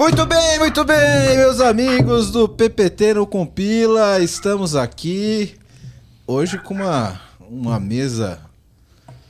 Muito 0.00 0.24
bem, 0.24 0.58
muito 0.58 0.82
bem, 0.82 1.36
meus 1.36 1.60
amigos 1.60 2.30
do 2.30 2.48
PPT 2.48 3.12
no 3.12 3.26
Compila, 3.26 4.18
estamos 4.18 4.74
aqui 4.74 5.54
hoje 6.26 6.56
com 6.56 6.72
uma, 6.72 7.20
uma 7.38 7.78
mesa 7.78 8.40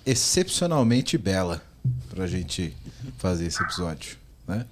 excepcionalmente 0.07 1.19
bela 1.19 1.61
pra 2.09 2.29
gente 2.29 2.73
fazer 3.19 3.47
esse 3.47 3.61
episódio, 3.61 4.17
né? 4.47 4.65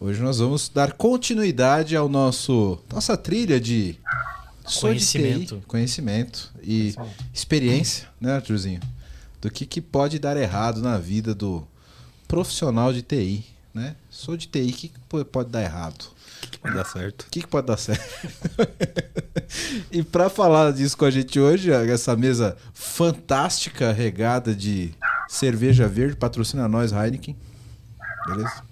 Hoje 0.00 0.22
nós 0.22 0.38
vamos 0.38 0.70
dar 0.70 0.92
continuidade 0.92 1.94
ao 1.94 2.08
nosso 2.08 2.78
nossa 2.90 3.14
trilha 3.14 3.60
de 3.60 3.92
de 3.92 4.72
TI, 4.72 4.80
Conhecimento. 4.80 5.62
conhecimento 5.66 6.50
e 6.62 6.94
experiência, 7.34 8.08
né, 8.18 8.36
Arthurzinho? 8.36 8.80
Do 9.38 9.50
que, 9.50 9.66
que 9.66 9.82
pode 9.82 10.18
dar 10.18 10.38
errado 10.38 10.80
na 10.80 10.96
vida 10.96 11.34
do 11.34 11.62
profissional 12.26 12.90
de 12.90 13.02
TI, 13.02 13.44
né? 13.76 13.94
Sou 14.10 14.36
de 14.36 14.48
TI, 14.48 14.70
o 14.70 14.72
que, 14.72 14.88
que 14.88 14.98
po- 15.08 15.24
pode 15.24 15.50
dar 15.50 15.62
errado? 15.62 16.06
Vai 16.62 16.72
dar 16.74 16.84
certo. 16.84 17.22
O 17.22 17.30
que, 17.30 17.40
que 17.42 17.46
pode 17.46 17.66
dar 17.66 17.76
certo? 17.76 18.02
e 19.92 20.02
para 20.02 20.28
falar 20.28 20.72
disso 20.72 20.96
com 20.96 21.04
a 21.04 21.10
gente 21.10 21.38
hoje, 21.38 21.70
essa 21.70 22.16
mesa 22.16 22.56
fantástica 22.74 23.92
regada 23.92 24.54
de 24.54 24.92
cerveja 25.28 25.86
verde, 25.86 26.16
patrocina 26.16 26.66
nós, 26.68 26.92
Heineken. 26.92 27.36
Beleza? 28.26 28.62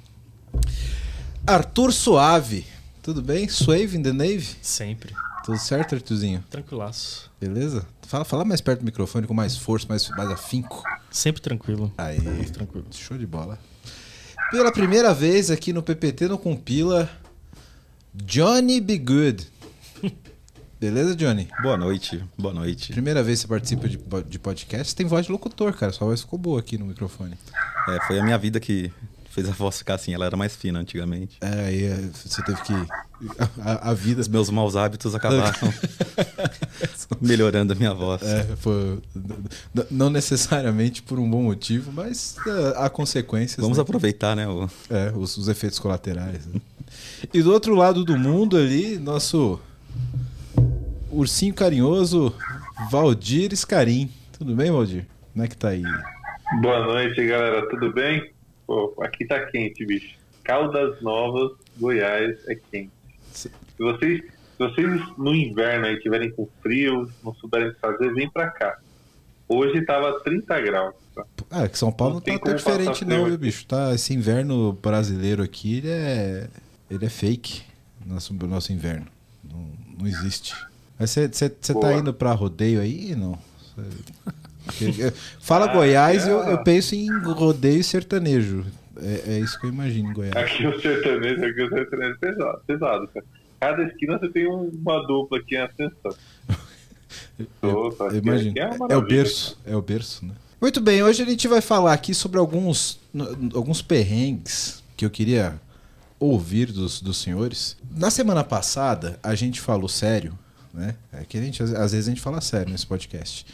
Arthur 1.46 1.92
Suave. 1.92 2.66
Tudo 3.02 3.22
bem? 3.22 3.48
Suave 3.48 3.96
in 3.96 4.02
the 4.02 4.12
Navy? 4.12 4.56
Sempre. 4.62 5.14
Tudo 5.44 5.58
certo, 5.58 5.94
Arthurzinho? 5.94 6.42
Tranquilaço. 6.50 7.30
Beleza? 7.38 7.86
Fala, 8.06 8.24
fala 8.24 8.44
mais 8.44 8.60
perto 8.62 8.80
do 8.80 8.84
microfone, 8.86 9.26
com 9.26 9.34
mais 9.34 9.56
força, 9.56 9.86
mais, 9.88 10.08
mais 10.10 10.30
afinco. 10.30 10.82
Sempre 11.10 11.42
tranquilo. 11.42 11.92
Aí, 11.98 12.18
Sempre 12.20 12.50
tranquilo. 12.50 12.86
show 12.92 13.18
de 13.18 13.26
bola. 13.26 13.58
Pela 14.50 14.70
primeira 14.70 15.12
vez 15.12 15.50
aqui 15.50 15.72
no 15.72 15.82
PPT 15.82 16.28
no 16.28 16.38
Compila, 16.38 17.10
Johnny 18.14 18.80
Be 18.80 18.98
Good. 18.98 19.48
Beleza, 20.78 21.16
Johnny? 21.16 21.48
Boa 21.62 21.76
noite, 21.76 22.22
boa 22.38 22.52
noite. 22.54 22.92
Primeira 22.92 23.22
vez 23.22 23.40
que 23.40 23.42
você 23.42 23.48
participa 23.48 23.88
de, 23.88 23.98
de 24.28 24.38
podcast, 24.38 24.90
você 24.90 24.96
tem 24.96 25.06
voz 25.06 25.26
de 25.26 25.32
locutor, 25.32 25.72
cara. 25.72 25.92
Sua 25.92 26.06
voz 26.06 26.20
ficou 26.20 26.38
boa 26.38 26.60
aqui 26.60 26.78
no 26.78 26.86
microfone. 26.86 27.36
É, 27.88 28.06
foi 28.06 28.18
a 28.18 28.22
minha 28.24 28.38
vida 28.38 28.60
que 28.60 28.92
fez 29.34 29.48
a 29.48 29.52
voz 29.52 29.78
ficar 29.78 29.94
assim, 29.94 30.14
ela 30.14 30.24
era 30.24 30.36
mais 30.36 30.54
fina 30.54 30.78
antigamente. 30.78 31.38
É, 31.40 31.66
aí 31.66 31.84
é, 31.84 31.96
você 32.12 32.40
teve 32.42 32.62
que. 32.62 32.72
A, 33.60 33.90
a 33.90 33.94
vida. 33.94 34.20
Os 34.20 34.28
meus 34.28 34.48
maus 34.48 34.76
hábitos 34.76 35.14
acabaram 35.14 35.52
melhorando 37.20 37.72
a 37.72 37.76
minha 37.76 37.92
voz. 37.92 38.22
É, 38.22 38.44
foi, 38.56 39.00
não 39.90 40.08
necessariamente 40.10 41.02
por 41.02 41.18
um 41.18 41.28
bom 41.28 41.42
motivo, 41.42 41.90
mas 41.92 42.36
é, 42.46 42.74
há 42.84 42.88
consequências. 42.88 43.60
Vamos 43.60 43.78
né? 43.78 43.82
aproveitar, 43.82 44.36
né? 44.36 44.46
o- 44.46 44.68
É, 44.88 45.12
os, 45.16 45.36
os 45.36 45.48
efeitos 45.48 45.78
colaterais. 45.78 46.46
né? 46.46 46.60
E 47.32 47.42
do 47.42 47.52
outro 47.52 47.74
lado 47.74 48.04
do 48.04 48.16
mundo 48.16 48.56
ali, 48.56 48.98
nosso 48.98 49.58
ursinho 51.10 51.54
carinhoso, 51.54 52.32
Valdir 52.90 53.52
Scarim. 53.56 54.10
Tudo 54.38 54.54
bem, 54.54 54.70
Valdir? 54.70 55.06
Como 55.32 55.44
é 55.44 55.48
que 55.48 55.56
tá 55.56 55.68
aí? 55.70 55.82
Boa 56.60 56.84
noite, 56.86 57.24
galera. 57.26 57.68
Tudo 57.70 57.92
bem? 57.92 58.33
Pô, 58.66 58.94
aqui 59.02 59.26
tá 59.26 59.44
quente, 59.46 59.84
bicho. 59.84 60.16
Caldas 60.42 61.00
Novas, 61.02 61.52
Goiás 61.78 62.36
é 62.48 62.54
quente. 62.70 62.90
Se- 63.32 63.50
vocês, 63.78 64.20
se 64.22 64.58
vocês 64.58 65.18
no 65.18 65.34
inverno 65.34 65.86
aí 65.86 65.98
tiverem 66.00 66.30
com 66.30 66.48
frio, 66.62 67.10
não 67.22 67.34
souberem 67.34 67.68
o 67.68 67.74
que 67.74 67.80
fazer, 67.80 68.12
vem 68.14 68.30
pra 68.30 68.48
cá. 68.50 68.78
Hoje 69.48 69.82
tava 69.84 70.20
30 70.20 70.60
graus. 70.60 70.94
tá? 71.14 71.24
Ah, 71.50 71.68
que 71.68 71.78
São 71.78 71.92
Paulo 71.92 72.14
Não 72.14 72.20
não, 72.26 72.38
tá 72.38 72.44
tão 72.46 72.54
diferente 72.56 73.04
não, 73.04 73.26
viu, 73.26 73.36
bicho? 73.38 73.66
Tá, 73.66 73.92
esse 73.94 74.14
inverno 74.14 74.72
brasileiro 74.72 75.42
aqui, 75.42 75.78
ele 75.78 75.88
é, 75.90 76.48
ele 76.90 77.04
é 77.04 77.08
fake, 77.10 77.62
nosso, 78.06 78.32
nosso 78.46 78.72
inverno. 78.72 79.06
Não, 79.42 79.68
não 79.98 80.06
existe. 80.06 80.54
Mas 80.98 81.10
você 81.10 81.28
tá 81.28 81.92
indo 81.94 82.14
pra 82.14 82.32
rodeio 82.32 82.80
aí, 82.80 83.14
não? 83.14 83.38
Cê- 83.74 84.32
Fala 85.40 85.66
Ah, 85.66 85.72
Goiás, 85.74 86.26
é. 86.26 86.30
eu, 86.30 86.38
eu 86.40 86.58
penso 86.64 86.94
em 86.94 87.08
rodeio 87.22 87.82
sertanejo. 87.84 88.64
É, 88.96 89.22
é 89.34 89.38
isso 89.40 89.58
que 89.58 89.66
eu 89.66 89.70
imagino 89.70 90.12
Goiás. 90.12 90.36
Aqui 90.36 90.66
o 90.66 90.80
sertanejo, 90.80 91.44
aqui 91.44 91.62
o 91.62 91.68
sertanejo 91.68 92.14
é 92.14 92.18
pesado, 92.18 92.60
pesado, 92.66 93.08
cara. 93.08 93.26
Cada 93.60 93.82
esquina 93.84 94.18
você 94.18 94.28
tem 94.28 94.48
um- 94.48 94.68
uma 94.70 95.06
dupla 95.06 95.38
aqui 95.38 95.54
em 95.56 95.58
ascensão. 95.58 96.14
Eu 97.62 97.88
aqui, 98.00 98.16
imagino. 98.18 98.54
é 98.58 98.92
É, 98.92 98.96
o 98.96 99.02
berço. 99.02 99.58
É 99.66 99.76
o 99.76 99.82
berço, 99.82 100.24
né? 100.24 100.32
Muito 100.60 100.80
bem, 100.80 101.02
hoje 101.02 101.22
a 101.22 101.26
gente 101.26 101.46
vai 101.48 101.60
falar 101.60 101.92
aqui 101.92 102.14
sobre 102.14 102.38
alguns, 102.38 102.98
alguns 103.54 103.82
perrengues 103.82 104.82
que 104.96 105.04
eu 105.04 105.10
queria 105.10 105.60
ouvir 106.18 106.72
dos, 106.72 107.02
dos 107.02 107.18
senhores. 107.18 107.76
Na 107.94 108.10
semana 108.10 108.42
passada, 108.42 109.18
a 109.22 109.34
gente 109.34 109.60
falou 109.60 109.88
sério, 109.88 110.38
né? 110.72 110.94
É 111.12 111.24
que 111.24 111.36
a 111.36 111.42
gente, 111.42 111.62
às 111.62 111.92
vezes 111.92 112.06
a 112.06 112.10
gente 112.10 112.20
fala 112.20 112.40
sério 112.40 112.70
nesse 112.72 112.86
podcast. 112.86 113.44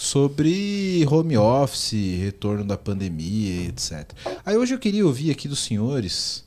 Sobre 0.00 1.04
home 1.10 1.36
office, 1.36 1.90
retorno 2.20 2.62
da 2.64 2.78
pandemia, 2.78 3.64
etc. 3.66 4.08
Aí 4.46 4.56
hoje 4.56 4.72
eu 4.72 4.78
queria 4.78 5.04
ouvir 5.04 5.32
aqui 5.32 5.48
dos 5.48 5.58
senhores 5.58 6.44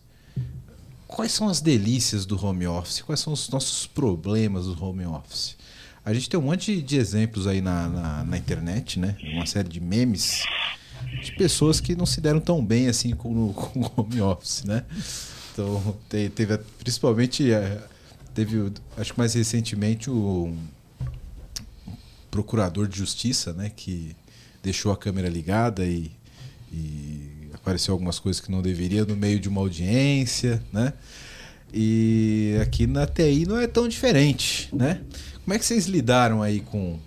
quais 1.06 1.34
são 1.34 1.50
as 1.50 1.60
delícias 1.60 2.26
do 2.26 2.42
home 2.42 2.66
office, 2.66 3.02
quais 3.02 3.20
são 3.20 3.34
os 3.34 3.50
nossos 3.50 3.86
problemas 3.86 4.68
do 4.68 4.82
home 4.82 5.06
office. 5.06 5.58
A 6.06 6.14
gente 6.14 6.30
tem 6.30 6.40
um 6.40 6.44
monte 6.44 6.82
de 6.82 6.96
exemplos 6.96 7.46
aí 7.46 7.60
na, 7.60 7.90
na, 7.90 8.24
na 8.24 8.38
internet, 8.38 8.98
né? 8.98 9.18
Uma 9.34 9.46
série 9.46 9.68
de 9.68 9.82
memes 9.82 10.44
de 11.22 11.34
pessoas 11.36 11.82
que 11.82 11.94
não 11.94 12.06
se 12.06 12.22
deram 12.22 12.40
tão 12.40 12.64
bem 12.66 12.88
assim 12.88 13.12
com, 13.14 13.52
com 13.52 13.82
o 13.82 13.92
home 13.98 14.22
office, 14.22 14.64
né? 14.64 14.86
Então, 15.52 15.98
te- 16.10 16.30
teve 16.30 16.58
principalmente, 16.80 17.52
eh, 17.52 17.82
teve, 18.34 18.58
o- 18.60 18.72
acho 18.96 19.12
que 19.12 19.20
mais 19.20 19.34
recentemente, 19.34 20.10
o 20.10 20.56
procurador 22.32 22.88
de 22.88 22.98
justiça, 22.98 23.54
né? 23.54 23.70
Que 23.76 24.16
deixou 24.64 24.92
a 24.92 24.98
câmera 24.98 25.28
ligada 25.30 25.86
e, 25.86 26.10
e 26.72 27.50
apareceu 27.54 27.94
algumas 27.94 28.18
coisas 28.18 28.40
que 28.42 28.50
não 28.50 28.62
deveria 28.62 29.06
no 29.06 29.16
meio 29.16 29.40
de 29.40 29.48
uma 29.50 29.62
audiência, 29.62 30.64
né? 30.74 30.94
E 31.74 32.58
aqui 32.62 32.86
na 32.88 33.06
TI 33.08 33.46
não 33.48 33.58
é 33.60 33.68
tão 33.68 33.88
diferente, 33.88 34.68
né? 34.74 35.02
Como 35.44 35.54
é 35.54 35.60
que 35.60 35.66
vocês 35.66 35.86
lidaram 35.88 36.42
aí 36.42 36.60
com, 36.60 37.00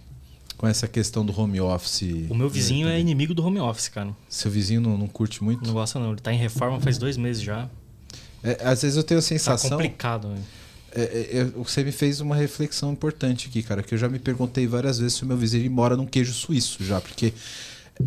com 0.57 0.67
essa 0.67 0.89
questão 0.89 1.25
do 1.25 1.39
home 1.39 1.61
office? 1.61 2.03
O 2.31 2.35
meu 2.35 2.49
vizinho 2.49 2.89
é 2.89 2.99
inimigo 2.99 3.35
do 3.35 3.45
home 3.45 3.59
office, 3.61 3.89
cara. 3.89 4.11
Seu 4.29 4.51
vizinho 4.51 4.81
não, 4.81 4.97
não 4.97 5.07
curte 5.07 5.45
muito? 5.45 5.65
Não 5.67 5.75
gosta 5.75 5.99
não. 5.99 6.13
Ele 6.13 6.21
tá 6.21 6.33
em 6.33 6.39
reforma 6.39 6.81
faz 6.81 6.97
dois 6.99 7.17
meses 7.17 7.43
já. 7.43 7.69
É, 8.43 8.59
às 8.67 8.83
vezes 8.83 8.97
eu 8.97 9.03
tenho 9.03 9.19
a 9.21 9.23
Tá 9.23 9.29
sensação. 9.29 9.71
complicado. 9.71 10.29
né? 10.29 10.39
É, 10.95 11.03
é, 11.03 11.39
é, 11.39 11.45
você 11.45 11.83
me 11.83 11.91
fez 11.91 12.21
uma 12.21 12.37
reflexão 12.37 12.93
importante 12.93 13.49
aqui, 13.49 13.63
cara, 13.63 13.83
que 13.83 13.95
eu 13.95 13.99
já 13.99 14.09
me 14.09 14.21
perguntei 14.21 14.67
várias 14.67 14.99
vezes 14.99 15.15
se 15.15 15.25
o 15.25 15.27
meu 15.27 15.37
vizinho 15.37 15.69
mora 15.71 15.97
num 15.97 16.07
queijo 16.07 16.33
suíço 16.33 16.85
já, 16.85 17.01
porque 17.01 17.35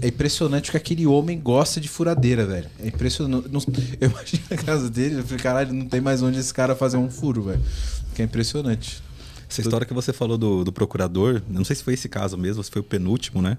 é 0.01 0.07
impressionante 0.07 0.71
que 0.71 0.77
aquele 0.77 1.05
homem 1.05 1.39
gosta 1.39 1.81
de 1.81 1.87
furadeira, 1.89 2.45
velho. 2.45 2.69
É 2.79 2.87
impressionante. 2.87 3.49
Eu 3.99 4.09
imagino 4.09 4.43
a 4.51 4.55
casa 4.55 4.89
dele, 4.89 5.19
eu 5.19 5.23
falei, 5.23 5.43
caralho, 5.43 5.73
não 5.73 5.85
tem 5.85 6.01
mais 6.01 6.21
onde 6.21 6.39
esse 6.39 6.53
cara 6.53 6.75
fazer 6.75 6.97
um 6.97 7.09
furo, 7.09 7.43
velho. 7.43 7.61
Que 8.13 8.21
é 8.21 8.25
impressionante. 8.25 9.01
Essa 9.49 9.61
história 9.61 9.85
que 9.85 9.93
você 9.93 10.11
falou 10.11 10.37
do, 10.37 10.63
do 10.63 10.73
procurador, 10.73 11.41
não 11.47 11.63
sei 11.63 11.75
se 11.75 11.83
foi 11.83 11.93
esse 11.93 12.09
caso 12.09 12.37
mesmo, 12.37 12.61
se 12.63 12.69
foi 12.69 12.81
o 12.81 12.83
penúltimo, 12.83 13.41
né? 13.41 13.57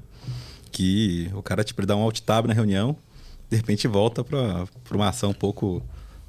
Que 0.70 1.30
o 1.34 1.42
cara, 1.42 1.64
tipo, 1.64 1.84
dá 1.86 1.96
um 1.96 2.00
alt 2.00 2.20
tab 2.20 2.46
na 2.46 2.52
reunião, 2.52 2.94
de 3.50 3.56
repente 3.56 3.88
volta 3.88 4.22
pra 4.22 4.66
uma 4.90 5.08
ação 5.08 5.30
um 5.30 5.34
pouco 5.34 5.82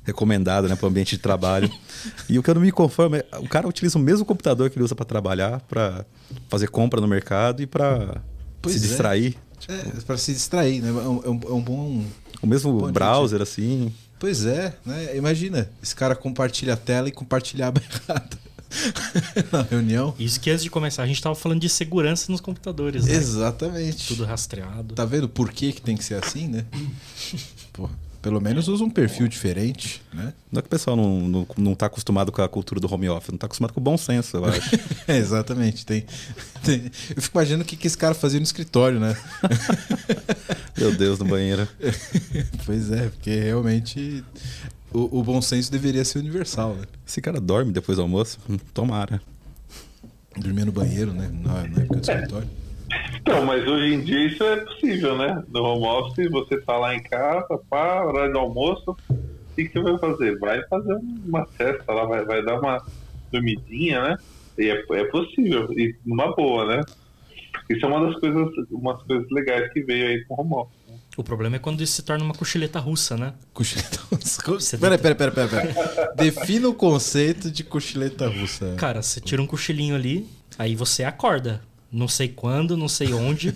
recomendada, 0.09 0.68
né, 0.68 0.75
para 0.75 0.85
o 0.85 0.90
ambiente 0.90 1.16
de 1.16 1.22
trabalho. 1.22 1.70
e 2.29 2.38
o 2.38 2.44
que 2.44 2.50
eu 2.50 2.56
não 2.56 2.61
me 2.61 2.72
conformo 2.72 3.16
é, 3.16 3.26
o 3.40 3.47
cara 3.47 3.67
utiliza 3.67 3.97
o 3.97 4.02
mesmo 4.02 4.26
computador 4.26 4.70
que 4.70 4.78
ele 4.78 4.84
usa 4.85 4.96
para 4.96 5.06
trabalhar, 5.06 5.61
para 5.61 6.06
fazer 6.50 6.67
compra 6.67 7.00
no 7.02 7.08
mercado 7.08 7.61
e 7.61 7.67
para 7.67 8.22
se 8.67 8.76
é. 8.78 8.79
distrair. 8.79 9.35
Tipo, 9.59 9.73
É, 9.73 9.84
pra 10.06 10.17
se 10.17 10.34
distrair, 10.34 10.82
né? 10.82 10.90
É 10.90 10.91
um, 10.91 11.23
é 11.23 11.29
um- 11.29 11.41
é 11.50 11.53
um 11.53 11.61
bom. 11.61 12.03
o 12.41 12.47
mesmo 12.47 12.72
Bom, 12.79 12.91
browser, 12.91 13.41
assim. 13.41 13.91
Pois 14.20 14.46
é, 14.46 14.76
né? 14.85 15.16
Imagina, 15.16 15.70
esse 15.82 15.96
cara 15.96 16.16
compartilha 16.16 16.73
a 16.73 16.78
tela 16.78 17.08
e 17.08 17.12
compartilha 17.12 17.66
a 17.66 17.67
aba 17.70 17.82
errada 17.82 18.38
na 19.52 19.62
reunião. 19.64 20.14
Isso 20.20 20.40
que 20.40 20.50
antes 20.50 20.64
de 20.64 20.70
começar, 20.70 21.03
a 21.03 21.08
gente 21.08 21.22
tava 21.22 21.35
falando 21.35 21.59
de 21.62 21.70
segurança 21.70 22.32
nos 22.32 22.40
computadores, 22.41 23.05
né? 23.05 23.14
Exatamente. 23.14 24.08
Tudo 24.09 24.26
rastreado. 24.26 24.94
Tá 24.96 25.05
vendo 25.05 25.28
por 25.29 25.52
que, 25.52 25.72
que 25.73 25.82
tem 25.82 25.96
que 25.97 26.03
ser 26.03 26.23
assim, 26.23 26.47
né? 26.47 26.66
Pô, 27.73 27.90
pelo 28.21 28.41
menos 28.41 28.67
usa 28.67 28.83
um 28.83 28.89
perfil 28.89 29.27
diferente, 29.27 30.01
né? 30.13 30.33
Não 30.51 30.59
é 30.59 30.61
que 30.61 30.67
o 30.67 30.69
pessoal 30.69 30.95
não, 30.97 31.19
não, 31.21 31.47
não 31.57 31.75
tá 31.75 31.85
acostumado 31.85 32.31
com 32.31 32.41
a 32.41 32.49
cultura 32.49 32.79
do 32.79 32.93
home 32.93 33.07
office, 33.09 33.31
não 33.31 33.37
tá 33.37 33.45
acostumado 33.45 33.71
com 33.73 33.79
o 33.79 33.83
bom 33.83 33.97
senso, 33.97 34.37
eu 34.37 34.45
acho. 34.45 34.61
É, 35.07 35.17
exatamente. 35.17 35.85
Tem, 35.85 36.05
tem- 36.63 36.91
Eu 37.16 37.21
fico 37.21 37.37
imaginando 37.37 37.63
o 37.63 37.66
que, 37.66 37.75
que 37.75 37.87
esse 37.87 37.97
cara 37.97 38.13
fazia 38.13 38.39
no 38.39 38.43
escritório, 38.43 38.99
né? 38.99 39.16
Meu 40.77 40.93
Deus, 40.95 41.17
no 41.19 41.25
banheiro. 41.25 41.67
pois 42.66 42.91
é, 42.91 43.07
porque 43.09 43.39
realmente 43.39 44.23
o, 44.93 45.19
o 45.19 45.23
bom 45.23 45.41
senso 45.41 45.71
deveria 45.71 46.03
ser 46.05 46.19
universal, 46.19 46.75
né? 46.75 46.83
Esse 47.07 47.21
cara 47.21 47.39
dorme 47.39 47.71
depois 47.71 47.95
do 47.97 48.01
almoço? 48.01 48.37
Tomara. 48.73 49.21
Dormir 50.37 50.66
no 50.66 50.71
banheiro, 50.71 51.11
né? 51.13 51.29
Na, 51.33 51.53
na 51.67 51.81
época 51.81 51.99
do 51.99 52.01
escritório. 52.01 52.49
Então, 53.16 53.46
mas 53.46 53.68
hoje 53.68 53.94
em 53.94 54.02
dia 54.02 54.28
isso 54.28 54.44
é 54.44 54.58
possível, 54.58 55.18
né? 55.18 55.44
No 55.50 55.64
home 55.64 55.86
office, 55.86 56.30
você 56.32 56.59
tá 56.62 56.78
lá 56.78 56.96
em 56.96 57.02
casa, 57.03 57.59
pá, 57.70 58.03
horário 58.03 58.34
do 58.34 58.40
almoço, 58.40 58.96
que, 59.56 59.66
que 59.70 59.80
você 59.80 59.91
vai 59.91 60.00
fazer? 60.00 60.40
Vai 60.40 60.62
fazer 60.68 60.94
uma 61.26 61.46
festa 61.58 61.94
lá, 61.94 62.06
vai, 62.06 62.26
vai 62.26 62.44
dar 62.44 62.59
uma 62.59 62.82
dormidinha, 63.32 64.02
né? 64.02 64.18
E 64.58 64.70
é, 64.70 64.84
é 64.91 65.03
possível, 65.06 65.68
e 65.74 65.96
numa 66.06 66.34
boa, 66.36 66.66
né? 66.66 66.82
Isso 67.70 67.86
é 67.86 67.88
uma 67.90 68.06
das 68.08 68.20
coisas, 68.20 68.47
umas 68.72 69.02
coisas 69.03 69.28
legais 69.32 69.72
que 69.74 69.82
veio 69.84 70.08
aí 70.08 70.26
com 70.26 70.36
o 70.36 70.41
home 70.41 70.53
office. 70.56 70.80
né? 70.88 70.96
O 71.18 71.24
problema 71.24 71.58
é 71.58 71.59
quando 71.59 71.82
isso 71.82 71.94
se 71.94 72.03
torna 72.03 72.24
uma 72.24 72.34
cochileta 72.34 72.80
russa, 72.80 73.16
né? 73.18 73.34
Cochileta 73.53 74.00
russa. 74.12 74.41
Você 74.46 74.78
tem- 74.78 74.97
peraí, 74.97 75.16
peraí, 75.16 75.32
peraí. 75.32 75.50
peraí. 75.50 76.16
Defina 76.16 76.68
o 76.68 76.74
conceito 76.74 77.52
de 77.52 77.64
cochileta 77.64 78.28
russa. 78.28 78.76
Cara, 78.78 79.02
você 79.02 79.20
tira 79.22 79.41
um 79.41 79.46
cochilinho 79.47 79.96
ali, 79.96 80.28
aí 80.58 80.76
você 80.76 81.03
acorda. 81.03 81.62
Não 81.91 82.08
sei 82.08 82.28
quando, 82.28 82.78
não 82.78 82.88
sei 82.88 83.14
onde, 83.14 83.56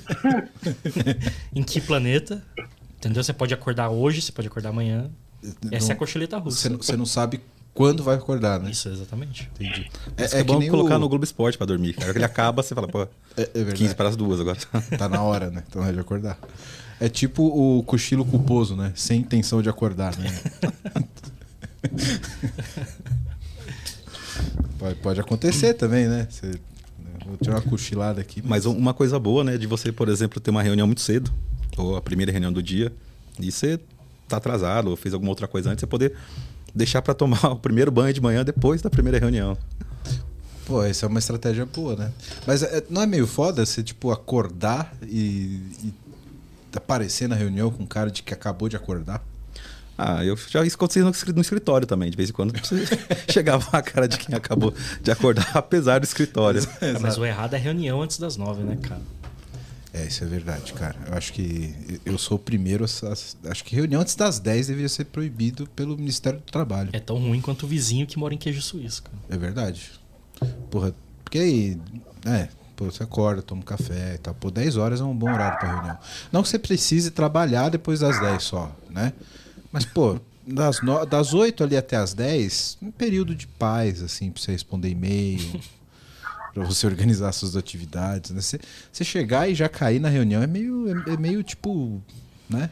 em 1.54 1.62
que 1.64 1.80
planeta. 1.80 2.44
Entendeu? 2.98 3.24
Você 3.24 3.34
pode 3.34 3.54
acordar 3.54 3.90
hoje, 3.90 4.22
você 4.22 4.32
pode 4.32 4.48
acordar 4.48 4.70
amanhã. 4.70 5.10
Essa 5.72 5.92
é 5.92 5.94
a 5.94 5.96
cochileta 5.98 6.40
Você 6.40 6.68
russa. 6.68 6.70
não, 6.70 6.78
você 6.78 6.98
não 6.98 7.06
sabe 7.06 7.42
quando 7.74 8.02
vai 8.04 8.16
acordar, 8.16 8.60
né? 8.62 8.72
Isso, 8.72 8.88
exatamente. 8.88 9.50
Entendi. 9.56 9.90
É, 10.16 10.24
É, 10.24 10.26
é, 10.26 10.28
é 10.28 10.38
que 10.38 10.44
bom 10.46 10.60
nem 10.60 10.70
colocar 10.70 10.96
o... 10.96 11.00
no 11.00 11.10
Globo 11.10 11.24
Esporte 11.26 11.58
pra 11.58 11.68
dormir. 11.68 11.94
cara. 11.94 12.12
ele 12.12 12.24
acaba, 12.24 12.64
você 12.64 12.74
fala, 12.74 12.88
pô, 12.88 13.04
É, 13.36 13.42
é 13.42 13.46
verdade. 13.54 13.78
15 13.78 13.96
para 13.96 14.10
as 14.10 14.16
duas 14.16 14.40
agora. 14.40 14.58
Tá 14.98 15.10
na 15.10 15.22
hora, 15.22 15.50
né? 15.52 15.64
Tá 15.70 15.80
na 15.80 15.86
hora 15.88 15.94
de 15.94 16.00
acordar. 16.00 16.40
É 17.00 17.10
tipo 17.10 17.44
o 17.44 17.84
cochilo 17.84 18.24
culposo, 18.24 18.76
né? 18.76 18.94
Sem 18.96 19.20
intenção 19.20 19.62
de 19.62 19.68
acordar, 19.70 20.16
né? 20.18 20.32
pode, 24.80 24.96
pode 25.00 25.20
acontecer 25.20 25.74
também, 25.74 26.08
né? 26.08 26.28
Você, 26.30 26.54
vou 27.38 27.40
tirar 27.42 27.56
uma 27.56 27.62
cochilada 27.70 28.22
aqui. 28.22 28.42
Mas 28.46 28.66
uma 28.66 28.94
coisa 28.94 29.20
boa, 29.20 29.44
né, 29.44 29.58
de 29.58 29.68
você, 29.68 29.92
por 29.92 30.10
exemplo, 30.10 30.40
ter 30.40 30.52
uma 30.52 30.62
reunião 30.64 30.88
muito 30.88 31.02
cedo, 31.02 31.32
ou 31.78 31.96
a 31.96 32.02
primeira 32.02 32.32
reunião 32.32 32.52
do 32.52 32.62
dia, 32.62 32.92
e 33.40 33.52
você 33.52 33.80
tá 34.28 34.38
atrasado, 34.38 34.90
ou 34.90 34.96
fez 34.96 35.14
alguma 35.14 35.32
outra 35.32 35.48
coisa 35.48 35.70
antes, 35.70 35.82
você 35.82 35.88
poder 35.88 36.14
deixar 36.74 37.02
para 37.02 37.14
tomar 37.14 37.44
o 37.52 37.56
primeiro 37.58 37.92
banho 37.92 38.14
de 38.14 38.22
manhã 38.22 38.44
depois 38.44 38.82
da 38.82 38.90
primeira 38.90 39.20
reunião. 39.20 39.58
Pô, 40.66 40.82
essa 40.82 41.06
é 41.06 41.10
uma 41.10 41.20
estratégia 41.20 41.66
boa, 41.66 41.96
né? 41.96 42.12
Mas 42.48 42.64
é- 42.64 42.84
não 42.90 43.02
é 43.02 43.06
meio 43.06 43.28
foda 43.28 43.66
você, 43.66 43.84
tipo, 43.84 44.12
acordar 44.12 44.96
e, 45.04 45.60
e 45.84 45.94
aparecer 46.74 47.28
na 47.28 47.36
reunião 47.36 47.70
com 47.70 47.84
um 47.84 47.88
cara 47.88 48.10
de 48.10 48.24
que 48.24 48.34
acabou 48.34 48.70
de 48.70 48.76
acordar? 48.76 49.22
Ah, 49.98 50.24
eu 50.25 50.36
já 50.50 50.66
isso 50.66 50.75
acontecia 50.75 51.04
no 51.04 51.12
escri- 51.12 51.34
no 51.34 51.42
escritório 51.42 51.86
também, 51.86 52.10
de 52.10 52.18
vez 52.18 52.30
em 52.30 52.34
quando 52.34 52.54
chegava 53.31 53.66
a 53.72 53.81
cara 53.81 54.07
de 54.07 54.18
quem 54.18 54.36
acabou 54.36 54.74
de 55.01 55.12
acordar, 55.12 55.50
apesar 55.56 56.00
do 56.00 56.04
escritório. 56.04 56.62
Ah, 56.81 57.00
Mas 57.00 57.18
o 57.18 57.25
errado 57.25 57.54
é 57.54 57.57
reunião 57.57 58.01
antes 58.01 58.18
das 58.18 58.36
nove, 58.36 58.63
né, 58.63 58.75
cara? 58.81 59.01
É, 59.94 60.06
isso 60.07 60.24
é 60.24 60.28
verdade, 60.28 60.74
cara. 60.74 60.95
Eu 61.07 61.13
acho 61.13 61.31
que 61.34 62.00
eu 62.04 62.18
sou 62.18 62.38
o 62.38 62.40
primeiro. 62.40 62.84
a- 62.84 63.51
acho 63.51 63.63
que 63.63 63.75
reunião 63.75 64.01
antes 64.01 64.16
das 64.16 64.40
10 64.40 64.66
deveria 64.68 64.90
ser 64.90 65.06
proibido 65.06 65.68
pelo 65.75 65.96
Ministério 65.96 66.39
do 66.39 66.51
Trabalho. 66.51 66.89
É 66.94 67.00
tão 67.00 67.18
ruim 67.18 67.39
quanto 67.39 67.63
o 67.66 67.69
vizinho 67.69 68.07
que 68.07 68.18
mora 68.18 68.34
em 68.34 68.38
queijo 68.38 68.60
suíço, 68.63 69.04
cara. 69.04 69.16
É 69.30 69.38
verdade. 69.38 69.92
Porra, 70.72 70.96
porque 71.24 71.38
aí. 71.38 71.78
É, 72.25 72.48
pô, 72.75 72.86
você 72.86 73.04
acorda, 73.04 73.44
toma 73.44 73.62
um 73.62 73.63
café 73.63 74.16
e 74.16 74.18
tal. 74.18 74.34
Pô, 74.34 74.50
10 74.50 74.78
horas 74.78 75.00
é 75.00 75.04
um 75.04 75.16
bom 75.16 75.31
horário 75.31 75.60
pra 75.60 75.72
reunião. 75.75 75.98
Não 76.31 76.42
que 76.42 76.50
você 76.50 76.57
precise 76.57 77.12
trabalhar 77.12 77.69
depois 77.69 78.00
das 78.00 78.19
10 78.19 78.42
só, 78.42 78.75
né? 78.89 79.13
Mas, 79.74 79.86
pô, 79.86 80.20
das, 80.46 80.81
no, 80.81 81.04
das 81.04 81.34
8 81.34 81.64
ali 81.64 81.75
até 81.75 81.98
as 81.98 82.14
10, 82.14 82.78
um 82.80 82.92
período 82.92 83.34
de 83.34 83.48
paz, 83.48 84.04
assim, 84.04 84.30
pra 84.30 84.42
você 84.42 84.52
responder 84.52 84.90
e-mail. 84.90 85.60
Pra 86.54 86.62
você 86.62 86.86
organizar 86.86 87.31
suas 87.31 87.56
atividades, 87.56 88.30
né? 88.30 88.40
Você, 88.40 88.60
você 88.92 89.04
chegar 89.04 89.50
e 89.50 89.56
já 89.56 89.68
cair 89.68 90.00
na 90.00 90.08
reunião 90.08 90.44
é 90.44 90.46
meio, 90.46 90.88
é, 90.88 91.14
é 91.14 91.18
meio 91.18 91.42
tipo, 91.42 92.00
né? 92.48 92.70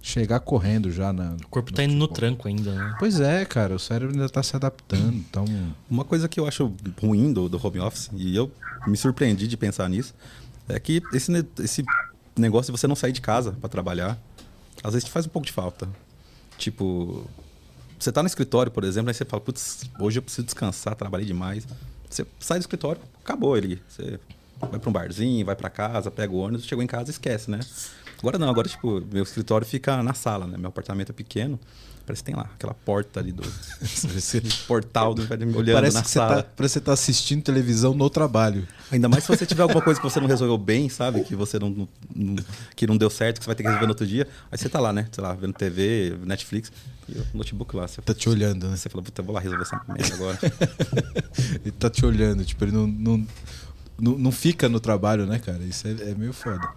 Chegar 0.00 0.40
correndo 0.40 0.90
já 0.90 1.12
na. 1.12 1.36
O 1.44 1.48
corpo 1.48 1.70
tá 1.70 1.84
indo 1.84 1.94
no 1.94 2.08
tranco 2.08 2.48
ainda, 2.48 2.72
né? 2.72 2.94
Pois 2.98 3.20
é, 3.20 3.44
cara, 3.44 3.74
o 3.74 3.78
cérebro 3.78 4.14
ainda 4.14 4.26
tá 4.30 4.42
se 4.42 4.56
adaptando, 4.56 5.16
então. 5.16 5.44
Uma 5.90 6.04
coisa 6.04 6.26
que 6.30 6.40
eu 6.40 6.46
acho 6.46 6.72
ruim 7.02 7.30
do, 7.30 7.46
do 7.46 7.60
home 7.62 7.78
office, 7.80 8.08
e 8.16 8.34
eu 8.34 8.50
me 8.86 8.96
surpreendi 8.96 9.46
de 9.46 9.56
pensar 9.58 9.86
nisso, 9.90 10.14
é 10.66 10.80
que 10.80 11.02
esse, 11.12 11.30
esse 11.62 11.84
negócio 12.34 12.72
de 12.72 12.80
você 12.80 12.86
não 12.86 12.96
sair 12.96 13.12
de 13.12 13.20
casa 13.20 13.52
para 13.52 13.68
trabalhar, 13.68 14.18
às 14.82 14.94
vezes 14.94 15.04
te 15.04 15.10
faz 15.10 15.26
um 15.26 15.28
pouco 15.28 15.44
de 15.46 15.52
falta. 15.52 15.86
Tipo, 16.58 17.28
você 17.98 18.12
tá 18.12 18.22
no 18.22 18.26
escritório, 18.26 18.70
por 18.70 18.84
exemplo, 18.84 19.10
aí 19.10 19.14
você 19.14 19.24
fala, 19.24 19.40
putz, 19.40 19.84
hoje 19.98 20.18
eu 20.18 20.22
preciso 20.22 20.44
descansar, 20.44 20.94
trabalhei 20.94 21.26
demais. 21.26 21.66
Você 22.08 22.26
sai 22.38 22.58
do 22.58 22.62
escritório, 22.62 23.00
acabou 23.22 23.56
ele. 23.56 23.82
Você 23.88 24.18
vai 24.60 24.78
para 24.78 24.90
um 24.90 24.92
barzinho, 24.92 25.44
vai 25.44 25.56
para 25.56 25.70
casa, 25.70 26.10
pega 26.10 26.32
o 26.32 26.36
ônibus, 26.36 26.66
chegou 26.66 26.82
em 26.82 26.86
casa 26.86 27.10
e 27.10 27.12
esquece, 27.12 27.50
né? 27.50 27.60
Agora 28.18 28.38
não, 28.38 28.48
agora, 28.48 28.68
tipo, 28.68 29.02
meu 29.12 29.22
escritório 29.22 29.66
fica 29.66 30.02
na 30.02 30.14
sala, 30.14 30.46
né? 30.46 30.56
Meu 30.56 30.68
apartamento 30.68 31.10
é 31.10 31.12
pequeno. 31.12 31.58
Parece 32.06 32.22
que 32.22 32.26
tem 32.26 32.34
lá, 32.36 32.42
aquela 32.54 32.74
porta 32.74 33.18
ali 33.18 33.32
do. 33.32 33.42
portal 34.68 35.14
do 35.14 35.22
olhando 35.56 35.72
Parece 35.74 35.94
na 35.96 36.02
que 36.02 36.08
você 36.08 36.18
sala. 36.18 36.42
tá, 36.42 36.48
parece 36.54 36.72
que 36.74 36.80
você 36.80 36.80
tá 36.84 36.92
assistindo 36.92 37.42
televisão 37.42 37.94
no 37.94 38.10
trabalho. 38.10 38.68
Ainda 38.90 39.08
mais 39.08 39.24
se 39.24 39.28
você 39.28 39.46
tiver 39.46 39.62
alguma 39.62 39.80
coisa 39.80 39.98
que 39.98 40.04
você 40.04 40.20
não 40.20 40.26
resolveu 40.28 40.58
bem, 40.58 40.88
sabe? 40.90 41.22
Que 41.24 41.34
você 41.34 41.58
não, 41.58 41.70
não- 41.70 41.88
não- 42.14 42.44
que 42.76 42.86
não 42.86 42.96
deu 42.98 43.08
certo, 43.08 43.38
que 43.38 43.44
você 43.44 43.48
vai 43.48 43.54
ter 43.56 43.62
que 43.62 43.68
resolver 43.68 43.86
no 43.86 43.92
outro 43.92 44.06
dia. 44.06 44.28
Aí 44.52 44.58
você 44.58 44.68
tá 44.68 44.78
lá, 44.80 44.92
né? 44.92 45.08
Sei 45.10 45.24
lá, 45.24 45.32
vendo 45.32 45.54
TV, 45.54 46.14
Netflix, 46.24 46.70
e 47.08 47.18
o 47.18 47.26
notebook 47.32 47.74
lá. 47.74 47.88
Você, 47.88 48.02
Tá 48.02 48.12
te 48.12 48.28
olhando, 48.28 48.68
né? 48.68 48.76
você 48.76 48.88
fala, 48.90 49.02
puta, 49.02 49.22
eu 49.22 49.24
vou 49.24 49.34
lá 49.34 49.40
resolver 49.40 49.62
essa 49.62 49.80
merda 49.88 50.14
agora. 50.14 50.38
Ele 51.64 51.72
tá 51.72 51.88
te 51.88 52.04
olhando, 52.04 52.44
tipo, 52.44 52.62
ele 52.64 52.72
não, 52.72 52.86
não, 52.86 53.26
não, 53.98 54.18
não 54.18 54.32
fica 54.32 54.68
no 54.68 54.78
trabalho, 54.78 55.24
né, 55.26 55.38
cara? 55.38 55.62
Isso 55.62 55.86
é, 55.88 55.92
é 56.10 56.14
meio 56.14 56.32
foda. 56.34 56.68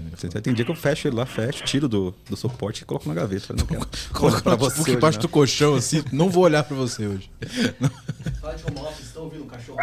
É 0.00 0.04
meio 0.04 0.16
foda. 0.16 0.40
Tem 0.40 0.54
dia 0.54 0.64
que 0.64 0.70
eu 0.70 0.74
fecho 0.74 1.08
ele 1.08 1.16
lá, 1.16 1.26
fecho, 1.26 1.62
tiro 1.64 1.88
do, 1.88 2.14
do 2.28 2.36
suporte 2.36 2.82
e 2.82 2.84
coloco 2.84 3.08
na 3.08 3.14
gaveta. 3.14 3.54
Não 3.54 3.66
quero. 3.66 3.86
Coloca 4.12 4.42
pra 4.42 4.54
você 4.56 4.80
aqui 4.80 4.90
hoje, 4.90 4.96
embaixo 4.98 5.18
não. 5.18 5.22
do 5.22 5.28
colchão, 5.28 5.74
assim, 5.74 6.02
não 6.12 6.28
vou 6.28 6.44
olhar 6.44 6.64
pra 6.64 6.76
você 6.76 7.06
hoje. 7.06 7.30
Fala 8.40 8.54
de 8.54 8.64
home 8.66 8.80
office, 8.80 9.06
estão 9.06 9.24
ouvindo 9.24 9.44
o 9.44 9.46
cachorro? 9.46 9.78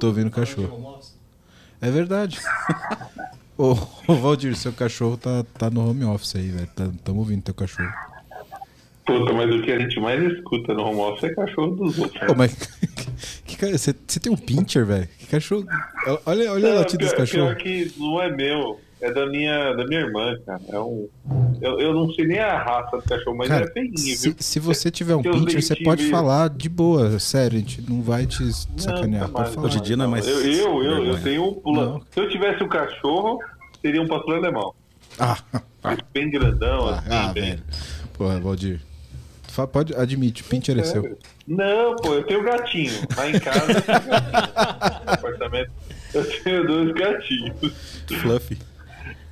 Tô 0.00 0.06
ouvindo 0.08 0.28
o 0.28 0.30
cachorro. 0.30 1.00
É 1.80 1.90
verdade. 1.90 2.38
ô, 3.56 3.76
ô, 4.06 4.14
Valdir, 4.14 4.56
seu 4.56 4.72
cachorro 4.72 5.16
tá, 5.16 5.44
tá 5.56 5.70
no 5.70 5.88
home 5.88 6.04
office 6.04 6.36
aí, 6.36 6.48
velho. 6.48 6.68
Tá, 6.74 6.88
tamo 7.04 7.20
ouvindo 7.20 7.42
teu 7.42 7.54
cachorro. 7.54 7.92
Puta, 9.04 9.32
mas 9.32 9.50
o 9.54 9.62
que 9.62 9.72
a 9.72 9.78
gente 9.78 9.98
mais 10.00 10.22
escuta 10.32 10.74
no 10.74 10.82
home 10.84 11.00
office 11.00 11.24
é 11.24 11.34
cachorro 11.34 11.74
dos 11.76 11.98
outros. 11.98 12.30
Ô, 12.30 12.34
mas. 12.34 12.54
Você 13.72 14.20
tem 14.20 14.30
um 14.30 14.36
pincher, 14.36 14.84
velho? 14.84 15.08
Que 15.18 15.26
cachorro. 15.26 15.66
Olha, 16.26 16.52
olha 16.52 16.68
a 16.68 16.70
Não, 16.70 16.78
latida 16.78 16.98
desse 17.04 17.16
cachorro. 17.16 17.46
pior 17.46 17.56
que 17.56 17.92
não 17.96 18.22
é 18.22 18.30
meu, 18.30 18.78
é 19.00 19.12
da 19.12 19.26
minha, 19.26 19.74
da 19.74 19.84
minha 19.86 20.00
irmã, 20.00 20.36
cara. 20.44 20.60
É 20.68 20.78
um, 20.78 21.08
eu, 21.60 21.78
eu 21.80 21.94
não 21.94 22.12
sei 22.12 22.26
nem 22.26 22.38
a 22.38 22.62
raça 22.62 22.96
do 22.96 23.02
cachorro, 23.02 23.36
mas 23.36 23.48
Cara, 23.48 23.64
é 23.66 23.70
feinho, 23.72 23.96
se, 23.96 24.28
viu? 24.28 24.36
se 24.38 24.60
você 24.60 24.90
tiver 24.90 25.14
um 25.14 25.22
pincher, 25.22 25.62
você 25.62 25.76
pode 25.76 26.08
falar 26.10 26.48
de 26.50 26.68
boa, 26.68 27.18
sério, 27.18 27.56
a 27.56 27.60
gente 27.60 27.82
não 27.88 28.02
vai 28.02 28.26
te 28.26 28.42
sacanear. 28.76 29.28
Não, 29.28 29.34
tá 29.34 29.44
falar. 29.46 29.66
Hoje 29.66 29.78
em 29.78 29.82
dia 29.82 29.96
não 29.96 30.04
é 30.06 30.08
mais 30.08 30.26
Eu, 30.26 30.40
eu, 30.40 30.82
eu, 30.82 31.04
eu 31.06 31.22
tenho 31.22 31.44
um 31.44 31.54
pula. 31.54 32.00
Se 32.12 32.20
eu 32.20 32.28
tivesse 32.28 32.62
um 32.62 32.68
cachorro, 32.68 33.38
seria 33.80 34.02
um 34.02 34.08
pastor 34.08 34.36
alemão. 34.36 34.74
Ah, 35.18 35.36
Bem 36.12 36.30
grandão, 36.30 36.88
ah, 36.88 36.98
assim, 36.98 37.08
ah, 37.10 37.32
bem. 37.32 37.44
velho. 37.50 37.62
Porra, 38.14 38.40
Valdir. 38.40 38.80
Pode, 39.72 39.92
admite, 39.94 40.42
o 40.42 40.44
pincher 40.44 40.78
é 40.78 40.84
seu. 40.84 41.18
Não, 41.46 41.96
pô, 41.96 42.14
eu 42.14 42.22
tenho 42.24 42.44
gatinho. 42.44 42.92
Lá 43.16 43.28
em 43.28 43.40
casa 43.40 43.72
eu 43.72 43.82
tenho 43.82 44.00
gatinho. 44.06 45.04
No 45.04 45.12
apartamento 45.12 45.70
eu 46.14 46.42
tenho 46.42 46.66
dois 46.66 46.92
gatinhos. 46.92 47.72
Fluffy. 48.20 48.58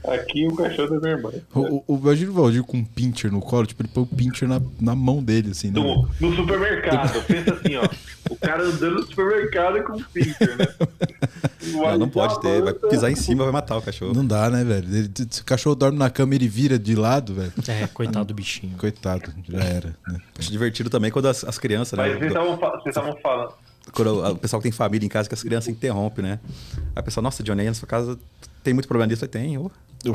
Aqui 0.06 0.46
o 0.46 0.54
cachorro 0.54 0.90
da 0.90 1.00
minha 1.00 1.12
irmã. 1.12 1.30
O, 1.54 1.82
o, 1.86 1.96
imagina 1.98 2.30
o 2.30 2.34
Valdir 2.34 2.62
com 2.62 2.78
um 2.78 2.84
pincher 2.84 3.30
no 3.32 3.40
colo, 3.40 3.66
tipo, 3.66 3.82
ele 3.82 3.90
põe 3.92 4.02
o 4.04 4.06
pincher 4.06 4.48
na, 4.48 4.60
na 4.80 4.94
mão 4.94 5.22
dele, 5.22 5.50
assim, 5.50 5.68
né? 5.70 5.80
No, 5.80 6.08
no 6.20 6.36
supermercado, 6.36 7.22
pensa 7.26 7.54
assim, 7.54 7.76
ó. 7.76 7.88
O 8.30 8.36
cara 8.36 8.64
andando 8.64 8.94
no 8.96 9.02
supermercado 9.06 9.82
com 9.84 10.02
pincher, 10.02 10.56
né? 10.56 10.66
Não, 11.72 11.98
não 11.98 12.08
pode 12.08 12.40
ter, 12.40 12.62
vai 12.62 12.72
pisar 12.72 13.10
em 13.10 13.16
cima, 13.16 13.42
vai 13.42 13.52
matar 13.52 13.76
o 13.76 13.82
cachorro. 13.82 14.14
Não 14.14 14.24
dá, 14.24 14.48
né, 14.48 14.62
velho? 14.62 14.86
Ele- 14.88 15.10
se 15.28 15.40
o 15.40 15.44
cachorro 15.44 15.74
dorme 15.74 15.98
na 15.98 16.08
cama 16.08 16.34
e 16.34 16.36
ele 16.36 16.46
vira 16.46 16.78
de 16.78 16.94
lado, 16.94 17.34
velho. 17.34 17.52
É, 17.66 17.88
coitado 17.88 18.26
do 18.26 18.34
bichinho. 18.34 18.76
Coitado, 18.78 19.32
já 19.48 19.58
era, 19.58 19.96
né? 20.06 20.20
Acho 20.38 20.50
divertido 20.52 20.88
também 20.88 21.10
quando 21.10 21.26
as, 21.26 21.42
as 21.42 21.58
crianças, 21.58 21.98
né? 21.98 22.08
Mas 22.08 22.18
vocês 22.18 22.86
estavam 22.86 23.16
falando. 23.20 23.52
Quando 23.92 24.24
o 24.32 24.36
pessoal 24.36 24.60
que 24.60 24.64
tem 24.68 24.72
família 24.72 25.06
em 25.06 25.08
casa, 25.08 25.28
que 25.28 25.34
as 25.34 25.42
crianças 25.42 25.68
interrompem, 25.68 26.24
né? 26.24 26.38
Aí 26.76 26.82
a 26.96 27.02
pessoa, 27.02 27.22
nossa, 27.22 27.42
Johnny, 27.42 27.62
aí 27.62 27.66
na 27.68 27.74
sua 27.74 27.88
casa 27.88 28.18
tem 28.66 28.74
muito 28.74 28.88
problema 28.88 29.08
disso? 29.08 29.24
Eu 29.24 29.28
tem, 29.28 29.56
ô. 29.56 29.70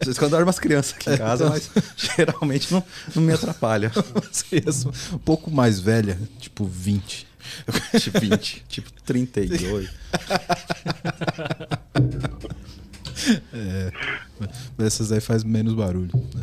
Às 0.00 0.06
vezes 0.06 0.18
quando 0.18 0.30
dorme 0.30 0.44
umas 0.44 0.60
crianças 0.60 0.94
aqui 0.94 1.10
em 1.10 1.16
casa, 1.16 1.50
mas 1.50 1.68
geralmente 2.16 2.72
não, 2.72 2.82
não 3.14 3.22
me 3.22 3.32
atrapalha. 3.32 3.90
É 4.52 5.14
um 5.14 5.18
pouco 5.18 5.50
mais 5.50 5.80
velha, 5.80 6.16
tipo 6.38 6.64
20. 6.64 7.26
Tipo 7.98 8.20
20, 8.20 8.64
tipo 8.68 8.92
32. 9.04 9.90
É, 13.52 13.92
essas 14.78 15.12
aí 15.12 15.20
faz 15.20 15.44
menos 15.44 15.74
barulho, 15.74 16.10
né? 16.34 16.42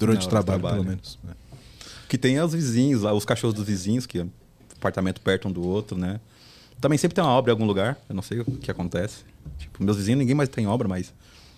Durante 0.00 0.26
o 0.26 0.28
trabalho, 0.28 0.60
trabalho. 0.60 0.82
pelo 0.82 0.88
menos. 0.96 1.16
né? 1.22 1.32
Que 2.08 2.18
tem 2.18 2.40
os 2.40 2.52
vizinhos 2.52 3.02
lá, 3.02 3.12
os 3.12 3.24
cachorros 3.24 3.54
dos 3.54 3.64
vizinhos, 3.64 4.04
que 4.04 4.18
é 4.18 4.26
apartamento 4.76 5.20
perto 5.20 5.46
um 5.46 5.52
do 5.52 5.64
outro, 5.64 5.96
né? 5.96 6.18
Também 6.80 6.98
sempre 6.98 7.14
tem 7.14 7.22
uma 7.22 7.30
obra 7.32 7.52
em 7.52 7.54
algum 7.54 7.64
lugar, 7.64 7.96
eu 8.08 8.16
não 8.16 8.22
sei 8.22 8.40
o 8.40 8.44
que 8.44 8.68
acontece. 8.68 9.18
Tipo, 9.58 9.82
meus 9.82 9.96
vizinhos 9.96 10.18
ninguém 10.18 10.34
mais 10.34 10.48
tem 10.48 10.66
obra, 10.66 10.86
mas 10.88 11.12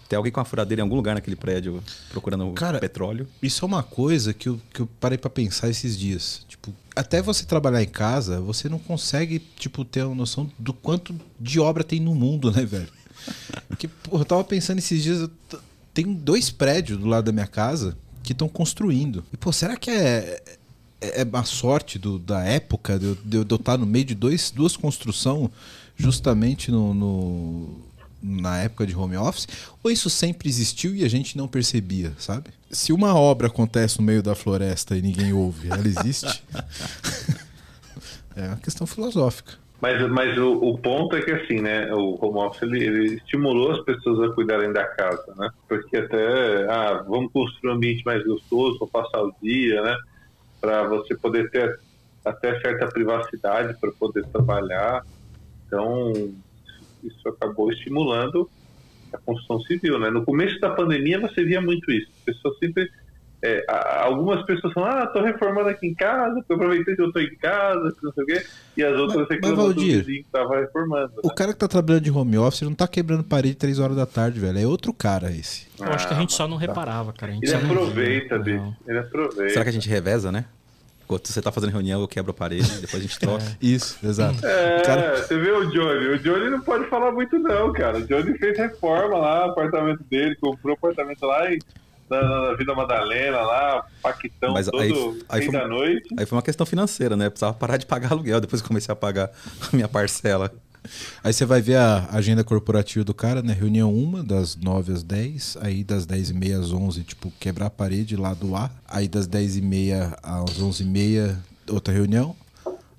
Tem 0.08 0.16
alguém 0.16 0.32
com 0.32 0.40
uma 0.40 0.44
furadeira 0.44 0.80
em 0.80 0.84
algum 0.84 0.96
lugar 0.96 1.14
naquele 1.14 1.36
prédio 1.36 1.80
procurando 2.10 2.50
Cara, 2.54 2.80
petróleo. 2.80 3.28
Isso 3.40 3.64
é 3.64 3.66
uma 3.68 3.82
coisa 3.82 4.34
que 4.34 4.48
eu, 4.48 4.60
que 4.74 4.80
eu 4.80 4.88
parei 4.98 5.16
pra 5.16 5.30
pensar 5.30 5.68
esses 5.68 5.96
dias. 5.96 6.44
Tipo, 6.48 6.74
até 6.96 7.22
você 7.22 7.44
trabalhar 7.44 7.80
em 7.80 7.88
casa, 7.88 8.40
você 8.40 8.68
não 8.68 8.78
consegue, 8.80 9.38
tipo, 9.38 9.84
ter 9.84 10.02
uma 10.04 10.14
noção 10.16 10.50
do 10.58 10.72
quanto 10.72 11.14
de 11.38 11.60
obra 11.60 11.84
tem 11.84 12.00
no 12.00 12.12
mundo, 12.14 12.50
né, 12.50 12.64
velho? 12.64 12.88
Porque, 13.68 13.86
porra, 13.86 14.22
eu 14.22 14.26
tava 14.26 14.42
pensando 14.42 14.78
esses 14.78 15.00
dias, 15.00 15.30
tem 15.94 16.12
dois 16.12 16.50
prédios 16.50 16.98
do 16.98 17.06
lado 17.06 17.26
da 17.26 17.32
minha 17.32 17.46
casa 17.46 17.96
que 18.24 18.32
estão 18.32 18.48
construindo. 18.48 19.24
E, 19.32 19.36
pô, 19.36 19.52
será 19.52 19.76
que 19.76 19.90
é, 19.92 20.42
é, 21.00 21.20
é 21.20 21.24
uma 21.24 21.44
sorte 21.44 21.98
do- 22.00 22.18
da 22.18 22.42
época 22.42 22.98
de 22.98 23.04
eu- 23.06 23.14
de 23.24 23.36
eu 23.36 23.56
estar 23.56 23.78
no 23.78 23.86
meio 23.86 24.04
de 24.06 24.14
dois, 24.16 24.50
duas 24.50 24.76
construções 24.76 25.50
justamente 25.96 26.70
no, 26.72 26.92
no- 26.94 27.89
na 28.22 28.58
época 28.58 28.86
de 28.86 28.96
home 28.96 29.16
office? 29.16 29.46
Ou 29.82 29.90
isso 29.90 30.10
sempre 30.10 30.48
existiu 30.48 30.94
e 30.94 31.04
a 31.04 31.08
gente 31.08 31.36
não 31.36 31.48
percebia, 31.48 32.12
sabe? 32.18 32.50
Se 32.70 32.92
uma 32.92 33.14
obra 33.14 33.46
acontece 33.46 33.98
no 33.98 34.04
meio 34.04 34.22
da 34.22 34.34
floresta 34.34 34.96
e 34.96 35.02
ninguém 35.02 35.32
ouve, 35.32 35.68
ela 35.70 35.86
existe? 35.86 36.44
é 38.36 38.46
uma 38.48 38.56
questão 38.56 38.86
filosófica. 38.86 39.54
Mas, 39.80 40.10
mas 40.10 40.36
o, 40.36 40.52
o 40.52 40.78
ponto 40.78 41.16
é 41.16 41.22
que 41.22 41.30
assim, 41.30 41.60
né? 41.60 41.92
O 41.94 42.18
home 42.20 42.38
office 42.38 42.62
ele, 42.62 42.84
ele 42.84 43.14
estimulou 43.14 43.72
as 43.72 43.80
pessoas 43.80 44.30
a 44.30 44.34
cuidarem 44.34 44.72
da 44.72 44.84
casa, 44.84 45.34
né? 45.36 45.48
Porque 45.66 45.96
até, 45.96 46.66
ah, 46.70 47.02
vamos 47.08 47.32
construir 47.32 47.70
um 47.70 47.74
ambiente 47.76 48.04
mais 48.04 48.22
gostoso 48.24 48.78
para 48.78 49.02
passar 49.02 49.22
o 49.22 49.34
dia, 49.42 49.80
né? 49.80 49.96
Para 50.60 50.86
você 50.86 51.16
poder 51.16 51.50
ter 51.50 51.80
até 52.22 52.60
certa 52.60 52.88
privacidade 52.88 53.74
para 53.80 53.90
poder 53.92 54.26
trabalhar. 54.26 55.02
Então, 55.66 56.12
isso 57.04 57.28
acabou 57.28 57.70
estimulando 57.72 58.48
a 59.12 59.18
construção 59.18 59.60
civil, 59.62 59.98
né? 59.98 60.10
No 60.10 60.24
começo 60.24 60.58
da 60.60 60.70
pandemia 60.70 61.18
você 61.20 61.42
via 61.44 61.60
muito 61.60 61.90
isso. 61.90 62.08
As 62.18 62.34
pessoas 62.34 62.58
sempre 62.58 62.88
é, 63.42 63.64
algumas 64.02 64.44
pessoas 64.44 64.70
falam, 64.74 64.90
ah, 64.90 65.06
tô 65.06 65.22
reformando 65.22 65.70
aqui 65.70 65.86
em 65.86 65.94
casa, 65.94 66.34
porque 66.34 66.52
eu 66.52 66.56
aproveitei 66.56 66.94
que 66.94 67.00
eu 67.00 67.10
tô 67.10 67.20
em 67.20 67.34
casa, 67.36 67.96
não 68.02 68.12
sei 68.12 68.22
o 68.22 68.26
quê, 68.26 68.44
e 68.76 68.84
as 68.84 68.92
outras 68.98 69.20
Mas- 69.20 69.28
reclamam 69.30 69.56
mas, 69.56 69.74
do 69.74 69.80
Valdir, 69.80 69.98
vizinho 70.04 70.24
que 70.24 70.30
tava 70.30 70.60
reformando. 70.60 71.12
O 71.24 71.28
né? 71.28 71.34
cara 71.34 71.52
que 71.54 71.58
tá 71.58 71.66
trabalhando 71.66 72.02
de 72.04 72.10
home 72.10 72.36
office 72.36 72.60
não 72.60 72.74
tá 72.74 72.86
quebrando 72.86 73.24
parede 73.24 73.54
três 73.54 73.78
horas 73.78 73.96
da 73.96 74.04
tarde, 74.04 74.38
velho. 74.38 74.58
É 74.58 74.66
outro 74.66 74.92
cara 74.92 75.30
esse. 75.32 75.66
Eu 75.80 75.86
acho 75.86 76.06
que 76.06 76.12
a 76.12 76.18
gente 76.18 76.34
Ah, 76.34 76.36
só 76.36 76.46
não 76.46 76.58
reparava, 76.58 77.14
cara. 77.14 77.32
A 77.32 77.34
gente 77.34 77.44
Ele 77.48 77.52
só 77.52 77.58
não 77.66 77.70
aproveita, 77.72 78.38
bicho. 78.38 78.76
Ele 78.86 78.98
aproveita. 78.98 79.48
Será 79.54 79.64
que 79.64 79.70
a 79.70 79.72
gente 79.72 79.88
reveza, 79.88 80.30
né? 80.30 80.44
Enquanto 81.10 81.26
você 81.26 81.42
tá 81.42 81.50
fazendo 81.50 81.70
reunião, 81.70 82.00
eu 82.00 82.06
quebro 82.06 82.30
a 82.30 82.34
parede, 82.34 82.70
depois 82.80 82.94
a 83.02 83.06
gente 83.06 83.18
troca. 83.18 83.44
Isso, 83.60 83.98
exato. 84.04 84.46
É, 84.46 84.80
cara- 84.82 85.16
você 85.16 85.36
vê 85.36 85.50
o 85.50 85.64
Johnny. 85.68 86.06
O 86.06 86.18
Johnny 86.20 86.48
não 86.50 86.60
pode 86.60 86.86
falar 86.88 87.10
muito, 87.10 87.36
não, 87.36 87.72
cara. 87.72 87.98
O 87.98 88.06
Johnny 88.06 88.38
fez 88.38 88.56
reforma 88.56 89.18
lá, 89.18 89.46
apartamento 89.46 90.04
dele, 90.08 90.36
comprou 90.36 90.74
apartamento 90.74 91.26
lá 91.26 91.52
em, 91.52 91.58
na, 92.08 92.22
na 92.50 92.54
Vila 92.54 92.76
Madalena, 92.76 93.40
lá, 93.40 93.84
Paquitão, 94.00 94.52
Mas 94.52 94.66
todo 94.68 94.80
aí- 94.80 95.22
aí 95.28 95.42
foi- 95.46 95.52
da 95.52 95.66
noite. 95.66 96.14
Aí 96.16 96.24
foi 96.26 96.36
uma 96.36 96.42
questão 96.42 96.64
financeira, 96.64 97.16
né? 97.16 97.26
Eu 97.26 97.30
precisava 97.32 97.54
parar 97.54 97.76
de 97.76 97.86
pagar 97.86 98.12
aluguel, 98.12 98.40
depois 98.40 98.62
que 98.62 98.68
comecei 98.68 98.92
a 98.92 98.96
pagar 98.96 99.30
a 99.72 99.74
minha 99.74 99.88
parcela. 99.88 100.52
Aí 101.22 101.32
você 101.32 101.44
vai 101.44 101.60
ver 101.60 101.76
a 101.76 102.08
agenda 102.12 102.42
corporativa 102.42 103.04
do 103.04 103.12
cara, 103.14 103.42
né? 103.42 103.52
Reunião 103.52 103.92
1, 103.94 104.24
das 104.24 104.56
9 104.56 104.92
às 104.92 105.02
10. 105.02 105.58
Aí 105.60 105.84
das 105.84 106.06
10 106.06 106.30
e 106.30 106.34
meia 106.34 106.58
às 106.58 106.72
11, 106.72 107.02
tipo, 107.04 107.30
quebrar 107.38 107.66
a 107.66 107.70
parede 107.70 108.16
lá 108.16 108.34
do 108.34 108.54
A. 108.56 108.70
Aí 108.88 109.08
das 109.08 109.26
10 109.26 109.56
e 109.56 109.60
meia 109.60 110.16
às 110.22 110.60
11 110.60 110.82
e 110.82 110.86
meia, 110.86 111.38
outra 111.68 111.92
reunião. 111.92 112.34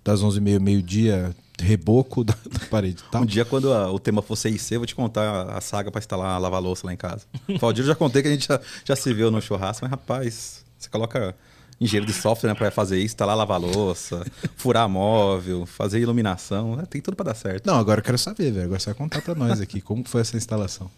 Das 0.03 0.21
11 0.23 0.37
e 0.37 0.41
meia, 0.41 0.59
meio-dia, 0.59 1.35
reboco 1.59 2.23
da, 2.23 2.33
da 2.51 2.59
parede 2.71 3.03
tal. 3.11 3.21
Um 3.21 3.25
dia, 3.25 3.45
quando 3.45 3.71
a- 3.71 3.91
o 3.91 3.99
tema 3.99 4.21
for 4.21 4.35
CIC, 4.35 4.73
eu 4.73 4.79
vou 4.79 4.87
te 4.87 4.95
contar 4.95 5.43
a 5.55 5.61
saga 5.61 5.91
pra 5.91 5.99
instalar 5.99 6.31
a 6.31 6.37
lava-louça 6.39 6.87
lá 6.87 6.93
em 6.93 6.97
casa. 6.97 7.25
Valdir, 7.59 7.83
eu 7.83 7.87
já 7.87 7.95
contei 7.95 8.21
que 8.21 8.27
a 8.27 8.31
gente 8.31 8.47
já, 8.47 8.59
já 8.83 8.95
se 8.95 9.13
viu 9.13 9.29
no 9.29 9.39
churrasco, 9.41 9.83
mas 9.85 9.91
rapaz, 9.91 10.63
você 10.79 10.89
coloca 10.89 11.35
engenheiro 11.81 12.05
de 12.05 12.13
software 12.13 12.49
né, 12.49 12.55
pra 12.55 12.69
fazer 12.71 12.97
isso, 12.97 13.05
instalar 13.07 13.35
lava-louça, 13.35 14.23
furar 14.55 14.87
móvel, 14.87 15.65
fazer 15.65 15.99
iluminação, 15.99 16.75
né, 16.75 16.83
tem 16.89 17.01
tudo 17.01 17.15
pra 17.15 17.25
dar 17.25 17.35
certo. 17.35 17.65
Não, 17.65 17.75
agora 17.77 17.99
eu 17.99 18.03
quero 18.03 18.17
saber, 18.17 18.51
velho. 18.51 18.65
Agora 18.65 18.79
você 18.79 18.85
vai 18.85 18.93
contar 18.95 19.21
pra 19.21 19.33
nós 19.35 19.59
aqui 19.59 19.81
como 19.81 20.03
foi 20.07 20.21
essa 20.21 20.37
instalação. 20.37 20.89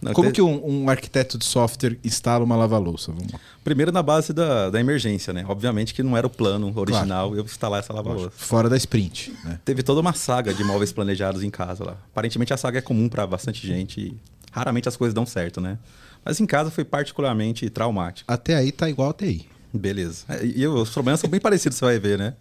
Não, 0.00 0.12
como 0.12 0.28
te- 0.30 0.34
que 0.34 0.42
um, 0.42 0.84
um 0.84 0.88
arquiteto 0.88 1.36
de 1.36 1.44
software 1.44 1.98
instala 2.04 2.44
uma 2.44 2.54
lava-louça? 2.54 3.10
Vamos 3.10 3.32
lá. 3.32 3.40
Primeiro 3.64 3.90
na 3.90 4.00
base 4.00 4.32
da, 4.32 4.70
da 4.70 4.78
emergência, 4.78 5.32
né? 5.32 5.44
Obviamente 5.48 5.92
que 5.92 6.04
não 6.04 6.16
era 6.16 6.24
o 6.24 6.30
plano 6.30 6.72
original 6.78 7.34
eu 7.34 7.42
instalar 7.44 7.80
essa 7.80 7.92
lava-louça. 7.92 8.30
Fora 8.36 8.68
da 8.68 8.76
sprint, 8.76 9.32
né? 9.44 9.58
Teve 9.64 9.82
toda 9.82 10.00
uma 10.00 10.12
saga 10.12 10.54
de 10.54 10.62
móveis 10.62 10.92
planejados 10.92 11.42
em 11.42 11.50
casa 11.50 11.82
lá. 11.84 11.96
Aparentemente 12.12 12.54
a 12.54 12.56
saga 12.56 12.78
é 12.78 12.80
comum 12.80 13.08
pra 13.08 13.26
bastante 13.26 13.66
gente 13.66 14.00
e 14.00 14.16
raramente 14.52 14.88
as 14.88 14.96
coisas 14.96 15.12
dão 15.12 15.26
certo, 15.26 15.60
né? 15.60 15.78
Mas 16.24 16.38
em 16.40 16.46
casa 16.46 16.70
foi 16.70 16.84
particularmente 16.84 17.68
traumático. 17.68 18.30
Até 18.32 18.54
aí 18.54 18.70
tá 18.70 18.88
igual 18.88 19.10
a 19.10 19.12
TI. 19.14 19.48
Beleza. 19.72 20.24
É, 20.28 20.44
E 20.44 20.62
eu- 20.62 20.74
os 20.74 20.90
problemas 20.90 21.20
são 21.20 21.28
bem 21.28 21.40
parecidos, 21.40 21.76
você 21.78 21.84
vai 21.84 21.98
ver, 21.98 22.18
né? 22.18 22.34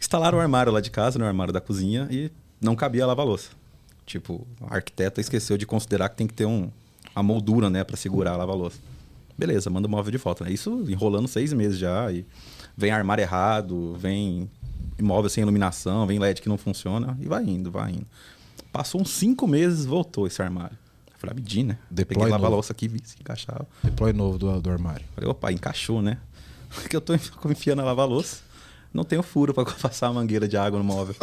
Instalaram 0.00 0.38
o 0.38 0.40
armário 0.40 0.72
lá 0.72 0.80
de 0.80 0.90
casa, 0.90 1.18
no 1.18 1.24
armário 1.24 1.52
da 1.52 1.60
cozinha, 1.60 2.06
e 2.10 2.30
não 2.60 2.74
cabia 2.76 3.04
a 3.04 3.06
lava-louça. 3.06 3.50
Tipo, 4.06 4.46
a 4.62 4.76
arquiteta 4.76 5.20
esqueceu 5.20 5.56
de 5.58 5.66
considerar 5.66 6.08
que 6.08 6.16
tem 6.16 6.26
que 6.26 6.34
ter 6.34 6.46
um, 6.46 6.70
uma 7.14 7.22
moldura, 7.22 7.68
né, 7.68 7.84
pra 7.84 7.96
segurar 7.96 8.32
a 8.32 8.36
lava-louça. 8.36 8.78
Beleza, 9.36 9.68
manda 9.70 9.86
o 9.86 9.90
móvel 9.90 10.10
de 10.10 10.18
volta. 10.18 10.44
Né? 10.44 10.52
Isso 10.52 10.84
enrolando 10.88 11.28
seis 11.28 11.52
meses 11.52 11.78
já, 11.78 12.10
e 12.10 12.24
vem 12.76 12.90
armário 12.90 13.22
errado, 13.22 13.96
vem 13.98 14.50
imóvel 14.98 15.28
sem 15.30 15.42
iluminação, 15.42 16.06
vem 16.06 16.18
LED 16.18 16.40
que 16.42 16.48
não 16.48 16.58
funciona, 16.58 17.16
e 17.20 17.26
vai 17.26 17.44
indo, 17.44 17.70
vai 17.70 17.92
indo. 17.92 18.06
Passou 18.72 19.00
uns 19.00 19.10
cinco 19.10 19.46
meses, 19.46 19.84
voltou 19.84 20.26
esse 20.26 20.40
armário. 20.42 20.76
Eu 21.12 21.18
falei, 21.18 21.32
ah, 21.32 21.34
medi, 21.34 21.62
né? 21.64 21.78
Deploy 21.90 22.18
Peguei 22.18 22.32
a 22.32 22.36
lava-louça 22.36 22.72
aqui, 22.72 22.86
vi 22.88 23.00
se 23.04 23.16
encaixava. 23.20 23.66
Deploy 23.82 24.12
novo 24.12 24.38
do, 24.38 24.60
do 24.60 24.70
armário. 24.70 25.04
Falei, 25.14 25.28
opa, 25.30 25.52
encaixou, 25.52 26.00
né? 26.00 26.18
Porque 26.68 26.96
eu 26.96 27.00
tô 27.00 27.14
enfiando 27.14 27.80
a 27.80 27.84
lava-louça. 27.84 28.38
Não 28.92 29.04
tenho 29.04 29.22
furo 29.22 29.52
pra 29.52 29.64
passar 29.80 30.08
a 30.08 30.12
mangueira 30.12 30.48
de 30.48 30.56
água 30.56 30.78
no 30.78 30.84
móvel. 30.84 31.14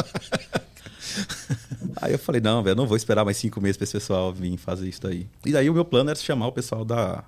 aí 2.02 2.12
eu 2.12 2.20
falei, 2.20 2.42
não, 2.42 2.64
velho, 2.64 2.76
não 2.76 2.88
vou 2.88 2.98
esperar 2.98 3.26
mais 3.26 3.38
cinco 3.38 3.60
meses 3.62 3.78
pra 3.78 3.84
esse 3.84 3.94
pessoal 3.94 4.34
vir 4.34 4.58
fazer 4.58 4.88
isso 4.88 5.02
daí. 5.02 5.28
E 5.46 5.52
daí 5.52 5.70
o 5.70 5.74
meu 5.74 5.86
plano 5.86 6.10
era 6.10 6.20
chamar 6.20 6.48
o 6.48 6.52
pessoal 6.52 6.86
da, 6.86 7.24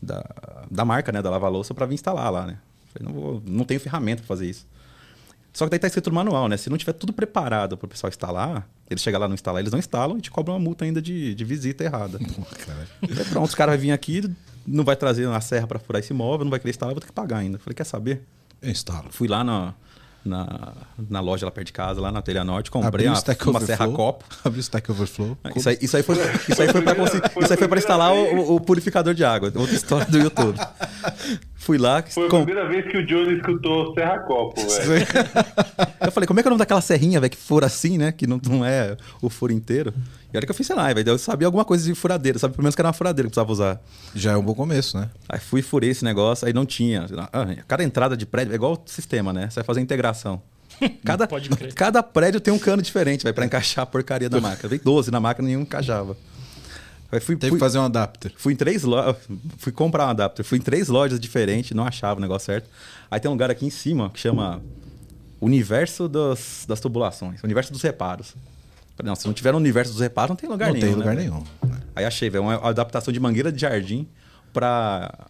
da, 0.00 0.24
da 0.70 0.84
marca, 0.84 1.12
né, 1.12 1.22
da 1.22 1.30
lava-louça 1.30 1.74
pra 1.74 1.86
vir 1.86 1.94
instalar 1.94 2.30
lá, 2.30 2.46
né? 2.46 2.58
Falei, 2.92 3.12
não, 3.12 3.20
vou, 3.20 3.42
não 3.44 3.64
tenho 3.64 3.80
ferramenta 3.80 4.22
pra 4.22 4.28
fazer 4.28 4.48
isso. 4.48 4.66
Só 5.52 5.64
que 5.66 5.70
daí 5.70 5.78
tá 5.78 5.86
escrito 5.86 6.10
no 6.10 6.16
manual, 6.16 6.48
né? 6.48 6.56
Se 6.56 6.68
não 6.68 6.76
tiver 6.76 6.94
tudo 6.94 7.12
preparado 7.12 7.76
pro 7.76 7.86
pessoal 7.86 8.08
instalar, 8.08 8.68
eles 8.90 9.02
chegam 9.02 9.20
lá 9.20 9.28
não 9.28 9.34
instalar, 9.34 9.60
eles 9.60 9.70
não 9.70 9.78
instalam 9.78 10.18
e 10.18 10.20
te 10.20 10.30
cobram 10.30 10.54
uma 10.54 10.60
multa 10.60 10.84
ainda 10.84 11.00
de, 11.00 11.32
de 11.32 11.44
visita 11.44 11.84
errada. 11.84 12.18
Caralho. 12.18 12.88
Aí 13.02 13.24
pronto, 13.26 13.46
os 13.46 13.54
caras 13.54 13.76
vão 13.76 13.82
vir 13.82 13.92
aqui, 13.92 14.28
não 14.66 14.84
vai 14.84 14.96
trazer 14.96 15.26
uma 15.26 15.40
serra 15.40 15.66
pra 15.66 15.78
furar 15.78 16.00
esse 16.00 16.12
móvel, 16.12 16.44
não 16.44 16.50
vai 16.50 16.58
querer 16.58 16.70
instalar, 16.70 16.92
eu 16.92 16.94
vou 16.94 17.00
ter 17.00 17.06
que 17.06 17.12
pagar 17.12 17.38
ainda. 17.38 17.58
Falei, 17.58 17.74
quer 17.74 17.84
saber? 17.84 18.22
Eu 18.62 18.70
instalo. 18.70 19.08
Fui 19.10 19.28
lá 19.28 19.44
na, 19.44 19.74
na, 20.24 20.72
na 21.10 21.20
loja 21.20 21.44
lá 21.44 21.50
perto 21.50 21.66
de 21.66 21.72
casa, 21.72 22.00
lá 22.00 22.10
na 22.10 22.22
Telha 22.22 22.42
Norte, 22.42 22.70
comprei 22.70 23.06
uma, 23.06 23.14
Stack 23.14 23.48
uma 23.48 23.60
serra 23.60 23.86
copo. 23.88 24.24
Abri 24.42 24.58
o 24.58 24.62
Stack 24.62 24.90
Overflow. 24.90 25.36
Isso 25.54 25.68
aí, 25.68 25.78
isso 25.80 25.96
aí 25.96 26.02
foi, 26.02 26.16
isso 26.48 26.62
aí 26.62 27.56
foi 27.58 27.68
pra 27.68 27.78
instalar 27.78 28.12
o, 28.12 28.56
o 28.56 28.60
purificador 28.60 29.12
de 29.12 29.24
água. 29.24 29.52
Outra 29.54 29.74
história 29.74 30.06
do 30.06 30.18
YouTube. 30.18 30.58
Fui 31.64 31.78
lá, 31.78 32.02
Foi 32.02 32.26
a 32.26 32.28
com- 32.30 32.44
primeira 32.44 32.68
vez 32.68 32.84
que 32.90 32.98
o 32.98 33.06
Johnny 33.06 33.36
escutou 33.38 33.94
Serra 33.94 34.18
Copo, 34.18 34.60
velho. 34.86 35.06
eu 36.04 36.12
falei, 36.12 36.26
como 36.26 36.38
é 36.38 36.42
que 36.42 36.46
é 36.46 36.50
o 36.50 36.52
nome 36.52 36.58
daquela 36.58 36.82
serrinha, 36.82 37.18
velho, 37.18 37.30
que 37.30 37.38
fura 37.38 37.64
assim, 37.66 37.96
né? 37.96 38.12
Que 38.12 38.26
não, 38.26 38.38
não 38.46 38.62
é 38.64 38.96
o 39.22 39.30
furo 39.30 39.50
inteiro. 39.50 39.94
E 40.30 40.36
a 40.36 40.38
hora 40.38 40.44
que 40.46 40.50
eu 40.52 40.54
fiz, 40.54 40.66
sei 40.66 40.76
lá, 40.76 40.92
velho, 40.92 41.08
eu 41.08 41.16
sabia 41.16 41.46
alguma 41.48 41.64
coisa 41.64 41.82
de 41.84 41.94
furadeira, 41.94 42.38
sabe? 42.38 42.52
Pelo 42.52 42.64
menos 42.64 42.74
que 42.74 42.80
era 42.82 42.88
uma 42.88 42.92
furadeira 42.92 43.26
que 43.28 43.30
precisava 43.32 43.50
usar. 43.50 43.80
Já 44.14 44.32
é 44.32 44.36
um 44.36 44.42
bom 44.42 44.54
começo, 44.54 44.98
né? 44.98 45.08
Aí 45.26 45.40
fui, 45.40 45.62
furei 45.62 45.88
esse 45.88 46.04
negócio, 46.04 46.46
aí 46.46 46.52
não 46.52 46.66
tinha. 46.66 47.06
Ah, 47.32 47.46
cada 47.66 47.82
entrada 47.82 48.14
de 48.14 48.26
prédio 48.26 48.52
é 48.52 48.56
igual 48.56 48.72
o 48.74 48.82
sistema, 48.84 49.32
né? 49.32 49.48
Você 49.48 49.56
vai 49.56 49.64
fazer 49.64 49.80
integração. 49.80 50.42
Cada, 51.04 51.28
cada 51.76 52.02
prédio 52.02 52.40
tem 52.40 52.52
um 52.52 52.58
cano 52.58 52.82
diferente, 52.82 53.22
vai 53.22 53.32
para 53.32 53.46
encaixar 53.46 53.84
a 53.84 53.86
porcaria 53.86 54.28
da 54.28 54.40
máquina. 54.40 54.68
Veio 54.68 54.82
12 54.84 55.10
na 55.10 55.20
máquina, 55.20 55.46
nenhum 55.46 55.60
encaixava. 55.60 56.16
Aí 57.12 57.20
fui, 57.20 57.36
Teve 57.36 57.50
fui, 57.50 57.58
que 57.58 57.64
fazer 57.64 57.78
um 57.78 57.84
adapter. 57.84 58.32
fui 58.36 58.52
em 58.54 58.56
três 58.56 58.82
lojas, 58.82 59.16
fui 59.58 59.70
comprar 59.72 60.06
um 60.06 60.10
adapter, 60.10 60.44
fui 60.44 60.58
em 60.58 60.60
três 60.60 60.88
lojas 60.88 61.20
diferentes, 61.20 61.70
não 61.72 61.84
achava 61.84 62.18
o 62.18 62.22
negócio 62.22 62.46
certo. 62.46 62.68
Aí 63.10 63.20
tem 63.20 63.28
um 63.28 63.34
lugar 63.34 63.50
aqui 63.50 63.64
em 63.66 63.70
cima 63.70 64.10
que 64.10 64.18
chama 64.18 64.60
Universo 65.40 66.08
das, 66.08 66.64
das 66.66 66.80
Tubulações, 66.80 67.42
Universo 67.42 67.72
dos 67.72 67.82
Reparos. 67.82 68.34
Falei, 68.96 69.08
não, 69.10 69.14
se 69.16 69.26
não 69.26 69.34
tiver 69.34 69.52
no 69.52 69.58
Universo 69.58 69.92
dos 69.92 70.00
Reparos, 70.00 70.30
não 70.30 70.36
tem 70.36 70.48
lugar 70.48 70.66
não 70.68 70.74
nenhum. 70.74 70.86
tem 70.86 70.90
né, 70.96 70.96
lugar 70.98 71.16
velho? 71.16 71.30
nenhum. 71.30 71.78
Aí 71.94 72.04
achei, 72.04 72.30
velho, 72.30 72.44
uma 72.44 72.68
adaptação 72.68 73.12
de 73.12 73.20
mangueira 73.20 73.52
de 73.52 73.60
jardim 73.60 74.06
pra 74.52 75.26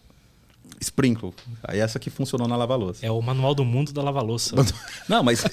sprinkle. 0.81 1.33
Aí 1.63 1.79
essa 1.79 1.99
que 1.99 2.09
funcionou 2.09 2.47
na 2.47 2.55
lava-louça. 2.55 3.05
É 3.05 3.11
o 3.11 3.21
manual 3.21 3.53
do 3.55 3.65
mundo 3.65 3.91
da 3.91 4.01
lava-louça. 4.01 4.55
Não, 5.09 5.23
mas. 5.23 5.43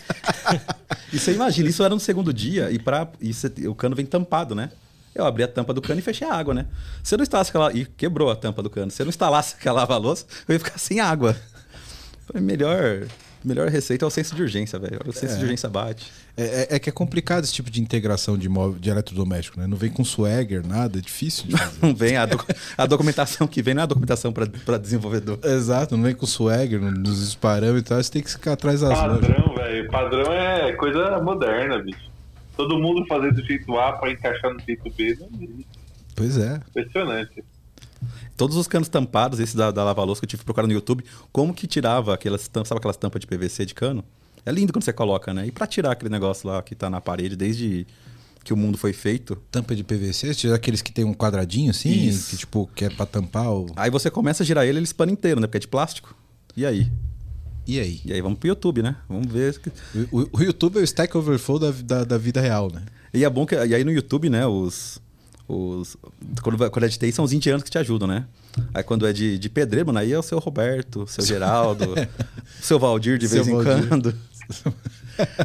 e 1.13 1.19
você 1.19 1.33
imagina, 1.33 1.69
isso 1.69 1.83
era 1.83 1.95
no 1.95 2.01
segundo 2.01 2.33
dia 2.33 2.71
e, 2.71 2.79
pra, 2.79 3.09
e 3.21 3.33
você- 3.33 3.53
o 3.69 3.75
cano 3.75 3.95
vem 3.97 4.05
tampado, 4.07 4.55
né? 4.55 4.71
Eu 5.15 5.25
abri 5.27 5.43
a 5.43 5.49
tampa 5.49 5.73
do 5.75 5.83
cano 5.83 6.01
e 6.01 6.03
fechei 6.03 6.27
a 6.27 6.35
água, 6.35 6.55
né? 6.55 6.67
Se 7.03 7.15
eu 7.15 7.19
não 7.19 7.23
instalasse 7.23 7.51
aquela. 7.51 7.73
E 7.73 7.85
quebrou 7.85 8.31
a 8.31 8.37
tampa 8.37 8.63
do 8.63 8.71
cano. 8.71 8.91
Se 8.91 9.03
eu 9.03 9.05
não 9.07 9.11
instalasse 9.11 9.55
aquela 9.59 9.81
lava-louça, 9.81 10.25
eu 10.49 10.55
ia 10.55 10.59
ficar 10.59 10.79
sem 10.79 11.01
água. 11.01 11.37
Falei, 12.27 12.43
melhor 12.43 13.07
Melhor 13.45 13.69
receita 13.69 14.05
é 14.05 14.07
o 14.07 14.11
senso 14.11 14.37
de 14.37 14.43
urgência, 14.43 14.79
velho. 14.79 15.01
O 15.05 15.13
senso 15.13 15.37
de 15.37 15.43
urgência 15.43 15.69
bate. 15.69 16.13
É, 16.37 16.45
é- 16.71 16.77
é 16.77 16.79
que 16.79 16.89
é 16.89 16.93
complicado 16.93 17.43
esse 17.43 17.53
tipo 17.53 17.69
de 17.73 17.81
integração 17.83 18.39
de, 18.39 18.49
móvel, 18.49 18.79
de 18.79 18.89
eletrodoméstico, 18.89 19.59
né? 19.59 19.67
Não 19.67 19.77
vem 19.77 19.91
com 19.91 20.05
swagger, 20.05 20.65
nada, 20.65 20.99
é 20.99 21.01
difícil 21.03 21.47
de 21.49 21.57
fazer. 21.59 21.79
Não 21.83 21.93
vem 21.93 22.17
a, 22.17 22.25
docu- 22.25 22.47
a 22.79 22.87
documentação 22.87 23.49
que 23.49 23.61
vem, 23.61 23.75
não 23.75 23.81
é 23.81 23.83
a 23.83 23.87
documentação 23.87 24.33
para 24.33 24.79
desenvolvedor. 24.79 25.41
Exato, 25.43 25.97
não 25.97 26.05
vem 26.05 26.15
com 26.15 26.25
swagger, 26.25 26.81
nos 26.81 27.35
parâmetros 27.35 27.81
e 27.81 27.85
tal, 27.89 28.01
você 28.05 28.13
tem 28.13 28.23
que 28.23 28.31
ficar 28.31 28.53
atrás 28.53 28.81
das. 28.81 28.97
Padrão, 28.97 29.55
velho. 29.57 29.91
Padrão 29.91 30.33
é 30.33 30.73
coisa 30.75 31.19
moderna, 31.21 31.81
bicho. 31.83 32.12
Todo 32.57 32.79
mundo 32.79 33.07
fazer 33.07 33.33
do 33.33 33.45
jeito 33.45 33.77
A 33.79 33.93
pra 33.93 34.11
encaixar 34.11 34.53
no 34.53 34.61
jeito 34.61 34.91
B. 34.91 35.17
Não 35.21 35.43
existe. 35.43 35.67
Pois 36.15 36.37
é. 36.37 36.61
Impressionante. 36.69 37.45
Todos 38.37 38.57
os 38.57 38.67
canos 38.67 38.89
tampados, 38.89 39.39
esse 39.39 39.57
da, 39.57 39.71
da 39.71 39.85
lava-louça 39.85 40.21
que 40.21 40.25
eu 40.25 40.29
tive 40.29 40.41
que 40.41 40.45
procurar 40.45 40.67
no 40.67 40.73
YouTube, 40.73 41.05
como 41.31 41.55
que 41.55 41.67
tirava 41.67 42.15
aquelas 42.15 42.49
tampas, 42.49 42.69
sabe 42.69 42.79
aquelas 42.79 42.97
tampas 42.97 43.21
de 43.21 43.27
PVC 43.27 43.65
de 43.65 43.75
cano? 43.75 44.05
É 44.45 44.51
lindo 44.51 44.73
quando 44.73 44.83
você 44.85 44.93
coloca, 44.93 45.33
né? 45.33 45.47
E 45.47 45.53
pra 45.53 45.67
tirar 45.67 45.93
aquele 45.93 46.11
negócio 46.11 46.49
lá 46.49 46.61
que 46.63 46.75
tá 46.75 46.91
na 46.91 47.01
parede 47.01 47.37
desde 47.37 47.87
que 48.43 48.53
o 48.53 48.57
mundo 48.57 48.77
foi 48.77 48.93
feito, 48.93 49.37
Tampa 49.53 49.75
de 49.75 49.85
PVC, 49.85 50.35
tira 50.35 50.57
aqueles 50.57 50.83
que 50.83 50.91
tem 50.93 51.05
um 51.05 51.15
quadradinho 51.15 51.71
assim, 51.71 51.91
Isso. 51.91 52.31
que 52.31 52.37
tipo, 52.39 52.69
que 52.75 52.85
é 52.85 52.91
pra 52.91 53.07
tampar 53.07 53.53
o. 53.53 53.67
aí 53.77 53.89
você 53.89 54.11
começa 54.11 54.43
a 54.43 54.47
girar 54.47 54.65
ele, 54.67 54.79
ele 54.79 54.85
espana 54.85 55.13
inteiro, 55.13 55.41
né? 55.41 55.47
Porque 55.47 55.59
é 55.59 55.61
de 55.61 55.69
plástico. 55.69 56.17
E 56.57 56.67
aí? 56.67 56.91
E 57.67 57.79
aí? 57.79 58.01
E 58.05 58.13
aí 58.13 58.21
vamos 58.21 58.39
pro 58.39 58.49
YouTube, 58.49 58.83
né? 58.83 58.97
Vamos 59.09 59.31
ver. 59.33 59.61
O, 60.11 60.29
o- 60.39 60.43
YouTube 60.43 60.79
é 60.79 60.81
o 60.81 60.85
Stack 60.85 61.17
Overflow 61.17 61.59
da, 61.59 61.71
da, 61.71 62.05
da 62.05 62.19
vida 62.19 62.41
real, 62.41 62.71
né? 62.73 62.83
E 63.15 63.25
é 63.25 63.31
bom 63.31 63.47
que. 63.47 63.55
E 63.55 63.75
aí 63.75 63.85
no 63.85 63.93
YouTube, 63.93 64.29
né, 64.29 64.47
os. 64.47 65.01
os 65.49 65.97
quando, 66.43 66.71
quando 66.71 66.85
é 66.85 66.89
de 66.89 66.99
TI, 66.99 67.13
são 67.13 67.25
os 67.25 67.33
indianos 67.33 67.63
que 67.63 67.71
te 67.71 67.79
ajudam, 67.79 68.09
né? 68.09 68.25
Aí 68.75 68.83
quando 68.83 69.07
é 69.07 69.13
de, 69.13 69.39
de 69.39 69.49
pedreiro, 69.49 69.87
mano, 69.87 69.99
aí 70.01 70.13
é 70.13 70.19
o 70.19 70.23
seu 70.23 70.39
Roberto, 70.39 71.05
o 71.05 71.07
seu 71.07 71.25
Geraldo, 71.25 71.93
o 71.95 71.97
seu 72.63 72.79
Valdir 72.79 73.17
de 73.19 73.29
Seu 73.29 73.45
vez 73.45 73.49
em 73.49 73.63
Valdir. 73.65 73.89
quando. 73.89 74.15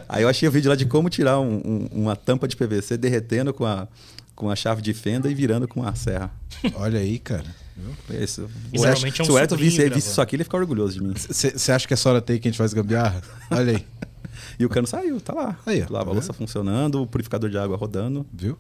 aí 0.09 0.23
eu 0.23 0.29
achei 0.29 0.47
o 0.47 0.51
vídeo 0.51 0.69
lá 0.69 0.75
de 0.75 0.85
como 0.85 1.09
tirar 1.09 1.39
um- 1.39 1.61
um- 1.63 1.89
uma 1.91 2.15
tampa 2.15 2.47
de 2.47 2.55
PVC 2.55 2.97
derretendo 2.97 3.53
com 3.53 3.65
a, 3.65 3.87
com 4.35 4.49
a 4.49 4.55
chave 4.55 4.81
de 4.81 4.93
fenda 4.93 5.29
e 5.29 5.33
virando 5.35 5.67
com 5.67 5.83
a 5.83 5.93
serra. 5.95 6.31
Olha 6.75 6.99
aí, 6.99 7.19
cara. 7.19 7.45
Isso. 8.09 8.49
E 8.73 8.79
O 8.79 8.85
é 8.85 8.91
um 8.91 8.95
se 8.95 9.21
o 9.21 9.25
sobrinho 9.25 9.57
visse, 9.57 9.89
visse 9.89 10.09
isso 10.09 10.21
aqui, 10.21 10.35
ele 10.35 10.41
ia 10.41 10.45
ficar 10.45 10.57
orgulhoso 10.57 10.93
de 10.93 11.03
mim. 11.03 11.13
Você 11.15 11.71
acha 11.71 11.87
que 11.87 11.93
é 11.93 11.97
só 11.97 12.09
hora 12.09 12.21
tem 12.21 12.39
que 12.39 12.47
a 12.47 12.51
gente 12.51 12.57
faz 12.57 12.73
gambiarra? 12.73 13.21
Olha 13.51 13.77
aí, 13.77 13.85
E 14.59 14.65
o 14.65 14.69
cano 14.69 14.87
saiu, 14.87 15.19
tá 15.21 15.33
lá. 15.33 15.57
Aí, 15.65 15.81
ó, 15.81 15.85
tá 15.85 15.93
Lava 15.93 16.11
a 16.11 16.13
louça 16.13 16.33
funcionando, 16.33 17.01
o 17.01 17.07
purificador 17.07 17.49
de 17.49 17.57
água 17.57 17.77
rodando. 17.77 18.25
viu? 18.33 18.57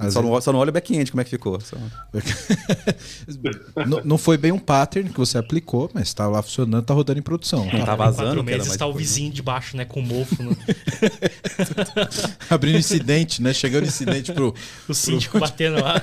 Só 0.00 0.04
vezes- 0.04 0.22
não, 0.22 0.40
só 0.40 0.50
não 0.52 0.60
olha 0.60 0.70
o 0.70 0.72
back-end 0.72 1.10
como 1.10 1.20
é 1.20 1.24
que 1.24 1.30
ficou. 1.30 1.60
Só- 1.60 1.76
não, 3.86 4.00
não 4.02 4.18
foi 4.18 4.38
bem 4.38 4.50
um 4.50 4.58
pattern 4.58 5.10
que 5.10 5.18
você 5.18 5.36
aplicou, 5.36 5.90
mas 5.92 6.14
tá 6.14 6.26
lá 6.26 6.40
funcionando, 6.42 6.82
tá 6.82 6.94
rodando 6.94 7.18
em 7.18 7.22
produção. 7.22 7.66
Não 7.66 7.84
tá 7.84 7.94
Em 7.94 7.96
vazando, 7.98 8.26
quatro 8.28 8.44
meses 8.44 8.68
mais 8.68 8.78
tá 8.78 8.86
o 8.86 8.94
vizinho 8.94 9.30
de 9.30 9.42
baixo, 9.42 9.76
né? 9.76 9.84
Com 9.84 10.00
mofo. 10.00 10.42
No... 10.42 10.56
Abrindo 12.48 12.78
incidente, 12.78 13.42
né? 13.42 13.52
Chegando 13.52 13.86
incidente 13.86 14.32
pro. 14.32 14.54
O 14.88 14.94
síndico 14.94 15.38
batendo 15.38 15.82
lá. 15.82 16.02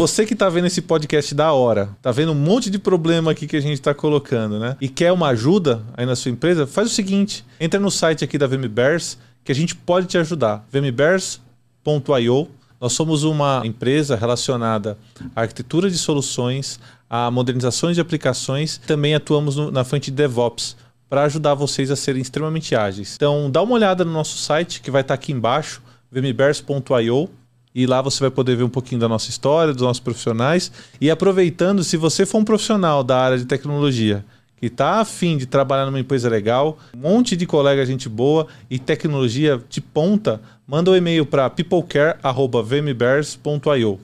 Você 0.00 0.24
que 0.24 0.34
tá 0.34 0.48
vendo 0.48 0.66
esse 0.66 0.80
podcast 0.80 1.34
da 1.34 1.52
hora, 1.52 1.90
tá 2.00 2.10
vendo 2.10 2.32
um 2.32 2.34
monte 2.34 2.70
de 2.70 2.78
problema 2.78 3.32
aqui 3.32 3.46
que 3.46 3.54
a 3.54 3.60
gente 3.60 3.78
tá 3.82 3.92
colocando, 3.92 4.58
né? 4.58 4.74
E 4.80 4.88
quer 4.88 5.12
uma 5.12 5.28
ajuda 5.28 5.82
aí 5.94 6.06
na 6.06 6.16
sua 6.16 6.30
empresa, 6.30 6.66
faz 6.66 6.90
o 6.90 6.94
seguinte: 6.94 7.44
entra 7.60 7.78
no 7.78 7.90
site 7.90 8.24
aqui 8.24 8.38
da 8.38 8.46
VMBears 8.46 9.18
que 9.44 9.52
a 9.52 9.54
gente 9.54 9.76
pode 9.76 10.06
te 10.06 10.16
ajudar. 10.16 10.66
vmbears.io. 10.72 12.48
Nós 12.80 12.94
somos 12.94 13.24
uma 13.24 13.60
empresa 13.62 14.16
relacionada 14.16 14.96
à 15.36 15.42
arquitetura 15.42 15.90
de 15.90 15.98
soluções, 15.98 16.80
a 17.10 17.30
modernizações 17.30 17.94
de 17.94 18.00
aplicações, 18.00 18.78
também 18.86 19.14
atuamos 19.14 19.56
no- 19.56 19.70
na 19.70 19.84
frente 19.84 20.10
de 20.10 20.16
DevOps 20.16 20.78
para 21.10 21.24
ajudar 21.24 21.52
vocês 21.52 21.90
a 21.90 21.96
serem 21.96 22.22
extremamente 22.22 22.74
ágeis. 22.74 23.16
Então, 23.16 23.50
dá 23.50 23.60
uma 23.60 23.74
olhada 23.74 24.02
no 24.02 24.10
nosso 24.10 24.38
site 24.38 24.80
que 24.80 24.90
vai 24.90 25.02
estar 25.02 25.12
aqui 25.12 25.30
embaixo, 25.30 25.82
vmbears.io. 26.10 27.28
E 27.74 27.86
lá 27.86 28.00
você 28.02 28.20
vai 28.20 28.30
poder 28.30 28.56
ver 28.56 28.64
um 28.64 28.68
pouquinho 28.68 29.00
da 29.00 29.08
nossa 29.08 29.30
história, 29.30 29.72
dos 29.72 29.82
nossos 29.82 30.00
profissionais. 30.00 30.72
E 31.00 31.08
aproveitando, 31.10 31.82
se 31.84 31.96
você 31.96 32.26
for 32.26 32.38
um 32.38 32.44
profissional 32.44 33.04
da 33.04 33.18
área 33.18 33.38
de 33.38 33.44
tecnologia 33.44 34.24
que 34.56 34.66
está 34.66 34.98
afim 35.00 35.38
de 35.38 35.46
trabalhar 35.46 35.86
numa 35.86 36.00
empresa 36.00 36.28
legal, 36.28 36.78
um 36.94 36.98
monte 36.98 37.34
de 37.34 37.46
colega, 37.46 37.86
gente 37.86 38.06
boa 38.08 38.46
e 38.68 38.78
tecnologia 38.78 39.58
de 39.70 39.80
ponta, 39.80 40.42
manda 40.66 40.90
um 40.90 40.96
e-mail 40.96 41.24
para 41.24 41.48
peoplecare.vmbears.io. 41.48 44.00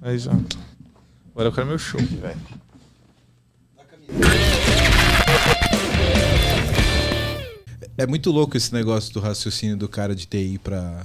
Aí 0.00 0.18
já. 0.18 0.32
Agora 1.32 1.48
eu 1.48 1.52
quero 1.52 1.68
meu 1.68 1.78
show, 1.78 2.00
velho. 2.00 2.40
É 7.96 8.06
muito 8.06 8.30
louco 8.30 8.56
esse 8.56 8.72
negócio 8.72 9.12
do 9.12 9.20
raciocínio 9.20 9.76
do 9.76 9.88
cara 9.88 10.14
de 10.14 10.26
TI 10.26 10.58
pra 10.62 11.04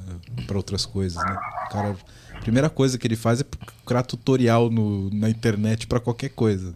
outras 0.56 0.86
coisas, 0.86 1.22
né? 1.24 1.38
O 1.66 1.70
cara, 1.70 1.98
a 2.34 2.40
primeira 2.40 2.70
coisa 2.70 2.98
que 2.98 3.06
ele 3.06 3.16
faz 3.16 3.42
é 3.42 3.44
procurar 3.44 4.04
tutorial 4.04 4.70
no, 4.70 5.10
na 5.14 5.30
internet 5.30 5.86
pra 5.86 6.00
qualquer 6.00 6.30
coisa. 6.30 6.74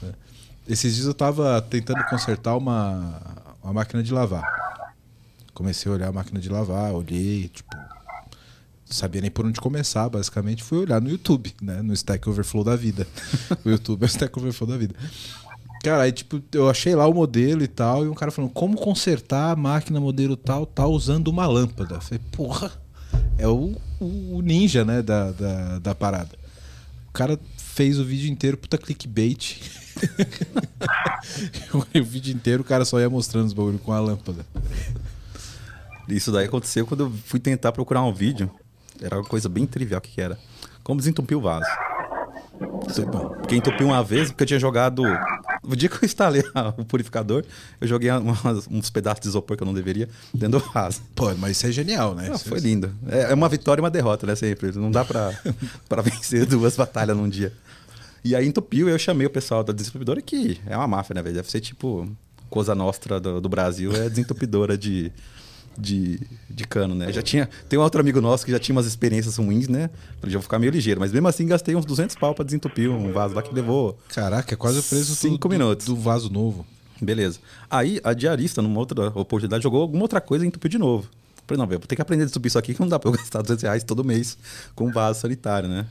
né? 0.00 0.12
Esses 0.68 0.94
dias 0.94 1.06
eu 1.06 1.14
tava 1.14 1.60
tentando 1.62 2.02
consertar 2.04 2.56
uma, 2.56 3.20
uma 3.62 3.72
máquina 3.72 4.02
de 4.02 4.12
lavar. 4.12 4.44
Comecei 5.52 5.90
a 5.90 5.94
olhar 5.94 6.08
a 6.08 6.12
máquina 6.12 6.40
de 6.40 6.48
lavar, 6.48 6.92
olhei, 6.92 7.48
tipo, 7.48 7.76
sabia 8.86 9.20
nem 9.20 9.30
por 9.30 9.44
onde 9.44 9.60
começar, 9.60 10.08
basicamente 10.08 10.62
fui 10.62 10.78
olhar 10.78 11.00
no 11.00 11.10
YouTube, 11.10 11.54
né? 11.60 11.82
No 11.82 11.92
Stack 11.92 12.28
Overflow 12.28 12.64
da 12.64 12.76
vida. 12.76 13.06
o 13.64 13.68
YouTube 13.68 14.02
é 14.02 14.04
o 14.04 14.08
Stack 14.08 14.38
Overflow 14.38 14.70
da 14.70 14.76
vida. 14.76 14.94
Cara, 15.82 16.02
aí 16.02 16.12
tipo, 16.12 16.42
eu 16.52 16.68
achei 16.68 16.94
lá 16.94 17.06
o 17.06 17.14
modelo 17.14 17.62
e 17.62 17.68
tal, 17.68 18.04
e 18.04 18.08
um 18.08 18.14
cara 18.14 18.30
falando 18.30 18.52
como 18.52 18.76
consertar 18.76 19.52
a 19.52 19.56
máquina 19.56 19.98
modelo 19.98 20.36
tal, 20.36 20.66
tal, 20.66 20.92
usando 20.92 21.28
uma 21.28 21.46
lâmpada. 21.46 21.94
Eu 21.94 22.00
falei, 22.00 22.20
porra, 22.30 22.70
é 23.38 23.48
o, 23.48 23.74
o 23.98 24.42
ninja, 24.42 24.84
né, 24.84 25.00
da, 25.00 25.32
da, 25.32 25.78
da 25.78 25.94
parada. 25.94 26.38
O 27.08 27.12
cara 27.12 27.38
fez 27.56 27.98
o 27.98 28.04
vídeo 28.04 28.30
inteiro, 28.30 28.58
puta 28.58 28.76
clickbait. 28.76 29.58
o 31.72 32.02
vídeo 32.02 32.34
inteiro 32.34 32.62
o 32.62 32.64
cara 32.64 32.84
só 32.84 33.00
ia 33.00 33.08
mostrando 33.08 33.46
os 33.46 33.52
bagulho 33.52 33.78
com 33.78 33.92
a 33.92 34.00
lâmpada. 34.00 34.44
Isso 36.08 36.30
daí 36.30 36.46
aconteceu 36.46 36.86
quando 36.86 37.04
eu 37.04 37.12
fui 37.24 37.40
tentar 37.40 37.72
procurar 37.72 38.02
um 38.02 38.12
vídeo. 38.12 38.50
Era 39.00 39.16
uma 39.16 39.24
coisa 39.24 39.48
bem 39.48 39.66
trivial, 39.66 39.98
o 39.98 40.02
que, 40.02 40.10
que 40.10 40.20
era? 40.20 40.38
Como 40.82 40.98
desentupir 40.98 41.38
o 41.38 41.40
vaso. 41.40 41.66
Bom. 43.10 43.30
Porque 43.30 43.56
entupiu 43.56 43.86
uma 43.86 44.02
vez, 44.02 44.28
porque 44.28 44.42
eu 44.42 44.46
tinha 44.46 44.60
jogado. 44.60 45.02
O 45.70 45.76
dia 45.76 45.88
que 45.88 45.96
eu 45.96 46.00
instalei 46.06 46.42
o 46.76 46.84
purificador, 46.84 47.44
eu 47.80 47.86
joguei 47.86 48.10
umas- 48.10 48.66
uns 48.68 48.90
pedaços 48.90 49.20
de 49.20 49.28
isopor 49.28 49.56
que 49.56 49.62
eu 49.62 49.66
não 49.66 49.74
deveria 49.74 50.08
dentro 50.34 50.58
do 50.58 50.72
vaso. 50.72 51.00
Pô, 51.14 51.32
mas 51.36 51.52
isso 51.56 51.66
é 51.66 51.72
genial, 51.72 52.14
né? 52.14 52.28
Ah, 52.32 52.38
foi 52.38 52.58
lindo. 52.58 52.92
É 53.08 53.30
é 53.30 53.34
uma 53.34 53.48
vitória 53.48 53.80
e 53.80 53.84
uma 53.84 53.90
derrota, 53.90 54.26
né? 54.26 54.34
Sempre. 54.34 54.72
Não 54.72 54.90
dá 54.90 55.04
pra, 55.04 55.32
pra 55.88 56.02
vencer 56.02 56.44
duas 56.46 56.76
batalhas 56.76 57.16
num 57.16 57.28
dia. 57.28 57.52
E 58.24 58.34
aí 58.34 58.46
entupiu 58.46 58.88
e 58.88 58.92
eu 58.92 58.98
chamei 58.98 59.26
o 59.26 59.30
pessoal 59.30 59.62
da 59.64 59.72
desentupidora, 59.72 60.20
que 60.20 60.60
é 60.66 60.76
uma 60.76 60.86
máfia, 60.88 61.14
né, 61.14 61.22
velho? 61.22 61.36
Deve 61.36 61.50
ser 61.50 61.60
tipo 61.60 62.06
Cosa 62.50 62.74
Nostra 62.74 63.18
do, 63.20 63.40
do 63.40 63.48
Brasil, 63.48 63.92
é 63.94 64.08
desentupidora 64.08 64.76
de, 64.76 65.10
de, 65.80 66.20
de 66.48 66.64
cano, 66.66 66.94
né? 66.94 67.12
Já 67.12 67.22
tinha. 67.22 67.48
Tem 67.68 67.78
um 67.78 67.82
outro 67.82 68.00
amigo 68.00 68.20
nosso 68.20 68.44
que 68.44 68.52
já 68.52 68.58
tinha 68.58 68.74
umas 68.74 68.86
experiências 68.86 69.36
ruins, 69.36 69.68
né? 69.68 69.90
Falei, 70.20 70.32
já 70.32 70.38
vou 70.38 70.42
ficar 70.42 70.58
meio 70.58 70.70
ligeiro. 70.72 71.00
Mas 71.00 71.12
mesmo 71.12 71.26
assim 71.26 71.46
gastei 71.46 71.74
uns 71.74 71.84
200 71.84 72.16
pau 72.16 72.34
pra 72.34 72.44
desentupir 72.44 72.90
um 72.90 73.12
vaso 73.12 73.34
lá 73.34 73.42
que 73.42 73.54
levou 73.54 73.98
Caraca, 74.14 74.54
é 74.54 74.56
quase 74.56 74.78
o 74.78 74.82
preço 74.82 75.14
Cinco 75.14 75.48
do, 75.48 75.52
minutos. 75.52 75.86
do 75.86 75.96
vaso 75.96 76.30
novo. 76.30 76.66
Beleza. 77.00 77.38
Aí 77.70 78.00
a 78.04 78.12
diarista, 78.12 78.60
numa 78.60 78.78
outra 78.78 79.08
oportunidade, 79.08 79.62
jogou 79.62 79.80
alguma 79.80 80.02
outra 80.02 80.20
coisa 80.20 80.44
e 80.44 80.48
entupiu 80.48 80.68
de 80.68 80.78
novo. 80.78 81.08
Falei, 81.46 81.58
não, 81.58 81.66
velho, 81.66 81.80
vou 81.80 81.86
ter 81.86 81.96
que 81.96 82.02
aprender 82.02 82.22
a 82.22 82.26
desentupir 82.26 82.48
isso 82.48 82.58
aqui, 82.58 82.74
que 82.74 82.80
não 82.80 82.88
dá 82.88 82.98
pra 82.98 83.08
eu 83.08 83.14
gastar 83.16 83.42
200 83.42 83.62
reais 83.62 83.82
todo 83.82 84.04
mês 84.04 84.36
com 84.74 84.86
um 84.86 84.92
vaso 84.92 85.20
sanitário, 85.20 85.68
né? 85.68 85.86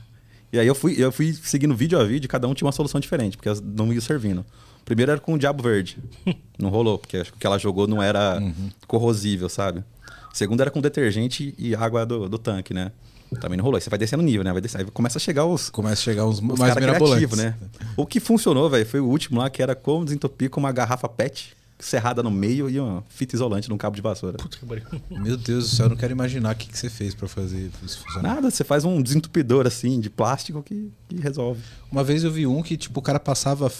E 0.52 0.58
aí 0.58 0.66
eu 0.66 0.74
fui, 0.74 0.94
eu 0.98 1.12
fui 1.12 1.32
seguindo 1.32 1.74
vídeo 1.76 1.98
a 1.98 2.04
vídeo, 2.04 2.28
cada 2.28 2.48
um 2.48 2.54
tinha 2.54 2.66
uma 2.66 2.72
solução 2.72 3.00
diferente, 3.00 3.36
porque 3.36 3.48
elas 3.48 3.60
não 3.60 3.86
me 3.86 3.94
iam 3.94 4.00
servindo. 4.00 4.44
Primeiro 4.84 5.12
era 5.12 5.20
com 5.20 5.34
o 5.34 5.38
Diabo 5.38 5.62
Verde. 5.62 5.98
não 6.58 6.70
rolou, 6.70 6.98
porque 6.98 7.16
acho 7.16 7.32
que 7.32 7.36
o 7.36 7.40
que 7.40 7.46
ela 7.46 7.58
jogou 7.58 7.86
não 7.86 8.02
era 8.02 8.42
corrosível, 8.86 9.48
sabe? 9.48 9.84
Segundo 10.32 10.60
era 10.60 10.70
com 10.70 10.80
detergente 10.80 11.54
e 11.58 11.74
água 11.74 12.06
do, 12.06 12.28
do 12.28 12.38
tanque, 12.38 12.72
né? 12.72 12.92
Também 13.40 13.56
não 13.56 13.64
rolou. 13.64 13.76
Aí 13.76 13.82
você 13.82 13.90
vai 13.90 13.98
descendo 13.98 14.22
o 14.22 14.26
nível, 14.26 14.42
né? 14.42 14.52
Vai 14.52 14.60
descer, 14.60 14.78
aí 14.78 14.84
começa 14.86 15.18
a 15.18 15.20
chegar 15.20 15.44
os, 15.46 15.70
Começa 15.70 16.00
a 16.00 16.04
chegar 16.04 16.26
uns 16.26 16.40
os 16.40 16.58
mais 16.58 16.74
criativos, 16.74 17.38
né? 17.38 17.56
O 17.96 18.04
que 18.04 18.18
funcionou, 18.18 18.68
velho, 18.68 18.86
foi 18.86 19.00
o 19.00 19.06
último 19.06 19.38
lá, 19.38 19.48
que 19.48 19.62
era 19.62 19.74
como 19.74 20.04
desentupir 20.04 20.50
com 20.50 20.58
uma 20.58 20.72
garrafa 20.72 21.08
PET 21.08 21.56
cerrada 21.78 22.22
no 22.22 22.30
meio 22.30 22.68
e 22.68 22.78
uma 22.78 23.02
fita 23.08 23.34
isolante 23.34 23.68
num 23.68 23.78
cabo 23.78 23.96
de 23.96 24.02
vassoura. 24.02 24.36
Puta 24.36 24.58
que 24.58 24.66
pariu. 24.66 24.84
Meu 25.10 25.36
Deus 25.36 25.70
do 25.70 25.76
céu, 25.76 25.86
eu 25.86 25.90
não 25.90 25.96
quero 25.96 26.12
imaginar 26.12 26.54
o 26.54 26.58
que, 26.58 26.68
que 26.68 26.78
você 26.78 26.90
fez 26.90 27.14
pra 27.14 27.26
fazer 27.26 27.70
isso 27.82 28.00
funcionar. 28.00 28.34
Nada, 28.34 28.50
você 28.50 28.62
faz 28.62 28.84
um 28.84 29.00
desentupidor 29.00 29.66
assim 29.66 29.98
de 29.98 30.10
plástico 30.10 30.62
que, 30.62 30.90
que 31.08 31.16
resolve. 31.16 31.62
Uma 31.90 32.04
vez 32.04 32.22
eu 32.22 32.30
vi 32.30 32.46
um 32.46 32.62
que, 32.62 32.76
tipo, 32.76 33.00
o 33.00 33.02
cara 33.02 33.18
passava 33.18 33.70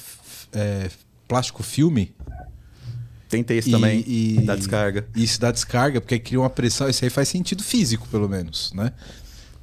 é, 0.52 0.90
plástico 1.28 1.62
filme. 1.62 2.14
Tentei 3.28 3.58
esse 3.58 3.68
e- 3.68 3.72
também, 3.72 4.04
e, 4.06 4.40
da 4.44 4.56
descarga. 4.56 5.06
E 5.14 5.22
isso 5.22 5.40
dá 5.40 5.52
descarga, 5.52 6.00
porque 6.00 6.18
cria 6.18 6.40
uma 6.40 6.50
pressão. 6.50 6.88
Isso 6.88 7.04
aí 7.04 7.10
faz 7.10 7.28
sentido 7.28 7.62
físico, 7.62 8.08
pelo 8.08 8.28
menos, 8.28 8.72
né? 8.72 8.92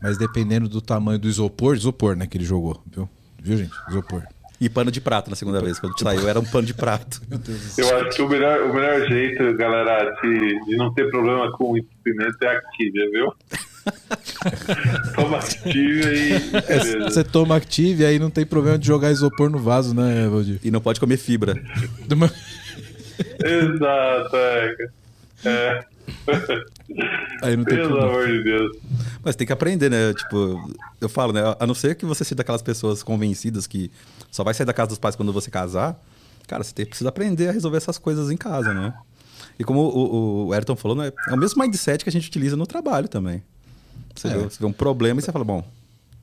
Mas 0.01 0.17
dependendo 0.17 0.69
do 0.69 0.79
tamanho 0.81 1.19
do 1.19 1.27
isopor, 1.27 1.75
isopor, 1.75 2.15
né, 2.15 2.27
que 2.27 2.37
ele 2.37 2.45
jogou, 2.45 2.81
viu? 2.89 3.09
viu, 3.41 3.57
gente? 3.57 3.73
Isopor. 3.89 4.23
E 4.59 4.69
pano 4.69 4.89
de 4.89 4.99
prato 4.99 5.29
na 5.29 5.35
segunda 5.35 5.61
vez. 5.61 5.79
Quando 5.79 5.99
saiu, 5.99 6.27
era 6.27 6.39
um 6.39 6.45
pano 6.45 6.65
de 6.65 6.73
prato. 6.73 7.21
Eu 7.77 7.97
acho 7.97 8.15
que 8.15 8.21
o 8.23 8.27
melhor, 8.29 8.63
o 8.63 8.73
melhor 8.73 9.07
jeito, 9.07 9.55
galera, 9.55 10.11
de, 10.21 10.65
de 10.65 10.75
não 10.75 10.91
ter 10.93 11.09
problema 11.11 11.51
com 11.51 11.73
o 11.73 11.77
entupimento 11.77 12.37
é 12.41 12.57
Activia, 12.57 13.09
viu? 13.11 13.33
Toma 15.15 15.37
Activia 15.37 16.13
e 16.13 16.39
beleza. 16.39 16.99
Você 17.09 17.23
toma 17.23 17.55
Active 17.55 18.03
e 18.03 18.05
aí 18.05 18.19
não 18.19 18.29
tem 18.29 18.45
problema 18.45 18.77
de 18.77 18.87
jogar 18.87 19.11
isopor 19.11 19.49
no 19.49 19.59
vaso, 19.59 19.93
né, 19.93 20.27
Valdir? 20.27 20.59
E 20.63 20.71
não 20.71 20.81
pode 20.81 20.99
comer 20.99 21.17
fibra. 21.17 21.55
Exato, 23.43 24.35
é. 24.35 24.75
É. 25.45 25.85
Aí 27.43 27.55
não 27.55 27.63
tem 27.63 27.77
Pelo 27.77 27.89
problema. 27.89 28.09
amor 28.09 28.27
de 28.27 28.43
Deus. 28.43 28.77
Mas 29.23 29.35
tem 29.35 29.45
que 29.45 29.53
aprender, 29.53 29.89
né? 29.89 30.13
Tipo, 30.13 30.71
eu 31.01 31.09
falo, 31.09 31.33
né? 31.33 31.41
A 31.59 31.67
não 31.67 31.73
ser 31.73 31.95
que 31.95 32.05
você 32.05 32.23
seja 32.23 32.35
daquelas 32.35 32.61
pessoas 32.61 33.03
convencidas 33.03 33.67
que 33.67 33.91
só 34.31 34.43
vai 34.43 34.53
sair 34.53 34.65
da 34.65 34.73
casa 34.73 34.89
dos 34.89 34.99
pais 34.99 35.15
quando 35.15 35.33
você 35.33 35.51
casar, 35.51 35.99
cara, 36.47 36.63
você 36.63 36.73
tem, 36.73 36.85
precisa 36.85 37.09
aprender 37.09 37.49
a 37.49 37.51
resolver 37.51 37.77
essas 37.77 37.97
coisas 37.97 38.31
em 38.31 38.37
casa, 38.37 38.73
né? 38.73 38.93
E 39.59 39.63
como 39.63 39.81
o, 39.81 40.47
o 40.47 40.53
Ayrton 40.53 40.75
falou, 40.75 40.95
né? 40.95 41.11
é 41.27 41.33
o 41.33 41.37
mesmo 41.37 41.61
mindset 41.61 42.03
que 42.03 42.09
a 42.09 42.11
gente 42.11 42.27
utiliza 42.27 42.55
no 42.55 42.67
trabalho 42.67 43.07
também. 43.07 43.43
Você, 44.19 44.27
É. 44.27 44.31
vê, 44.31 44.43
você 44.43 44.57
vê 44.59 44.65
um 44.65 44.73
problema 44.73 45.19
e 45.19 45.23
você 45.23 45.31
fala, 45.31 45.45
bom, 45.45 45.59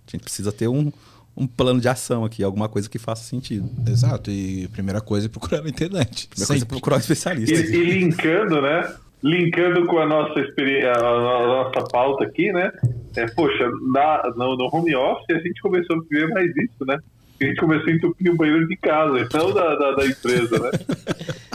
a 0.06 0.10
gente 0.10 0.22
precisa 0.22 0.52
ter 0.52 0.68
um, 0.68 0.92
um 1.36 1.46
plano 1.46 1.80
de 1.80 1.88
ação 1.88 2.24
aqui, 2.24 2.42
alguma 2.42 2.68
coisa 2.68 2.88
que 2.90 2.98
faça 2.98 3.22
sentido. 3.24 3.68
Exato, 3.88 4.30
e 4.30 4.64
a 4.64 4.68
primeira 4.68 5.00
coisa 5.00 5.26
é 5.26 5.28
procurar 5.28 5.62
na 5.62 5.68
internet. 5.68 6.28
Primeira 6.28 6.46
coisa 6.46 6.54
é 6.54 6.58
Sempre. 6.58 6.68
procurar 6.68 6.96
um 6.96 6.98
E, 6.98 7.02
especialista. 7.02 7.54
e 7.54 7.84
linkando, 7.84 8.60
né? 8.60 8.94
Linkando 9.22 9.86
com 9.86 9.98
a 9.98 10.06
nossa 10.06 10.38
experiência, 10.40 10.92
a, 10.92 11.00
nossa 11.00 11.82
pauta 11.90 12.24
aqui, 12.24 12.52
né? 12.52 12.70
É, 13.16 13.26
poxa, 13.28 13.64
na, 13.92 14.22
no, 14.36 14.56
no 14.56 14.68
home 14.70 14.94
office 14.94 15.30
a 15.30 15.38
gente 15.38 15.60
começou 15.62 15.96
a 15.96 16.00
ver 16.10 16.28
mais 16.28 16.50
isso, 16.50 16.84
né? 16.86 16.98
A 17.40 17.44
gente 17.46 17.56
começou 17.56 17.88
a 17.88 17.92
entupir 17.92 18.30
o 18.32 18.36
banheiro 18.36 18.68
de 18.68 18.76
casa, 18.76 19.18
e 19.18 19.26
não 19.36 19.52
da, 19.52 19.74
da, 19.76 19.92
da 19.96 20.06
empresa, 20.06 20.58
né? 20.58 20.70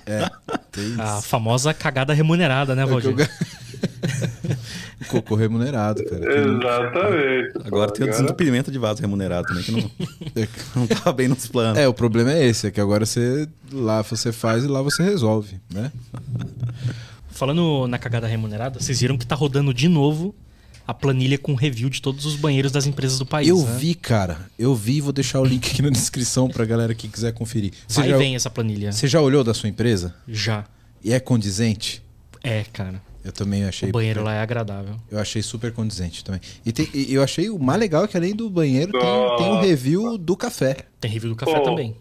Tem 0.72 0.96
A 1.00 1.22
famosa 1.22 1.74
cagada 1.74 2.14
remunerada, 2.14 2.74
né, 2.76 2.84
É 2.84 2.86
Valdir? 2.86 3.14
ga- 3.16 3.30
Cocô 5.10 5.36
remunerado, 5.36 6.04
cara. 6.06 6.22
Que 6.22 6.42
não- 6.42 6.60
Exatamente. 6.60 7.68
Agora 7.68 7.92
tem 7.92 8.06
o 8.06 8.10
desentupimento 8.10 8.72
de 8.72 8.78
vaso 8.78 9.02
remunerado 9.02 9.48
também, 9.48 9.64
que 9.64 9.72
não, 9.72 9.92
não 10.76 10.88
tava 10.88 11.12
bem 11.14 11.28
nos 11.28 11.48
planos. 11.48 11.78
É, 11.80 11.88
o 11.88 11.94
problema 11.94 12.32
é 12.32 12.46
esse, 12.46 12.68
é 12.68 12.72
que 12.72 12.80
agora 12.80 13.06
você 13.06 13.48
lá 13.72 14.02
você 14.02 14.32
faz 14.32 14.64
e 14.64 14.68
lá 14.68 14.82
você 14.82 15.04
resolve, 15.04 15.60
né? 15.74 15.92
Falando 17.30 17.88
na 17.88 17.98
cagada 17.98 18.28
remunerada, 18.28 18.80
vocês 18.80 19.00
viram 19.00 19.18
que 19.18 19.26
tá 19.26 19.36
rodando 19.36 19.74
de 19.74 19.88
novo 19.88 20.36
a 20.86 20.94
planilha 20.94 21.38
com 21.38 21.54
review 21.54 21.88
de 21.90 22.02
todos 22.02 22.26
os 22.26 22.36
banheiros 22.36 22.72
das 22.72 22.88
empresas 22.88 23.20
do 23.20 23.26
país. 23.26 23.48
eu 23.48 23.58
né? 23.64 23.78
vi, 23.78 23.94
cara. 23.94 24.40
Eu 24.58 24.74
vi, 24.74 25.00
vou 25.00 25.14
deixar 25.14 25.40
o 25.40 25.46
link 25.46 25.70
aqui 25.72 25.82
na 25.84 25.90
descrição 25.90 26.50
pra 26.50 26.66
galera 26.66 26.96
que 26.96 27.08
quiser 27.08 27.32
conferir. 27.32 27.72
Você 27.88 28.02
Vai 28.02 28.10
já, 28.10 28.18
vem 28.18 28.36
essa 28.36 28.50
planilha. 28.50 28.92
você 28.92 29.08
já 29.08 29.22
olhou 29.22 29.44
da 29.44 29.54
sua 29.54 29.70
empresa? 29.70 30.16
Já. 30.28 30.66
E 31.04 31.14
é 31.14 31.20
condizente? 31.20 32.04
É, 32.44 32.64
cara. 32.74 33.02
Eu 33.24 33.32
também 33.34 33.66
achei. 33.66 33.90
O 33.90 33.92
banheiro 33.92 34.24
lá 34.24 34.34
é 34.34 34.42
agradável. 34.42 34.96
Eu 35.12 35.20
achei 35.20 35.42
super 35.42 35.74
condizente 35.74 36.24
também. 36.24 36.40
E, 36.66 36.72
tem- 36.72 36.88
e 36.94 37.14
eu 37.14 37.22
achei 37.22 37.50
o 37.50 37.60
mais 37.60 37.80
legal 37.80 38.06
é 38.06 38.08
que 38.08 38.16
além 38.16 38.34
do 38.36 38.50
banheiro 38.50 38.92
tem, 38.92 39.38
tem 39.38 39.52
um 39.52 39.60
review 39.60 40.18
do 40.18 40.38
café. 40.38 40.78
Tem 41.00 41.12
review 41.12 41.32
do 41.32 41.36
café 41.36 41.58
Pô, 41.58 41.64
também. 41.64 41.96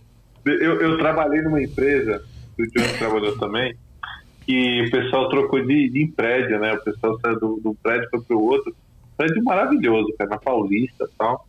Eu, 0.44 0.80
eu 0.80 0.98
trabalhei 0.98 1.42
numa 1.42 1.62
empresa, 1.62 2.24
o 2.58 2.62
John 2.62 2.98
trabalhou 2.98 3.36
também, 3.38 3.74
que 4.46 4.82
o 4.86 4.90
pessoal 4.90 5.28
trocou 5.28 5.64
de, 5.66 5.90
de 5.90 6.06
prédio, 6.16 6.58
né? 6.60 6.72
O 6.74 6.82
pessoal 6.82 7.18
saiu 7.20 7.38
do, 7.40 7.60
do 7.62 7.74
prédio 7.82 8.08
para 8.10 8.36
o 8.36 8.44
outro. 8.44 8.74
Prédio 9.16 9.42
maravilhoso, 9.42 10.14
cara, 10.16 10.30
na 10.30 10.38
Paulista 10.38 11.04
e 11.04 11.18
tal. 11.18 11.46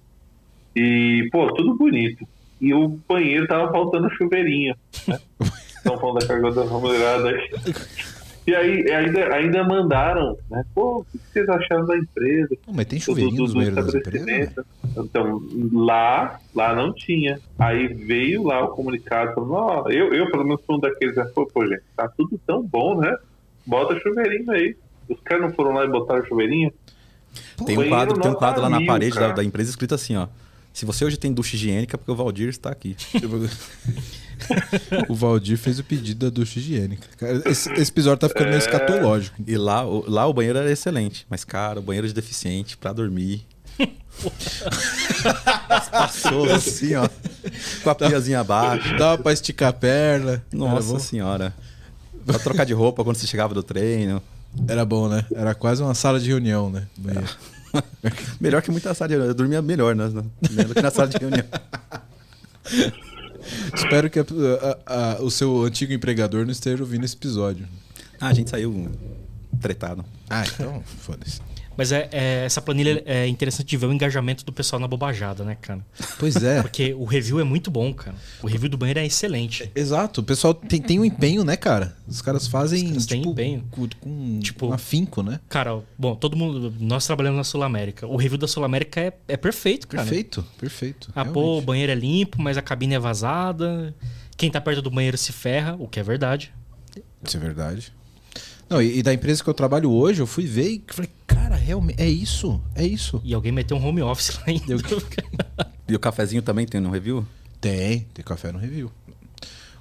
E, 0.76 1.30
pô, 1.32 1.54
tudo 1.54 1.78
bonito. 1.78 2.28
E 2.60 2.74
o 2.74 3.00
banheiro 3.08 3.48
tava 3.48 3.72
faltando 3.72 4.10
chuveirinho, 4.16 4.76
né? 5.08 5.20
Estão 5.80 5.98
falando 5.98 6.20
da 6.20 6.28
cagada 6.28 6.64
remunerada 6.64 7.30
aí. 7.30 7.50
E 8.50 8.56
aí 8.56 8.92
ainda, 8.92 9.36
ainda 9.36 9.64
mandaram, 9.64 10.36
né? 10.50 10.66
Pô, 10.74 11.02
o 11.02 11.06
que 11.06 11.20
vocês 11.32 11.48
acharam 11.48 11.86
da 11.86 11.96
empresa? 11.96 12.58
Não, 12.66 12.74
mas 12.74 12.88
tem 12.88 12.98
do, 12.98 13.06
chuveirinho 13.06 13.44
do, 13.44 13.48
do 13.48 13.54
banheiros 13.54 13.86
das 13.86 13.94
empresas? 13.94 14.28
estabelecimento. 14.28 14.66
Então, 14.98 15.42
lá, 15.72 16.40
lá 16.56 16.76
não 16.76 16.92
tinha. 16.92 17.40
Aí 17.60 17.88
veio 17.88 18.42
lá 18.48 18.66
o 18.66 18.70
comunicado 18.70 19.36
falando, 19.36 19.54
ó, 19.54 19.90
eu, 19.90 20.16
eu 20.16 20.32
pelo 20.32 20.44
menos 20.44 20.62
fui 20.66 20.78
um 20.78 20.80
daqueles, 20.80 21.16
né? 21.16 21.26
Pô, 21.36 21.46
pô, 21.46 21.64
gente, 21.68 21.84
tá 21.96 22.08
tudo 22.08 22.40
tão 22.44 22.64
bom, 22.64 23.00
né? 23.00 23.16
Bota 23.68 24.00
chuveirinho 24.00 24.50
aí. 24.50 24.76
Os 25.08 25.20
caras 25.20 25.44
não 25.44 25.54
foram 25.54 25.74
lá 25.74 25.86
e 25.86 25.88
botaram 25.88 26.26
chuveirinho? 26.26 26.74
Tem 27.64 27.78
um 27.78 27.88
quadro, 27.88 28.20
tem 28.20 28.32
um 28.32 28.36
quadro 28.36 28.64
lá 28.64 28.70
na 28.70 28.80
mil, 28.80 28.88
parede 28.88 29.14
da, 29.14 29.32
da 29.32 29.44
empresa 29.44 29.70
escrito 29.70 29.94
assim, 29.94 30.16
ó. 30.16 30.28
Se 30.74 30.86
você 30.86 31.04
hoje 31.04 31.18
tem 31.18 31.34
ducha 31.34 31.56
higiênica, 31.56 31.96
é 31.96 31.98
porque 31.98 32.12
o 32.12 32.16
Valdir 32.16 32.48
está 32.50 32.70
aqui. 32.70 32.96
O 35.10 35.16
Valdir 35.16 35.58
fez 35.58 35.80
o 35.80 35.84
pedido 35.84 36.26
da 36.26 36.30
ducha 36.34 36.60
higiênica. 36.60 37.08
Cara, 37.18 37.42
esse, 37.50 37.70
esse 37.74 37.92
episódio 37.92 38.20
tá 38.20 38.30
ficando 38.30 38.48
É. 38.48 38.50
meio 38.52 38.60
escatológico. 38.60 39.36
E 39.46 39.58
lá, 39.58 39.86
o- 39.86 40.10
lá 40.10 40.26
o 40.28 40.34
banheiro 40.34 40.58
era 40.60 40.72
excelente. 40.72 41.26
Mas, 41.30 41.44
cara, 41.44 41.80
o 41.80 41.84
banheiro 41.84 42.08
de 42.08 42.14
deficiente 42.14 42.78
pra 42.78 42.94
dormir. 42.94 43.46
Espaçoso 45.82 46.52
assim, 46.56 46.96
ó. 46.96 47.08
Com 47.84 47.90
a 47.90 47.96
piazinha 47.96 48.40
abaixo. 48.40 48.98
Dava 48.98 49.22
pra 49.22 49.34
esticar 49.34 49.70
a 49.70 49.74
perna. 49.74 50.44
Nossa 50.54 51.00
senhora. 51.00 51.54
Pra 52.26 52.40
trocar 52.40 52.66
de 52.66 52.74
roupa 52.74 53.04
quando 53.04 53.16
você 53.18 53.28
chegava 53.28 53.54
do 53.54 53.64
treino. 53.64 54.22
era 54.68 54.86
bom, 54.86 55.08
né? 55.10 55.26
Era 55.34 55.54
quase 55.56 55.82
uma 55.82 55.94
sala 55.94 56.20
de 56.20 56.28
reunião, 56.30 56.70
né? 56.70 56.88
Banheiro. 56.98 57.28
Melhor 58.40 58.62
que 58.62 58.72
muita 58.72 58.94
sala 58.94 59.08
de 59.10 59.14
reunião. 59.16 59.32
Eu 59.32 59.36
dormia 59.36 59.62
melhor 59.62 59.96
né? 59.96 60.08
do 60.08 60.74
que 60.74 60.82
na 60.82 60.92
sala 60.92 61.08
de 61.08 61.18
reunião. 61.18 61.46
Espero 63.74 64.10
que 64.10 64.20
a- 64.20 64.26
a- 64.86 65.14
a- 65.18 65.22
o 65.24 65.32
seu 65.32 65.64
antigo 65.64 65.94
empregador 65.94 66.46
não 66.46 66.52
esteja 66.52 66.84
ouvindo 66.84 67.06
esse 67.06 67.16
episódio. 67.16 67.68
Ah, 68.20 68.28
a 68.28 68.34
gente 68.34 68.50
saiu 68.50 68.90
tretado. 69.62 70.04
Ah, 70.30 70.44
então, 70.46 70.84
foda-se. 71.00 71.42
Mas 71.80 71.94
é, 71.94 72.10
é- 72.12 72.44
essa 72.44 72.62
planilha 72.62 73.02
é 73.06 73.26
interessante 73.26 73.68
de 73.70 73.78
ver 73.78 73.86
o 73.86 73.94
engajamento 73.94 74.44
do 74.44 74.52
pessoal 74.52 74.82
na 74.82 74.88
bobajada, 74.88 75.46
né, 75.46 75.56
cara? 75.62 75.80
Pois 76.20 76.36
é. 76.44 76.62
Porque 76.62 76.94
o 76.94 77.06
review 77.06 77.40
é 77.40 77.44
muito 77.46 77.72
bom, 77.72 77.94
cara. 77.94 78.18
O 78.44 78.48
review 78.48 78.68
do 78.70 78.78
banheiro 78.78 79.00
é 79.00 79.06
excelente. 79.06 79.72
Exato, 79.74 80.20
o 80.20 80.24
pessoal 80.26 80.54
tem, 80.54 80.82
tem 80.82 81.00
um 81.00 81.06
empenho, 81.06 81.46
né, 81.46 81.56
cara? 81.56 81.96
Os 82.06 82.22
caras 82.22 82.48
fazem 82.48 82.84
Os 82.84 82.90
caras 82.90 83.06
têm 83.06 83.22
tipo, 83.22 83.32
empenho. 83.32 83.64
com, 83.72 83.88
com 84.02 84.40
Tipo- 84.42 84.68
um 84.68 84.74
afinco, 84.74 85.24
né? 85.24 85.40
Cara, 85.48 85.80
bom, 85.98 86.16
todo 86.16 86.36
mundo. 86.36 86.74
Nós 86.82 87.06
trabalhamos 87.06 87.38
na 87.38 87.46
Sul 87.46 87.64
América. 87.64 88.06
O 88.06 88.18
review 88.18 88.38
da 88.38 88.46
Sul 88.46 88.66
América 88.66 89.00
é, 89.00 89.14
é 89.30 89.38
perfeito, 89.38 89.88
cara. 89.88 90.04
Perfeito, 90.04 90.46
perfeito. 90.60 91.10
Ah, 91.16 91.24
pô, 91.24 91.60
o 91.60 91.62
banheiro 91.62 91.94
é 91.94 91.96
limpo, 91.96 92.42
mas 92.42 92.58
a 92.58 92.62
cabine 92.62 92.96
é 92.96 93.00
vazada. 93.00 93.96
Quem 94.36 94.52
tá 94.52 94.60
perto 94.60 94.82
do 94.82 94.92
banheiro 94.92 95.18
se 95.18 95.32
ferra, 95.32 95.78
o 95.80 95.88
que 95.88 95.98
é 95.98 96.04
verdade. 96.04 96.52
Isso 97.24 97.38
é 97.38 97.40
verdade. 97.40 97.94
Não, 98.70 98.82
e, 98.82 99.00
e 99.00 99.04
da 99.04 99.14
empresa 99.14 99.44
que 99.44 99.50
eu 99.50 99.54
trabalho 99.54 99.90
hoje, 99.92 100.22
eu 100.22 100.28
fui 100.28 100.46
ver 100.46 100.70
e 100.70 100.84
falei, 100.88 101.10
cara, 101.26 101.56
realmente, 101.56 102.00
é 102.02 102.08
isso, 102.08 102.62
é 102.76 102.86
isso. 102.86 103.20
E 103.24 103.34
alguém 103.34 103.52
meteu 103.52 103.76
um 103.78 103.86
home 103.86 104.02
office 104.02 104.36
lá 104.36 104.44
ainda. 104.48 104.76
E 105.88 105.96
o 105.96 106.00
cafezinho 106.00 106.42
também 106.42 106.68
tem 106.68 106.80
no 106.80 106.92
review? 106.92 107.26
Tem, 107.60 108.02
tem 108.14 108.24
café 108.24 108.52
no 108.52 108.60
review. 108.60 108.92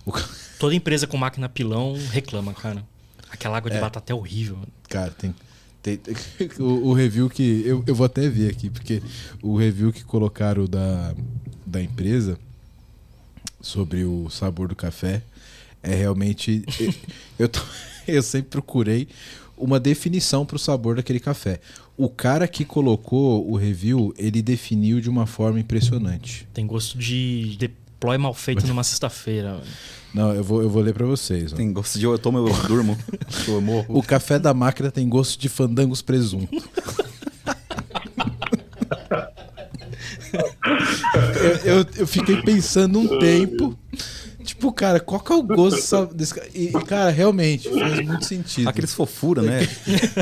O 0.07 0.13
Toda 0.59 0.75
empresa 0.75 1.07
com 1.07 1.17
máquina 1.17 1.49
pilão 1.49 1.97
reclama, 2.11 2.53
cara. 2.55 2.83
Aquela 3.31 3.59
água 3.59 3.71
de 3.71 3.79
batata 3.79 4.11
é 4.13 4.17
horrível. 4.17 4.59
Cara, 4.89 5.11
tem. 5.11 5.35
tem- 5.83 6.01
o, 6.59 6.89
o 6.89 6.93
review 6.95 7.29
que. 7.29 7.63
Eu, 7.65 7.85
eu 7.87 7.95
vou 7.95 8.07
até 8.07 8.27
ver 8.29 8.51
aqui, 8.51 8.71
porque 8.71 9.03
o 9.43 9.55
review 9.57 9.93
que 9.93 10.03
colocaram 10.03 10.67
da, 10.67 11.15
da 11.67 11.81
empresa 11.83 12.39
sobre 13.61 14.05
o 14.05 14.29
sabor 14.31 14.69
do 14.69 14.75
café 14.75 15.23
é 15.83 15.95
realmente. 15.95 16.65
eu, 16.81 16.95
eu, 17.41 17.49
tô- 17.49 17.61
eu 18.17 18.23
sempre 18.23 18.51
procurei 18.51 19.09
uma 19.57 19.81
definição 19.81 20.47
para 20.47 20.57
o 20.57 20.59
sabor 20.59 20.97
daquele 20.97 21.21
café. 21.21 21.61
O 21.97 22.09
cara 22.09 22.47
que 22.47 22.65
colocou 22.65 23.51
o 23.51 23.57
review, 23.57 24.15
ele 24.17 24.41
definiu 24.41 25.01
de 25.01 25.11
uma 25.11 25.27
forma 25.27 25.59
impressionante. 25.59 26.49
Tem 26.55 26.65
gosto 26.67 26.97
de 26.97 27.57
deploy 27.59 28.17
mal 28.17 28.33
feito 28.33 28.65
numa 28.67 28.85
sexta-feira. 28.85 29.61
Não, 30.15 30.33
eu 30.33 30.45
vou, 30.45 30.63
eu 30.63 30.71
vou 30.71 30.81
ler 30.81 30.95
para 30.95 31.05
vocês. 31.05 31.53
ó. 31.53 31.57
Tem 31.57 31.73
gosto 31.73 31.99
de 31.99 32.05
eu 32.05 32.17
tomo, 32.19 32.39
eu 32.39 32.49
durmo. 32.69 32.97
eu 33.49 33.61
morro. 33.61 33.87
O 33.89 34.03
café 34.03 34.39
da 34.39 34.55
máquina 34.55 34.93
tem 34.93 35.09
gosto 35.09 35.39
de 35.41 35.49
fandangos 35.49 36.01
presunto. 36.01 36.49
eu, 41.65 41.75
eu, 41.79 41.87
eu 41.97 42.07
fiquei 42.07 42.41
pensando 42.43 43.01
um 43.01 43.19
tempo. 43.19 43.77
Tipo, 44.49 44.73
cara, 44.73 44.99
qual 44.99 45.21
que 45.21 45.31
é 45.31 45.35
o 45.37 45.43
gosto 45.43 46.07
desse 46.17 46.33
cara? 46.35 46.49
E, 46.55 46.69
e, 46.69 46.73
cara, 46.85 47.11
realmente, 47.11 47.69
faz 47.69 48.01
muito 48.07 48.25
sentido. 48.25 48.67
Aqueles 48.67 48.95
fofura, 48.95 49.43
né? 49.43 49.61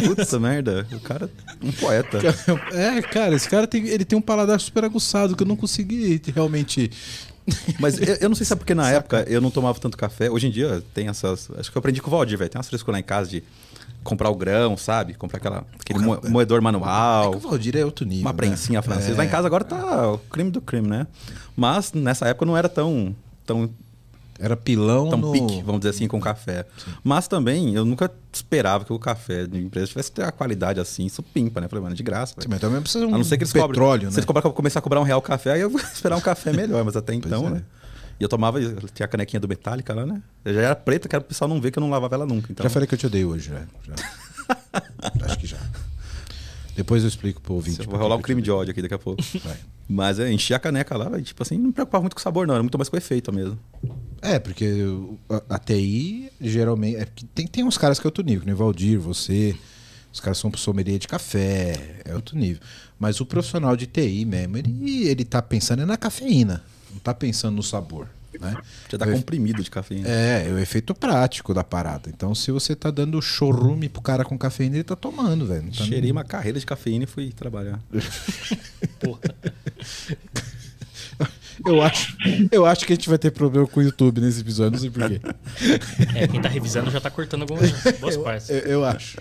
Putz, 0.04 0.32
merda. 0.32 0.84
O 0.92 0.98
cara 0.98 1.30
é 1.62 1.64
um 1.64 1.70
poeta. 1.70 2.18
É, 2.74 3.00
cara, 3.02 3.36
esse 3.36 3.48
cara 3.48 3.68
tem, 3.68 3.86
ele 3.86 4.04
tem 4.04 4.18
um 4.18 4.22
paladar 4.22 4.58
super 4.58 4.84
aguçado 4.84 5.36
que 5.36 5.44
eu 5.44 5.46
não 5.46 5.54
consegui 5.54 6.20
realmente. 6.34 6.90
Mas 7.78 8.00
eu, 8.00 8.16
eu 8.16 8.28
não 8.28 8.34
sei 8.34 8.44
se 8.44 8.52
é 8.52 8.56
porque 8.56 8.74
na 8.74 8.90
época 8.90 9.24
eu 9.28 9.40
não 9.40 9.48
tomava 9.52 9.78
tanto 9.78 9.96
café. 9.96 10.28
Hoje 10.28 10.48
em 10.48 10.50
dia 10.50 10.82
tem 10.92 11.06
essas. 11.06 11.48
Acho 11.56 11.70
que 11.70 11.76
eu 11.76 11.80
aprendi 11.80 12.02
com 12.02 12.08
o 12.08 12.10
Valdir, 12.10 12.36
velho. 12.36 12.50
Tem 12.50 12.58
umas 12.58 12.66
frescuras 12.68 12.94
lá 12.96 12.98
em 13.00 13.04
casa 13.04 13.30
de 13.30 13.44
comprar 14.02 14.28
o 14.30 14.34
grão, 14.34 14.76
sabe? 14.76 15.14
Comprar 15.14 15.38
aquela, 15.38 15.64
aquele 15.78 16.00
mo- 16.00 16.20
moedor 16.28 16.58
É 16.58 16.62
manual. 16.62 17.30
que 17.30 17.36
o 17.36 17.40
Valdir 17.40 17.76
é 17.76 17.84
outro 17.84 18.04
nível. 18.04 18.22
Uma 18.22 18.32
né? 18.32 18.36
prensinha 18.36 18.82
francesa. 18.82 19.12
É. 19.12 19.16
Lá 19.18 19.24
em 19.24 19.28
casa 19.28 19.46
agora 19.46 19.62
tá 19.62 20.10
o 20.12 20.18
crime 20.18 20.50
do 20.50 20.60
crime, 20.60 20.88
né? 20.88 21.06
Mas 21.56 21.92
nessa 21.92 22.26
época 22.26 22.44
não 22.44 22.56
era 22.56 22.68
tão, 22.68 23.14
tão, 23.46 23.70
Era 24.38 24.56
pilão 24.56 25.08
tão 25.08 25.18
no... 25.18 25.32
pique, 25.32 25.62
vamos 25.62 25.80
dizer 25.80 25.90
assim, 25.90 26.06
com 26.06 26.20
café. 26.20 26.66
Mas 27.02 27.26
também 27.26 27.74
eu 27.74 27.84
nunca 27.84 28.10
esperava 28.32 28.84
que 28.84 28.92
o 28.92 28.98
café 28.98 29.46
de 29.46 29.58
empresa 29.58 29.86
tivesse 29.86 30.12
ter 30.12 30.24
a 30.24 30.32
qualidade 30.32 30.78
assim, 30.78 31.08
supimpa, 31.08 31.60
né? 31.60 31.68
Falei, 31.68 31.82
mano, 31.82 31.94
de 31.94 32.02
graça. 32.02 32.34
Sim, 32.38 32.48
mas 32.50 32.60
também 32.60 32.80
precisa 32.80 33.04
de 33.04 33.10
um 33.10 33.14
A 33.14 33.18
não 33.18 33.24
ser 33.24 33.38
que 33.38 33.44
eles 33.44 33.52
petróleo, 33.52 33.74
cobrem. 33.76 34.04
né? 34.04 34.10
Se 34.10 34.18
eles 34.18 34.26
cobrar, 34.26 34.42
começar 34.42 34.78
a 34.78 34.82
cobrar 34.82 35.00
um 35.00 35.04
real 35.04 35.22
café, 35.22 35.52
aí 35.52 35.60
eu 35.60 35.70
vou 35.70 35.80
esperar 35.92 36.16
um 36.16 36.20
café 36.20 36.52
melhor, 36.52 36.84
mas 36.84 36.96
até 36.96 37.14
então, 37.14 37.46
é. 37.48 37.50
né? 37.50 37.62
E 38.18 38.22
eu 38.22 38.28
tomava, 38.28 38.58
tinha 38.94 39.04
a 39.04 39.08
canequinha 39.08 39.40
do 39.40 39.48
Metallica 39.48 39.92
lá, 39.94 40.06
né? 40.06 40.22
Eu 40.44 40.54
já 40.54 40.60
era 40.62 40.76
preta, 40.76 41.06
que 41.08 41.14
era 41.14 41.22
o 41.22 41.26
pessoal 41.26 41.48
não 41.48 41.60
ver 41.60 41.70
que 41.70 41.78
eu 41.78 41.82
não 41.82 41.90
lavava 41.90 42.14
ela 42.14 42.26
nunca. 42.26 42.50
Então, 42.50 42.64
Já 42.64 42.70
falei 42.70 42.86
que 42.86 42.94
eu 42.94 42.98
te 42.98 43.06
odeio 43.06 43.28
hoje, 43.28 43.50
já. 43.50 43.60
já. 43.86 43.94
Acho 45.26 45.38
que 45.38 45.46
já. 45.46 45.55
Depois 46.76 47.02
eu 47.02 47.08
explico 47.08 47.40
pro 47.40 47.54
ouvinte. 47.54 47.86
Vai 47.86 47.98
rolar 47.98 48.16
um 48.16 48.22
crime 48.22 48.42
de 48.42 48.50
ódio 48.50 48.70
aqui 48.70 48.82
daqui 48.82 48.94
a 48.94 48.98
pouco. 48.98 49.22
Vai. 49.42 49.56
Mas 49.88 50.18
enchi 50.18 50.52
a 50.52 50.58
caneca 50.58 50.96
lá, 50.96 51.18
e, 51.18 51.22
tipo 51.22 51.42
assim, 51.42 51.56
não 51.56 51.68
me 51.68 51.72
preocupava 51.72 52.02
muito 52.02 52.14
com 52.14 52.20
o 52.20 52.22
sabor, 52.22 52.46
não. 52.46 52.54
Era 52.54 52.62
muito 52.62 52.76
mais 52.76 52.88
com 52.88 52.96
o 52.96 52.98
efeito 52.98 53.32
mesmo. 53.32 53.58
É, 54.20 54.38
porque 54.38 54.84
a, 55.30 55.54
a 55.54 55.58
TI, 55.58 56.30
geralmente. 56.40 56.96
É 56.96 57.06
tem, 57.34 57.46
tem 57.46 57.64
uns 57.64 57.78
caras 57.78 57.98
que 57.98 58.06
é 58.06 58.08
outro 58.08 58.22
nível, 58.22 58.40
que 58.40 58.46
nem 58.46 58.54
o 58.54 58.58
Valdir, 58.58 58.98
você. 59.00 59.56
Os 60.12 60.20
caras 60.20 60.38
são 60.38 60.50
sommelier 60.56 60.98
de 60.98 61.06
café, 61.06 62.00
é 62.04 62.14
outro 62.14 62.38
nível. 62.38 62.62
Mas 62.98 63.20
o 63.20 63.26
profissional 63.26 63.76
de 63.76 63.86
TI 63.86 64.24
mesmo, 64.24 64.56
ele, 64.56 65.06
ele 65.06 65.24
tá 65.24 65.42
pensando 65.42 65.82
é 65.82 65.84
na 65.84 65.96
cafeína, 65.96 66.64
não 66.90 66.98
tá 66.98 67.12
pensando 67.12 67.56
no 67.56 67.62
sabor. 67.62 68.08
Né? 68.40 68.56
Já 68.88 68.98
tá 68.98 69.06
É 69.06 69.10
o 69.10 69.12
comprimido 69.12 69.62
de 69.62 69.70
cafeína. 69.70 70.08
É, 70.08 70.48
é 70.48 70.52
o 70.52 70.58
efeito 70.58 70.94
prático 70.94 71.52
da 71.54 71.64
parada. 71.64 72.10
Então, 72.10 72.34
se 72.34 72.50
você 72.50 72.74
tá 72.74 72.90
dando 72.90 73.20
chorume 73.20 73.88
pro 73.88 74.02
cara 74.02 74.24
com 74.24 74.36
cafeína, 74.38 74.76
ele 74.76 74.84
tá 74.84 74.96
tomando, 74.96 75.46
velho. 75.46 75.66
Tá 75.66 75.84
Cheirei 75.84 76.10
uma 76.10 76.24
carreira 76.24 76.58
de 76.58 76.66
cafeína 76.66 77.04
e 77.04 77.06
fui 77.06 77.32
trabalhar. 77.32 77.80
Porra. 79.00 79.20
Eu 81.64 81.80
acho, 81.80 82.16
eu 82.52 82.66
acho 82.66 82.84
que 82.84 82.92
a 82.92 82.96
gente 82.96 83.08
vai 83.08 83.16
ter 83.16 83.30
problema 83.30 83.66
com 83.66 83.80
o 83.80 83.82
YouTube 83.82 84.20
nesse 84.20 84.40
episódio, 84.40 84.72
não 84.72 84.78
sei 84.78 84.90
porquê. 84.90 85.20
É, 86.14 86.28
quem 86.28 86.40
tá 86.40 86.48
revisando 86.48 86.90
já 86.90 87.00
tá 87.00 87.10
cortando 87.10 87.42
algumas 87.42 87.70
boas 87.98 88.16
partes. 88.16 88.50
Eu, 88.50 88.58
eu 88.58 88.84
acho. 88.84 89.18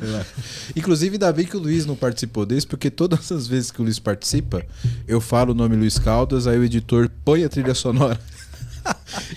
Eu 0.00 0.16
acho. 0.16 0.30
Inclusive, 0.74 1.16
ainda 1.16 1.32
bem 1.32 1.44
que 1.44 1.56
o 1.56 1.60
Luiz 1.60 1.84
não 1.84 1.94
participou 1.94 2.46
desse, 2.46 2.66
porque 2.66 2.90
todas 2.90 3.30
as 3.30 3.46
vezes 3.46 3.70
que 3.70 3.80
o 3.80 3.84
Luiz 3.84 3.98
participa, 3.98 4.64
eu 5.06 5.20
falo 5.20 5.52
o 5.52 5.54
nome 5.54 5.76
Luiz 5.76 5.98
Caldas, 5.98 6.46
aí 6.46 6.58
o 6.58 6.64
editor 6.64 7.10
põe 7.24 7.44
a 7.44 7.48
trilha 7.48 7.74
sonora. 7.74 8.18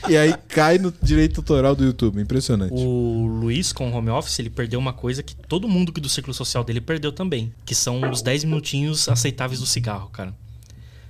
E 0.10 0.18
aí 0.18 0.34
cai 0.48 0.78
no 0.78 0.94
direito 1.02 1.40
autoral 1.40 1.76
do 1.76 1.84
YouTube. 1.84 2.22
Impressionante. 2.22 2.74
O 2.74 3.26
Luiz, 3.28 3.72
com 3.72 3.90
o 3.90 3.94
home 3.96 4.10
office, 4.10 4.40
ele 4.40 4.50
perdeu 4.50 4.80
uma 4.80 4.94
coisa 4.94 5.22
que 5.24 5.36
todo 5.36 5.68
mundo 5.68 5.92
que 5.92 6.02
do 6.02 6.10
ciclo 6.10 6.34
social 6.34 6.64
dele 6.64 6.82
perdeu 6.82 7.12
também. 7.12 7.54
Que 7.66 7.76
são 7.76 8.10
os 8.10 8.22
10 8.22 8.44
minutinhos 8.46 9.08
aceitáveis 9.10 9.60
do 9.60 9.66
cigarro, 9.66 10.10
cara. 10.10 10.34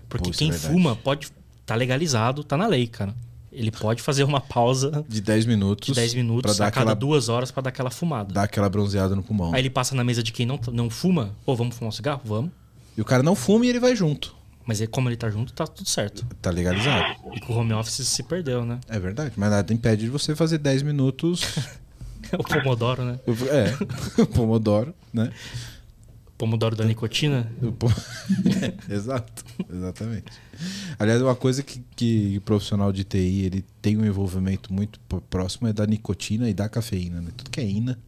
Porque 0.08 0.26
Pô, 0.26 0.30
isso 0.32 0.40
quem 0.40 0.50
é 0.50 0.54
fuma 0.54 0.96
pode. 0.96 1.28
tá 1.66 1.76
legalizado, 1.76 2.44
tá 2.44 2.58
na 2.58 2.68
lei, 2.68 2.88
cara. 2.88 3.14
Ele 3.52 3.72
pode 3.72 4.02
fazer 4.02 4.24
uma 4.24 4.40
pausa 4.40 5.04
De 5.10 5.20
10 5.22 5.46
minutos. 5.48 5.88
de 5.88 5.94
10 5.94 6.14
minutos 6.14 6.56
pra 6.56 6.66
dar 6.66 6.68
a 6.68 6.72
cada 6.72 6.92
aquela, 6.92 6.96
duas 6.96 7.30
horas 7.30 7.50
pra 7.52 7.62
dar 7.64 7.70
aquela 7.70 7.90
fumada. 7.90 8.34
dar 8.34 8.44
aquela 8.44 8.70
bronzeada 8.70 9.16
no 9.16 9.24
pulmão. 9.24 9.54
Aí 9.54 9.62
ele 9.62 9.70
passa 9.70 9.96
na 9.96 10.04
mesa 10.04 10.22
de 10.22 10.32
quem 10.32 10.46
não, 10.46 10.60
não 10.72 10.90
fuma. 10.90 11.36
Pô, 11.46 11.56
vamos 11.56 11.76
fumar 11.76 11.90
um 11.90 11.92
cigarro? 11.92 12.22
Vamos. 12.24 12.52
E 12.96 13.02
o 13.02 13.06
cara 13.06 13.24
não 13.24 13.36
fuma 13.36 13.66
e 13.66 13.70
ele 13.70 13.80
vai 13.80 13.96
junto. 13.96 14.36
Mas 14.66 14.82
aí, 14.82 14.88
como 14.88 15.10
ele 15.10 15.18
tá 15.18 15.30
junto, 15.30 15.52
tá 15.52 15.66
tudo 15.66 15.90
certo. 15.90 16.26
Tá 16.42 16.52
legalizado. 16.52 17.16
E 17.34 17.40
com 17.40 17.54
o 17.54 17.58
home 17.58 17.74
office 17.74 18.08
se 18.08 18.24
perdeu, 18.24 18.64
né? 18.64 18.80
É 18.88 19.00
verdade. 19.00 19.34
Mas 19.36 19.50
nada 19.50 19.74
impede 19.74 20.04
de 20.04 20.10
você 20.10 20.36
fazer 20.36 20.60
10 20.60 20.84
minutos. 20.84 21.42
o 22.38 22.44
Pomodoro, 22.44 23.04
né? 23.04 23.20
É. 23.50 24.26
Pomodoro, 24.26 24.94
né? 25.12 25.32
Pomodoro 26.38 26.76
da 26.76 26.86
nicotina. 26.86 27.52
O 27.62 27.74
Exato, 28.94 29.44
exatamente. 29.70 30.32
Aliás, 30.98 31.22
uma 31.22 31.36
coisa 31.36 31.62
que, 31.62 31.84
que 31.96 32.38
o 32.38 32.42
profissional 32.42 32.94
de 32.94 33.04
TI 33.04 33.46
ele 33.46 33.66
tem 33.82 33.98
um 33.98 34.06
envolvimento 34.06 34.72
muito 34.72 35.00
próximo 35.30 35.68
é 35.68 35.74
da 35.74 35.86
nicotina 35.86 36.50
e 36.50 36.54
da 36.54 36.70
cafeína, 36.70 37.20
né? 37.22 37.32
Tudo 37.36 37.50
que 37.50 37.60
é 37.60 37.66
ina. 37.66 38.00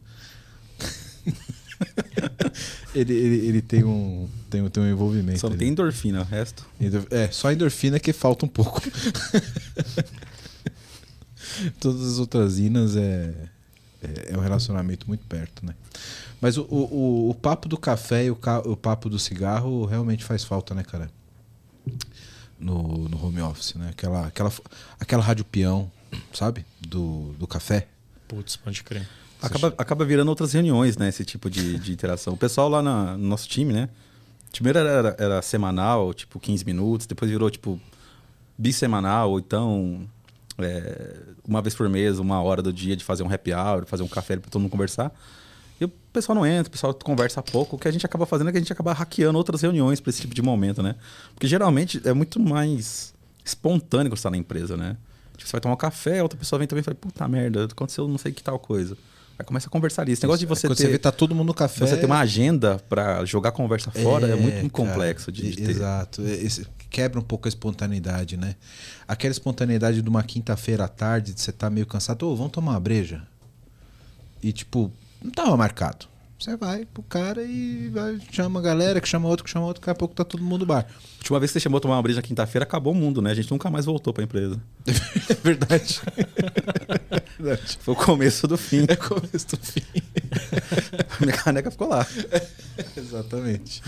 ele, 2.94 3.12
ele, 3.14 3.46
ele 3.46 3.62
tem, 3.62 3.84
um, 3.84 4.28
tem, 4.50 4.62
um- 4.62 4.68
tem 4.70 4.82
um 4.82 4.90
envolvimento. 4.90 5.38
Só 5.40 5.46
ali. 5.48 5.56
tem 5.58 5.68
endorfina, 5.68 6.20
o 6.20 6.24
resto. 6.24 6.66
É, 7.10 7.28
só 7.30 7.48
a 7.48 7.52
endorfina 7.52 7.98
que 8.00 8.12
falta 8.12 8.44
um 8.44 8.48
pouco. 8.48 8.80
Todas 11.80 12.02
as 12.12 12.18
outras 12.18 12.58
inas 12.58 12.96
é, 12.96 13.34
é, 14.02 14.32
é 14.32 14.36
um 14.36 14.40
relacionamento 14.40 15.06
muito 15.06 15.24
perto, 15.26 15.64
né? 15.66 15.74
Mas 16.40 16.56
o, 16.56 16.62
o, 16.62 16.76
o- 17.26 17.30
o 17.30 17.34
papo 17.34 17.68
do 17.68 17.76
café 17.76 18.24
e 18.24 18.30
o, 18.30 18.36
ca- 18.36 18.60
o 18.60 18.76
papo 18.76 19.08
do 19.08 19.18
cigarro 19.18 19.84
realmente 19.84 20.24
faz 20.24 20.44
falta, 20.44 20.74
né, 20.74 20.82
cara? 20.82 21.10
No, 22.58 23.08
no 23.08 23.24
home 23.24 23.40
office, 23.40 23.74
né? 23.74 23.88
Aquela, 23.90 24.26
aquela, 24.26 24.52
aquela 24.98 25.22
rádio 25.22 25.44
peão, 25.44 25.90
sabe? 26.32 26.64
Do, 26.80 27.32
do 27.38 27.46
café. 27.46 27.88
Putz, 28.28 28.56
pode 28.56 28.82
crer. 28.82 29.06
Acaba, 29.46 29.74
acaba 29.78 30.04
virando 30.04 30.28
outras 30.28 30.52
reuniões, 30.52 30.96
né? 30.96 31.08
Esse 31.08 31.24
tipo 31.24 31.50
de, 31.50 31.78
de 31.78 31.92
interação. 31.92 32.34
O 32.34 32.36
pessoal 32.36 32.68
lá 32.68 32.82
na- 32.82 33.16
no 33.16 33.26
nosso 33.28 33.48
time, 33.48 33.72
né? 33.72 33.88
Primeiro 34.52 34.78
era, 34.78 34.90
era, 34.90 35.16
era 35.18 35.42
semanal, 35.42 36.12
tipo 36.12 36.38
15 36.38 36.64
minutos, 36.64 37.06
depois 37.06 37.30
virou 37.30 37.50
tipo 37.50 37.80
bissemanal, 38.58 39.30
ou 39.30 39.38
então 39.38 40.06
é, 40.58 41.16
uma 41.46 41.62
vez 41.62 41.74
por 41.74 41.88
mês, 41.88 42.18
uma 42.18 42.40
hora 42.42 42.62
do 42.62 42.72
dia 42.72 42.94
de 42.96 43.04
fazer 43.04 43.22
um 43.22 43.32
happy 43.32 43.52
hour, 43.52 43.86
fazer 43.86 44.02
um 44.02 44.08
café 44.08 44.36
para 44.36 44.50
todo 44.50 44.60
mundo 44.60 44.70
conversar. 44.70 45.10
E 45.80 45.84
o 45.84 45.88
pessoal 46.12 46.36
não 46.36 46.46
entra, 46.46 46.68
o 46.68 46.70
pessoal 46.70 46.94
conversa 46.94 47.42
pouco. 47.42 47.76
O 47.76 47.78
que 47.78 47.88
a 47.88 47.90
gente 47.90 48.06
acaba 48.06 48.26
fazendo 48.26 48.48
é 48.48 48.52
que 48.52 48.58
a 48.58 48.60
gente 48.60 48.72
acaba 48.72 48.92
hackeando 48.92 49.36
outras 49.36 49.62
reuniões 49.62 50.00
para 50.00 50.10
esse 50.10 50.20
tipo 50.20 50.34
de 50.34 50.42
momento, 50.42 50.82
né? 50.82 50.94
Porque 51.34 51.48
geralmente 51.48 52.00
é 52.04 52.12
muito 52.12 52.38
mais 52.38 53.12
espontâneo 53.44 54.14
tá 54.14 54.30
na 54.30 54.36
empresa, 54.36 54.76
né? 54.76 54.96
Tipo, 55.36 55.48
você 55.48 55.52
vai 55.52 55.60
tomar 55.60 55.74
um 55.74 55.78
café, 55.78 56.22
outra 56.22 56.38
pessoa 56.38 56.58
vem 56.58 56.68
também 56.68 56.82
e 56.82 56.84
fala, 56.84 56.94
puta 56.94 57.26
merda, 57.26 57.64
aconteceu 57.64 58.06
não 58.06 58.18
sei 58.18 58.30
que 58.30 58.42
tal 58.42 58.58
coisa. 58.58 58.96
Aí 59.38 59.44
começa 59.44 59.66
a 59.66 59.70
conversar 59.70 60.02
ali. 60.02 60.12
Esse 60.12 60.22
negócio 60.22 60.40
de 60.40 60.46
você 60.46 60.66
Quando 60.66 60.76
ter... 60.76 60.84
você 60.84 60.90
vê, 60.90 60.98
tá 60.98 61.10
todo 61.10 61.34
mundo 61.34 61.48
no 61.48 61.54
café. 61.54 61.86
Você 61.86 61.96
ter 61.96 62.06
uma 62.06 62.20
agenda 62.20 62.78
para 62.88 63.24
jogar 63.24 63.52
conversa 63.52 63.90
fora 63.90 64.28
é, 64.28 64.36
muito 64.36 64.54
cara, 64.54 64.68
complexo 64.70 65.32
de, 65.32 65.50
de 65.50 65.56
ter. 65.56 65.70
Exato. 65.70 66.22
Esse- 66.22 66.66
quebra 66.90 67.18
um 67.18 67.22
pouco 67.22 67.48
a 67.48 67.50
espontaneidade, 67.50 68.36
né? 68.36 68.54
Aquela 69.08 69.32
espontaneidade 69.32 70.02
de 70.02 70.08
uma 70.08 70.22
quinta-feira 70.22 70.84
à 70.84 70.88
tarde, 70.88 71.32
de 71.32 71.40
você 71.40 71.50
tá 71.50 71.70
meio 71.70 71.86
cansado, 71.86 72.28
ô, 72.28 72.36
vamos 72.36 72.52
tomar 72.52 72.72
uma 72.72 72.80
breja. 72.80 73.22
E 74.42 74.52
tipo, 74.52 74.92
não 75.22 75.30
tava 75.30 75.56
marcado. 75.56 76.06
Você 76.42 76.56
vai 76.56 76.84
pro 76.84 77.04
cara 77.04 77.42
e 77.44 77.88
vai, 77.92 78.18
chama 78.32 78.58
a 78.58 78.62
galera, 78.62 79.00
que 79.00 79.06
chama 79.08 79.28
outro, 79.28 79.44
que 79.44 79.50
chama 79.50 79.64
outro, 79.64 79.80
daqui 79.80 79.90
a 79.90 79.94
pouco 79.94 80.12
tá 80.12 80.24
todo 80.24 80.42
mundo 80.42 80.60
no 80.62 80.66
bar. 80.66 80.86
A 80.88 81.18
última 81.18 81.38
vez 81.38 81.50
que 81.52 81.54
você 81.54 81.60
chamou 81.60 81.78
tomar 81.78 81.94
uma 81.94 82.02
breja 82.02 82.16
na 82.16 82.22
quinta-feira, 82.22 82.64
acabou 82.64 82.92
o 82.92 82.96
mundo, 82.96 83.22
né? 83.22 83.30
A 83.30 83.34
gente 83.34 83.48
nunca 83.48 83.70
mais 83.70 83.84
voltou 83.84 84.12
pra 84.12 84.24
empresa. 84.24 84.60
É 85.30 85.34
verdade. 85.34 86.00
É 86.16 87.22
verdade. 87.42 87.78
Foi 87.80 87.94
o 87.94 87.96
começo 87.96 88.48
do 88.48 88.56
fim. 88.58 88.84
É 88.88 88.96
começo 88.96 89.46
do 89.46 89.56
fim. 89.56 89.82
Minha 91.22 91.32
caneca 91.36 91.70
ficou 91.70 91.88
lá. 91.88 92.04
Exatamente. 92.96 93.80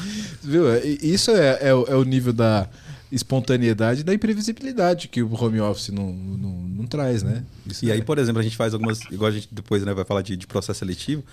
Viu? 0.42 0.72
E- 0.76 0.98
Isso 1.02 1.32
é, 1.32 1.58
é 1.60 1.74
o- 1.74 1.84
é 1.88 1.96
o 1.96 2.04
nível 2.04 2.32
da 2.32 2.68
espontaneidade 3.10 4.00
e 4.00 4.04
da 4.04 4.14
imprevisibilidade 4.14 5.08
que 5.08 5.22
o 5.22 5.34
home 5.34 5.60
office 5.60 5.88
não, 5.90 6.12
não, 6.12 6.50
não 6.52 6.86
traz, 6.86 7.22
né? 7.22 7.44
Isso 7.66 7.84
E 7.84 7.90
aí, 7.92 7.98
é- 8.00 8.02
por 8.04 8.18
exemplo, 8.18 8.40
a 8.40 8.44
gente 8.44 8.56
faz 8.56 8.74
algumas. 8.74 9.00
Igual 9.10 9.28
a 9.30 9.34
gente 9.34 9.48
depois 9.50 9.82
né, 9.84 9.92
vai 9.92 10.04
falar 10.04 10.22
de, 10.22 10.36
de 10.36 10.46
processo 10.46 10.78
seletivo. 10.78 11.24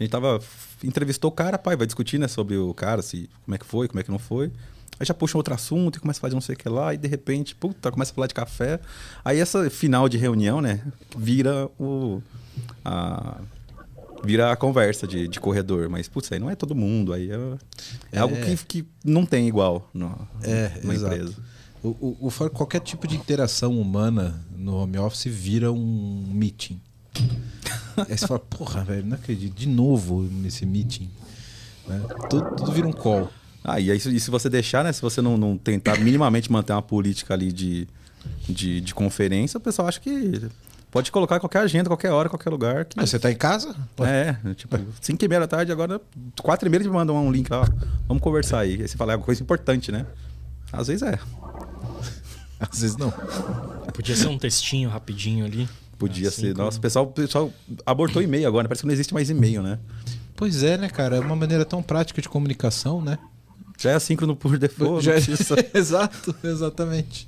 A 0.00 0.02
gente 0.02 0.10
tava. 0.10 0.40
Entrevistou 0.82 1.30
o 1.30 1.32
cara, 1.32 1.58
pai, 1.58 1.76
vai 1.76 1.86
discutir 1.86 2.18
né, 2.18 2.26
sobre 2.26 2.56
o 2.56 2.72
cara, 2.72 3.02
se, 3.02 3.28
como 3.44 3.54
é 3.54 3.58
que 3.58 3.66
foi, 3.66 3.86
como 3.86 4.00
é 4.00 4.02
que 4.02 4.10
não 4.10 4.18
foi. 4.18 4.50
Aí 4.98 5.06
já 5.06 5.12
puxa 5.12 5.36
um 5.36 5.40
outro 5.40 5.52
assunto 5.52 5.96
e 5.96 6.00
começa 6.00 6.18
a 6.18 6.22
fazer 6.22 6.34
não 6.34 6.40
sei 6.40 6.54
o 6.54 6.58
que 6.58 6.68
lá, 6.68 6.94
e 6.94 6.96
de 6.96 7.06
repente, 7.06 7.54
puta, 7.54 7.90
começa 7.92 8.10
a 8.10 8.14
falar 8.14 8.26
de 8.26 8.34
café. 8.34 8.80
Aí 9.22 9.38
essa 9.38 9.68
final 9.68 10.08
de 10.08 10.16
reunião, 10.16 10.62
né, 10.62 10.80
vira 11.16 11.68
o. 11.78 12.22
A, 12.82 13.40
vira 14.24 14.52
a 14.52 14.56
conversa 14.56 15.06
de, 15.06 15.28
de 15.28 15.38
corredor. 15.38 15.90
Mas, 15.90 16.08
putz, 16.08 16.32
aí 16.32 16.38
não 16.38 16.48
é 16.48 16.56
todo 16.56 16.74
mundo. 16.74 17.12
Aí 17.12 17.30
é, 17.30 17.58
é 18.12 18.18
algo 18.18 18.36
que, 18.36 18.56
que 18.64 18.86
não 19.04 19.26
tem 19.26 19.46
igual 19.46 19.88
no, 19.92 20.18
É, 20.42 20.80
numa 20.82 20.94
exato. 20.94 21.14
empresa. 21.14 21.36
O, 21.82 22.28
o, 22.28 22.50
qualquer 22.50 22.80
tipo 22.80 23.06
de 23.06 23.16
interação 23.16 23.80
humana 23.80 24.44
no 24.54 24.76
home 24.76 24.98
office 24.98 25.24
vira 25.26 25.72
um 25.72 26.24
meeting. 26.30 26.80
Aí 27.96 28.16
você 28.16 28.26
fala, 28.26 28.40
porra, 28.40 28.82
velho, 28.84 29.04
não 29.06 29.16
acredito, 29.16 29.54
de 29.54 29.68
novo 29.68 30.22
nesse 30.22 30.64
meeting. 30.64 31.10
Né? 31.86 32.00
Tudo, 32.28 32.56
tudo 32.56 32.72
vira 32.72 32.86
um 32.86 32.92
call. 32.92 33.30
Ah, 33.62 33.78
e, 33.78 33.90
aí, 33.90 34.00
se- 34.00 34.14
e 34.14 34.18
se 34.20 34.30
você 34.30 34.48
deixar, 34.48 34.82
né? 34.84 34.92
Se 34.92 35.02
você 35.02 35.20
não, 35.20 35.36
não 35.36 35.58
tentar 35.58 35.98
minimamente 35.98 36.50
manter 36.50 36.72
uma 36.72 36.80
política 36.80 37.34
ali 37.34 37.52
de, 37.52 37.86
de, 38.48 38.80
de 38.80 38.94
conferência, 38.94 39.58
o 39.58 39.60
pessoal 39.60 39.86
acha 39.88 40.00
que 40.00 40.48
pode 40.90 41.12
colocar 41.12 41.36
em 41.36 41.40
qualquer 41.40 41.58
agenda, 41.60 41.90
qualquer 41.90 42.10
hora, 42.10 42.28
qualquer 42.30 42.48
lugar. 42.48 42.86
Que... 42.86 42.98
Ah, 42.98 43.04
você 43.06 43.18
tá 43.18 43.30
em 43.30 43.36
casa? 43.36 43.76
É, 44.00 44.34
tipo, 44.54 44.78
5 45.00 45.22
e 45.24 45.28
meia 45.28 45.40
da 45.40 45.46
tarde, 45.46 45.70
agora 45.70 46.00
4 46.40 46.66
e 46.66 46.70
meia 46.70 46.78
eles 46.78 46.86
me 46.86 46.94
mandam 46.94 47.16
um 47.16 47.30
link 47.30 47.50
lá, 47.50 47.60
ó, 47.62 47.66
vamos 48.08 48.22
conversar 48.22 48.60
aí. 48.60 48.80
Aí 48.80 48.88
você 48.88 48.96
fala, 48.96 49.12
é 49.12 49.16
uma 49.16 49.24
coisa 49.24 49.42
importante, 49.42 49.92
né? 49.92 50.06
Às 50.72 50.86
vezes 50.86 51.02
é. 51.02 51.18
Às 52.58 52.80
vezes 52.80 52.96
não. 52.96 53.10
Podia 53.92 54.16
ser 54.16 54.28
um 54.28 54.38
textinho 54.38 54.88
rapidinho 54.88 55.44
ali. 55.44 55.68
Podia 56.00 56.28
Assim 56.28 56.40
ser. 56.48 56.52
como- 56.54 56.64
Nossa, 56.64 56.78
o 56.78 56.80
pessoal, 56.80 57.04
o 57.04 57.08
pessoal 57.12 57.52
abortou 57.86 58.20
e-mail 58.22 58.48
agora, 58.48 58.64
né? 58.64 58.68
parece 58.68 58.80
que 58.82 58.86
não 58.86 58.92
existe 58.94 59.12
mais 59.14 59.28
e-mail, 59.30 59.62
né? 59.62 59.78
Pois 60.34 60.62
é, 60.64 60.76
né, 60.78 60.88
cara? 60.88 61.16
É 61.16 61.20
uma 61.20 61.36
maneira 61.36 61.64
tão 61.64 61.82
prática 61.82 62.22
de 62.22 62.28
comunicação, 62.28 63.02
né? 63.02 63.18
Já 63.78 63.92
é 63.92 63.94
assíncrono 63.94 64.34
por 64.36 64.58
default. 64.58 65.04
Já- 65.04 65.12
precisa- 65.12 65.56
Exato, 65.74 66.34
exatamente. 66.44 67.26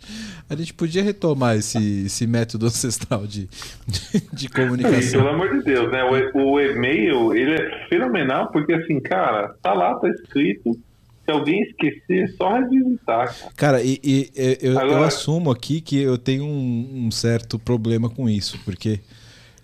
A 0.50 0.54
gente 0.54 0.74
podia 0.74 1.02
retomar 1.02 1.56
esse, 1.56 2.04
esse 2.06 2.26
método 2.26 2.66
ancestral 2.66 3.26
de, 3.26 3.48
de, 3.86 4.20
de 4.32 4.46
E, 4.46 4.48
pelo 4.50 4.66
comunicação. 4.68 5.26
amor 5.28 5.50
de 5.50 5.62
Deus, 5.64 5.90
né? 5.90 6.02
O, 6.34 6.38
o 6.52 6.60
e-mail, 6.60 7.34
ele 7.34 7.52
é 7.54 7.88
fenomenal 7.88 8.50
porque, 8.52 8.72
assim, 8.74 9.00
cara, 9.00 9.54
tá 9.62 9.72
lá, 9.72 9.94
tá 9.94 10.08
escrito. 10.08 10.78
Se 11.24 11.30
alguém 11.30 11.62
esquecer, 11.62 12.24
é 12.24 12.26
só 12.36 12.52
revisitar, 12.54 13.26
cara. 13.38 13.52
Cara, 13.56 13.82
e, 13.82 14.00
e- 14.02 14.30
eu, 14.60 14.72
eu 14.72 14.78
Agora- 14.78 15.06
assumo 15.06 15.50
aqui 15.50 15.80
que 15.80 15.96
eu 15.98 16.18
tenho 16.18 16.44
um, 16.44 17.06
um 17.06 17.10
certo 17.10 17.58
problema 17.58 18.10
com 18.10 18.28
isso, 18.28 18.58
porque, 18.64 19.00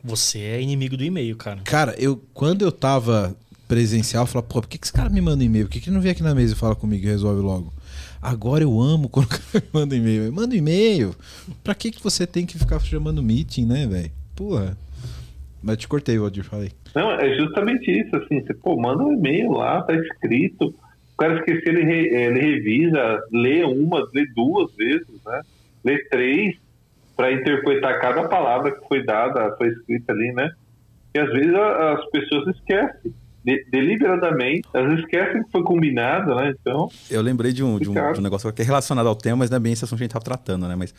Você 0.05 0.39
é 0.39 0.61
inimigo 0.63 0.97
do 0.97 1.03
e-mail, 1.05 1.37
cara. 1.37 1.61
cara, 1.65 1.95
eu 1.99 2.23
quando 2.33 2.63
eu 2.63 2.71
tava 2.71 3.37
presencial, 3.67 4.23
eu 4.23 4.27
falava, 4.29 4.47
pô, 4.49 4.63
por 4.63 4.69
que, 4.69 4.79
que 4.79 4.87
esse 4.87 4.93
cara 4.93 5.11
me 5.11 5.21
manda 5.21 5.43
e-mail? 5.43 5.67
Por 5.67 5.73
que, 5.73 5.81
que 5.81 5.89
ele 5.89 5.97
não 5.97 6.01
vem 6.03 6.13
aqui 6.13 6.23
na 6.23 6.35
mesa 6.35 6.53
e 6.55 6.57
fala 6.57 6.75
comigo 6.77 7.05
e 7.05 7.09
resolve 7.09 7.43
logo? 7.43 7.73
Agora 8.23 8.63
eu 8.63 8.81
amo 8.81 9.09
quando 9.11 9.27
o 9.27 9.29
cara 9.29 9.43
me 9.55 9.63
manda 9.73 9.97
e-mail. 9.97 10.33
Manda 10.33 10.55
e-mail. 10.57 11.15
Pra 11.65 11.75
que, 11.75 11.91
que 11.91 12.03
você 12.03 12.27
tem 12.27 12.47
que 12.47 12.57
ficar 12.59 12.79
chamando 12.81 13.23
meeting, 13.23 13.67
né, 13.67 13.87
velho? 13.87 14.11
Porra. 14.37 14.79
Mas 15.61 15.77
te 15.79 15.89
cortei, 15.89 16.17
Valdir, 16.17 16.45
falei. 16.45 16.71
Não, 16.95 17.11
é 17.11 17.37
justamente 17.37 17.91
isso, 17.91 18.15
assim, 18.17 18.41
você, 18.41 18.55
pô, 18.55 18.81
manda 18.81 19.03
um 19.03 19.13
e-mail 19.13 19.51
lá, 19.51 19.83
tá 19.83 19.93
escrito. 19.95 20.73
O 21.19 21.21
cara 21.21 21.35
esquecer, 21.39 21.69
ele, 21.75 21.83
re- 21.83 22.09
ele 22.15 22.41
revisa, 22.41 23.21
lê 23.33 23.65
uma, 23.65 24.07
lê 24.15 24.25
duas 24.37 24.73
vezes, 24.77 25.09
né? 25.27 25.43
Lê 25.85 25.99
três 26.09 26.55
para 27.17 27.33
interpretar 27.33 28.01
cada 28.01 28.29
palavra 28.29 28.71
que 28.71 28.87
foi 28.87 29.05
dada, 29.05 29.53
foi 29.57 29.69
escrita 29.69 30.13
ali, 30.13 30.33
né? 30.33 30.53
E 31.13 31.19
às 31.19 31.29
vezes 31.33 31.53
a- 31.55 31.95
as 31.95 32.11
pessoas 32.11 32.55
esquecem, 32.57 33.13
de- 33.45 33.65
deliberadamente, 33.71 34.69
elas 34.73 35.01
esquecem 35.01 35.43
que 35.43 35.51
foi 35.51 35.65
combinado, 35.65 36.35
né? 36.37 36.55
Então, 36.61 36.89
Eu 37.11 37.21
lembrei 37.21 37.53
de 37.53 37.65
um, 37.65 37.79
de, 37.81 37.89
um, 37.91 37.95
de 38.13 38.21
um 38.21 38.23
negócio 38.23 38.53
que 38.53 38.63
é 38.63 38.65
relacionado 38.65 39.09
ao 39.09 39.17
tema, 39.17 39.39
mas 39.39 39.51
não 39.51 39.57
é 39.57 39.61
bem 39.61 39.73
esse 39.73 39.85
assunto 39.85 39.99
que 39.99 40.05
a 40.05 40.07
gente 40.07 40.13
tava 40.13 40.25
tratando, 40.25 40.69
né? 40.69 40.77
Mas 40.77 40.95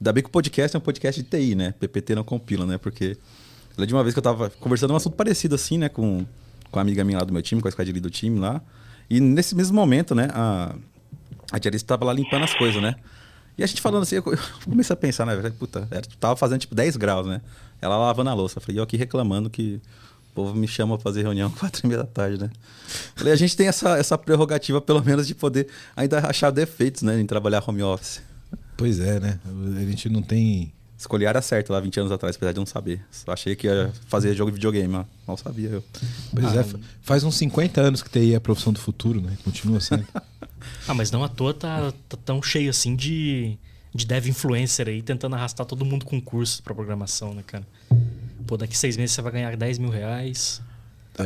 ainda 0.00 0.12
bem 0.12 0.22
que 0.22 0.28
o 0.28 0.32
podcast 0.32 0.76
é 0.76 0.78
um 0.78 0.82
podcast 0.82 1.22
de 1.22 1.28
TI, 1.28 1.54
né? 1.54 1.74
PPT 1.78 2.16
não 2.16 2.24
compila, 2.24 2.66
né? 2.66 2.76
Porque 2.76 3.16
de 3.78 3.94
uma 3.94 4.02
vez 4.02 4.12
que 4.14 4.18
eu 4.18 4.22
tava 4.24 4.50
conversando 4.50 4.92
um 4.92 4.96
assunto 4.96 5.14
parecido 5.16 5.54
assim, 5.54 5.78
né? 5.78 5.88
Com, 5.88 6.26
com 6.72 6.78
a 6.80 6.82
amiga 6.82 7.04
minha 7.04 7.18
lá 7.18 7.24
do 7.24 7.32
meu 7.32 7.40
time, 7.40 7.62
com 7.62 7.68
a 7.68 7.70
esquadrilha 7.70 8.00
do 8.00 8.10
time 8.10 8.40
lá. 8.40 8.60
E 9.10 9.20
nesse 9.20 9.56
mesmo 9.56 9.74
momento, 9.74 10.14
né? 10.14 10.28
A, 10.32 10.74
a 11.50 11.58
diarista 11.58 11.88
tava 11.88 12.04
lá 12.04 12.12
limpando 12.12 12.44
as 12.44 12.54
coisas, 12.54 12.80
né? 12.80 12.94
E 13.58 13.64
a 13.64 13.66
gente 13.66 13.82
falando 13.82 14.04
assim, 14.04 14.16
eu 14.16 14.22
comecei 14.64 14.94
a 14.94 14.96
pensar, 14.96 15.26
né? 15.26 15.52
Puta, 15.58 15.86
era, 15.90 16.02
tava 16.18 16.36
fazendo 16.36 16.60
tipo 16.60 16.74
10 16.74 16.96
graus, 16.96 17.26
né? 17.26 17.42
Ela 17.82 17.96
lavando 17.96 18.30
a 18.30 18.34
louça. 18.34 18.58
Eu 18.58 18.62
falei, 18.62 18.78
eu 18.78 18.84
aqui 18.84 18.96
reclamando 18.96 19.50
que 19.50 19.80
o 20.30 20.34
povo 20.34 20.54
me 20.54 20.68
chama 20.68 20.96
pra 20.96 21.02
fazer 21.02 21.22
reunião 21.22 21.50
quatro 21.58 21.84
e 21.84 21.88
meia 21.88 21.98
da 21.98 22.06
tarde, 22.06 22.38
né? 22.40 22.50
Falei, 23.16 23.32
a 23.32 23.36
gente 23.36 23.56
tem 23.56 23.66
essa, 23.66 23.98
essa 23.98 24.16
prerrogativa, 24.16 24.80
pelo 24.80 25.04
menos, 25.04 25.26
de 25.26 25.34
poder 25.34 25.66
ainda 25.96 26.20
achar 26.20 26.50
defeitos, 26.50 27.02
né? 27.02 27.20
Em 27.20 27.26
trabalhar 27.26 27.62
home 27.66 27.82
office. 27.82 28.22
Pois 28.76 29.00
é, 29.00 29.18
né? 29.20 29.38
A 29.76 29.84
gente 29.84 30.08
não 30.08 30.22
tem. 30.22 30.72
Escolhi 31.00 31.24
a 31.24 31.30
área 31.30 31.40
certa 31.40 31.72
lá 31.72 31.80
20 31.80 31.98
anos 32.00 32.12
atrás, 32.12 32.36
apesar 32.36 32.52
de 32.52 32.58
não 32.58 32.66
saber. 32.66 33.00
Só 33.10 33.32
achei 33.32 33.56
que 33.56 33.66
ia 33.66 33.90
fazer 34.06 34.34
jogo 34.34 34.50
de 34.50 34.56
videogame, 34.56 34.86
mas 34.88 35.06
mal 35.26 35.34
sabia 35.38 35.70
eu. 35.70 35.84
Pois 36.30 36.54
é, 36.54 36.62
fa- 36.62 36.78
faz 37.00 37.24
uns 37.24 37.36
50 37.38 37.80
anos 37.80 38.02
que 38.02 38.10
TI 38.10 38.34
é 38.34 38.36
a 38.36 38.40
profissão 38.40 38.70
do 38.72 38.78
futuro, 38.78 39.18
né? 39.20 39.36
Continua 39.42 39.80
sendo. 39.80 40.06
Ah, 40.86 40.92
mas 40.92 41.10
não 41.10 41.24
à 41.24 41.28
toa 41.28 41.54
tá, 41.54 41.90
tá 42.06 42.18
tão 42.22 42.42
cheio 42.42 42.68
assim 42.68 42.94
de, 42.94 43.56
de 43.94 44.04
dev 44.04 44.26
influencer 44.26 44.88
aí, 44.88 45.00
tentando 45.00 45.34
arrastar 45.34 45.64
todo 45.64 45.86
mundo 45.86 46.04
com 46.04 46.20
curso 46.20 46.62
pra 46.62 46.74
programação, 46.74 47.32
né, 47.32 47.42
cara? 47.46 47.66
Pô, 48.46 48.58
daqui 48.58 48.76
seis 48.76 48.94
meses 48.94 49.14
você 49.14 49.22
vai 49.22 49.32
ganhar 49.32 49.56
10 49.56 49.78
mil 49.78 49.88
reais, 49.88 50.60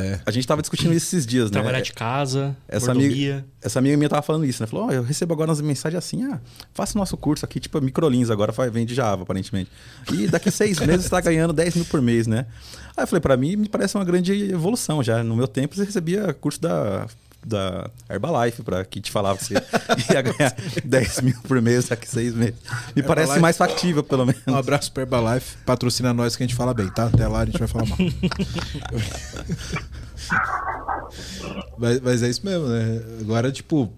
É. 0.01 0.19
A 0.25 0.31
gente 0.31 0.47
tava 0.47 0.61
discutindo 0.61 0.93
isso 0.93 1.07
esses 1.07 1.25
dias, 1.25 1.49
né? 1.49 1.53
trabalhar 1.53 1.81
de 1.81 1.93
casa, 1.93 2.55
Essa 2.67 2.93
mordomia. 2.93 3.33
amiga, 3.35 3.45
essa 3.61 3.79
amiga 3.79 3.97
minha 3.97 4.09
tava 4.09 4.21
falando 4.21 4.45
isso, 4.45 4.61
né? 4.61 4.67
Falou, 4.67 4.87
ó, 4.87 4.91
eu 4.91 5.03
recebo 5.03 5.33
agora 5.33 5.49
umas 5.49 5.61
mensagens 5.61 5.97
assim, 5.97 6.23
ah, 6.23 6.39
faça 6.73 6.97
o 6.97 6.99
nosso 6.99 7.15
curso 7.17 7.45
aqui, 7.45 7.59
tipo, 7.59 7.79
microlins 7.81 8.29
agora, 8.29 8.53
vende 8.69 8.93
Java, 8.93 9.23
aparentemente. 9.23 9.69
E 10.13 10.27
daqui 10.27 10.51
seis 10.51 10.79
meses 10.85 11.05
você 11.05 11.09
tá 11.09 11.21
ganhando 11.21 11.53
10 11.53 11.75
mil 11.75 11.85
por 11.85 12.01
mês, 12.01 12.27
né? 12.27 12.45
Aí 12.95 13.03
eu 13.03 13.07
falei, 13.07 13.21
pra 13.21 13.35
mim, 13.35 13.55
me 13.55 13.67
parece 13.67 13.95
uma 13.95 14.05
grande 14.05 14.31
evolução 14.51 15.03
já. 15.03 15.23
No 15.23 15.35
meu 15.35 15.47
tempo, 15.47 15.75
você 15.75 15.83
recebia 15.83 16.33
curso 16.33 16.61
da, 16.61 17.07
da 17.45 17.89
Herbalife, 18.09 18.63
pra 18.63 18.83
que 18.83 18.99
te 18.99 19.11
falava 19.11 19.37
que 19.37 19.45
você 19.45 19.53
ia 20.11 20.21
ganhar 20.21 20.55
10 20.83 21.21
mil 21.21 21.39
por 21.43 21.61
mês 21.61 21.87
daqui 21.87 22.09
seis 22.09 22.33
meses. 22.33 22.55
Me 22.95 23.03
parece 23.03 23.33
Herbalife. 23.33 23.41
mais 23.41 23.57
factível, 23.57 24.03
pelo 24.03 24.25
menos. 24.25 24.41
Um 24.47 24.55
abraço 24.55 24.91
pro 24.91 25.03
Herbalife, 25.03 25.57
patrocina 25.65 26.11
nós 26.13 26.35
que 26.35 26.43
a 26.43 26.47
gente 26.47 26.55
fala 26.55 26.73
bem, 26.73 26.89
tá? 26.89 27.05
Até 27.05 27.27
lá 27.27 27.41
a 27.41 27.45
gente 27.45 27.59
vai 27.59 27.67
falar 27.67 27.85
mal. 27.85 27.97
mas, 31.77 32.01
mas 32.01 32.23
é 32.23 32.29
isso 32.29 32.43
mesmo, 32.43 32.67
né? 32.67 33.01
Agora, 33.21 33.51
tipo, 33.51 33.93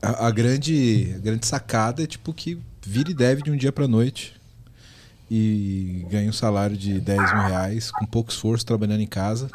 a, 0.00 0.28
a 0.28 0.30
grande, 0.30 1.14
a 1.16 1.18
grande 1.18 1.44
sacada 1.46 2.04
é 2.04 2.06
tipo 2.06 2.32
que 2.32 2.60
vire 2.86 3.12
deve 3.12 3.42
de 3.42 3.50
um 3.50 3.56
dia 3.56 3.72
pra 3.72 3.88
noite 3.88 4.36
e 5.30 6.06
ganha 6.08 6.30
um 6.30 6.32
salário 6.32 6.76
de 6.76 7.00
10 7.00 7.34
mil 7.34 7.42
reais 7.48 7.90
com 7.90 8.06
pouco 8.06 8.30
esforço 8.30 8.64
trabalhando 8.64 9.00
em 9.00 9.06
casa. 9.06 9.50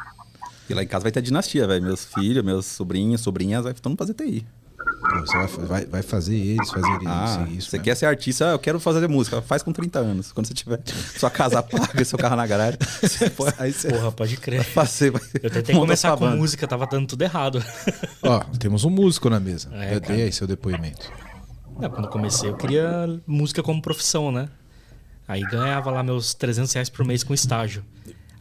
E 0.68 0.74
lá 0.74 0.82
em 0.82 0.86
casa 0.86 1.02
vai 1.02 1.12
ter 1.12 1.22
dinastia, 1.22 1.66
velho. 1.66 1.82
Meus 1.82 2.04
filhos, 2.04 2.44
meus 2.44 2.66
sobrinhos, 2.66 3.20
sobrinhas, 3.20 3.64
vai 3.64 3.74
todo 3.74 3.90
mundo 3.90 3.98
fazer 3.98 4.14
TI. 4.14 4.46
Pô, 5.00 5.20
você 5.20 5.36
vai, 5.36 5.46
vai, 5.66 5.86
vai 5.86 6.02
fazer 6.02 6.36
eles 6.36 6.70
fazerem 6.70 7.06
Ah, 7.06 7.24
isso 7.26 7.52
e 7.52 7.56
isso. 7.58 7.70
você 7.70 7.78
né? 7.78 7.82
quer 7.84 7.96
ser 7.96 8.06
artista, 8.06 8.48
ah, 8.48 8.52
eu 8.52 8.58
quero 8.58 8.78
fazer 8.80 9.06
música. 9.08 9.42
Faz 9.42 9.62
com 9.62 9.72
30 9.72 9.98
anos. 9.98 10.32
Quando 10.32 10.46
você 10.46 10.54
tiver 10.54 10.80
sua 11.18 11.30
casa 11.30 11.62
paga, 11.62 12.04
seu 12.04 12.18
carro 12.18 12.36
na 12.36 12.46
garagem, 12.46 12.78
você 13.00 13.28
pode 13.30 13.54
Aí 13.58 13.72
você- 13.72 13.88
Porra, 13.92 14.12
pode 14.12 14.36
crer. 14.36 14.62
fazer. 14.64 15.10
vai 15.10 15.20
Eu 15.42 15.50
tentei 15.50 15.74
começar 15.74 16.10
com 16.16 16.20
banda. 16.24 16.36
música, 16.36 16.66
tava 16.66 16.86
dando 16.86 17.06
tudo 17.06 17.22
errado. 17.22 17.62
Ó, 18.22 18.40
temos 18.58 18.84
um 18.84 18.90
músico 18.90 19.28
na 19.28 19.38
mesa. 19.40 19.68
É, 19.72 19.94
Eu 19.96 20.00
cara. 20.00 20.14
dei 20.14 20.24
aí 20.26 20.32
seu 20.32 20.46
depoimento. 20.46 21.10
Não, 21.78 21.90
quando 21.90 22.04
eu 22.06 22.10
comecei, 22.10 22.48
eu 22.48 22.56
queria 22.56 23.20
música 23.26 23.62
como 23.62 23.80
profissão, 23.82 24.30
né? 24.30 24.48
Aí 25.26 25.40
ganhava 25.42 25.90
lá 25.90 26.02
meus 26.02 26.34
300 26.34 26.72
reais 26.72 26.88
por 26.90 27.04
mês 27.04 27.22
com 27.24 27.32
estágio. 27.34 27.84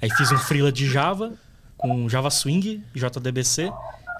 Aí 0.02 0.10
fiz 0.12 0.32
um 0.32 0.38
freela 0.38 0.72
de 0.72 0.88
Java, 0.90 1.34
com 1.82 2.08
Java 2.08 2.30
Swing, 2.30 2.84
JDBC, 2.94 3.72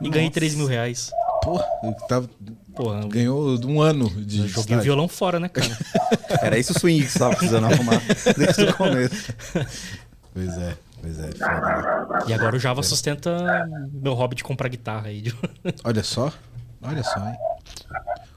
e 0.02 0.10
ganhei 0.10 0.30
3 0.30 0.56
mil 0.56 0.66
reais. 0.68 1.12
Pô, 1.44 1.60
eu 1.84 1.94
tava, 2.08 2.30
Porra, 2.76 3.08
ganhou 3.08 3.60
um 3.66 3.82
ano 3.82 4.10
de 4.10 4.40
eu 4.40 4.48
joguei 4.48 4.60
o 4.60 4.62
estágio. 4.62 4.84
violão 4.84 5.08
fora, 5.08 5.40
né, 5.40 5.50
cara? 5.50 5.78
Era 6.42 6.58
isso 6.58 6.72
o 6.76 6.80
swing 6.80 7.04
que 7.04 7.12
você 7.12 7.20
tava 7.20 7.36
precisando 7.36 7.66
arrumar 7.66 8.00
desde 8.38 8.64
o 8.66 8.74
começo. 8.76 9.34
Pois 10.34 10.58
é, 10.58 10.78
pois 11.02 11.20
é. 11.20 11.32
foda. 11.32 12.26
E 12.28 12.34
agora 12.34 12.56
o 12.56 12.60
Java 12.60 12.84
sustenta 12.84 13.68
meu 13.92 14.14
hobby 14.14 14.36
de 14.36 14.44
comprar 14.44 14.70
guitarra 14.70 15.08
aí. 15.08 15.34
Olha 15.84 16.04
só, 16.04 16.32
olha 16.82 17.04
só, 17.04 17.20
hein. 17.28 17.36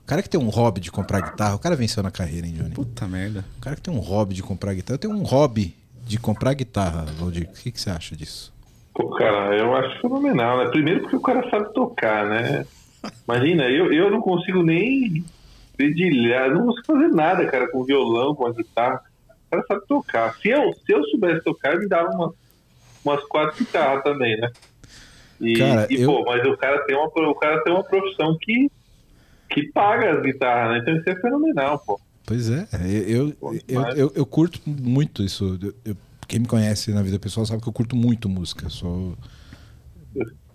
O 0.03 0.07
cara 0.07 0.23
que 0.23 0.29
tem 0.29 0.41
um 0.41 0.49
hobby 0.49 0.81
de 0.81 0.91
comprar 0.91 1.21
guitarra, 1.21 1.55
o 1.55 1.59
cara 1.59 1.77
venceu 1.77 2.03
na 2.03 2.11
carreira, 2.11 2.47
hein, 2.47 2.55
Johnny? 2.55 2.71
Puta 2.71 3.07
merda. 3.07 3.45
O 3.57 3.61
cara 3.61 3.77
que 3.77 3.83
tem 3.83 3.93
um 3.95 4.01
hobby 4.01 4.35
de 4.35 4.43
comprar 4.43 4.75
guitarra, 4.75 4.95
eu 4.95 4.99
tenho 4.99 5.15
um 5.15 5.23
hobby 5.23 5.75
de 6.07 6.19
comprar 6.19 6.53
guitarra, 6.55 7.07
Valdir. 7.19 7.49
O 7.51 7.53
que, 7.55 7.71
que 7.71 7.81
você 7.81 7.89
acha 7.91 8.15
disso? 8.15 8.53
Pô, 8.95 9.11
cara, 9.11 9.57
eu 9.57 9.75
acho 9.75 10.01
fenomenal, 10.01 10.59
né? 10.59 10.71
Primeiro 10.71 11.01
porque 11.03 11.17
o 11.17 11.21
cara 11.21 11.49
sabe 11.51 11.73
tocar, 11.75 12.27
né? 12.29 12.65
Imagina, 13.29 13.69
eu, 13.69 13.93
eu 13.93 14.11
não 14.11 14.21
consigo 14.21 14.63
nem 14.63 15.25
dedilhar, 15.77 16.51
não 16.51 16.67
consigo 16.67 16.87
fazer 16.87 17.09
nada, 17.09 17.47
cara, 17.47 17.69
com 17.71 17.85
violão, 17.85 18.35
com 18.35 18.47
a 18.47 18.53
guitarra. 18.53 19.01
O 19.29 19.51
cara 19.51 19.65
sabe 19.67 19.87
tocar. 19.89 20.35
Se 20.37 20.49
eu, 20.49 20.73
se 20.73 20.93
eu 20.93 21.03
soubesse 21.07 21.43
tocar, 21.43 21.77
me 21.77 21.89
dava 21.89 22.11
uma, 22.11 22.33
umas 23.05 23.25
quatro 23.25 23.57
guitarras 23.57 24.03
também, 24.05 24.39
né? 24.39 24.49
E, 25.41 25.59
Cara, 25.59 25.87
e, 25.91 26.01
eu- 26.01 26.11
pô, 26.13 26.25
mas 26.25 26.47
o 26.47 26.57
cara 26.57 26.85
tem 26.87 26.97
uma, 26.97 27.07
o 27.07 27.35
cara 27.35 27.63
tem 27.65 27.73
uma 27.73 27.85
profissão 27.85 28.37
que, 28.41 28.71
que 29.51 29.73
paga 29.73 30.13
as 30.17 30.23
guitarras, 30.23 30.73
né? 30.73 30.79
Então 30.79 30.97
isso 30.97 31.11
é 31.11 31.21
fenomenal, 31.21 31.83
pô. 31.85 32.01
Pois 32.27 32.49
é, 32.49 32.67
eu, 33.07 33.35
eu, 33.69 33.83
eu, 33.97 34.13
eu, 34.15 34.25
curto 34.27 34.59
muito 34.67 35.23
isso. 35.23 35.59
Eu- 35.85 35.95
quem 36.27 36.41
me 36.41 36.47
conhece 36.47 36.91
na 36.93 37.03
vida 37.03 37.19
pessoal 37.19 37.45
sabe 37.47 37.63
que 37.63 37.69
eu 37.69 37.73
curto 37.73 37.95
muito 37.97 38.29
música. 38.29 38.69
Sou... 38.69 39.17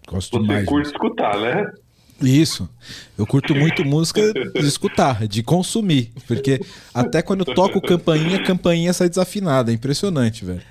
Gosto 0.07 0.39
Você 0.39 0.63
curte 0.65 0.71
música. 0.71 0.97
escutar, 0.97 1.39
né? 1.39 1.71
Isso. 2.21 2.67
Eu 3.17 3.25
curto 3.25 3.55
muito 3.55 3.85
música 3.85 4.21
de 4.33 4.65
escutar, 4.65 5.25
de 5.27 5.41
consumir. 5.43 6.11
Porque 6.27 6.59
até 6.93 7.21
quando 7.21 7.45
eu 7.47 7.53
toco 7.55 7.79
campainha, 7.81 8.43
campainha 8.43 8.91
sai 8.91 9.07
desafinada. 9.07 9.71
É 9.71 9.75
impressionante, 9.75 10.43
velho. 10.43 10.61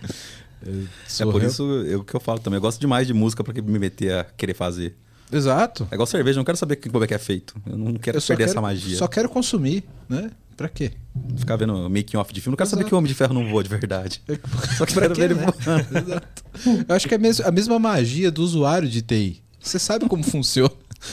É 0.67 1.25
por 1.25 1.37
real- 1.37 1.51
isso 1.51 1.63
eu, 1.87 2.05
que 2.05 2.15
eu 2.15 2.21
falo 2.21 2.39
também. 2.41 2.59
Eu 2.59 2.61
gosto 2.63 2.81
demais 2.81 3.07
de 3.07 3.15
música 3.15 3.43
pra 3.45 3.55
que 3.55 3.63
me 3.63 3.79
meter 3.79 4.13
a 4.13 4.25
querer 4.25 4.55
fazer. 4.55 4.97
Exato. 5.33 5.87
É 5.91 5.95
igual 5.95 6.07
cerveja, 6.07 6.37
eu 6.37 6.41
não 6.41 6.45
quero 6.45 6.59
saber 6.59 6.77
que- 6.77 6.91
como 6.91 7.05
é 7.05 7.07
que 7.07 7.15
é 7.15 7.19
feito. 7.19 7.55
Eu 7.67 7.79
não 7.79 7.95
quero 7.95 8.19
Eu 8.19 8.23
perder 8.23 8.37
quero, 8.45 8.51
essa 8.51 8.61
magia. 8.61 8.97
só 8.99 9.07
quero 9.07 9.29
consumir, 9.29 9.85
né? 10.09 10.31
Pra 10.59 10.69
quê? 10.69 10.91
Ficar 11.37 11.55
vendo 11.57 11.89
making 11.89 12.17
off 12.17 12.33
de 12.35 12.41
filme. 12.41 12.53
Não 12.53 12.57
quero 12.57 12.69
saber 12.69 12.85
que 12.85 12.93
o 12.93 12.99
Homem 12.99 13.07
de 13.09 13.15
Ferro 13.15 13.33
não 13.33 13.49
voa 13.49 13.63
de 13.63 13.69
verdade. 13.71 14.21
Só 14.77 14.85
que 14.85 14.93
Pra 14.93 15.03
quero 15.09 15.15
quê, 15.15 15.21
ver 15.21 15.31
ele 15.31 15.35
né? 15.41 15.47
voando. 15.47 15.87
Exato. 15.99 16.45
Eu 16.89 16.95
acho 16.97 17.09
que 17.09 17.15
é 17.15 17.19
mes- 17.19 17.41
a 17.41 17.51
mesma 17.53 17.79
magia 17.79 18.29
do 18.31 18.43
usuário 18.43 18.89
de 18.89 19.01
TI. 19.01 19.41
Você 19.61 19.79
sabe 19.79 20.07
como 20.09 20.23
funciona. 20.27 20.71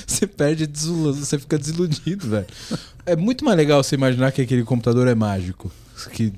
Você 0.07 0.25
perde, 0.25 0.63
a 0.63 0.67
você 1.13 1.37
fica 1.37 1.59
desiludido, 1.59 2.27
velho. 2.27 2.47
É 3.05 3.15
muito 3.15 3.45
mais 3.45 3.55
legal 3.55 3.83
você 3.83 3.93
imaginar 3.93 4.31
que 4.31 4.41
aquele 4.41 4.63
computador 4.63 5.07
é 5.07 5.13
mágico. 5.13 5.71
Que, 6.11 6.33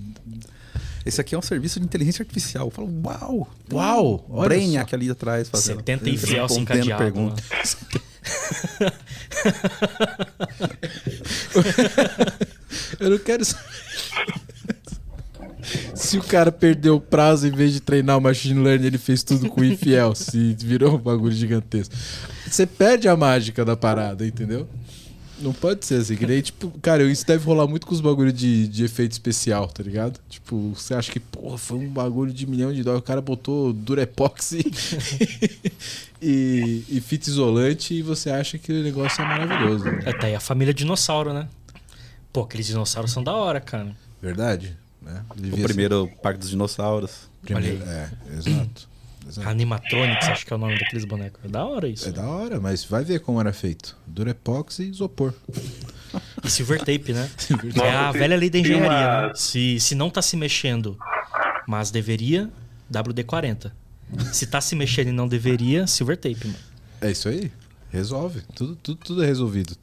Esse 1.05 1.22
aqui 1.22 1.34
é 1.34 1.38
um 1.38 1.41
serviço 1.41 1.80
de 1.80 1.86
inteligência 1.86 2.24
artificial. 2.24 2.68
Eu 2.68 2.72
falo, 2.72 2.89
uau! 3.05 3.49
Uau, 3.72 4.26
olha 4.30 4.49
Brainiac 4.49 4.93
ali 4.93 5.10
atrás 5.10 5.47
fazendo. 5.47 5.78
70 5.78 6.10
e 6.10 6.18
fiel 6.18 6.49
se 6.49 6.55
respondendo 6.60 6.86
encadeado. 6.86 7.03
pergunta. 7.03 7.41
Eu 12.99 13.09
não 13.09 13.17
quero 13.17 13.43
saber. 13.45 13.63
Se 15.93 16.17
o 16.17 16.23
cara 16.23 16.51
perdeu 16.51 16.95
o 16.95 17.01
prazo 17.01 17.47
em 17.47 17.51
vez 17.51 17.73
de 17.73 17.82
treinar 17.82 18.17
o 18.17 18.21
machine 18.21 18.61
learning, 18.61 18.88
ele 18.88 18.97
fez 18.97 19.23
tudo 19.23 19.49
com 19.49 19.63
infiel, 19.63 20.15
se 20.15 20.55
virou 20.59 20.95
um 20.95 20.97
bagulho 20.97 21.34
gigantesco. 21.34 21.93
Você 22.49 22.65
perde 22.65 23.07
a 23.07 23.17
mágica 23.17 23.65
da 23.65 23.75
parada, 23.75 24.25
entendeu? 24.25 24.67
Não 25.39 25.53
pode 25.53 25.86
ser 25.86 25.95
assim, 25.95 26.15
que 26.15 26.41
tipo, 26.41 26.71
cara, 26.82 27.03
isso 27.03 27.25
deve 27.25 27.45
rolar 27.45 27.67
muito 27.67 27.86
com 27.86 27.93
os 27.93 28.01
bagulhos 28.01 28.34
de, 28.34 28.67
de 28.67 28.84
efeito 28.84 29.11
especial, 29.11 29.67
tá 29.67 29.84
ligado? 29.84 30.19
Tipo, 30.28 30.73
você 30.73 30.95
acha 30.95 31.11
que, 31.11 31.19
porra, 31.19 31.57
foi 31.59 31.78
um 31.78 31.89
bagulho 31.89 32.34
de 32.34 32.47
milhão 32.47 32.73
de 32.73 32.82
dólares, 32.82 33.03
o 33.03 33.05
cara 33.05 33.21
botou 33.21 33.71
Durepox 33.71 34.53
e, 34.57 34.65
e, 36.19 36.84
e 36.89 37.01
fita 37.01 37.30
isolante 37.30 37.93
e 37.93 38.01
você 38.01 38.32
acha 38.32 38.57
que 38.57 38.71
o 38.71 38.84
negócio 38.84 39.21
é 39.21 39.25
maravilhoso. 39.25 39.86
Né? 39.86 39.99
É, 40.05 40.13
tá 40.13 40.25
aí 40.25 40.34
a 40.34 40.39
família 40.39 40.73
dinossauro, 40.73 41.32
né? 41.32 41.47
Pô, 42.38 42.43
aqueles 42.43 42.67
dinossauros 42.67 43.11
são 43.11 43.23
da 43.23 43.33
hora, 43.33 43.59
cara. 43.59 43.95
Verdade? 44.21 44.77
Né? 45.01 45.25
O 45.31 45.63
primeiro 45.63 46.07
Parque 46.21 46.39
dos 46.39 46.51
Dinossauros. 46.51 47.27
Primeiro, 47.41 47.83
é, 47.83 48.11
exato. 48.31 48.88
exato. 49.27 49.49
Animatronics, 49.49 50.27
acho 50.27 50.45
que 50.45 50.53
é 50.53 50.55
o 50.55 50.59
nome 50.59 50.77
daqueles 50.77 51.03
bonecos. 51.03 51.43
É 51.43 51.47
da 51.47 51.65
hora 51.65 51.88
isso. 51.88 52.07
É 52.07 52.11
da 52.11 52.27
hora, 52.27 52.59
mas 52.59 52.83
vai 52.83 53.03
ver 53.03 53.21
como 53.21 53.39
era 53.39 53.51
feito. 53.51 53.97
Durepox 54.05 54.77
e 54.77 54.83
isopor. 54.83 55.33
E 56.43 56.47
silver 56.51 56.77
tape, 56.77 57.11
né? 57.11 57.27
Silver 57.39 57.73
Que 57.73 57.81
é 57.81 57.89
a 57.91 58.11
velha 58.11 58.38
lei 58.38 58.51
da 58.51 58.59
engenharia, 58.59 59.29
né? 59.29 59.33
Se, 59.33 59.79
se 59.79 59.95
não 59.95 60.11
tá 60.11 60.21
se 60.21 60.38
mexendo, 60.38 60.95
mas 61.67 61.89
deveria, 61.89 62.51
WD-40. 62.93 63.71
Se 64.31 64.45
tá 64.45 64.61
se 64.61 64.75
mexendo 64.75 65.07
e 65.07 65.11
não 65.11 65.27
deveria, 65.27 65.88
silver 65.88 66.15
tape, 66.15 66.45
mano. 66.45 66.59
É 67.01 67.09
isso 67.09 67.29
aí. 67.29 67.51
Resolve. 67.91 68.41
Tudo, 68.55 68.75
tudo, 68.75 68.99
tudo 69.03 69.23
é 69.23 69.25
resolvido. 69.25 69.73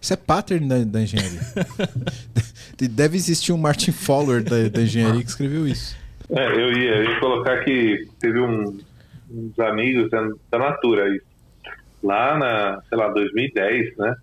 Isso 0.00 0.12
é 0.12 0.16
pattern 0.16 0.66
da, 0.68 0.78
da 0.84 1.02
engenharia. 1.02 1.40
Deve 2.90 3.16
existir 3.16 3.52
um 3.52 3.58
Martin 3.58 3.92
Fowler 3.92 4.42
da, 4.42 4.68
da 4.68 4.82
engenharia 4.82 5.22
que 5.22 5.28
escreveu 5.28 5.66
isso. 5.68 5.96
É, 6.30 6.46
eu 6.52 6.72
ia, 6.72 6.96
eu 6.96 7.04
ia 7.10 7.20
colocar 7.20 7.62
que 7.64 8.08
teve 8.18 8.40
um- 8.40 8.78
uns 9.30 9.58
amigos 9.60 10.10
da, 10.10 10.26
da 10.50 10.58
Natura 10.58 11.04
aí. 11.04 11.20
Lá 12.02 12.38
na, 12.38 12.80
sei 12.88 12.96
lá, 12.98 13.08
2010, 13.08 13.96
né? 13.98 14.16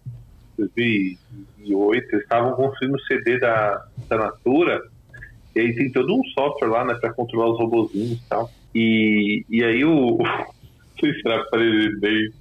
2008, 0.57 2.07
eles 2.11 2.23
estavam 2.23 2.53
construindo 2.53 2.95
o 2.95 3.01
CD 3.01 3.39
da, 3.39 3.85
da 4.09 4.17
Natura. 4.17 4.81
E 5.55 5.59
aí 5.59 5.75
tem 5.75 5.91
todo 5.91 6.13
um 6.15 6.23
software 6.33 6.69
lá, 6.69 6.85
né, 6.85 6.95
pra 6.95 7.13
controlar 7.13 7.51
os 7.51 7.59
robozinhos 7.59 8.13
e 8.19 8.21
tal. 8.29 8.51
E, 8.73 9.45
e 9.49 9.63
aí 9.63 9.83
o. 9.85 10.17
Não 10.17 10.99
sei 10.99 11.13
se 11.13 11.21
era 11.25 11.41
aparelho 11.41 11.99
bem. 11.99 12.31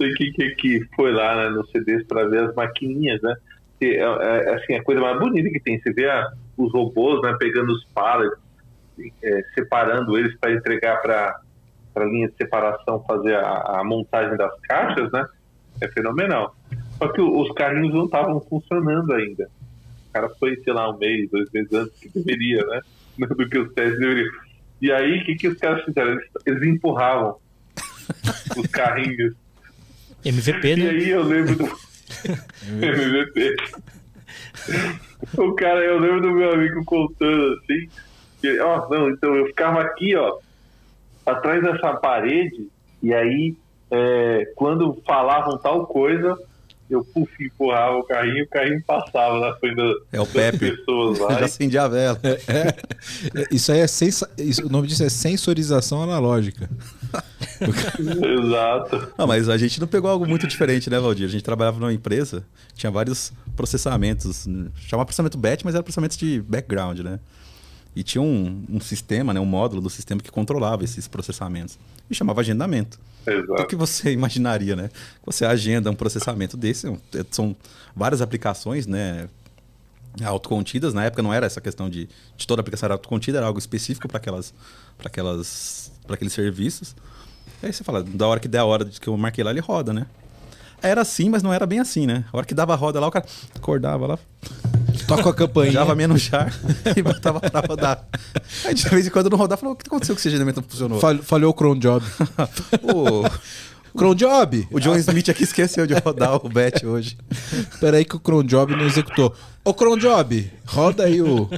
Sei 0.00 0.12
quem 0.14 0.32
que, 0.32 0.50
que 0.54 0.80
foi 0.96 1.12
lá 1.12 1.36
né, 1.36 1.50
no 1.50 1.66
CDs 1.66 2.06
para 2.06 2.26
ver 2.26 2.44
as 2.44 2.54
maquininhas, 2.54 3.20
né? 3.20 3.34
E, 3.80 3.86
é, 3.96 4.00
é, 4.02 4.54
assim, 4.54 4.74
a 4.74 4.82
coisa 4.82 5.00
mais 5.00 5.18
bonita 5.18 5.50
que 5.50 5.60
tem. 5.60 5.78
Você 5.80 5.92
vê 5.92 6.08
a- 6.08 6.32
os 6.56 6.72
robôs 6.72 7.20
né, 7.22 7.36
pegando 7.38 7.72
os 7.72 7.84
pallets, 7.94 8.38
é, 9.22 9.42
separando 9.54 10.16
eles 10.18 10.34
para 10.38 10.52
entregar 10.52 11.00
para 11.02 11.40
a 11.96 12.04
linha 12.04 12.28
de 12.28 12.34
separação, 12.36 13.02
fazer 13.06 13.34
a, 13.36 13.80
a 13.80 13.84
montagem 13.84 14.36
das 14.36 14.58
caixas, 14.62 15.10
né? 15.12 15.24
É 15.80 15.88
fenomenal. 15.88 16.54
Só 16.98 17.08
que 17.08 17.20
os 17.20 17.50
carrinhos 17.52 17.94
não 17.94 18.04
estavam 18.04 18.40
funcionando 18.40 19.12
ainda. 19.12 19.48
O 20.08 20.12
cara 20.12 20.28
foi, 20.38 20.56
sei 20.62 20.72
lá, 20.72 20.90
um 20.90 20.98
mês, 20.98 21.30
dois 21.30 21.50
meses 21.50 21.72
antes 21.72 21.98
que 21.98 22.08
deveria, 22.10 22.64
né? 22.66 22.80
Do 23.28 23.48
que 23.48 23.58
os 23.58 23.72
testes 23.74 23.98
deveriam. 23.98 24.30
E 24.82 24.90
aí, 24.92 25.20
o 25.20 25.24
que, 25.24 25.34
que 25.34 25.48
os 25.48 25.58
caras 25.58 25.84
fizeram? 25.84 26.12
Eles, 26.12 26.28
eles 26.46 26.62
empurravam 26.62 27.36
os 28.56 28.66
carrinhos. 28.68 29.34
MVP, 30.24 30.68
E 30.72 30.76
né? 30.76 30.90
aí 30.90 31.08
eu 31.10 31.22
lembro 31.22 31.56
do 31.56 31.64
MVP. 32.82 33.56
o 35.36 35.54
cara, 35.54 35.80
eu 35.80 35.98
lembro 35.98 36.20
do 36.22 36.30
meu 36.32 36.52
amigo 36.52 36.84
contando 36.84 37.54
assim. 37.58 37.88
Que, 38.40 38.58
ó, 38.60 38.88
não, 38.88 39.10
então 39.10 39.34
eu 39.36 39.46
ficava 39.46 39.80
aqui, 39.82 40.14
ó, 40.16 40.38
atrás 41.26 41.62
dessa 41.62 41.92
parede, 41.94 42.68
e 43.02 43.12
aí 43.12 43.54
é, 43.90 44.50
quando 44.56 45.00
falavam 45.06 45.58
tal 45.58 45.86
coisa, 45.86 46.38
eu 46.88 47.04
puf, 47.04 47.30
empurrava 47.44 47.96
o 47.98 48.02
carrinho, 48.04 48.44
o 48.44 48.48
carrinho 48.48 48.82
passava 48.84 49.38
na 49.40 49.54
frente 49.56 49.76
da- 49.76 49.94
É 50.12 50.20
o 50.20 50.24
das 50.24 50.32
Pepe. 50.32 50.58
pessoas 50.76 51.18
lá. 51.18 51.34
Já 51.38 51.44
acendi 51.44 51.78
a 51.78 51.86
vela. 51.86 52.18
É, 52.24 53.46
isso 53.54 53.70
aí 53.70 53.80
é 53.80 53.86
sensa... 53.86 54.28
isso- 54.38 54.66
o 54.66 54.70
nome 54.70 54.88
disso 54.88 55.04
é 55.04 55.08
sensorização 55.08 56.02
analógica. 56.02 56.68
Exato. 57.60 59.12
Mas 59.26 59.48
a 59.48 59.56
gente 59.56 59.80
não 59.80 59.86
pegou 59.86 60.10
algo 60.10 60.26
muito 60.26 60.46
diferente, 60.46 60.88
né, 60.88 60.98
Valdir? 60.98 61.26
A 61.26 61.30
gente 61.30 61.44
trabalhava 61.44 61.78
numa 61.78 61.92
empresa, 61.92 62.44
tinha 62.74 62.90
vários 62.90 63.32
processamentos. 63.56 64.46
Chamava 64.76 65.06
processamento 65.06 65.38
batch, 65.38 65.62
mas 65.64 65.74
era 65.74 65.82
processamento 65.82 66.16
de 66.16 66.40
background, 66.42 67.00
né? 67.00 67.20
E 67.94 68.02
tinha 68.02 68.22
um, 68.22 68.64
um 68.68 68.80
sistema, 68.80 69.34
né, 69.34 69.40
um 69.40 69.44
módulo 69.44 69.82
do 69.82 69.90
sistema 69.90 70.20
que 70.20 70.30
controlava 70.30 70.84
esses 70.84 71.08
processamentos. 71.08 71.78
E 72.08 72.14
chamava 72.14 72.40
agendamento. 72.40 72.98
O 73.26 73.30
Exato. 73.30 73.66
que 73.66 73.76
você 73.76 74.12
imaginaria, 74.12 74.76
né? 74.76 74.90
Você 75.24 75.44
agenda 75.44 75.90
um 75.90 75.94
processamento 75.94 76.56
desse, 76.56 76.86
é 76.86 77.24
são 77.30 77.54
várias 77.94 78.20
aplicações, 78.22 78.86
né? 78.86 79.28
Autocontidas, 80.24 80.92
na 80.92 81.04
época 81.04 81.22
não 81.22 81.32
era 81.32 81.46
essa 81.46 81.60
questão 81.60 81.88
de, 81.88 82.08
de 82.36 82.46
toda 82.46 82.60
aplicação 82.60 82.88
era 82.88 82.94
autocontida, 82.94 83.38
era 83.38 83.46
algo 83.46 83.60
específico 83.60 84.08
para 84.08 84.18
aquelas, 84.18 84.52
para 84.98 85.06
aquelas, 85.06 85.89
para 86.10 86.16
aqueles 86.16 86.32
serviços. 86.32 86.94
Aí 87.62 87.72
você 87.72 87.84
fala, 87.84 88.02
da 88.02 88.26
hora 88.26 88.40
que 88.40 88.48
der 88.48 88.58
a 88.58 88.64
hora 88.64 88.84
que 88.84 89.08
eu 89.08 89.16
marquei 89.16 89.44
lá, 89.44 89.50
ele 89.52 89.60
roda, 89.60 89.92
né? 89.92 90.06
Era 90.82 91.02
assim, 91.02 91.28
mas 91.28 91.42
não 91.42 91.52
era 91.52 91.66
bem 91.66 91.78
assim, 91.78 92.06
né? 92.06 92.24
A 92.32 92.36
hora 92.36 92.46
que 92.46 92.54
dava 92.54 92.72
a 92.72 92.76
roda 92.76 92.98
lá, 92.98 93.06
o 93.06 93.10
cara 93.10 93.24
acordava 93.54 94.06
lá, 94.06 94.18
Toca 95.06 95.28
a 95.30 95.34
campainha. 95.34 95.72
java 95.72 95.94
menos 95.94 96.22
jar 96.22 96.52
e 96.96 97.02
botava 97.02 97.38
pra 97.40 97.60
rodar. 97.60 98.02
Aí 98.64 98.74
de 98.74 98.88
vez 98.88 99.06
em 99.06 99.10
quando 99.10 99.28
não 99.28 99.36
rodava, 99.36 99.60
falou, 99.60 99.74
o 99.74 99.76
que 99.76 99.86
aconteceu 99.86 100.14
que 100.14 100.20
esse 100.20 100.28
agendamento 100.28 100.60
não 100.62 100.68
funcionou? 100.68 100.98
Fal- 100.98 101.18
Falhou 101.18 101.50
o 101.50 101.54
cron 101.54 101.76
job. 101.78 102.04
o, 102.82 103.22
Cron 103.98 104.14
job! 104.14 104.68
o 104.70 104.78
John 104.78 104.94
Smith 104.96 105.28
aqui 105.30 105.42
esqueceu 105.42 105.84
de 105.86 105.94
rodar 105.94 106.34
o 106.36 106.48
bet 106.48 106.86
hoje. 106.86 107.18
Peraí 107.80 108.04
que 108.04 108.14
o 108.16 108.20
cron 108.20 108.44
job 108.44 108.74
não 108.76 108.84
executou. 108.86 109.34
Ô 109.64 109.74
cron 109.74 109.98
job, 109.98 110.50
roda 110.64 111.04
aí 111.04 111.20
o 111.20 111.50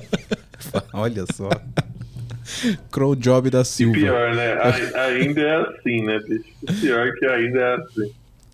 Olha 0.92 1.24
só. 1.34 1.50
cron 2.90 3.14
job 3.16 3.50
da 3.50 3.64
Silva. 3.64 3.94
Pior, 3.94 4.34
né? 4.34 4.52
Ai- 4.60 5.18
Ainda 5.18 5.40
é 5.40 5.56
assim, 5.62 6.02
né, 6.04 6.18
bicho? 6.20 6.80
Pior 6.80 7.12
que 7.14 7.26
ainda 7.26 7.58
é 7.58 7.74
assim. 7.76 8.12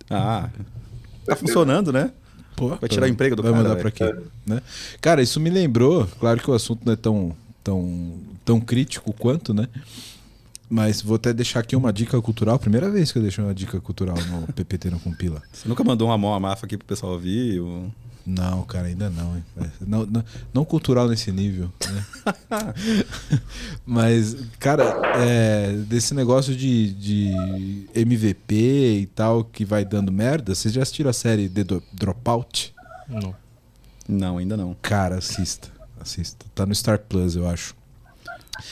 Ah, 0.09 0.49
tá 1.25 1.35
funcionando, 1.35 1.91
né? 1.91 2.11
Pô, 2.55 2.69
Vai 2.69 2.89
tirar 2.89 3.05
o 3.05 3.09
emprego 3.09 3.35
do 3.35 3.43
vai 3.43 3.51
cara, 3.51 3.63
mandar 3.63 3.75
velho. 3.75 3.91
pra 3.91 4.07
quê? 4.07 4.15
Né? 4.45 4.61
Cara, 4.99 5.21
isso 5.21 5.39
me 5.39 5.49
lembrou, 5.49 6.07
claro 6.19 6.39
que 6.39 6.49
o 6.49 6.53
assunto 6.53 6.81
não 6.85 6.93
é 6.93 6.95
tão, 6.95 7.35
tão, 7.63 8.13
tão 8.43 8.59
crítico 8.59 9.13
quanto, 9.13 9.53
né? 9.53 9.67
Mas 10.69 11.01
vou 11.01 11.15
até 11.15 11.31
deixar 11.33 11.59
aqui 11.61 11.75
uma 11.75 11.93
dica 11.93 12.19
cultural. 12.21 12.57
Primeira 12.59 12.89
vez 12.89 13.11
que 13.11 13.17
eu 13.17 13.21
deixo 13.21 13.41
uma 13.41 13.53
dica 13.53 13.79
cultural 13.79 14.17
no 14.31 14.51
PPT 14.53 14.89
no 14.89 14.99
Compila. 14.99 15.41
Você 15.53 15.67
nunca 15.69 15.83
mandou 15.83 16.07
uma 16.09 16.17
mão 16.17 16.33
a 16.33 16.39
máfia 16.39 16.65
aqui 16.65 16.75
pro 16.77 16.85
pessoal 16.87 17.13
ouvir? 17.13 17.59
ou- 17.59 17.91
Não, 18.29 18.61
cara, 18.63 18.87
ainda 18.87 19.09
não. 19.09 19.37
hein? 19.37 19.43
Não, 19.79 20.05
não, 20.05 20.25
não 20.53 20.65
cultural 20.65 21.07
nesse 21.07 21.31
nível. 21.31 21.71
Né? 21.89 22.03
Mas, 23.87 24.35
cara, 24.59 24.83
é, 25.15 25.71
desse 25.87 26.13
negócio 26.13 26.53
de, 26.53 26.91
de 26.91 27.87
MVP 27.95 28.99
e 28.99 29.05
tal 29.05 29.45
que 29.45 29.63
vai 29.63 29.85
dando 29.85 30.11
merda, 30.11 30.53
vocês 30.53 30.73
já 30.73 30.81
assistiram 30.81 31.09
a 31.09 31.13
série 31.13 31.47
The 31.47 31.63
Dropout? 31.93 32.75
Não. 33.07 33.33
Não, 34.09 34.37
ainda 34.39 34.57
não. 34.57 34.75
Cara, 34.81 35.19
assista. 35.19 35.69
Assista. 35.97 36.45
Tá 36.53 36.65
no 36.65 36.75
Star 36.75 36.99
Plus, 36.99 37.37
eu 37.37 37.47
acho. 37.47 37.73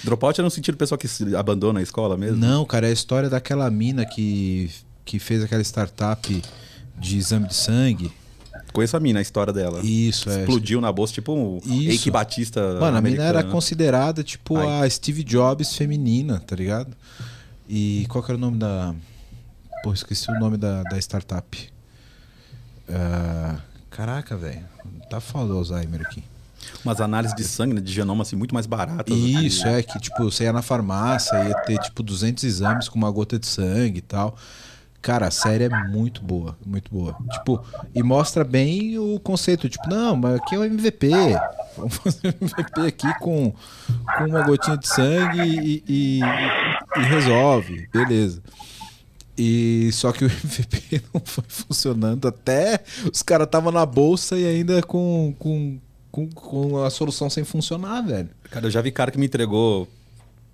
Dropout 0.04 0.38
é 0.38 0.44
no 0.44 0.52
sentido 0.52 0.76
do 0.76 0.80
pessoal 0.80 0.98
que 0.98 1.08
se 1.08 1.34
abandona 1.34 1.80
a 1.80 1.84
escola 1.84 2.18
mesmo? 2.18 2.36
Não, 2.36 2.66
cara, 2.66 2.88
é 2.88 2.90
a 2.90 2.94
história 2.94 3.30
daquela 3.30 3.72
mina 3.72 4.06
que, 4.06 4.70
que 5.06 5.18
fez 5.18 5.42
aquela 5.42 5.62
startup 5.62 6.44
de 7.00 7.18
exame 7.18 7.48
de 7.48 7.56
sangue. 7.56 8.12
Conheço 8.76 8.98
a 8.98 9.00
mina, 9.00 9.20
a 9.20 9.22
história 9.22 9.54
dela. 9.54 9.80
Isso, 9.84 10.30
é. 10.30 10.42
Explodiu 10.42 10.82
na 10.82 10.92
bolsa, 10.92 11.14
tipo 11.14 11.34
um 11.34 11.58
Isso. 11.66 11.90
Eike 11.92 12.12
Batista 12.12 12.78
Mano, 12.80 12.98
a 12.98 13.02
mina 13.02 13.24
era 13.24 13.30
americano. 13.40 13.52
considerada 13.54 14.22
tipo 14.24 14.58
Ai. 14.58 14.86
a 14.86 14.90
Steve 14.90 15.24
Jobs 15.24 15.76
feminina, 15.76 16.40
tá 16.40 16.56
ligado? 16.56 16.96
E 17.70 18.06
qual 18.10 18.24
que 18.24 18.32
era 18.32 18.38
o 18.38 18.42
nome 18.42 18.58
da. 18.58 18.94
Pô, 19.82 19.94
esqueci 19.94 20.30
o 20.30 20.40
nome 20.40 20.58
da, 20.58 20.84
da 20.84 20.98
startup. 21.00 21.70
Ah, 22.90 23.56
Caraca, 23.90 24.36
velho. 24.36 24.66
Tá 25.10 25.22
foda 25.22 25.54
o 25.54 25.58
Alzheimer 25.58 26.02
aqui. 26.02 26.22
Umas 26.84 27.00
análises 27.00 27.36
de 27.36 27.44
sangue, 27.46 27.76
né, 27.76 27.80
de 27.82 27.94
genoma, 27.94 28.24
assim, 28.24 28.36
muito 28.36 28.54
mais 28.54 28.66
baratas. 28.66 29.16
Isso, 29.18 29.66
é 29.68 29.82
que, 29.82 29.98
tipo, 30.00 30.24
você 30.24 30.44
ia 30.44 30.52
na 30.52 30.62
farmácia, 30.62 31.36
ia 31.48 31.56
ter, 31.62 31.78
tipo, 31.80 32.04
200 32.04 32.44
exames 32.44 32.90
com 32.90 32.98
uma 32.98 33.10
gota 33.10 33.40
de 33.40 33.48
sangue 33.48 34.00
e 34.00 34.02
tal. 34.02 34.36
Cara, 35.06 35.28
a 35.28 35.32
série 35.32 35.66
é 35.66 35.70
muito 35.70 36.24
boa, 36.24 36.58
muito 36.66 36.90
boa. 36.92 37.16
Tipo, 37.32 37.64
e 37.94 38.02
mostra 38.02 38.44
bem 38.44 38.98
o 38.98 39.20
conceito, 39.20 39.70
tipo, 39.70 39.88
não, 39.88 40.16
mas 40.16 40.34
aqui 40.40 40.56
é 40.56 40.58
o 40.58 40.64
MVP. 40.64 41.12
Vamos 41.78 41.94
fazer 41.98 42.30
um 42.30 42.46
MVP 42.46 42.82
aqui 42.88 43.20
com, 43.20 43.54
com 44.18 44.24
uma 44.26 44.42
gotinha 44.42 44.76
de 44.76 44.88
sangue 44.88 45.42
e, 45.44 45.84
e- 45.88 46.20
e 46.98 47.02
resolve, 47.04 47.88
beleza. 47.94 48.42
E 49.38 49.92
só 49.94 50.12
que 50.12 50.26
o 50.26 50.28
MVP 50.44 51.04
não 51.14 51.22
foi 51.24 51.44
funcionando 51.48 52.28
até 52.28 52.84
os 53.14 53.22
caras 53.22 53.46
estavam 53.46 53.72
na 53.72 53.86
bolsa 53.86 54.36
e 54.36 54.48
ainda 54.48 54.82
com, 54.82 55.36
com, 55.38 55.78
com, 56.12 56.28
com 56.32 56.84
a 56.84 56.90
solução 56.90 57.30
sem 57.30 57.44
funcionar, 57.44 58.02
velho. 58.02 58.30
Cara, 58.50 58.66
eu 58.66 58.72
já 58.72 58.82
vi 58.82 58.92
cara 58.92 59.12
que 59.12 59.20
me 59.20 59.28
entregou 59.28 59.88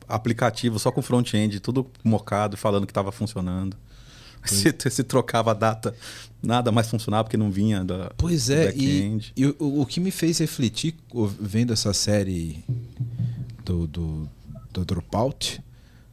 aplicativo 0.09 0.77
só 0.77 0.91
com 0.91 1.01
front-end, 1.01 1.61
tudo 1.61 1.87
mocado, 2.03 2.57
falando 2.57 2.85
que 2.85 2.91
tava 2.91 3.13
funcionando. 3.13 3.77
Se, 4.47 4.73
se 4.89 5.03
trocava 5.03 5.51
a 5.51 5.53
data, 5.53 5.93
nada 6.41 6.71
mais 6.71 6.89
funcionava 6.89 7.23
porque 7.25 7.37
não 7.37 7.51
vinha 7.51 7.83
da 7.83 8.11
Pois 8.17 8.49
é, 8.49 8.73
e, 8.75 9.19
e 9.35 9.45
o, 9.45 9.81
o 9.81 9.85
que 9.85 9.99
me 9.99 10.11
fez 10.11 10.39
refletir 10.39 10.95
vendo 11.39 11.71
essa 11.73 11.93
série 11.93 12.63
do, 13.63 13.85
do, 13.87 14.27
do 14.73 14.83
Dropout, 14.85 15.61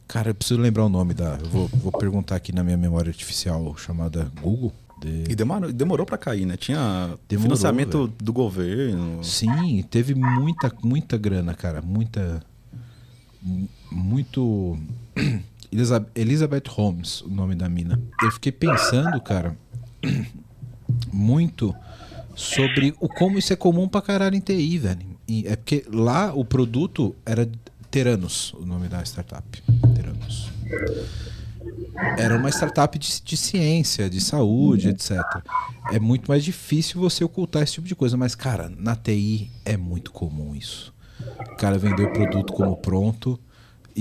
cara, 0.07 0.29
eu 0.29 0.35
preciso 0.35 0.59
lembrar 0.59 0.85
o 0.85 0.89
nome 0.89 1.13
da. 1.13 1.37
Eu 1.41 1.47
vou, 1.49 1.67
vou 1.67 1.91
perguntar 1.91 2.35
aqui 2.35 2.51
na 2.53 2.63
minha 2.63 2.77
memória 2.77 3.09
artificial 3.09 3.75
chamada 3.77 4.31
Google. 4.41 4.73
de- 5.01 5.25
E 5.31 5.35
demorou, 5.35 5.71
demorou 5.73 6.05
para 6.05 6.17
cair, 6.17 6.45
né? 6.45 6.55
Tinha 6.57 7.17
Demorou, 7.27 7.43
financiamento 7.57 7.97
velho. 8.05 8.13
do 8.21 8.33
governo. 8.33 9.23
Sim, 9.23 9.83
teve 9.89 10.13
muita, 10.13 10.71
muita 10.83 11.17
grana, 11.17 11.53
cara. 11.55 11.81
Muita. 11.81 12.41
mu- 13.41 13.67
Muito. 13.91 14.77
Elizabeth 15.71 16.63
Holmes, 16.69 17.21
o 17.21 17.29
nome 17.29 17.55
da 17.55 17.69
mina. 17.69 18.01
Eu 18.21 18.31
fiquei 18.31 18.51
pensando, 18.51 19.19
cara, 19.21 19.57
muito 21.11 21.75
sobre 22.35 22.95
o 22.99 23.07
como 23.07 23.37
isso 23.37 23.53
é 23.53 23.55
comum 23.55 23.87
pra 23.87 24.01
caralho 24.01 24.35
em 24.35 24.39
TI, 24.39 24.77
velho. 24.77 25.19
E 25.27 25.47
é 25.47 25.55
porque 25.55 25.85
lá 25.91 26.33
o 26.33 26.43
produto 26.43 27.15
era 27.25 27.47
Teranos, 27.91 28.53
o 28.53 28.65
nome 28.65 28.87
da 28.87 29.03
startup. 29.03 29.63
Teranos. 29.95 30.49
Era 32.17 32.37
uma 32.37 32.49
startup 32.49 32.97
de, 32.97 33.21
de 33.21 33.35
ciência, 33.35 34.09
de 34.09 34.21
saúde, 34.21 34.89
etc. 34.89 35.19
É 35.91 35.99
muito 35.99 36.29
mais 36.29 36.43
difícil 36.43 37.01
você 37.01 37.23
ocultar 37.23 37.63
esse 37.63 37.73
tipo 37.73 37.87
de 37.87 37.95
coisa, 37.95 38.15
mas, 38.15 38.35
cara, 38.35 38.71
na 38.77 38.95
TI 38.95 39.51
é 39.65 39.75
muito 39.75 40.11
comum 40.11 40.55
isso. 40.55 40.93
O 41.51 41.55
cara 41.57 41.77
vendeu 41.77 42.07
o 42.07 42.13
produto 42.13 42.53
como 42.53 42.77
pronto 42.77 43.39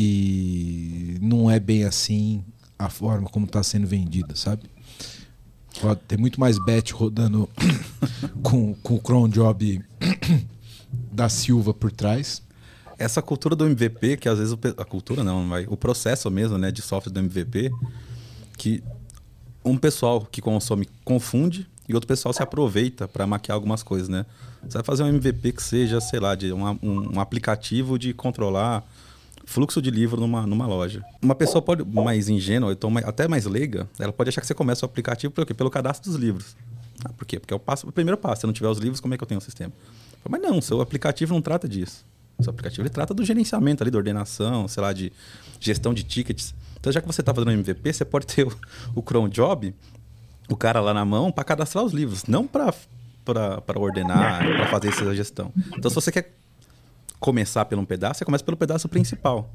e 0.01 1.19
não 1.21 1.51
é 1.51 1.59
bem 1.59 1.83
assim 1.83 2.45
a 2.79 2.89
forma 2.89 3.29
como 3.29 3.47
está 3.47 3.65
sendo 3.65 3.85
vendida, 3.85 4.37
sabe? 4.37 4.63
Pode 5.81 6.01
ter 6.07 6.17
muito 6.17 6.39
mais 6.39 6.57
bet 6.65 6.93
rodando 6.93 7.49
com, 8.41 8.75
com 8.75 8.95
o 8.95 9.01
cron 9.01 9.29
job 9.29 9.85
da 11.11 11.29
Silva 11.29 11.75
por 11.75 11.91
trás. 11.91 12.41
Essa 12.97 13.21
cultura 13.21 13.57
do 13.57 13.67
MVP, 13.67 14.19
que 14.19 14.29
às 14.29 14.39
vezes 14.39 14.53
o 14.53 14.59
a 14.77 14.85
cultura 14.85 15.25
não, 15.25 15.49
vai, 15.49 15.67
o 15.69 15.77
processo 15.77 16.31
mesmo, 16.31 16.57
né, 16.57 16.71
de 16.71 16.81
software 16.81 17.13
do 17.13 17.19
MVP, 17.19 17.73
que 18.57 18.85
um 19.65 19.77
pessoal 19.77 20.25
que 20.31 20.41
consome 20.41 20.89
confunde 21.05 21.67
e 21.89 21.95
outro 21.95 22.07
pessoal 22.07 22.33
se 22.33 22.43
aproveita 22.43 23.09
para 23.09 23.27
maquiar 23.27 23.57
algumas 23.57 23.83
coisas, 23.83 24.09
né? 24.09 24.25
Você 24.63 24.79
vai 24.79 24.85
fazer 24.85 25.03
um 25.03 25.09
MVP 25.09 25.53
que 25.53 25.63
seja, 25.63 26.01
sei 26.01 26.21
lá, 26.21 26.37
de 26.37 26.53
uma- 26.53 26.79
um, 26.83 27.17
um 27.17 27.21
aplicativo 27.21 27.99
de 27.99 28.15
controlar 28.15 28.85
fluxo 29.49 29.81
de 29.81 29.91
livro 29.91 30.21
numa, 30.21 30.47
numa 30.47 30.67
loja. 30.67 31.03
Uma 31.23 31.35
pessoa 31.35 31.63
pode 31.63 31.83
mais 31.83 32.29
ingênua, 32.29 32.71
então 32.71 32.93
até 32.99 33.27
mais 33.27 33.47
leiga, 33.47 33.89
ela 33.99 34.13
pode 34.13 34.29
achar 34.29 34.43
que 34.43 34.47
você 34.47 34.55
começa 34.55 34.85
o 34.85 34.87
aplicativo 34.87 35.33
pelo 35.33 35.47
quê? 35.47 35.55
Pelo 35.55 35.71
cadastro 35.71 36.11
dos 36.11 36.21
livros. 36.21 36.55
Ah, 37.03 37.09
por 37.15 37.25
quê? 37.25 37.41
Porque 37.41 37.55
é 37.55 37.57
o, 37.57 37.59
passo, 37.59 37.89
o 37.89 37.93
primeiro 37.93 38.19
passo. 38.19 38.41
Se 38.41 38.47
eu 38.47 38.49
não 38.49 38.53
tiver 38.53 38.69
os 38.69 38.77
livros, 38.77 39.01
como 39.01 39.15
é 39.15 39.17
que 39.17 39.25
eu 39.25 39.27
tenho 39.27 39.39
o 39.39 39.43
sistema? 39.43 39.73
Mas 40.29 40.43
não, 40.43 40.61
seu 40.61 40.83
aplicativo 40.83 41.33
não 41.33 41.41
trata 41.41 41.67
disso. 41.67 42.05
Seu 42.43 42.51
aplicativo 42.51 42.83
ele 42.83 42.91
trata 42.91 43.15
do 43.15 43.25
gerenciamento 43.25 43.83
ali, 43.83 43.91
da 43.91 43.97
ordenação, 43.97 44.69
sei 44.69 44.83
lá, 44.83 44.93
de 44.93 45.11
gestão 45.59 45.95
de 45.95 46.03
tickets. 46.03 46.55
Então, 46.79 46.93
já 46.93 47.01
que 47.01 47.07
você 47.07 47.23
está 47.23 47.33
fazendo 47.33 47.51
MVP, 47.51 47.91
você 47.91 48.05
pode 48.05 48.27
ter 48.27 48.47
o, 48.47 48.53
o 48.95 49.03
cron 49.03 49.31
job, 49.31 49.75
o 50.51 50.57
cara 50.57 50.79
lá 50.81 50.93
na 50.93 51.07
mão, 51.07 51.33
para 51.33 51.43
cadastrar 51.43 51.83
os 51.83 51.95
livros, 51.95 52.25
não 52.27 52.47
para 52.47 52.75
ordenar, 53.77 54.45
para 54.45 54.67
fazer 54.67 54.89
essa 54.89 55.15
gestão. 55.15 55.51
Então, 55.75 55.91
se 55.91 55.95
você 55.95 56.13
quer 56.13 56.35
começar 57.21 57.65
pelo 57.65 57.83
um 57.83 57.85
pedaço, 57.85 58.19
você 58.19 58.25
começa 58.25 58.45
pelo 58.45 58.57
pedaço 58.57 58.89
principal. 58.89 59.51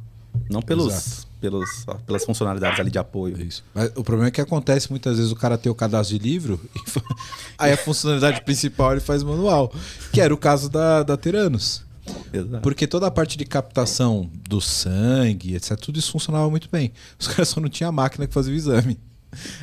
Não 0.50 0.62
pelos, 0.62 0.94
Exato. 0.94 1.28
pelos, 1.40 1.86
pelas 2.06 2.26
funcionalidades 2.26 2.80
ali 2.80 2.90
de 2.90 2.98
apoio. 2.98 3.40
Isso. 3.40 3.64
Mas 3.74 3.92
o 3.96 4.04
problema 4.04 4.30
é 4.30 4.32
que 4.32 4.42
acontece 4.42 4.90
muitas 4.90 5.18
vezes 5.18 5.32
o 5.32 5.36
cara 5.36 5.58
tem 5.58 5.72
o 5.72 5.76
cadastro 5.76 6.18
de 6.18 6.24
livro 6.24 6.60
e 6.76 6.80
aí 7.58 7.72
a 7.72 7.78
funcionalidade 7.78 8.42
principal 8.42 8.94
ele 8.94 9.02
faz 9.02 9.22
manual, 9.24 9.72
que 10.12 10.20
era 10.20 10.34
o 10.34 10.38
caso 10.38 10.70
da, 10.70 11.04
da 11.04 11.16
Teranos. 11.16 11.86
Exato. 12.34 12.62
Porque 12.62 12.86
toda 12.88 13.08
a 13.08 13.12
parte 13.12 13.38
de 13.38 13.46
captação 13.46 14.30
do 14.50 14.60
sangue, 14.60 15.56
etc, 15.56 15.80
tudo 15.80 16.00
isso 16.00 16.12
funcionava 16.12 16.50
muito 16.50 16.68
bem. 16.70 16.92
Os 17.18 17.28
caras 17.30 17.48
só 17.50 17.62
não 17.62 17.70
tinham 17.70 17.90
a 17.90 17.92
máquina 17.92 18.28
que 18.28 18.34
fazia 18.34 18.54
o 18.54 18.56
exame. 18.56 19.00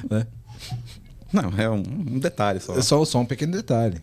Né? 0.09 0.27
Não, 1.33 1.53
é 1.57 1.69
um, 1.69 1.83
um 1.83 2.19
detalhe 2.19 2.61
só. 2.61 2.77
É 2.77 2.83
só, 2.83 3.05
só 3.05 3.19
um 3.19 3.27
pequeno 3.27 3.53
detalhe. 3.53 4.01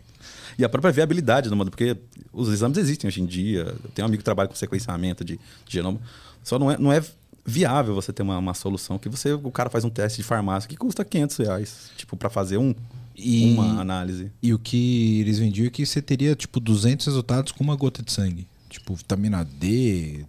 E 0.57 0.63
a 0.65 0.69
própria 0.69 0.91
viabilidade 0.91 1.49
do 1.49 1.55
modo, 1.55 1.69
porque 1.69 1.95
os 2.33 2.49
exames 2.49 2.77
existem 2.77 3.07
hoje 3.07 3.21
em 3.21 3.25
dia. 3.25 3.75
Eu 3.83 3.89
tenho 3.93 4.05
um 4.05 4.07
amigo 4.07 4.19
que 4.21 4.25
trabalha 4.25 4.49
com 4.49 4.55
sequenciamento 4.55 5.23
de, 5.23 5.37
de 5.37 5.73
genoma. 5.73 5.99
Só 6.43 6.57
não 6.57 6.71
é, 6.71 6.77
não 6.77 6.91
é 6.91 7.03
viável 7.45 7.93
você 7.95 8.11
ter 8.11 8.23
uma, 8.23 8.37
uma 8.37 8.53
solução 8.53 8.97
que 8.97 9.07
você 9.07 9.31
o 9.33 9.51
cara 9.51 9.69
faz 9.69 9.85
um 9.85 9.89
teste 9.89 10.17
de 10.17 10.23
farmácia 10.23 10.67
que 10.67 10.75
custa 10.75 11.05
500 11.05 11.37
reais, 11.37 11.91
tipo, 11.95 12.17
para 12.17 12.29
fazer 12.29 12.57
um, 12.57 12.73
E- 13.15 13.53
uma 13.53 13.79
análise. 13.79 14.31
E 14.41 14.53
o 14.53 14.59
que 14.59 15.19
eles 15.21 15.39
vendiam 15.39 15.67
é 15.67 15.69
que 15.69 15.85
você 15.85 16.01
teria, 16.01 16.35
tipo, 16.35 16.59
200 16.59 17.05
resultados 17.05 17.51
com 17.51 17.63
uma 17.63 17.75
gota 17.75 18.01
de 18.03 18.11
sangue. 18.11 18.47
Tipo, 18.69 18.95
vitamina 18.95 19.45
D, 19.45 20.25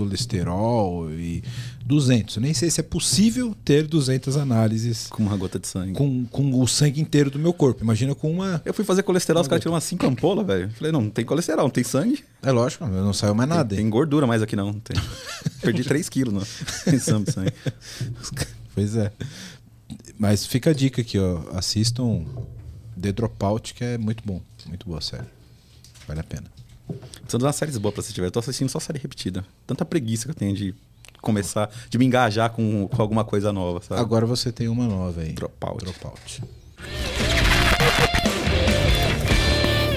colesterol 0.00 1.10
e 1.10 1.42
200. 1.84 2.36
Eu 2.36 2.42
nem 2.42 2.54
sei 2.54 2.70
se 2.70 2.80
é 2.80 2.82
possível 2.82 3.54
ter 3.64 3.86
200 3.86 4.36
análises 4.36 5.08
Com 5.08 5.22
uma 5.22 5.36
gota 5.36 5.58
de 5.58 5.66
sangue. 5.66 5.92
com, 5.92 6.24
com 6.26 6.58
o 6.60 6.66
sangue 6.66 7.00
inteiro 7.00 7.30
do 7.30 7.38
meu 7.38 7.52
corpo. 7.52 7.82
Imagina 7.82 8.14
com 8.14 8.30
uma... 8.32 8.62
Eu 8.64 8.72
fui 8.72 8.84
fazer 8.84 9.02
colesterol, 9.02 9.42
os 9.42 9.48
caras 9.48 9.60
tiram 9.60 9.74
umas 9.74 9.84
5 9.84 10.06
ampolas, 10.06 10.46
velho. 10.46 10.70
Falei, 10.70 10.90
não, 10.90 11.02
não 11.02 11.10
tem 11.10 11.24
colesterol, 11.24 11.64
não 11.64 11.70
tem 11.70 11.84
sangue. 11.84 12.24
É 12.42 12.50
lógico, 12.50 12.86
não 12.86 13.12
saiu 13.12 13.34
mais 13.34 13.48
nada. 13.48 13.68
Tem, 13.68 13.78
tem 13.78 13.90
gordura 13.90 14.26
mais 14.26 14.40
aqui 14.42 14.56
não. 14.56 14.72
Tem. 14.72 14.96
Perdi 15.60 15.84
3 15.84 16.08
quilos 16.08 16.32
no 16.32 16.40
exame 16.94 17.26
de 17.26 17.32
sangue. 17.32 17.52
Pois 18.74 18.96
é. 18.96 19.12
Mas 20.18 20.46
fica 20.46 20.70
a 20.70 20.72
dica 20.72 21.02
aqui, 21.02 21.18
ó. 21.18 21.42
Assistam 21.52 22.24
The 23.00 23.12
Dropout, 23.12 23.74
que 23.74 23.84
é 23.84 23.98
muito 23.98 24.22
bom. 24.24 24.40
Muito 24.66 24.86
boa 24.86 25.00
série. 25.00 25.26
Vale 26.06 26.20
a 26.20 26.24
pena. 26.24 26.59
São 27.28 27.38
duas 27.38 27.54
séries 27.56 27.76
boas 27.78 27.94
pra 27.94 28.00
assistir. 28.00 28.20
velho. 28.20 28.28
Eu 28.28 28.32
tô 28.32 28.40
assistindo 28.40 28.68
só 28.68 28.80
série 28.80 28.98
repetida. 28.98 29.44
Tanta 29.66 29.84
preguiça 29.84 30.24
que 30.24 30.30
eu 30.30 30.34
tenho 30.34 30.54
de 30.54 30.74
começar, 31.20 31.70
de 31.88 31.98
me 31.98 32.06
engajar 32.06 32.50
com, 32.50 32.88
com 32.88 33.02
alguma 33.02 33.24
coisa 33.24 33.52
nova, 33.52 33.82
sabe? 33.82 34.00
Agora 34.00 34.26
você 34.26 34.50
tem 34.50 34.68
uma 34.68 34.86
nova 34.86 35.20
aí. 35.20 35.32
Dropout. 35.32 35.84
Dropout. 35.84 36.42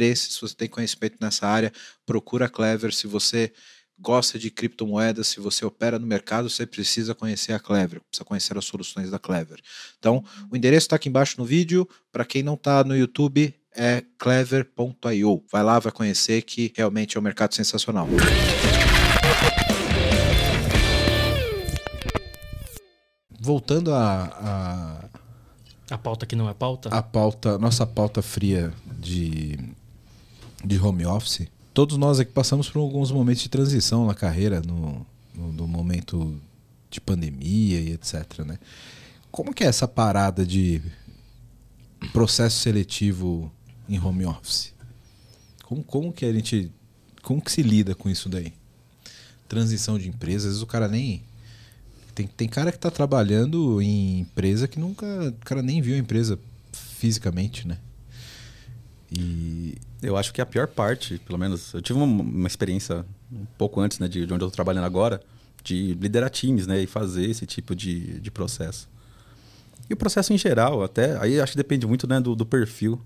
interesse, 0.00 0.32
se 0.32 0.40
você 0.40 0.54
tem 0.54 0.68
conhecimento 0.68 1.16
nessa 1.20 1.46
área, 1.46 1.72
procura 2.06 2.46
a 2.46 2.48
Clever. 2.48 2.92
Se 2.92 3.06
você 3.06 3.52
gosta 3.98 4.38
de 4.38 4.50
criptomoedas, 4.50 5.28
se 5.28 5.40
você 5.40 5.64
opera 5.64 5.98
no 5.98 6.06
mercado, 6.06 6.48
você 6.48 6.66
precisa 6.66 7.14
conhecer 7.14 7.52
a 7.52 7.60
Clever, 7.60 8.00
precisa 8.08 8.24
conhecer 8.24 8.56
as 8.56 8.64
soluções 8.64 9.10
da 9.10 9.18
Clever. 9.18 9.60
Então, 9.98 10.24
o 10.50 10.56
endereço 10.56 10.86
está 10.86 10.96
aqui 10.96 11.08
embaixo 11.10 11.34
no 11.38 11.44
vídeo. 11.44 11.86
Para 12.10 12.24
quem 12.24 12.42
não 12.42 12.54
está 12.54 12.82
no 12.82 12.96
YouTube, 12.96 13.54
é 13.76 14.02
clever.io. 14.18 15.44
Vai 15.52 15.62
lá, 15.62 15.78
vai 15.78 15.92
conhecer 15.92 16.42
que 16.42 16.72
realmente 16.74 17.16
é 17.16 17.20
um 17.20 17.22
mercado 17.22 17.54
sensacional. 17.54 18.08
Voltando 23.42 23.94
a, 23.94 24.24
a, 25.90 25.94
A 25.94 25.98
pauta 25.98 26.26
que 26.26 26.36
não 26.36 26.48
é 26.48 26.54
pauta? 26.54 26.88
a 26.90 27.02
pauta, 27.02 27.58
nossa 27.58 27.86
pauta 27.86 28.20
fria 28.20 28.72
de, 28.98 29.58
de 30.64 30.78
home 30.78 31.06
office, 31.06 31.48
todos 31.72 31.96
nós 31.96 32.20
aqui 32.20 32.32
passamos 32.32 32.68
por 32.68 32.80
alguns 32.80 33.10
momentos 33.10 33.42
de 33.42 33.48
transição 33.48 34.06
na 34.06 34.14
carreira, 34.14 34.60
no, 34.60 35.06
no, 35.34 35.52
no 35.52 35.68
momento 35.68 36.40
de 36.90 37.00
pandemia 37.00 37.80
e 37.80 37.92
etc. 37.92 38.40
Né? 38.44 38.58
Como 39.30 39.54
que 39.54 39.64
é 39.64 39.66
essa 39.66 39.86
parada 39.86 40.44
de 40.44 40.82
processo 42.12 42.58
seletivo 42.58 43.50
em 43.88 43.98
home 43.98 44.26
office? 44.26 44.72
Como, 45.64 45.84
como 45.84 46.12
que 46.12 46.24
a 46.24 46.32
gente. 46.32 46.70
Como 47.22 47.40
que 47.40 47.52
se 47.52 47.62
lida 47.62 47.94
com 47.94 48.08
isso 48.08 48.28
daí? 48.28 48.52
Transição 49.48 49.98
de 49.98 50.08
empresa, 50.08 50.48
às 50.48 50.54
vezes 50.54 50.62
o 50.62 50.66
cara 50.66 50.88
nem. 50.88 51.22
Tem, 52.14 52.26
tem 52.26 52.48
cara 52.48 52.72
que 52.72 52.78
tá 52.78 52.90
trabalhando 52.90 53.80
em 53.80 54.20
empresa 54.20 54.66
que 54.66 54.80
nunca. 54.80 55.06
O 55.28 55.44
cara 55.44 55.62
nem 55.62 55.80
viu 55.80 55.94
a 55.94 55.98
empresa 55.98 56.38
fisicamente, 56.72 57.66
né? 57.66 57.78
E. 59.12 59.76
Eu 60.02 60.16
acho 60.16 60.32
que 60.32 60.40
a 60.40 60.46
pior 60.46 60.66
parte, 60.66 61.18
pelo 61.18 61.38
menos, 61.38 61.74
eu 61.74 61.82
tive 61.82 61.98
uma, 61.98 62.22
uma 62.22 62.46
experiência 62.46 63.04
um 63.30 63.44
pouco 63.58 63.80
antes 63.80 63.98
né, 63.98 64.08
de, 64.08 64.24
de 64.24 64.32
onde 64.32 64.42
eu 64.42 64.48
estou 64.48 64.50
trabalhando 64.50 64.84
agora, 64.84 65.20
de 65.62 65.94
liderar 65.94 66.30
times 66.30 66.66
né, 66.66 66.80
e 66.80 66.86
fazer 66.86 67.28
esse 67.28 67.44
tipo 67.44 67.74
de, 67.74 68.18
de 68.18 68.30
processo. 68.30 68.88
E 69.90 69.92
o 69.92 69.96
processo 69.96 70.32
em 70.32 70.38
geral, 70.38 70.82
até 70.82 71.18
aí 71.18 71.38
acho 71.38 71.52
que 71.52 71.58
depende 71.58 71.86
muito 71.86 72.06
né, 72.06 72.18
do, 72.18 72.34
do 72.34 72.46
perfil 72.46 72.98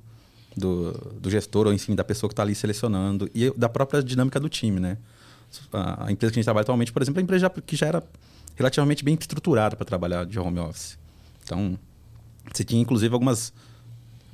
do, 0.57 0.93
do 1.21 1.31
gestor, 1.31 1.67
ou 1.67 1.73
enfim, 1.73 1.95
da 1.95 2.05
pessoa 2.05 2.29
que 2.29 2.33
está 2.33 2.43
ali 2.43 2.55
selecionando, 2.55 3.29
e 3.35 3.51
da 3.57 3.69
própria 3.69 4.03
dinâmica 4.03 4.39
do 4.39 4.49
time. 4.49 4.79
Né? 4.79 4.97
A, 5.73 6.07
a 6.07 6.13
empresa 6.13 6.33
que 6.33 6.39
a 6.39 6.41
gente 6.41 6.45
trabalha 6.45 6.63
atualmente, 6.63 6.93
por 6.93 7.03
exemplo, 7.03 7.19
é 7.19 7.23
uma 7.23 7.25
empresa 7.25 7.51
que 7.51 7.77
já 7.77 7.87
era 7.87 8.03
relativamente 8.55 9.05
bem 9.05 9.17
estruturada 9.21 9.77
para 9.77 9.85
trabalhar 9.85 10.25
de 10.25 10.39
home 10.39 10.61
office. 10.61 10.97
Então, 11.43 11.79
você 12.53 12.65
tinha 12.65 12.81
inclusive 12.81 13.13
algumas 13.13 13.53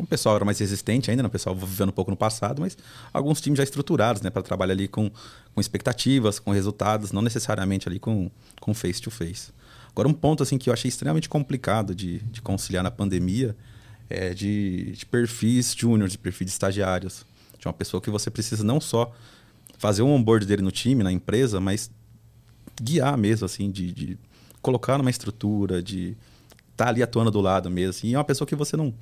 o 0.02 0.06
pessoal 0.06 0.36
era 0.36 0.44
mais 0.44 0.58
resistente 0.58 1.10
ainda, 1.10 1.22
né? 1.22 1.26
o 1.28 1.30
pessoal 1.30 1.54
vivendo 1.54 1.90
um 1.90 1.92
pouco 1.92 2.10
no 2.10 2.16
passado, 2.16 2.60
mas 2.60 2.76
alguns 3.12 3.40
times 3.40 3.58
já 3.58 3.64
estruturados, 3.64 4.22
né, 4.22 4.30
para 4.30 4.42
trabalhar 4.42 4.72
ali 4.72 4.88
com, 4.88 5.10
com 5.54 5.60
expectativas, 5.60 6.38
com 6.38 6.50
resultados, 6.50 7.12
não 7.12 7.22
necessariamente 7.22 7.88
ali 7.88 7.98
com, 7.98 8.30
com 8.60 8.74
face 8.74 9.00
to 9.00 9.10
face. 9.10 9.50
Agora, 9.90 10.08
um 10.08 10.12
ponto 10.12 10.42
assim 10.42 10.56
que 10.56 10.70
eu 10.70 10.72
achei 10.72 10.88
extremamente 10.88 11.28
complicado 11.28 11.94
de, 11.94 12.18
de 12.20 12.40
conciliar 12.40 12.82
na 12.82 12.90
pandemia 12.90 13.56
é 14.08 14.34
de, 14.34 14.92
de 14.92 15.06
perfis 15.06 15.74
júnior, 15.76 16.08
de 16.08 16.18
perfis 16.18 16.46
de 16.46 16.52
estagiários. 16.52 17.24
De 17.58 17.66
uma 17.66 17.72
pessoa 17.72 18.00
que 18.00 18.10
você 18.10 18.30
precisa 18.30 18.64
não 18.64 18.80
só 18.80 19.12
fazer 19.78 20.02
o 20.02 20.06
onboard 20.06 20.46
dele 20.46 20.62
no 20.62 20.70
time, 20.70 21.02
na 21.02 21.12
empresa, 21.12 21.60
mas 21.60 21.90
guiar 22.80 23.16
mesmo, 23.16 23.44
assim, 23.44 23.70
de, 23.70 23.92
de 23.92 24.18
colocar 24.62 24.98
numa 24.98 25.10
estrutura, 25.10 25.82
de 25.82 26.16
estar 26.72 26.84
tá 26.84 26.88
ali 26.88 27.02
atuando 27.02 27.30
do 27.30 27.40
lado 27.40 27.70
mesmo. 27.70 27.90
Assim, 27.90 28.08
e 28.08 28.14
é 28.14 28.18
uma 28.18 28.24
pessoa 28.24 28.46
que 28.46 28.56
você 28.56 28.76
não, 28.76 28.94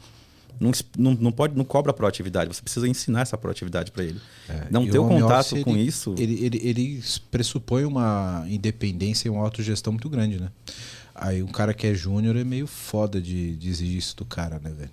não, 0.61 0.71
não, 0.97 1.15
não, 1.15 1.33
pode, 1.33 1.57
não 1.57 1.65
cobra 1.65 1.93
proatividade, 1.93 2.55
você 2.55 2.63
precisa 2.63 2.89
ensinar 2.89 3.21
essa 3.23 3.37
proatividade 3.39 3.91
para 3.93 4.05
ele. 4.05 4.21
É, 4.49 4.67
não 4.71 4.87
ter 4.87 4.99
o 4.99 5.07
contato 5.09 5.53
office, 5.53 5.65
com 5.65 5.71
ele- 5.73 5.83
isso. 5.83 6.15
Ele, 6.19 6.45
ele, 6.45 6.61
ele 6.63 7.03
pressupõe 7.31 7.85
uma 7.85 8.45
independência 8.49 9.29
e 9.29 9.31
uma 9.31 9.43
autogestão 9.45 9.93
muito 9.93 10.09
grande, 10.09 10.41
né? 10.41 10.51
Aí 11.15 11.43
um 11.43 11.49
cara 11.49 11.75
que 11.75 11.87
é 11.87 11.95
júnior 11.95 12.37
é 12.37 12.45
meio 12.45 12.67
foda 12.67 13.21
de, 13.21 13.57
de 13.57 13.69
exigir 13.69 13.99
isso 13.99 14.17
do 14.17 14.25
cara, 14.25 14.61
né, 14.63 14.71
velho? 14.71 14.91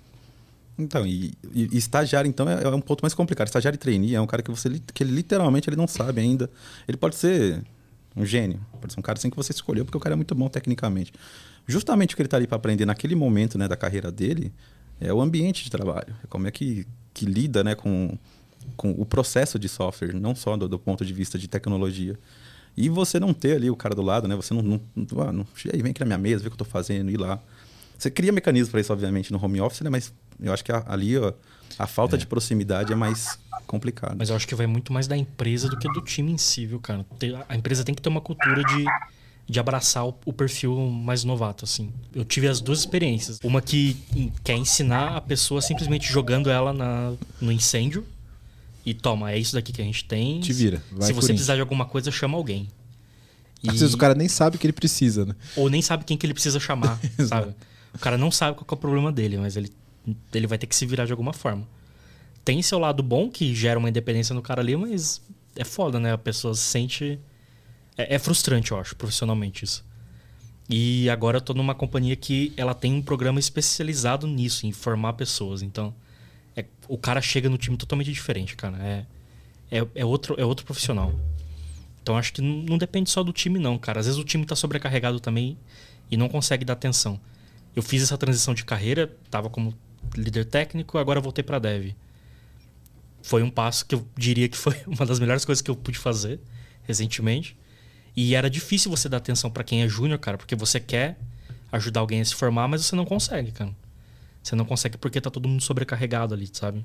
Então, 0.78 1.06
e, 1.06 1.32
e- 1.54 1.68
e 1.72 1.76
estagiário, 1.78 2.28
então, 2.28 2.48
é, 2.48 2.62
é 2.62 2.68
um 2.68 2.80
ponto 2.80 3.00
mais 3.00 3.14
complicado. 3.14 3.46
Estagiário 3.46 3.76
e 3.76 3.78
trainee 3.78 4.14
é 4.14 4.20
um 4.20 4.26
cara 4.26 4.42
que 4.42 4.50
você 4.50 4.68
que 4.92 5.02
ele, 5.02 5.12
literalmente 5.12 5.68
ele 5.70 5.76
não 5.76 5.86
sabe 5.86 6.20
ainda. 6.20 6.50
Ele 6.86 6.96
pode 6.98 7.16
ser 7.16 7.62
um 8.14 8.26
gênio, 8.26 8.60
pode 8.80 8.92
ser 8.92 9.00
um 9.00 9.02
cara 9.02 9.18
assim 9.18 9.30
que 9.30 9.36
você 9.36 9.52
escolheu 9.52 9.84
porque 9.84 9.96
o 9.96 10.00
cara 10.00 10.14
é 10.14 10.16
muito 10.16 10.34
bom 10.34 10.48
tecnicamente. 10.48 11.12
Justamente 11.66 12.12
o 12.12 12.16
que 12.16 12.22
ele 12.22 12.26
está 12.26 12.36
ali 12.36 12.46
para 12.46 12.56
aprender 12.56 12.84
naquele 12.84 13.14
momento 13.14 13.56
né, 13.56 13.66
da 13.66 13.76
carreira 13.76 14.12
dele 14.12 14.52
é 15.00 15.12
o 15.12 15.20
ambiente 15.20 15.64
de 15.64 15.70
trabalho. 15.70 16.14
É 16.22 16.26
como 16.28 16.46
é 16.46 16.50
que, 16.50 16.86
que 17.12 17.24
lida 17.26 17.62
né, 17.64 17.74
com, 17.74 18.16
com 18.76 18.90
o 18.92 19.04
processo 19.04 19.58
de 19.58 19.68
software, 19.68 20.12
não 20.14 20.34
só 20.34 20.56
do, 20.56 20.68
do 20.68 20.78
ponto 20.78 21.04
de 21.04 21.12
vista 21.12 21.38
de 21.38 21.48
tecnologia. 21.48 22.18
E 22.76 22.88
você 22.88 23.18
não 23.18 23.32
ter 23.32 23.56
ali 23.56 23.70
o 23.70 23.76
cara 23.76 23.94
do 23.94 24.02
lado, 24.02 24.28
né? 24.28 24.36
Você 24.36 24.52
não. 24.52 24.62
não, 24.62 24.80
não, 24.94 25.22
ah, 25.22 25.32
não 25.32 25.46
aí, 25.72 25.80
vem 25.82 25.90
aqui 25.92 26.00
na 26.00 26.06
minha 26.06 26.18
mesa, 26.18 26.42
vê 26.42 26.48
o 26.48 26.50
que 26.50 26.54
eu 26.60 26.64
estou 26.64 26.66
fazendo, 26.66 27.10
ir 27.10 27.16
lá. 27.16 27.40
Você 27.96 28.10
cria 28.10 28.30
mecanismos 28.30 28.70
para 28.70 28.80
isso, 28.80 28.92
obviamente, 28.92 29.32
no 29.32 29.42
home 29.42 29.60
office, 29.60 29.80
né? 29.80 29.88
Mas 29.88 30.12
eu 30.38 30.52
acho 30.52 30.62
que 30.62 30.70
a- 30.70 30.84
ali 30.86 31.16
ó, 31.16 31.32
a 31.78 31.86
falta 31.86 32.18
de 32.18 32.26
proximidade 32.26 32.92
é 32.92 32.96
mais 32.96 33.38
complicada. 33.66 34.14
Mas 34.18 34.28
eu 34.28 34.36
acho 34.36 34.46
que 34.46 34.54
vai 34.54 34.66
muito 34.66 34.92
mais 34.92 35.06
da 35.06 35.16
empresa 35.16 35.70
do 35.70 35.78
que 35.78 35.90
do 35.90 36.02
time 36.02 36.30
em 36.32 36.36
si, 36.36 36.66
viu, 36.66 36.78
cara? 36.78 37.06
A 37.48 37.56
empresa 37.56 37.82
tem 37.82 37.94
que 37.94 38.02
ter 38.02 38.10
uma 38.10 38.20
cultura 38.20 38.62
de, 38.62 38.84
de 39.48 39.60
abraçar 39.60 40.06
o, 40.06 40.14
o 40.24 40.32
perfil 40.32 40.76
mais 40.90 41.22
novato, 41.24 41.64
assim. 41.64 41.92
Eu 42.14 42.24
tive 42.24 42.48
as 42.48 42.60
duas 42.60 42.80
experiências. 42.80 43.38
Uma 43.44 43.62
que 43.62 43.96
quer 44.42 44.56
ensinar 44.56 45.16
a 45.16 45.20
pessoa 45.20 45.62
simplesmente 45.62 46.10
jogando 46.10 46.50
ela 46.50 46.72
na, 46.72 47.12
no 47.40 47.52
incêndio. 47.52 48.04
E 48.84 48.92
toma, 48.94 49.32
é 49.32 49.38
isso 49.38 49.54
daqui 49.54 49.72
que 49.72 49.80
a 49.82 49.84
gente 49.84 50.04
tem. 50.04 50.40
Te 50.40 50.52
vira, 50.52 50.82
vai, 50.92 51.08
Se 51.08 51.12
você 51.12 51.28
precisar 51.28 51.54
de 51.56 51.60
alguma 51.60 51.84
coisa, 51.86 52.10
chama 52.10 52.36
alguém. 52.36 52.68
E- 53.62 53.68
Às 53.70 53.80
vezes 53.80 53.94
o 53.94 53.98
cara 53.98 54.14
nem 54.14 54.28
sabe 54.28 54.58
que 54.58 54.66
ele 54.66 54.72
precisa, 54.72 55.24
né? 55.24 55.34
Ou 55.56 55.68
nem 55.68 55.82
sabe 55.82 56.04
quem 56.04 56.16
que 56.16 56.24
ele 56.26 56.34
precisa 56.34 56.58
chamar, 56.60 57.00
sabe? 57.28 57.52
O 57.94 57.98
cara 57.98 58.16
não 58.18 58.30
sabe 58.30 58.56
qual 58.56 58.66
é 58.68 58.74
o 58.74 58.76
problema 58.76 59.10
dele, 59.10 59.38
mas 59.38 59.56
ele, 59.56 59.72
ele 60.32 60.46
vai 60.46 60.58
ter 60.58 60.66
que 60.66 60.76
se 60.76 60.84
virar 60.86 61.04
de 61.06 61.12
alguma 61.12 61.32
forma. 61.32 61.66
Tem 62.44 62.60
seu 62.62 62.78
lado 62.78 63.02
bom, 63.02 63.28
que 63.28 63.52
gera 63.54 63.78
uma 63.78 63.88
independência 63.88 64.34
no 64.34 64.42
cara 64.42 64.60
ali, 64.60 64.76
mas 64.76 65.20
é 65.56 65.64
foda, 65.64 65.98
né? 65.98 66.12
A 66.12 66.18
pessoa 66.18 66.54
se 66.54 66.60
sente... 66.62 67.18
É, 67.96 68.16
é 68.16 68.18
frustrante, 68.18 68.72
eu 68.72 68.78
acho, 68.78 68.94
profissionalmente 68.96 69.64
isso. 69.64 69.84
E 70.68 71.08
agora 71.08 71.36
eu 71.36 71.40
tô 71.40 71.54
numa 71.54 71.74
companhia 71.74 72.16
que 72.16 72.52
ela 72.56 72.74
tem 72.74 72.92
um 72.92 73.02
programa 73.02 73.38
especializado 73.38 74.26
nisso, 74.26 74.66
em 74.66 74.72
formar 74.72 75.12
pessoas. 75.12 75.62
Então, 75.62 75.94
é- 76.56 76.64
o 76.88 76.98
cara 76.98 77.20
chega 77.20 77.48
no 77.48 77.56
time 77.56 77.76
totalmente 77.76 78.12
diferente, 78.12 78.56
cara. 78.56 78.76
É, 78.78 79.06
é, 79.70 79.86
é, 79.94 80.04
outro, 80.04 80.34
é 80.38 80.44
outro 80.44 80.64
profissional. 80.64 81.14
Então 82.02 82.16
acho 82.16 82.32
que 82.32 82.40
não 82.40 82.62
não 82.62 82.78
depende 82.78 83.10
só 83.10 83.22
do 83.22 83.32
time, 83.32 83.58
não, 83.58 83.76
cara. 83.78 84.00
Às 84.00 84.06
vezes 84.06 84.20
o 84.20 84.24
time 84.24 84.44
tá 84.46 84.54
sobrecarregado 84.54 85.18
também 85.18 85.58
e 86.10 86.16
não 86.16 86.28
consegue 86.28 86.64
dar 86.64 86.74
atenção. 86.74 87.20
Eu 87.74 87.82
fiz 87.82 88.02
essa 88.02 88.16
transição 88.16 88.54
de 88.54 88.64
carreira, 88.64 89.14
tava 89.30 89.50
como 89.50 89.74
líder 90.16 90.44
técnico, 90.44 90.98
agora 90.98 91.20
voltei 91.20 91.42
para 91.42 91.58
dev. 91.58 91.94
Foi 93.22 93.42
um 93.42 93.50
passo 93.50 93.84
que 93.84 93.94
eu 93.94 94.06
diria 94.16 94.48
que 94.48 94.56
foi 94.56 94.76
uma 94.86 95.04
das 95.04 95.18
melhores 95.18 95.44
coisas 95.44 95.60
que 95.60 95.70
eu 95.70 95.76
pude 95.76 95.98
fazer 95.98 96.40
recentemente. 96.84 97.56
E 98.16 98.34
era 98.34 98.48
difícil 98.48 98.90
você 98.90 99.08
dar 99.08 99.18
atenção 99.18 99.50
para 99.50 99.62
quem 99.62 99.82
é 99.82 99.88
júnior, 99.88 100.18
cara, 100.18 100.38
porque 100.38 100.56
você 100.56 100.80
quer 100.80 101.18
ajudar 101.70 102.00
alguém 102.00 102.20
a 102.20 102.24
se 102.24 102.34
formar, 102.34 102.66
mas 102.66 102.84
você 102.84 102.96
não 102.96 103.04
consegue, 103.04 103.52
cara. 103.52 103.70
Você 104.42 104.56
não 104.56 104.64
consegue 104.64 104.96
porque 104.96 105.20
tá 105.20 105.30
todo 105.30 105.48
mundo 105.48 105.62
sobrecarregado 105.62 106.32
ali, 106.32 106.48
sabe? 106.50 106.84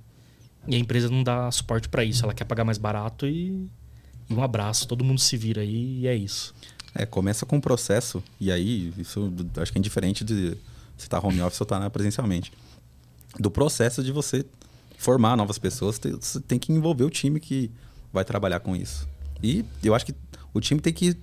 E 0.68 0.76
a 0.76 0.78
empresa 0.80 1.10
não 1.10 1.24
dá 1.24 1.50
suporte 1.52 1.88
para 1.88 2.04
isso. 2.04 2.24
Ela 2.24 2.34
quer 2.34 2.44
pagar 2.44 2.66
mais 2.66 2.78
barato 2.78 3.26
e, 3.26 3.68
e 4.30 4.34
um 4.34 4.44
abraço. 4.44 4.88
Todo 4.88 5.04
mundo 5.04 5.20
se 5.20 5.38
vira 5.38 5.62
aí 5.62 6.00
e 6.00 6.08
é 6.08 6.16
isso. 6.16 6.54
É, 6.94 7.06
começa 7.06 7.46
com 7.46 7.56
um 7.56 7.62
processo, 7.62 8.22
e 8.38 8.52
aí 8.52 8.94
isso 8.98 9.34
acho 9.56 9.72
que 9.72 9.78
é 9.78 9.80
indiferente 9.80 10.26
de 10.26 10.58
se 10.98 11.08
tá 11.08 11.20
home 11.20 11.42
office 11.42 11.62
ou 11.62 11.66
tá 11.66 11.90
presencialmente. 11.90 12.52
Do 13.40 13.50
processo 13.50 14.04
de 14.04 14.12
você 14.12 14.46
formar 14.98 15.38
novas 15.38 15.58
pessoas, 15.58 15.98
você 15.98 16.42
tem 16.42 16.60
que 16.60 16.74
envolver 16.74 17.06
o 17.06 17.10
time 17.10 17.40
que 17.40 17.72
vai 18.12 18.26
trabalhar 18.26 18.60
com 18.60 18.76
isso. 18.76 19.08
E 19.42 19.64
eu 19.82 19.96
acho 19.96 20.06
que 20.06 20.14
o 20.54 20.60
time 20.60 20.80
tem 20.80 20.93
que 20.93 21.16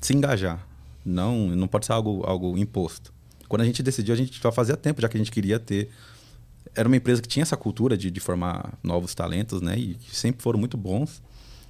se 0.00 0.14
engajar. 0.14 0.66
Não, 1.04 1.48
não 1.48 1.68
pode 1.68 1.86
ser 1.86 1.92
algo, 1.92 2.22
algo 2.24 2.56
imposto. 2.56 3.12
Quando 3.48 3.62
a 3.62 3.64
gente 3.64 3.82
decidiu, 3.82 4.14
a 4.14 4.16
gente 4.16 4.40
já 4.42 4.50
fazia 4.50 4.76
tempo, 4.76 5.00
já 5.02 5.08
que 5.08 5.16
a 5.16 5.18
gente 5.18 5.30
queria 5.30 5.58
ter. 5.58 5.90
Era 6.74 6.88
uma 6.88 6.96
empresa 6.96 7.20
que 7.20 7.28
tinha 7.28 7.42
essa 7.42 7.56
cultura 7.56 7.96
de, 7.96 8.10
de 8.10 8.20
formar 8.20 8.72
novos 8.82 9.14
talentos, 9.14 9.60
né? 9.60 9.76
E 9.78 9.94
que 9.94 10.16
sempre 10.16 10.42
foram 10.42 10.58
muito 10.58 10.76
bons. 10.76 11.22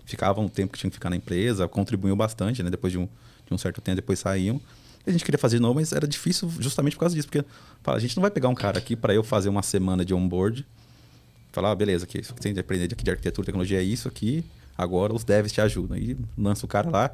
Ficavam 0.04 0.46
o 0.46 0.48
tempo 0.48 0.72
que 0.72 0.78
tinham 0.78 0.90
que 0.90 0.96
ficar 0.96 1.10
na 1.10 1.16
empresa, 1.16 1.66
contribuíam 1.66 2.16
bastante, 2.16 2.62
né? 2.62 2.70
Depois 2.70 2.92
de 2.92 2.98
um, 2.98 3.08
de 3.46 3.52
um 3.52 3.58
certo 3.58 3.80
tempo, 3.80 3.96
depois 3.96 4.18
saíam. 4.18 4.60
A 5.06 5.10
gente 5.10 5.24
queria 5.24 5.38
fazer 5.38 5.56
de 5.56 5.62
novo, 5.62 5.74
mas 5.74 5.92
era 5.92 6.06
difícil 6.06 6.50
justamente 6.58 6.94
por 6.94 7.00
causa 7.00 7.14
disso. 7.14 7.28
Porque 7.28 7.46
fala, 7.82 7.98
a 7.98 8.00
gente 8.00 8.16
não 8.16 8.22
vai 8.22 8.30
pegar 8.30 8.48
um 8.48 8.54
cara 8.54 8.78
aqui 8.78 8.96
para 8.96 9.12
eu 9.12 9.22
fazer 9.22 9.48
uma 9.48 9.62
semana 9.62 10.04
de 10.04 10.14
onboard 10.14 10.64
falar, 11.54 11.70
ah, 11.70 11.74
beleza, 11.74 12.04
aqui, 12.04 12.20
que 12.20 12.26
você 12.26 12.34
tem 12.34 12.52
de 12.52 12.58
aprender 12.58 12.92
aqui 12.92 13.04
de 13.04 13.10
arquitetura, 13.10 13.46
tecnologia 13.46 13.78
é 13.78 13.82
isso 13.82 14.08
aqui, 14.08 14.44
agora 14.76 15.14
os 15.14 15.24
devs 15.24 15.52
te 15.52 15.60
ajudam. 15.60 15.96
E 15.96 16.16
lança 16.36 16.64
o 16.64 16.68
cara 16.68 16.90
lá. 16.90 17.10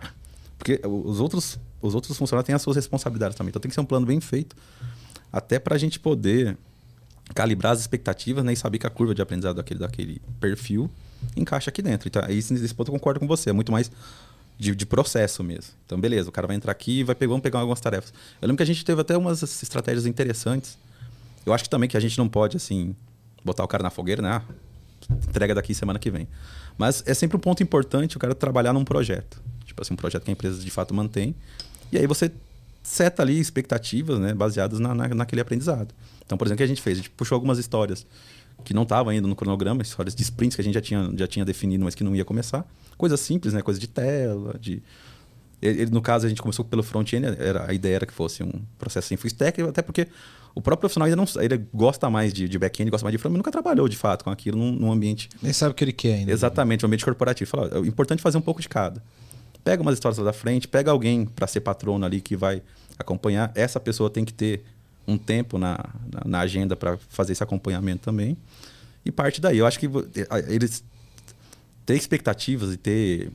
Porque 0.58 0.80
os 0.84 1.20
outros, 1.20 1.58
os 1.80 1.94
outros 1.94 2.16
funcionários 2.16 2.46
têm 2.46 2.54
as 2.54 2.62
suas 2.62 2.76
responsabilidades 2.76 3.36
também. 3.36 3.50
Então 3.50 3.60
tem 3.60 3.68
que 3.68 3.74
ser 3.74 3.80
um 3.80 3.86
plano 3.86 4.06
bem 4.06 4.20
feito, 4.20 4.54
até 5.32 5.58
para 5.58 5.74
a 5.74 5.78
gente 5.78 5.98
poder 5.98 6.56
calibrar 7.34 7.72
as 7.72 7.80
expectativas 7.80 8.44
né, 8.44 8.52
e 8.52 8.56
saber 8.56 8.78
que 8.78 8.86
a 8.86 8.90
curva 8.90 9.14
de 9.14 9.22
aprendizado 9.22 9.56
daquele, 9.56 9.80
daquele 9.80 10.22
perfil 10.40 10.90
encaixa 11.36 11.70
aqui 11.70 11.80
dentro. 11.80 12.08
Então, 12.08 12.22
aí, 12.24 12.36
nesse 12.36 12.74
ponto 12.74 12.88
eu 12.88 12.92
concordo 12.92 13.20
com 13.20 13.26
você. 13.26 13.50
É 13.50 13.52
muito 13.52 13.72
mais 13.72 13.90
de, 14.58 14.74
de 14.74 14.84
processo 14.84 15.42
mesmo. 15.42 15.72
Então, 15.86 15.98
beleza, 15.98 16.28
o 16.28 16.32
cara 16.32 16.46
vai 16.46 16.56
entrar 16.56 16.72
aqui 16.72 17.00
e 17.00 17.04
vai 17.04 17.14
pegar, 17.14 17.30
vamos 17.30 17.42
pegar 17.42 17.60
algumas 17.60 17.80
tarefas. 17.80 18.12
Eu 18.40 18.46
lembro 18.46 18.58
que 18.58 18.62
a 18.62 18.66
gente 18.66 18.84
teve 18.84 19.00
até 19.00 19.16
umas 19.16 19.42
estratégias 19.42 20.06
interessantes. 20.06 20.76
Eu 21.46 21.54
acho 21.54 21.64
que 21.64 21.70
também 21.70 21.88
que 21.88 21.96
a 21.96 22.00
gente 22.00 22.18
não 22.18 22.28
pode, 22.28 22.58
assim, 22.58 22.94
botar 23.42 23.64
o 23.64 23.68
cara 23.68 23.82
na 23.82 23.90
fogueira, 23.90 24.20
né? 24.20 24.28
Ah, 24.28 24.42
entrega 25.28 25.54
daqui 25.54 25.72
semana 25.74 25.98
que 25.98 26.10
vem. 26.10 26.28
Mas 26.80 27.02
é 27.04 27.12
sempre 27.12 27.36
um 27.36 27.40
ponto 27.40 27.62
importante 27.62 28.16
o 28.16 28.18
cara 28.18 28.34
trabalhar 28.34 28.72
num 28.72 28.86
projeto. 28.86 29.38
Tipo 29.66 29.82
assim, 29.82 29.92
um 29.92 29.98
projeto 29.98 30.24
que 30.24 30.30
a 30.30 30.32
empresa 30.32 30.62
de 30.62 30.70
fato 30.70 30.94
mantém. 30.94 31.34
E 31.92 31.98
aí 31.98 32.06
você 32.06 32.32
seta 32.82 33.20
ali 33.20 33.38
expectativas, 33.38 34.18
né, 34.18 34.32
baseadas 34.32 34.80
na, 34.80 34.94
na, 34.94 35.08
naquele 35.08 35.42
aprendizado. 35.42 35.94
Então, 36.24 36.38
por 36.38 36.46
exemplo, 36.46 36.54
o 36.54 36.56
que 36.56 36.62
a 36.62 36.66
gente 36.66 36.80
fez? 36.80 36.96
A 36.96 37.02
gente 37.02 37.10
puxou 37.10 37.36
algumas 37.36 37.58
histórias 37.58 38.06
que 38.64 38.72
não 38.72 38.84
estavam 38.84 39.10
ainda 39.10 39.28
no 39.28 39.36
cronograma, 39.36 39.82
histórias 39.82 40.14
de 40.14 40.22
sprints 40.22 40.56
que 40.56 40.62
a 40.62 40.64
gente 40.64 40.72
já 40.72 40.80
tinha, 40.80 41.12
já 41.18 41.26
tinha 41.26 41.44
definido, 41.44 41.84
mas 41.84 41.94
que 41.94 42.02
não 42.02 42.16
ia 42.16 42.24
começar. 42.24 42.66
Coisas 42.96 43.20
simples, 43.20 43.52
né? 43.52 43.60
Coisa 43.60 43.78
de 43.78 43.86
tela, 43.86 44.56
de... 44.58 44.82
Ele, 45.62 45.86
no 45.86 46.00
caso, 46.00 46.26
a 46.26 46.28
gente 46.28 46.40
começou 46.40 46.64
pelo 46.64 46.82
front-end, 46.82 47.26
a 47.68 47.72
ideia 47.72 47.96
era 47.96 48.06
que 48.06 48.12
fosse 48.12 48.42
um 48.42 48.52
processo 48.78 49.12
em 49.12 49.16
full 49.16 49.28
stack, 49.28 49.60
até 49.62 49.82
porque 49.82 50.08
o 50.54 50.60
próprio 50.60 50.80
profissional 50.80 51.06
ainda 51.06 51.16
não 51.16 51.26
ele 51.42 51.66
gosta 51.72 52.08
mais 52.08 52.32
de, 52.32 52.48
de 52.48 52.58
back-end, 52.58 52.90
gosta 52.90 53.04
mais 53.04 53.12
de 53.12 53.18
front, 53.18 53.32
mas 53.32 53.38
nunca 53.38 53.50
trabalhou 53.52 53.88
de 53.88 53.96
fato 53.96 54.24
com 54.24 54.30
aquilo 54.30 54.58
num, 54.58 54.72
num 54.72 54.92
ambiente. 54.92 55.28
Nem 55.42 55.52
sabe 55.52 55.72
o 55.72 55.74
que 55.74 55.84
ele 55.84 55.92
quer 55.92 56.14
ainda. 56.14 56.32
Exatamente, 56.32 56.84
um 56.84 56.88
ambiente 56.88 57.04
corporativo. 57.04 57.48
Fala, 57.50 57.70
é 57.74 57.78
importante 57.80 58.22
fazer 58.22 58.38
um 58.38 58.42
pouco 58.42 58.60
de 58.60 58.68
cada. 58.68 59.02
Pega 59.62 59.82
umas 59.82 59.94
histórias 59.94 60.18
lá 60.18 60.24
da 60.24 60.32
frente, 60.32 60.66
pega 60.66 60.90
alguém 60.90 61.26
para 61.26 61.46
ser 61.46 61.60
patrono 61.60 62.04
ali 62.04 62.20
que 62.20 62.36
vai 62.36 62.62
acompanhar. 62.98 63.52
Essa 63.54 63.78
pessoa 63.78 64.08
tem 64.08 64.24
que 64.24 64.32
ter 64.32 64.64
um 65.06 65.18
tempo 65.18 65.58
na, 65.58 65.78
na, 66.12 66.22
na 66.24 66.40
agenda 66.40 66.74
para 66.74 66.96
fazer 67.08 67.32
esse 67.32 67.42
acompanhamento 67.42 68.02
também. 68.02 68.36
E 69.04 69.12
parte 69.12 69.40
daí. 69.40 69.58
Eu 69.58 69.66
acho 69.66 69.78
que 69.78 69.88
eles 70.48 70.82
ter 71.84 71.94
expectativas 71.94 72.72
e 72.72 72.76
ter 72.76 73.30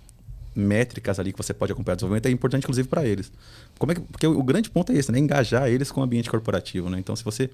métricas 0.56 1.20
ali 1.20 1.32
que 1.32 1.38
você 1.38 1.54
pode 1.54 1.72
acompanhar 1.72 1.94
o 1.94 1.98
desenvolvimento 1.98 2.26
é 2.28 2.32
importante, 2.32 2.64
inclusive, 2.64 2.88
para 2.88 3.06
eles. 3.06 3.32
Como 3.78 3.92
é 3.92 3.96
que, 3.96 4.02
porque 4.02 4.26
o, 4.26 4.40
o, 4.40 4.44
grande 4.44 4.70
ponto 4.70 4.92
é 4.92 4.96
esse, 4.96 5.12
né? 5.12 5.20
Engajar 5.20 5.68
eles 5.68 5.92
com 5.92 6.02
o 6.02 6.04
ambiente 6.04 6.30
corporativo, 6.30 6.90
né? 6.90 6.98
Então, 7.00 7.16
se 7.16 7.24
você 7.24 7.50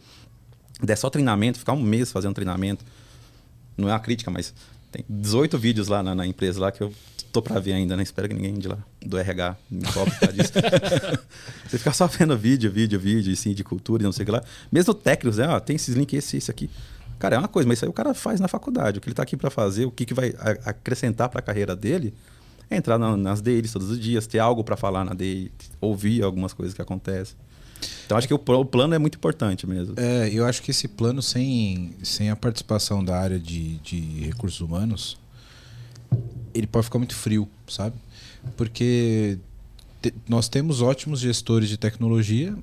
der 0.82 0.96
só 0.96 1.10
treinamento, 1.10 1.60
ficar 1.60 1.74
um 1.74 1.82
mês 1.82 2.12
fazendo 2.12 2.34
treinamento, 2.34 2.86
não 3.78 3.90
é 3.90 3.94
uma 3.94 4.00
crítica, 4.00 4.30
mas 4.30 4.54
tem 4.92 5.04
18 5.10 5.58
vídeos 5.58 5.88
lá 5.88 6.04
na, 6.04 6.14
na 6.14 6.26
empresa 6.26 6.60
lá 6.60 6.72
que 6.72 6.82
eu 6.82 6.94
tô 7.32 7.42
para 7.42 7.60
ver 7.60 7.74
ainda, 7.74 7.96
né? 7.96 8.04
Espero 8.04 8.28
que 8.28 8.34
ninguém 8.34 8.54
de 8.56 8.68
lá, 8.68 8.78
do 9.02 9.18
RH, 9.18 9.56
me 9.70 9.86
cobre 9.92 10.14
por 10.20 10.34
disso. 10.34 10.52
você 11.68 11.78
ficar 11.78 11.94
só 11.94 12.08
vendo 12.08 12.38
vídeo, 12.38 12.70
vídeo, 12.70 13.00
vídeo, 13.00 13.32
assim, 13.32 13.54
de 13.54 13.64
cultura 13.64 14.04
e 14.04 14.06
não 14.06 14.12
sei 14.12 14.24
o 14.24 14.26
que 14.26 14.32
lá. 14.32 14.44
Mesmo 14.72 14.94
técnicos, 14.94 15.38
né? 15.38 15.48
Ó, 15.48 15.60
tem 15.60 15.76
esses 15.76 15.96
links, 15.96 16.18
esse, 16.18 16.38
esse 16.38 16.52
aqui. 16.52 16.70
Cara, 17.18 17.36
é 17.36 17.40
uma 17.40 17.48
coisa, 17.48 17.68
mas 17.68 17.78
isso 17.78 17.86
aí 17.86 17.90
o 17.90 17.94
cara 17.94 18.14
faz 18.14 18.40
na 18.40 18.48
faculdade. 18.48 18.98
O 18.98 19.02
que 19.02 19.08
ele 19.08 19.14
está 19.14 19.24
aqui 19.24 19.38
para 19.38 19.50
fazer, 19.50 19.86
o 19.86 19.92
que, 19.92 20.06
que 20.06 20.14
vai 20.14 20.34
acrescentar 20.66 21.30
para 21.30 21.40
a 21.40 21.42
carreira 21.42 21.76
dele, 21.76 22.14
entrar 22.76 22.98
na, 22.98 23.16
nas 23.18 23.42
deles 23.42 23.72
todos 23.72 23.90
os 23.90 24.00
dias, 24.00 24.26
ter 24.28 24.40
algo 24.40 24.64
para 24.64 24.78
falar 24.78 25.04
na 25.04 25.14
dele, 25.14 25.52
ouvir 25.80 26.24
algumas 26.24 26.54
coisas 26.54 26.74
que 26.74 26.82
acontecem. 26.82 27.36
Então 28.06 28.18
acho 28.18 28.28
que 28.28 28.34
o, 28.34 28.38
o, 28.38 28.66
plano 28.66 28.94
é 28.94 29.00
muito 29.00 29.16
importante 29.16 29.66
mesmo. 29.66 29.96
É, 29.98 30.30
eu 30.32 30.46
acho 30.46 30.62
que 30.62 30.72
esse 30.72 30.88
plano 30.88 31.22
sem, 31.22 31.94
sem 32.04 32.30
a 32.30 32.36
participação 32.36 33.04
da 33.04 33.18
área 33.18 33.40
de, 33.40 33.78
de 33.78 34.00
recursos 34.26 34.62
humanos, 34.62 35.18
ele 36.54 36.68
pode 36.68 36.86
ficar 36.86 37.00
muito 37.00 37.16
frio, 37.16 37.48
sabe? 37.68 37.96
Porque 38.56 39.38
te, 40.02 40.14
nós 40.28 40.48
temos 40.48 40.82
ótimos 40.82 41.20
gestores 41.20 41.70
de 41.70 41.78
tecnologia, 41.78 42.56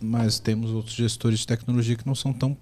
mas 0.00 0.38
temos 0.38 0.70
outros 0.70 0.94
gestores 0.94 1.40
de 1.40 1.46
tecnologia 1.46 1.96
que 1.96 2.06
não 2.06 2.14
são 2.14 2.32
tão 2.32 2.56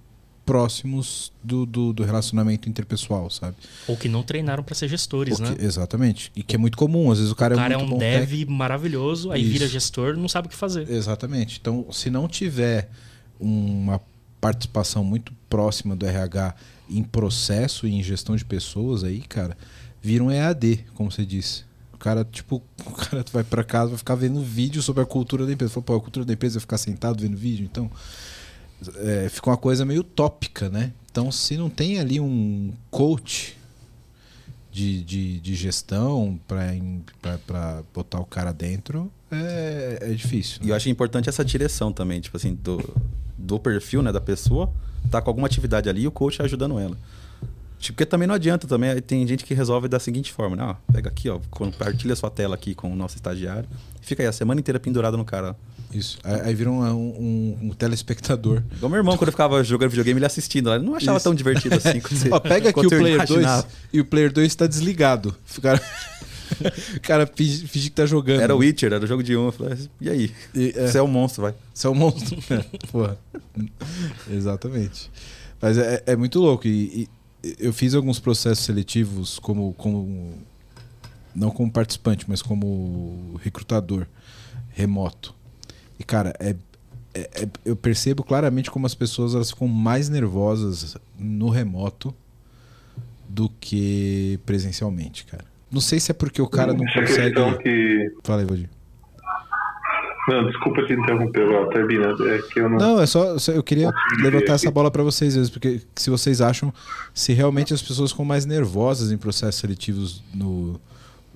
próximos 0.44 1.32
do, 1.42 1.64
do, 1.64 1.92
do, 1.92 2.04
relacionamento 2.04 2.68
interpessoal, 2.68 3.30
sabe? 3.30 3.56
Ou 3.88 3.96
que 3.96 4.08
não 4.08 4.22
treinaram 4.22 4.62
para 4.62 4.74
ser 4.74 4.88
gestores, 4.88 5.38
né? 5.38 5.56
Exatamente. 5.58 6.30
E 6.36 6.42
que 6.42 6.54
é 6.54 6.58
muito 6.58 6.76
comum. 6.76 7.10
Às 7.10 7.18
vezes 7.18 7.32
o 7.32 7.36
cara, 7.36 7.54
o 7.54 7.58
é 7.58 7.62
cara 7.62 7.74
é, 7.74 7.76
muito 7.78 7.94
um 7.94 7.98
dev 7.98 8.30
tech. 8.30 8.46
maravilhoso, 8.46 9.30
aí 9.30 9.42
Isso. 9.42 9.52
vira 9.52 9.68
gestor 9.68 10.16
não 10.16 10.28
sabe 10.28 10.46
o 10.46 10.50
que 10.50 10.56
fazer. 10.56 10.88
Exatamente. 10.90 11.58
Então, 11.60 11.86
se 11.90 12.10
não 12.10 12.28
tiver 12.28 12.90
uma 13.40 14.00
participação 14.40 15.02
muito 15.02 15.32
próxima 15.48 15.96
do 15.96 16.06
RH 16.06 16.54
em 16.90 17.02
processo 17.02 17.86
e 17.86 17.94
em 17.94 18.02
gestão 18.02 18.36
de 18.36 18.44
pessoas 18.44 19.02
aí, 19.02 19.20
cara, 19.20 19.56
vira 20.02 20.22
um 20.22 20.30
EAD, 20.30 20.84
como 20.94 21.10
você 21.10 21.24
disse. 21.24 21.64
O 21.94 21.96
cara, 21.96 22.24
tipo, 22.24 22.62
o 22.84 22.90
cara 22.90 23.24
vai 23.32 23.42
para 23.42 23.64
casa, 23.64 23.88
vai 23.88 23.98
ficar 23.98 24.14
vendo 24.14 24.42
vídeo 24.42 24.82
sobre 24.82 25.02
a 25.02 25.06
cultura 25.06 25.46
da 25.46 25.52
empresa. 25.52 25.72
Fala, 25.72 25.84
pô, 25.84 25.96
a 25.96 26.00
cultura 26.00 26.26
da 26.26 26.34
empresa 26.34 26.54
vai 26.54 26.60
ficar 26.60 26.78
sentado 26.78 27.22
vendo 27.22 27.36
vídeo, 27.36 27.64
então 27.64 27.90
é, 28.96 29.28
fica 29.28 29.50
uma 29.50 29.56
coisa 29.56 29.84
meio 29.84 30.02
tópica, 30.02 30.68
né? 30.68 30.92
Então, 31.10 31.30
se 31.30 31.56
não 31.56 31.70
tem 31.70 32.00
ali 32.00 32.18
um 32.18 32.72
coach 32.90 33.56
de, 34.70 35.02
de, 35.04 35.40
de 35.40 35.54
gestão 35.54 36.38
para 36.48 37.82
botar 37.94 38.18
o 38.18 38.26
cara 38.26 38.52
dentro, 38.52 39.10
é, 39.30 39.98
é 40.00 40.08
difícil. 40.10 40.60
E 40.62 40.70
eu 40.70 40.74
acho 40.74 40.88
importante 40.88 41.28
essa 41.28 41.44
direção 41.44 41.92
também, 41.92 42.20
tipo 42.20 42.36
assim, 42.36 42.54
do, 42.54 42.82
do 43.38 43.58
perfil 43.60 44.02
né, 44.02 44.10
da 44.10 44.20
pessoa, 44.20 44.72
tá 45.10 45.22
com 45.22 45.30
alguma 45.30 45.46
atividade 45.46 45.88
ali 45.88 46.02
e 46.02 46.06
o 46.08 46.10
coach 46.10 46.42
ajudando 46.42 46.78
ela. 46.78 46.96
Tipo, 47.78 47.96
porque 47.96 48.06
também 48.06 48.26
não 48.26 48.34
adianta 48.34 48.66
também, 48.66 49.00
tem 49.02 49.26
gente 49.26 49.44
que 49.44 49.52
resolve 49.52 49.88
da 49.88 50.00
seguinte 50.00 50.32
forma, 50.32 50.56
né? 50.56 50.64
Ó, 50.64 50.92
pega 50.92 51.08
aqui, 51.08 51.28
ó, 51.28 51.38
compartilha 51.50 52.16
sua 52.16 52.30
tela 52.30 52.54
aqui 52.54 52.74
com 52.74 52.90
o 52.90 52.96
nosso 52.96 53.14
estagiário, 53.14 53.68
fica 54.00 54.22
aí 54.22 54.26
a 54.26 54.32
semana 54.32 54.58
inteira 54.58 54.80
pendurado 54.80 55.16
no 55.16 55.24
cara. 55.24 55.54
Isso. 55.94 56.18
Aí, 56.24 56.52
vira 56.54 56.70
um, 56.70 56.82
um, 56.82 57.58
um, 57.62 57.70
telespectador. 57.70 58.62
Igual 58.76 58.90
meu 58.90 58.98
irmão, 58.98 59.16
quando 59.16 59.28
eu 59.28 59.32
ficava 59.32 59.62
jogando 59.62 59.90
videogame, 59.90 60.18
ele 60.18 60.26
assistindo. 60.26 60.72
Ele 60.74 60.84
não 60.84 60.96
achava 60.96 61.18
Isso. 61.18 61.24
tão 61.24 61.34
divertido 61.34 61.76
assim. 61.76 62.00
Você, 62.10 62.28
Ó, 62.32 62.40
pega 62.40 62.70
aqui 62.70 62.84
o 62.84 62.88
Player 62.88 63.24
2 63.24 63.66
e 63.92 64.00
o 64.00 64.04
Player 64.04 64.32
2 64.32 64.46
está 64.46 64.66
desligado. 64.66 65.36
O 65.56 65.60
cara, 65.60 65.80
o 66.96 67.00
cara 67.00 67.26
finge, 67.32 67.68
finge, 67.68 67.90
que 67.90 67.94
tá 67.94 68.06
jogando. 68.06 68.40
Era 68.40 68.56
o 68.56 68.58
Witcher, 68.58 68.92
era 68.92 69.04
o 69.04 69.06
jogo 69.06 69.22
de 69.22 69.36
um. 69.36 69.46
Eu 69.46 69.52
falei, 69.52 69.78
e 70.00 70.10
aí? 70.10 70.32
E, 70.52 70.74
é, 70.76 70.88
Você 70.88 70.98
é 70.98 71.02
um 71.02 71.06
monstro, 71.06 71.42
vai. 71.42 71.54
Você 71.72 71.86
é 71.86 71.90
um 71.90 71.94
monstro. 71.94 72.36
Porra. 72.90 73.16
Exatamente. 74.28 75.12
Mas 75.62 75.78
é, 75.78 76.02
é 76.06 76.16
muito 76.16 76.40
louco. 76.40 76.66
E, 76.66 77.08
e, 77.42 77.56
eu 77.60 77.72
fiz 77.72 77.94
alguns 77.94 78.18
processos 78.18 78.64
seletivos 78.64 79.38
como, 79.38 79.72
como. 79.74 80.34
Não 81.32 81.50
como 81.50 81.70
participante, 81.70 82.24
mas 82.28 82.42
como 82.42 83.38
recrutador 83.42 84.06
remoto. 84.70 85.34
E, 85.98 86.04
cara, 86.04 86.34
é, 86.38 86.54
é, 87.14 87.20
é, 87.20 87.48
eu 87.64 87.76
percebo 87.76 88.22
claramente 88.22 88.70
como 88.70 88.86
as 88.86 88.94
pessoas 88.94 89.34
elas 89.34 89.50
ficam 89.50 89.68
mais 89.68 90.08
nervosas 90.08 90.96
no 91.18 91.48
remoto 91.48 92.14
do 93.28 93.48
que 93.60 94.38
presencialmente, 94.44 95.24
cara. 95.24 95.44
Não 95.70 95.80
sei 95.80 95.98
se 95.98 96.10
é 96.10 96.14
porque 96.14 96.40
o 96.40 96.48
cara 96.48 96.72
não 96.72 96.84
consegue. 96.84 97.34
Que... 97.62 98.12
Fala 98.22 98.42
aí, 98.42 98.46
Valdir. 98.46 98.70
Não, 100.26 100.46
desculpa 100.46 100.82
te 100.86 100.94
interromper, 100.94 101.46
Val, 101.46 101.68
termina. 101.68 102.14
É 102.28 102.38
que 102.50 102.60
eu 102.60 102.68
não. 102.68 102.78
Não, 102.78 103.00
é 103.00 103.06
só. 103.06 103.36
Eu 103.52 103.62
queria 103.62 103.92
levantar 104.22 104.54
essa 104.54 104.70
bola 104.70 104.90
para 104.90 105.02
vocês 105.02 105.36
mesmo, 105.36 105.52
porque 105.52 105.82
se 105.94 106.08
vocês 106.08 106.40
acham 106.40 106.72
se 107.12 107.32
realmente 107.32 107.74
as 107.74 107.82
pessoas 107.82 108.10
ficam 108.10 108.24
mais 108.24 108.46
nervosas 108.46 109.12
em 109.12 109.18
processos 109.18 109.60
seletivos 109.60 110.22
no, 110.32 110.80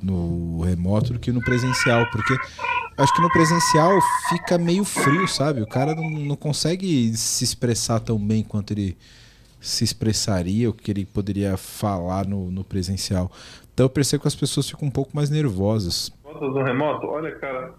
no 0.03 0.63
remoto 0.63 1.13
do 1.13 1.19
que 1.19 1.31
no 1.31 1.43
presencial, 1.43 2.07
porque 2.11 2.35
acho 2.99 3.15
que 3.15 3.23
no 3.23 3.31
presencial 3.31 3.99
fica 4.29 4.59
meio 4.59 4.85
frio, 4.85 5.27
sabe? 5.29 5.63
O 5.63 5.67
cara 5.67 5.95
não, 5.95 6.11
não 6.11 6.37
consegue 6.37 7.17
se 7.17 7.45
expressar 7.45 8.01
tão 8.01 8.19
bem 8.19 8.43
quanto 8.43 8.73
ele 8.73 8.97
se 9.61 9.85
expressaria, 9.85 10.69
o 10.69 10.73
que 10.73 10.91
ele 10.91 11.05
poderia 11.05 11.57
falar 11.57 12.27
no, 12.27 12.51
no 12.51 12.65
presencial. 12.65 13.31
Então 13.73 13.87
eu 13.87 13.91
percebo 13.91 14.23
que 14.23 14.29
as 14.29 14.35
pessoas 14.35 14.69
ficam 14.69 14.89
um 14.89 14.91
pouco 14.91 15.11
mais 15.15 15.31
nervosas. 15.31 16.13
Fotos 16.23 16.55
no 16.55 16.63
remoto? 16.63 17.07
Olha, 17.07 17.35
cara, 17.37 17.75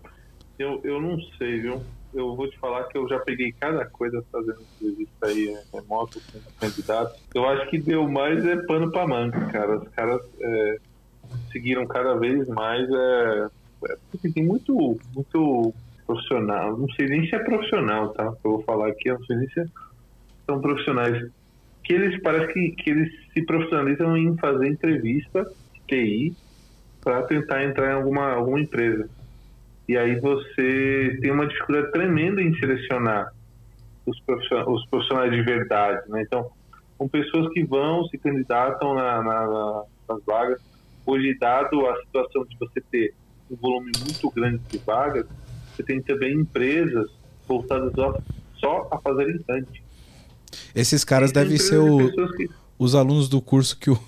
eu, 0.57 0.79
eu 0.83 1.01
não 1.01 1.19
sei, 1.37 1.59
viu? 1.59 1.81
Eu 2.13 2.35
vou 2.35 2.49
te 2.49 2.57
falar 2.57 2.85
que 2.85 2.97
eu 2.97 3.07
já 3.07 3.19
peguei 3.19 3.51
cada 3.51 3.85
coisa 3.85 4.23
fazendo 4.31 4.59
entrevista 4.75 5.27
aí 5.27 5.51
né, 5.51 5.61
remoto 5.73 6.19
com 6.31 6.39
candidatos. 6.59 7.19
Eu 7.35 7.47
acho 7.47 7.69
que 7.69 7.77
deu 7.77 8.09
mais 8.09 8.43
é 8.45 8.55
pano 8.63 8.91
pra 8.91 9.07
manga, 9.07 9.45
cara. 9.47 9.77
Os 9.77 9.87
caras 9.89 10.21
é, 10.41 10.77
seguiram 11.51 11.85
cada 11.85 12.15
vez 12.15 12.47
mais 12.47 12.89
é, 12.89 13.47
é, 13.85 13.95
porque 14.11 14.31
tem 14.31 14.43
muito, 14.43 14.97
muito 15.13 15.73
profissional, 16.05 16.77
não 16.77 16.89
sei 16.91 17.07
nem 17.07 17.27
se 17.27 17.35
é 17.35 17.39
profissional, 17.39 18.09
tá? 18.13 18.23
Eu 18.43 18.51
vou 18.51 18.63
falar 18.63 18.87
aqui, 18.89 19.09
não 19.09 19.23
sei 19.25 19.37
nem 19.37 19.49
se 19.49 19.65
são 20.45 20.59
profissionais 20.59 21.29
que 21.89 21.93
eles 21.93 22.21
parece 22.21 22.53
que, 22.53 22.71
que 22.71 22.89
eles 22.91 23.11
se 23.33 23.43
profissionalizam 23.43 24.15
em 24.15 24.37
fazer 24.37 24.67
entrevista 24.67 25.51
TI 25.87 26.35
para 27.01 27.23
tentar 27.23 27.63
entrar 27.63 27.91
em 27.91 27.95
alguma, 27.95 28.31
alguma 28.33 28.59
empresa. 28.59 29.09
E 29.87 29.97
aí 29.97 30.19
você 30.19 31.17
tem 31.19 31.31
uma 31.31 31.47
dificuldade 31.47 31.91
tremenda 31.91 32.43
em 32.43 32.53
selecionar 32.59 33.33
os 34.05 34.19
profissionais, 34.21 34.67
os 34.67 34.85
profissionais 34.87 35.31
de 35.31 35.41
verdade, 35.41 36.07
né? 36.09 36.21
Então, 36.21 36.51
com 36.95 37.07
pessoas 37.07 37.51
que 37.53 37.63
vão, 37.63 38.05
se 38.05 38.19
candidatam 38.19 38.93
na, 38.93 39.23
na, 39.23 39.83
nas 40.07 40.23
vagas. 40.25 40.61
Hoje, 41.07 41.35
dado 41.39 41.87
a 41.87 41.95
situação 42.01 42.45
de 42.45 42.55
você 42.59 42.81
ter 42.91 43.15
um 43.49 43.55
volume 43.55 43.91
muito 43.99 44.29
grande 44.31 44.59
de 44.69 44.77
vagas, 44.79 45.25
você 45.75 45.83
tem 45.83 46.01
também 46.01 46.33
empresas 46.33 47.09
voltadas 47.47 47.93
só 48.59 48.87
a 48.91 48.99
fazerem 48.99 49.39
hunting. 49.49 49.81
Esses 50.75 51.03
caras 51.03 51.31
devem 51.31 51.57
ser 51.57 51.77
o, 51.77 52.11
que... 52.35 52.49
os 52.77 52.95
alunos 52.95 53.29
do 53.29 53.41
curso 53.41 53.77
que 53.77 53.89
o, 53.89 53.99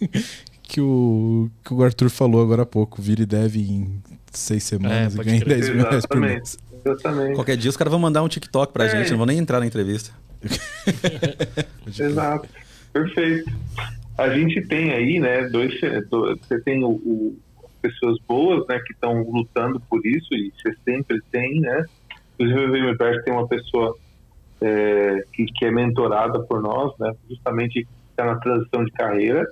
que 0.62 0.80
o, 0.80 1.50
que 1.64 1.74
o 1.74 1.82
Arthur 1.82 2.10
falou 2.10 2.42
agora 2.42 2.62
há 2.62 2.66
pouco. 2.66 3.00
Vire 3.00 3.26
deve 3.26 3.60
em 3.60 4.02
seis 4.32 4.64
semanas 4.64 5.16
é, 5.16 5.20
e 5.20 5.24
ganha 5.24 5.44
10 5.44 5.68
mil 5.70 5.84
reais 5.84 6.06
por 6.06 6.20
mês. 6.20 6.58
Exatamente. 6.84 7.34
Qualquer 7.34 7.56
dia 7.56 7.70
os 7.70 7.76
caras 7.76 7.90
vão 7.90 8.00
mandar 8.00 8.22
um 8.22 8.28
TikTok 8.28 8.72
pra 8.72 8.84
é. 8.84 8.90
gente, 8.90 9.10
não 9.10 9.18
vão 9.18 9.26
nem 9.26 9.38
entrar 9.38 9.60
na 9.60 9.66
entrevista. 9.66 10.12
Exato. 11.86 12.48
Perfeito. 12.92 13.50
A 14.16 14.28
gente 14.28 14.60
tem 14.62 14.92
aí, 14.92 15.18
né, 15.18 15.48
dois. 15.48 15.74
Você 15.80 16.60
tem 16.60 16.84
o, 16.84 16.90
o 16.90 17.38
pessoas 17.84 18.16
boas, 18.26 18.66
né, 18.66 18.80
que 18.80 18.94
estão 18.94 19.22
lutando 19.22 19.78
por 19.78 20.00
isso 20.06 20.32
e 20.32 20.50
você 20.56 20.74
sempre 20.84 21.20
tem, 21.30 21.60
né? 21.60 21.84
Inclusive, 22.38 22.64
o 22.64 22.94
VMware 22.94 23.22
tem 23.22 23.34
uma 23.34 23.46
pessoa 23.46 23.94
é, 24.62 25.22
que, 25.34 25.44
que 25.44 25.66
é 25.66 25.70
mentorada 25.70 26.40
por 26.40 26.62
nós, 26.62 26.96
né? 26.98 27.12
Justamente 27.28 27.86
está 28.10 28.24
na 28.24 28.36
transição 28.36 28.84
de 28.84 28.90
carreira. 28.92 29.46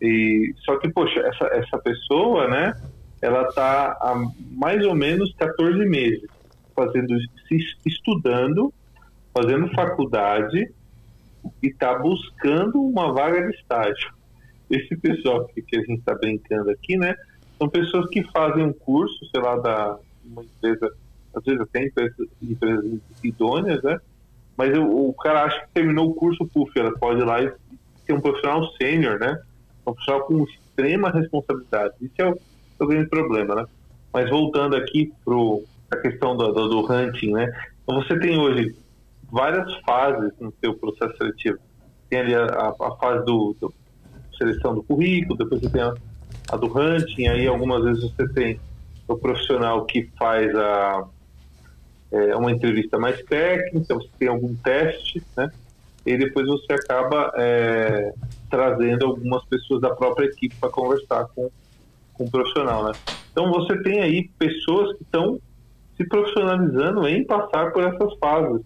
E 0.00 0.54
só 0.64 0.78
que, 0.78 0.88
poxa, 0.88 1.20
essa, 1.20 1.44
essa 1.46 1.78
pessoa, 1.78 2.46
né? 2.46 2.72
Ela 3.20 3.48
está 3.48 3.92
há 4.00 4.14
mais 4.52 4.84
ou 4.86 4.94
menos 4.94 5.34
14 5.34 5.84
meses 5.86 6.28
fazendo, 6.74 7.16
estudando, 7.84 8.72
fazendo 9.34 9.72
faculdade 9.74 10.70
e 11.62 11.66
está 11.66 11.98
buscando 11.98 12.80
uma 12.80 13.12
vaga 13.12 13.48
de 13.48 13.56
estágio. 13.56 14.14
Esse 14.70 14.96
pessoal 14.96 15.46
que, 15.48 15.62
que 15.62 15.76
a 15.76 15.80
gente 15.80 15.98
está 15.98 16.14
brincando 16.14 16.70
aqui, 16.70 16.96
né? 16.96 17.14
São 17.58 17.68
pessoas 17.68 18.08
que 18.10 18.22
fazem 18.30 18.64
um 18.64 18.72
curso, 18.72 19.24
sei 19.30 19.40
lá, 19.40 19.56
da 19.56 19.98
uma 20.24 20.42
empresa, 20.42 20.92
às 21.34 21.44
vezes 21.44 21.60
até 21.60 21.84
empresas, 21.84 23.00
idôneas, 23.22 23.82
né? 23.82 24.00
Mas 24.56 24.76
o, 24.76 25.08
o, 25.08 25.14
cara 25.14 25.44
acha 25.44 25.60
que 25.60 25.72
terminou 25.72 26.10
o 26.10 26.14
curso, 26.14 26.46
puf, 26.46 26.78
ela 26.78 26.92
pode 26.98 27.20
ir 27.20 27.24
lá 27.24 27.42
e 27.42 27.52
ser 28.04 28.12
um 28.12 28.20
profissional 28.20 28.64
sênior, 28.72 29.18
né? 29.18 29.40
Um 29.80 29.92
profissional 29.92 30.26
com 30.26 30.44
extrema 30.44 31.10
responsabilidade. 31.10 31.94
Isso 32.00 32.14
é 32.18 32.28
o, 32.28 32.38
é 32.80 32.84
o 32.84 32.86
grande 32.86 33.08
problema, 33.08 33.54
né? 33.54 33.66
Mas 34.12 34.30
voltando 34.30 34.76
aqui 34.76 35.12
para 35.24 35.98
a 35.98 36.02
questão 36.02 36.36
do, 36.36 36.52
do, 36.52 36.68
do 36.68 36.92
hunting, 36.92 37.32
né? 37.32 37.52
Então 37.82 38.02
você 38.02 38.18
tem 38.18 38.38
hoje 38.38 38.74
várias 39.30 39.74
fases 39.80 40.32
no 40.40 40.52
seu 40.60 40.74
processo 40.74 41.16
seletivo. 41.18 41.58
Tem 42.08 42.20
ali 42.20 42.34
a, 42.34 42.74
a 42.80 42.96
fase 42.96 43.24
do, 43.24 43.54
do, 43.60 43.72
seleção 44.38 44.74
do 44.74 44.82
currículo, 44.82 45.36
depois 45.36 45.60
você 45.60 45.70
tem 45.70 45.82
a, 45.82 45.94
a, 46.50 46.56
do 46.56 46.66
hunting, 46.66 47.28
aí 47.28 47.46
algumas 47.46 47.84
vezes 47.84 48.02
você 48.02 48.28
tem 48.28 48.60
o 49.08 49.16
profissional 49.16 49.84
que 49.84 50.10
faz 50.18 50.54
a, 50.54 51.04
é, 52.12 52.36
uma 52.36 52.50
entrevista 52.50 52.98
mais 52.98 53.22
técnica, 53.24 53.94
você 53.94 54.08
tem 54.18 54.28
algum 54.28 54.54
teste, 54.56 55.22
né? 55.36 55.50
E 56.04 56.16
depois 56.16 56.46
você 56.46 56.72
acaba 56.72 57.32
é, 57.36 58.12
trazendo 58.48 59.06
algumas 59.06 59.44
pessoas 59.46 59.80
da 59.80 59.94
própria 59.94 60.26
equipe 60.26 60.54
para 60.60 60.70
conversar 60.70 61.26
com, 61.34 61.50
com 62.14 62.24
o 62.24 62.30
profissional, 62.30 62.84
né? 62.84 62.92
Então 63.32 63.50
você 63.50 63.76
tem 63.82 64.00
aí 64.00 64.30
pessoas 64.38 64.96
que 64.96 65.02
estão 65.02 65.40
se 65.96 66.06
profissionalizando 66.06 67.08
em 67.08 67.24
passar 67.24 67.72
por 67.72 67.82
essas 67.82 68.14
fases 68.18 68.62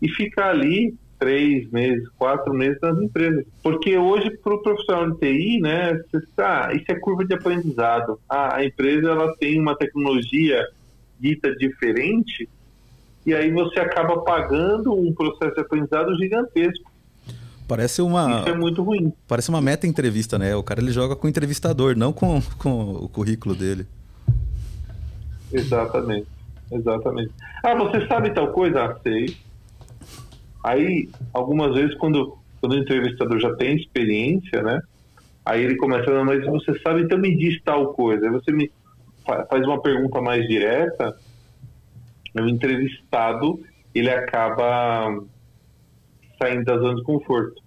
e 0.00 0.08
ficar 0.08 0.50
ali 0.50 0.94
três 1.24 1.70
meses, 1.70 2.06
quatro 2.18 2.52
meses 2.52 2.78
nas 2.82 2.98
empresas. 2.98 3.46
Porque 3.62 3.96
hoje, 3.96 4.30
para 4.42 4.54
o 4.54 4.62
profissional 4.62 5.10
de 5.10 5.18
TI, 5.20 5.58
né, 5.58 5.98
você, 6.12 6.22
ah, 6.36 6.70
isso 6.74 6.84
é 6.88 6.94
curva 6.96 7.24
de 7.24 7.32
aprendizado. 7.32 8.20
Ah, 8.28 8.56
a 8.56 8.64
empresa 8.64 9.08
ela 9.08 9.34
tem 9.36 9.58
uma 9.58 9.74
tecnologia 9.74 10.68
dita 11.18 11.56
diferente 11.56 12.46
e 13.24 13.32
aí 13.32 13.50
você 13.50 13.80
acaba 13.80 14.20
pagando 14.20 14.92
um 14.92 15.14
processo 15.14 15.54
de 15.54 15.60
aprendizado 15.62 16.14
gigantesco. 16.18 16.92
Parece 17.66 18.02
uma. 18.02 18.40
Isso 18.40 18.48
é 18.50 18.54
muito 18.54 18.82
ruim. 18.82 19.10
Parece 19.26 19.48
uma 19.48 19.62
meta 19.62 19.86
entrevista, 19.86 20.38
né? 20.38 20.54
O 20.54 20.62
cara 20.62 20.82
ele 20.82 20.92
joga 20.92 21.16
com 21.16 21.26
o 21.26 21.30
entrevistador, 21.30 21.96
não 21.96 22.12
com, 22.12 22.42
com 22.58 22.96
o 22.96 23.08
currículo 23.08 23.54
dele. 23.54 23.86
Exatamente. 25.50 26.26
Exatamente. 26.70 27.30
Ah, 27.62 27.74
você 27.74 28.06
sabe 28.06 28.34
tal 28.34 28.52
coisa? 28.52 28.84
Ah, 28.84 28.96
sei. 29.02 29.34
Aí, 30.64 31.10
algumas 31.34 31.74
vezes, 31.74 31.94
quando, 31.96 32.38
quando 32.58 32.72
o 32.72 32.78
entrevistador 32.78 33.38
já 33.38 33.54
tem 33.56 33.76
experiência, 33.76 34.62
né? 34.62 34.80
Aí 35.44 35.62
ele 35.62 35.76
começa 35.76 36.24
mas 36.24 36.42
você 36.46 36.78
sabe, 36.80 37.02
então 37.02 37.18
me 37.18 37.36
diz 37.36 37.60
tal 37.62 37.92
coisa. 37.92 38.24
Aí 38.24 38.32
você 38.32 38.50
me 38.50 38.70
faz 39.26 39.62
uma 39.66 39.82
pergunta 39.82 40.22
mais 40.22 40.48
direta, 40.48 41.14
o 42.34 42.48
entrevistado, 42.48 43.60
ele 43.94 44.08
acaba 44.08 45.22
saindo 46.40 46.64
da 46.64 46.78
zona 46.78 46.94
de 46.94 47.02
conforto. 47.02 47.62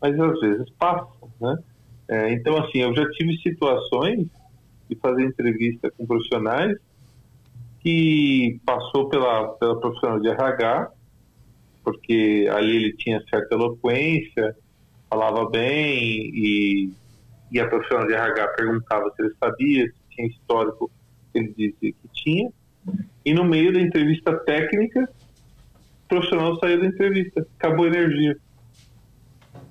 Mas 0.00 0.18
às 0.18 0.40
vezes 0.40 0.68
passa, 0.78 1.06
né? 1.40 1.56
É, 2.08 2.32
então, 2.32 2.58
assim, 2.58 2.78
eu 2.78 2.94
já 2.96 3.08
tive 3.12 3.38
situações 3.38 4.26
de 4.90 4.96
fazer 4.96 5.22
entrevista 5.22 5.88
com 5.96 6.04
profissionais 6.04 6.76
que 7.80 8.60
passou 8.66 9.08
pela, 9.08 9.48
pela 9.54 9.78
profissional 9.80 10.18
de 10.18 10.28
RH, 10.28 10.90
porque 11.84 12.48
ali 12.52 12.76
ele 12.76 12.96
tinha 12.96 13.22
certa 13.28 13.54
eloquência, 13.54 14.56
falava 15.08 15.48
bem 15.48 16.30
e, 16.34 16.90
e 17.50 17.60
a 17.60 17.68
profissional 17.68 18.06
de 18.06 18.14
RH 18.14 18.48
perguntava 18.48 19.12
se 19.14 19.22
ele 19.22 19.34
sabia, 19.38 19.86
se 19.86 19.94
tinha 20.10 20.28
histórico, 20.28 20.90
ele 21.34 21.48
dizia 21.48 21.92
que 21.92 22.08
tinha. 22.12 22.50
E 23.24 23.34
no 23.34 23.44
meio 23.44 23.72
da 23.72 23.80
entrevista 23.80 24.36
técnica, 24.38 25.08
o 26.04 26.08
profissional 26.08 26.58
saiu 26.58 26.80
da 26.80 26.86
entrevista, 26.86 27.46
acabou 27.58 27.84
a 27.84 27.88
energia. 27.88 28.36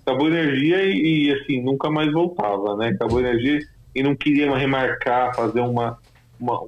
Acabou 0.05 0.27
a 0.27 0.29
energia 0.29 0.83
e, 0.83 1.27
e 1.27 1.31
assim, 1.33 1.61
nunca 1.61 1.89
mais 1.89 2.11
voltava, 2.11 2.75
né? 2.77 2.89
Acabou 2.89 3.19
a 3.19 3.21
energia 3.21 3.59
e 3.93 4.01
não 4.01 4.15
queria 4.15 4.55
remarcar, 4.55 5.35
fazer 5.35 5.61
uma, 5.61 5.97
uma 6.39 6.67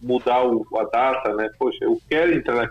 mudar 0.00 0.44
o, 0.44 0.66
a 0.76 0.84
data, 0.84 1.34
né? 1.34 1.48
Poxa, 1.58 1.78
eu 1.82 2.00
quero 2.08 2.34
entrar 2.34 2.54
na, 2.54 2.70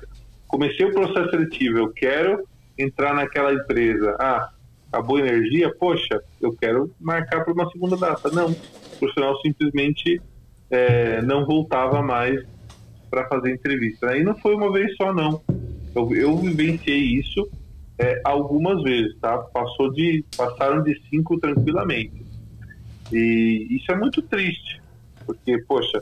comecei 0.52 0.86
o 0.86 0.91
processo 0.91 1.30
seletivo, 1.30 1.78
eu 1.78 1.89
quero 1.91 2.45
entrar 2.78 3.16
naquela 3.16 3.54
empresa. 3.54 4.16
Ah, 4.20 4.52
acabou 4.91 5.16
a 5.16 5.22
energia? 5.22 5.74
Poxa, 5.74 6.22
eu 6.41 6.54
quero 6.54 6.93
marcar 6.99 7.43
para 7.43 7.54
uma 7.54 7.72
segunda 7.72 7.95
data. 7.95 8.30
Não, 8.30 8.52
o 8.52 8.97
profissional 8.99 9.39
simplesmente 9.41 10.22
é, 10.70 11.22
não 11.22 11.45
voltava 11.45 12.02
mais 12.02 12.43
para 13.10 13.28
fazer 13.28 13.54
entrevista. 13.54 14.16
E 14.18 14.24
não 14.24 14.36
foi 14.36 14.54
uma 14.54 14.72
vez 14.72 14.95
só, 14.97 15.14
não. 15.14 15.41
Eu, 15.95 16.14
eu 16.14 16.38
vivenciei 16.38 16.99
isso 16.99 17.49
é, 17.97 18.22
algumas 18.24 18.84
vezes, 18.84 19.18
tá? 19.20 19.38
Passou 19.38 19.91
de, 19.91 20.24
passaram 20.36 20.84
de 20.84 20.99
cinco 21.10 21.39
tranquilamente. 21.39 22.26
E 23.12 23.68
isso 23.70 23.91
é 23.91 23.95
muito 23.95 24.22
triste, 24.22 24.82
porque, 25.26 25.58
poxa, 25.60 26.02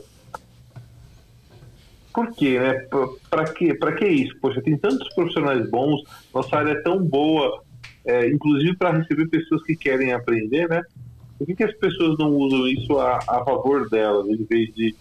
por 2.12 2.30
quê, 2.32 2.58
né? 2.58 2.86
Para 3.28 3.44
que, 3.52 3.74
pra 3.74 3.92
que 3.92 4.06
isso? 4.06 4.36
Poxa, 4.40 4.60
tem 4.60 4.76
tantos 4.76 5.08
profissionais 5.14 5.68
bons, 5.70 6.02
nossa 6.34 6.56
área 6.56 6.72
é 6.72 6.82
tão 6.82 7.02
boa, 7.02 7.62
é, 8.04 8.28
inclusive 8.28 8.76
para 8.76 8.96
receber 8.96 9.26
pessoas 9.28 9.62
que 9.62 9.76
querem 9.76 10.12
aprender, 10.12 10.68
né? 10.68 10.82
Por 11.38 11.46
que, 11.46 11.54
que 11.54 11.64
as 11.64 11.74
pessoas 11.74 12.18
não 12.18 12.34
usam 12.34 12.66
isso 12.68 12.98
a, 12.98 13.16
a 13.16 13.44
favor 13.44 13.88
delas, 13.88 14.26
em 14.28 14.44
vez 14.44 14.74
de, 14.74 14.94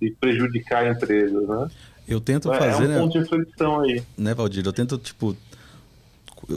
de 0.00 0.10
prejudicar 0.20 0.90
empresas, 0.90 1.48
né? 1.48 1.70
Eu 2.06 2.20
tento 2.20 2.48
fazer, 2.48 2.84
é 2.84 2.86
um 2.86 2.88
né? 2.88 2.98
ponto 2.98 3.12
de 3.12 3.18
reflexão 3.20 3.80
aí. 3.80 4.02
Né, 4.18 4.34
Valdir? 4.34 4.66
Eu 4.66 4.72
tento, 4.72 4.98
tipo, 4.98 5.36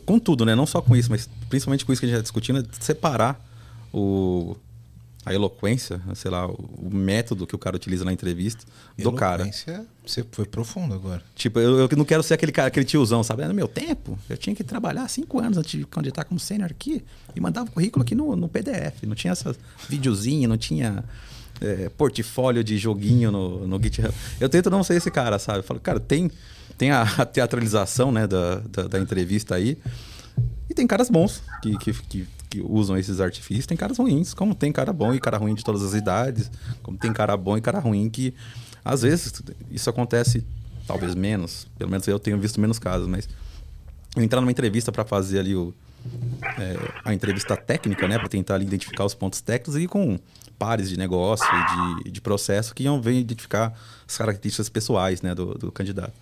com 0.06 0.18
tudo, 0.18 0.46
né? 0.46 0.56
Não 0.56 0.66
só 0.66 0.82
com 0.82 0.96
isso, 0.96 1.12
mas 1.12 1.30
principalmente 1.50 1.86
com 1.86 1.94
isso 1.94 2.02
que 2.02 2.06
a 2.06 2.10
gente 2.10 2.16
está 2.16 2.24
discutindo, 2.24 2.60
é 2.60 2.64
separar 2.80 3.40
o, 3.94 4.58
a 5.26 5.34
eloquência, 5.34 6.02
sei 6.16 6.30
lá, 6.30 6.48
o 6.48 6.90
método 6.92 7.48
que 7.48 7.56
o 7.56 7.58
cara 7.58 7.76
utiliza 7.76 8.04
na 8.04 8.12
entrevista 8.12 8.66
do 8.98 9.12
cara. 9.14 9.50
Você 10.06 10.26
foi 10.32 10.46
profundo 10.46 10.94
agora. 10.94 11.24
Tipo, 11.34 11.60
eu, 11.60 11.80
eu, 11.80 11.90
não 11.96 12.04
quero 12.04 12.22
ser 12.22 12.34
aquele 12.34 12.52
cara, 12.52 12.68
aquele 12.68 12.86
tiozão, 12.86 13.24
sabe? 13.24 13.46
No 13.46 13.54
meu 13.54 13.68
tempo, 13.68 14.20
eu 14.30 14.38
tinha 14.38 14.56
que 14.56 14.64
trabalhar 14.64 15.08
cinco 15.08 15.40
anos 15.40 15.58
antes 15.58 15.80
de 15.80 15.86
candidatar 15.86 16.26
como 16.26 16.40
sênior 16.40 16.70
aqui 16.70 17.04
e 17.36 17.40
mandava 17.40 17.70
o 17.70 17.72
currículo 17.72 18.04
aqui 18.04 18.16
no, 18.16 18.36
no 18.36 18.50
PDF. 18.50 19.04
Não 19.04 19.16
tinha 19.16 19.32
essas 19.32 19.58
videozinho, 19.88 20.50
não 20.50 20.58
tinha 20.58 21.04
é, 21.62 21.90
portfólio 21.90 22.64
de 22.64 22.78
joguinho 22.78 23.32
no, 23.32 23.66
no 23.68 23.82
GitHub. 23.82 24.14
Eu 24.40 24.50
tento 24.50 24.70
não 24.70 24.84
ser 24.84 24.96
esse 24.96 25.10
cara, 25.10 25.40
sabe? 25.40 25.60
Eu 25.60 25.64
falo, 25.64 25.80
cara, 25.80 26.00
tem, 26.00 26.30
tem 26.78 26.92
a, 26.92 27.04
a 27.04 27.24
teatralização 27.26 28.12
né, 28.12 28.28
da, 28.28 28.56
da, 28.56 28.88
da 28.88 29.00
entrevista 29.00 29.56
aí. 29.56 29.78
E 30.70 30.74
tem 30.74 30.88
caras 30.88 31.10
bons 31.10 31.44
que, 31.62 31.78
que, 31.78 31.94
que, 31.94 32.28
que, 32.54 32.62
usam 32.62 32.96
esses 32.96 33.20
artifícios, 33.20 33.66
tem 33.66 33.76
caras 33.76 33.98
ruins, 33.98 34.34
como 34.34 34.54
tem 34.54 34.72
cara 34.72 34.94
bom 34.94 35.14
e 35.14 35.20
cara 35.20 35.38
ruim 35.38 35.56
de 35.56 35.64
todas 35.64 35.82
as 35.82 35.94
idades, 35.96 36.52
como 36.84 36.98
tem 36.98 37.12
cara 37.12 37.36
bom 37.36 37.58
e 37.58 37.62
cara 37.62 37.80
ruim 37.80 38.10
que 38.10 38.34
às 38.86 39.02
vezes 39.02 39.42
isso 39.72 39.90
acontece 39.90 40.46
talvez 40.86 41.16
menos, 41.16 41.68
pelo 41.78 41.90
menos 41.90 42.08
eu 42.08 42.20
tenho 42.20 42.38
visto 42.38 42.60
menos 42.62 42.78
casos, 42.78 43.08
mas 43.08 43.28
eu 44.16 44.22
entrar 44.22 44.40
numa 44.40 44.52
entrevista 44.52 44.92
para 44.92 45.04
fazer 45.04 45.40
ali 45.40 45.56
o, 45.56 45.74
é, 46.60 46.78
a 47.06 47.14
entrevista 47.14 47.58
técnica, 47.58 48.08
né, 48.08 48.20
para 48.20 48.30
tentar 48.30 48.56
ali, 48.56 48.66
identificar 48.66 49.06
os 49.06 49.16
pontos 49.16 49.42
técnicos 49.42 49.82
e 49.82 49.88
com 49.88 50.20
pares 50.60 50.90
de 50.90 50.98
negócio 50.98 51.48
e 51.48 52.04
de, 52.04 52.12
de 52.12 52.22
processo 52.22 52.76
que 52.76 52.84
iam 52.84 53.02
ver 53.02 53.14
identificar 53.14 53.74
as 54.08 54.18
características 54.18 54.70
pessoais, 54.70 55.22
né, 55.22 55.34
do, 55.34 55.56
do 55.56 55.72
candidato. 55.72 56.14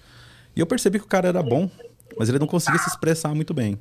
E 0.55 0.59
eu 0.59 0.65
percebi 0.65 0.99
que 0.99 1.05
o 1.05 1.07
cara 1.07 1.27
era 1.27 1.43
bom, 1.43 1.69
mas 2.17 2.29
ele 2.29 2.39
não 2.39 2.47
conseguia 2.47 2.79
se 2.79 2.87
expressar 2.87 3.33
muito 3.33 3.53
bem. 3.53 3.77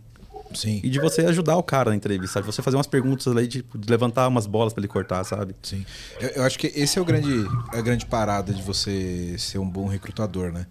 Sim. 0.55 0.81
E 0.83 0.91
de 0.91 0.99
você 0.99 1.23
ajudar 1.23 1.57
o 1.57 1.63
cara 1.63 1.91
na 1.91 1.97
entrevista, 1.97 2.41
de 2.41 2.47
você 2.47 2.63
fazer 2.63 2.77
umas 2.77 2.87
perguntas 2.87 3.27
ali, 3.29 3.47
de, 3.47 3.63
de 3.63 3.91
levantar 3.91 4.27
umas 4.29 4.47
bolas 4.47 4.73
para 4.73 4.81
ele 4.81 4.89
cortar, 4.89 5.23
sabe? 5.25 5.55
Sim. 5.63 5.85
Eu, 6.21 6.29
eu, 6.31 6.43
acho 6.43 6.59
que 6.59 6.67
esse 6.75 6.99
é 6.99 7.03
o 7.03 7.05
grande, 7.05 7.47
a 7.73 7.81
grande 7.81 8.07
parada 8.07 8.53
de 8.53 8.63
você 8.63 9.37
ser 9.39 9.59
um 9.59 9.69
bom 9.69 9.87
recrutador, 9.87 10.53
né? 10.53 10.67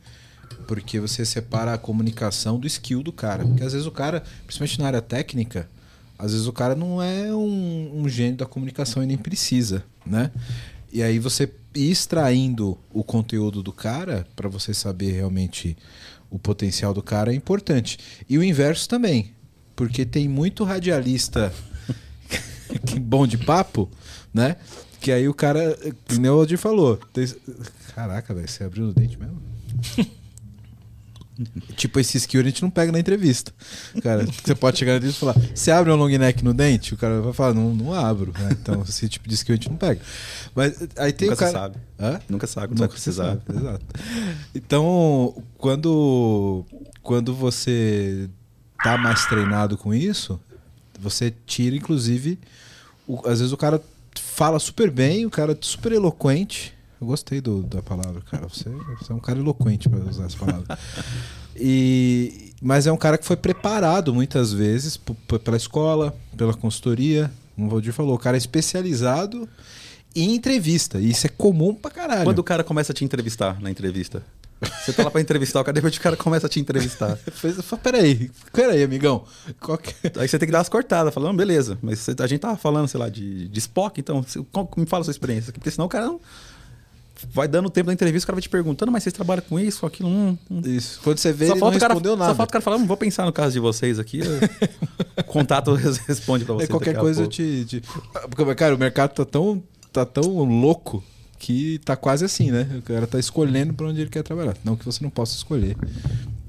Porque 0.68 1.00
você 1.00 1.26
separa 1.26 1.74
a 1.74 1.78
comunicação 1.78 2.60
do 2.60 2.68
skill 2.68 3.02
do 3.02 3.12
cara. 3.12 3.46
Porque 3.46 3.64
às 3.64 3.74
vezes 3.74 3.88
o 3.88 3.92
cara, 3.92 4.24
principalmente 4.46 4.80
na 4.80 4.88
área 4.88 5.02
técnica, 5.02 5.70
às 6.18 6.32
vezes 6.34 6.48
o 6.48 6.54
cara 6.54 6.76
não 6.76 7.02
é 7.02 7.34
um, 7.34 8.02
um 8.02 8.10
gênio 8.10 8.38
da 8.38 8.46
comunicação 8.46 9.02
e 9.02 9.06
nem 9.06 9.18
precisa, 9.18 9.84
né? 10.06 10.32
E 10.92 11.02
aí 11.02 11.20
você 11.20 11.50
ir 11.76 11.92
extraindo 11.92 12.78
o 12.92 13.04
conteúdo 13.04 13.64
do 13.64 13.72
cara 13.72 14.28
para 14.36 14.50
você 14.50 14.74
saber 14.74 15.12
realmente 15.12 15.78
o 16.30 16.38
potencial 16.38 16.94
do 16.94 17.02
cara 17.02 17.32
é 17.32 17.36
importante. 17.36 17.98
E 18.28 18.38
o 18.38 18.44
inverso 18.44 18.88
também, 18.88 19.34
porque 19.80 20.06
tem 20.06 20.28
muito 20.28 20.66
radialista 20.66 21.54
que 22.86 23.00
bom 23.00 23.26
de 23.26 23.38
papo, 23.38 23.90
né? 24.34 24.58
Que 25.00 25.10
aí 25.10 25.26
o 25.30 25.34
cara, 25.34 25.74
que 26.06 26.20
nem 26.20 26.30
o 26.30 26.34
Aldir 26.34 26.58
falou, 26.58 27.00
caraca, 27.96 28.34
velho, 28.34 28.46
você 28.46 28.66
abriu 28.66 28.90
o 28.90 28.94
dente 28.94 29.18
mesmo? 29.18 29.42
Tipo, 31.78 32.02
esse 32.02 32.18
skill 32.18 32.42
a 32.42 32.44
gente 32.44 32.62
não 32.62 32.70
pega 32.70 32.92
na 32.92 33.00
entrevista. 33.00 33.54
Cara, 34.04 34.26
você 34.26 34.54
pode 34.54 34.78
chegar 34.78 34.92
na 34.92 34.98
entrevista 34.98 35.20
e 35.20 35.34
falar: 35.34 35.48
Você 35.56 35.72
abre 35.72 35.90
um 35.90 35.96
long 35.96 36.10
neck 36.10 36.44
no 36.44 36.54
dente? 36.54 36.94
O 36.94 36.98
cara 36.98 37.22
vai 37.22 37.32
falar: 37.32 37.54
Não, 37.54 37.74
não 37.74 37.94
abro. 37.94 38.34
né? 38.38 38.50
Então, 38.52 38.84
esse 38.86 39.08
tipo 39.08 39.26
de 39.26 39.36
skill 39.36 39.54
a 39.54 39.56
gente 39.56 39.70
não 39.70 39.78
pega. 39.78 40.02
Mas 40.54 40.86
aí 40.98 41.14
tem 41.14 41.30
Nunca 41.30 41.46
o 41.46 41.48
se 41.48 41.54
cara. 41.54 41.64
sabe. 41.66 41.78
Hã? 41.98 42.20
Nunca 42.28 42.46
sabe 42.46 42.76
vai 42.76 42.90
precisar. 42.90 43.38
Sabe, 43.38 43.58
Exato. 43.58 43.86
Então, 44.54 45.42
quando, 45.58 46.66
quando 47.02 47.34
você 47.34 48.30
tá 48.84 48.98
mais 48.98 49.26
treinado 49.26 49.78
com 49.78 49.94
isso, 49.94 50.40
você 51.00 51.34
tira, 51.46 51.76
inclusive. 51.76 52.38
o- 53.08 53.22
às 53.28 53.40
vezes 53.40 53.52
o 53.52 53.58
cara 53.58 53.82
fala 54.20 54.60
super 54.60 54.92
bem, 54.92 55.26
o 55.26 55.30
cara 55.32 55.54
é 55.54 55.58
super 55.62 55.92
eloquente. 55.92 56.74
Eu 57.02 57.08
gostei 57.08 57.40
do- 57.42 57.64
da 57.64 57.82
palavra, 57.82 58.22
cara. 58.30 58.48
Você, 58.48 58.70
você 59.00 59.12
é 59.12 59.16
um 59.16 59.20
cara 59.20 59.40
eloquente 59.40 59.88
para 59.90 60.00
usar 60.00 60.26
essa 60.26 60.38
palavra. 60.38 60.78
E, 61.56 62.54
mas 62.62 62.88
é 62.88 62.92
um 62.92 62.98
cara 62.98 63.18
que 63.18 63.26
foi 63.26 63.36
preparado 63.36 64.14
muitas 64.14 64.52
vezes 64.54 64.98
pela 65.44 65.58
escola, 65.58 66.16
pela 66.38 66.54
consultoria. 66.54 67.32
Como 67.56 67.68
o 67.68 67.70
Valdir 67.72 67.94
falou, 67.94 68.16
o 68.16 68.20
cara 68.20 68.38
é 68.38 68.40
especializado 68.40 69.48
em 70.16 70.34
entrevista. 70.36 71.00
E 71.00 71.10
isso 71.10 71.26
é 71.26 71.30
comum 71.30 71.74
pra 71.74 71.92
caralho. 71.92 72.24
Quando 72.26 72.40
o 72.40 72.44
cara 72.44 72.64
começa 72.64 72.92
a 72.92 72.96
te 72.96 73.04
entrevistar 73.04 73.60
na 73.62 73.70
entrevista? 73.72 74.24
Você 74.62 74.92
tá 74.92 75.04
lá 75.06 75.12
pra 75.12 75.22
entrevistar, 75.22 75.62
o 75.62 75.64
cara 75.64 75.74
depois 75.74 75.96
o 75.96 76.02
cara 76.02 76.18
começa 76.18 76.48
a 76.48 76.50
te 76.50 76.60
entrevistar. 76.60 77.18
Peraí, 77.82 78.30
peraí, 78.52 78.84
amigão. 78.84 79.24
Que... 79.82 80.20
Aí 80.20 80.28
você 80.28 80.38
tem 80.38 80.48
que 80.48 80.52
dar 80.52 80.60
as 80.60 80.68
cortadas, 80.70 81.14
falando, 81.14 81.38
beleza, 81.38 81.78
mas 81.82 82.08
a 82.10 82.28
gente 82.28 82.42
tava 82.42 82.58
falando, 82.58 82.88
sei 82.88 83.00
lá, 83.00 83.08
de, 83.08 83.48
de 83.48 83.60
Spock, 83.60 84.00
então, 84.02 84.26
me 84.76 84.86
fala 84.86 85.02
a 85.02 85.04
sua 85.06 85.12
experiência. 85.12 85.54
Porque 85.54 85.72
senão 85.72 85.86
o 85.86 85.90
cara 85.90 86.08
não. 86.08 86.20
Vai 87.34 87.48
dando 87.50 87.70
tempo 87.70 87.88
da 87.88 87.94
entrevista, 87.94 88.26
o 88.26 88.28
cara 88.28 88.36
vai 88.36 88.42
te 88.42 88.48
perguntando, 88.50 88.92
mas 88.94 89.04
vocês 89.04 89.12
trabalham 89.14 89.44
com 89.48 89.60
isso, 89.60 89.82
com 89.82 89.86
aquilo? 89.88 90.08
Hum, 90.10 90.38
hum. 90.50 90.62
Isso. 90.66 91.02
Quando 91.04 91.18
você 91.18 91.34
vê, 91.34 91.48
Só 91.48 91.54
ele 91.54 91.60
falta, 91.60 91.72
não 91.74 91.78
o 91.78 91.80
cara, 91.82 91.94
respondeu 91.94 92.16
nada. 92.16 92.32
só 92.32 92.36
falta 92.36 92.50
o 92.50 92.54
cara 92.54 92.62
falar, 92.64 92.78
"Hum, 92.78 92.86
vou 92.88 92.96
pensar 92.96 93.26
no 93.26 93.34
caso 93.34 93.52
de 93.52 93.60
vocês 93.60 94.00
aqui. 94.00 94.22
o 95.18 95.24
contato 95.28 95.74
responde 95.74 96.46
pra 96.46 96.54
Aí 96.56 96.60
vocês. 96.60 96.70
qualquer 96.70 96.94
daqui 96.94 96.98
a 96.98 97.02
coisa 97.02 97.22
eu 97.22 97.26
pouco." 97.26 97.36
te, 97.36 97.66
te- 97.66 97.82
Porque, 98.30 98.56
Cara, 98.56 98.74
o 98.74 98.78
mercado 98.78 99.12
tá 99.14 99.26
tão, 99.26 99.62
tá 99.92 100.06
tão 100.06 100.30
louco 100.46 101.04
que 101.40 101.80
tá 101.80 101.96
quase 101.96 102.26
assim, 102.26 102.52
né? 102.52 102.68
O 102.78 102.82
cara 102.82 103.08
tá 103.08 103.18
escolhendo 103.18 103.74
pra 103.74 103.88
onde 103.88 104.02
ele 104.02 104.10
quer 104.10 104.22
trabalhar. 104.22 104.56
Não 104.64 104.76
que 104.76 104.86
você 104.86 105.02
não 105.02 105.10
possa 105.10 105.36
escolher 105.36 105.76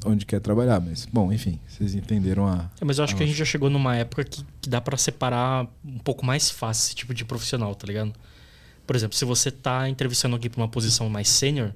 onde 0.05 0.26
quer 0.26 0.41
trabalhar, 0.41 0.80
mas, 0.80 1.07
bom, 1.07 1.32
enfim, 1.32 1.59
vocês 1.68 1.95
entenderam 1.95 2.47
a. 2.47 2.70
É, 2.80 2.84
mas 2.84 2.99
eu 2.99 3.05
acho 3.05 3.14
que 3.14 3.22
a 3.22 3.26
gente 3.26 3.36
já 3.36 3.45
chegou 3.45 3.70
numa 3.70 3.97
época 3.97 4.24
que, 4.24 4.45
que 4.61 4.68
dá 4.68 4.80
pra 4.80 4.97
separar 4.97 5.66
um 5.84 5.99
pouco 5.99 6.24
mais 6.24 6.51
fácil 6.51 6.88
esse 6.88 6.95
tipo 6.95 7.14
de 7.14 7.24
profissional, 7.24 7.74
tá 7.74 7.86
ligado? 7.86 8.12
Por 8.86 8.97
exemplo, 8.97 9.16
se 9.16 9.24
você 9.24 9.51
tá 9.51 9.88
entrevistando 9.88 10.34
alguém 10.34 10.51
pra 10.51 10.61
uma 10.61 10.68
posição 10.68 11.09
mais 11.09 11.28
sênior, 11.28 11.72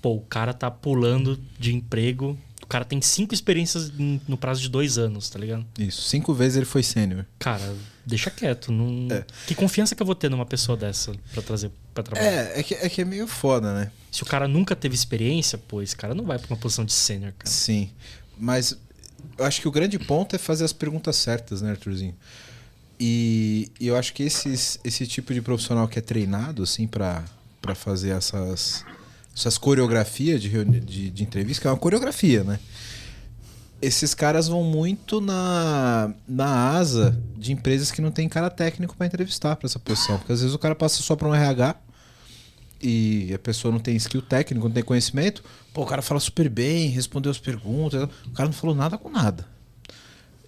pô, 0.00 0.14
o 0.14 0.20
cara 0.20 0.52
tá 0.54 0.70
pulando 0.70 1.38
de 1.58 1.74
emprego, 1.74 2.38
cara 2.68 2.84
tem 2.84 3.00
cinco 3.00 3.32
experiências 3.32 3.90
no 3.96 4.36
prazo 4.36 4.60
de 4.60 4.68
dois 4.68 4.98
anos, 4.98 5.30
tá 5.30 5.38
ligado? 5.38 5.64
Isso. 5.78 6.02
Cinco 6.02 6.34
vezes 6.34 6.56
ele 6.56 6.66
foi 6.66 6.82
sênior. 6.82 7.24
Cara, 7.38 7.74
deixa 8.04 8.30
quieto. 8.30 8.70
Não... 8.70 9.08
É. 9.14 9.24
Que 9.46 9.54
confiança 9.54 9.94
que 9.94 10.02
eu 10.02 10.06
vou 10.06 10.14
ter 10.14 10.30
numa 10.30 10.44
pessoa 10.44 10.76
dessa 10.76 11.12
pra 11.32 11.42
trazer 11.42 11.70
pra 11.94 12.02
trabalhar? 12.02 12.30
É, 12.30 12.60
é 12.60 12.62
que, 12.62 12.74
é 12.74 12.88
que 12.88 13.00
é 13.00 13.04
meio 13.04 13.26
foda, 13.26 13.74
né? 13.74 13.90
Se 14.10 14.22
o 14.22 14.26
cara 14.26 14.46
nunca 14.46 14.76
teve 14.76 14.94
experiência, 14.94 15.56
pô, 15.58 15.80
esse 15.80 15.96
cara 15.96 16.14
não 16.14 16.24
vai 16.24 16.38
pra 16.38 16.48
uma 16.48 16.60
posição 16.60 16.84
de 16.84 16.92
sênior, 16.92 17.32
cara. 17.38 17.50
Sim. 17.50 17.90
Mas 18.36 18.76
eu 19.36 19.44
acho 19.44 19.60
que 19.60 19.68
o 19.68 19.70
grande 19.70 19.98
ponto 19.98 20.36
é 20.36 20.38
fazer 20.38 20.64
as 20.64 20.72
perguntas 20.72 21.16
certas, 21.16 21.62
né, 21.62 21.70
Arthurzinho? 21.70 22.14
E, 23.00 23.70
e 23.78 23.86
eu 23.86 23.96
acho 23.96 24.12
que 24.12 24.22
esses, 24.24 24.78
esse 24.82 25.06
tipo 25.06 25.32
de 25.32 25.40
profissional 25.40 25.86
que 25.86 25.98
é 25.98 26.02
treinado, 26.02 26.62
assim, 26.64 26.86
pra 26.86 27.24
fazer 27.76 28.10
essas, 28.10 28.84
essas 29.38 29.56
coreografias 29.56 30.42
de, 30.42 30.64
de, 30.80 31.10
de 31.10 31.22
entrevista, 31.22 31.62
que 31.62 31.68
é 31.68 31.70
uma 31.70 31.76
coreografia, 31.76 32.42
né? 32.42 32.58
Esses 33.80 34.12
caras 34.12 34.48
vão 34.48 34.64
muito 34.64 35.20
na, 35.20 36.12
na 36.26 36.70
asa 36.76 37.16
de 37.36 37.52
empresas 37.52 37.92
que 37.92 38.02
não 38.02 38.10
tem 38.10 38.28
cara 38.28 38.50
técnico 38.50 38.96
para 38.96 39.06
entrevistar 39.06 39.54
para 39.54 39.68
essa 39.68 39.78
posição. 39.78 40.18
Porque 40.18 40.32
às 40.32 40.40
vezes 40.40 40.52
o 40.52 40.58
cara 40.58 40.74
passa 40.74 41.00
só 41.00 41.14
para 41.14 41.28
um 41.28 41.34
RH 41.34 41.76
e 42.82 43.32
a 43.32 43.38
pessoa 43.38 43.70
não 43.70 43.78
tem 43.78 43.94
skill 43.94 44.20
técnico, 44.20 44.66
não 44.66 44.74
tem 44.74 44.82
conhecimento, 44.82 45.44
pô, 45.72 45.82
o 45.82 45.86
cara 45.86 46.02
fala 46.02 46.18
super 46.18 46.48
bem, 46.48 46.88
respondeu 46.88 47.30
as 47.30 47.38
perguntas, 47.38 48.02
o 48.26 48.30
cara 48.30 48.48
não 48.48 48.52
falou 48.52 48.74
nada 48.74 48.98
com 48.98 49.08
nada. 49.08 49.46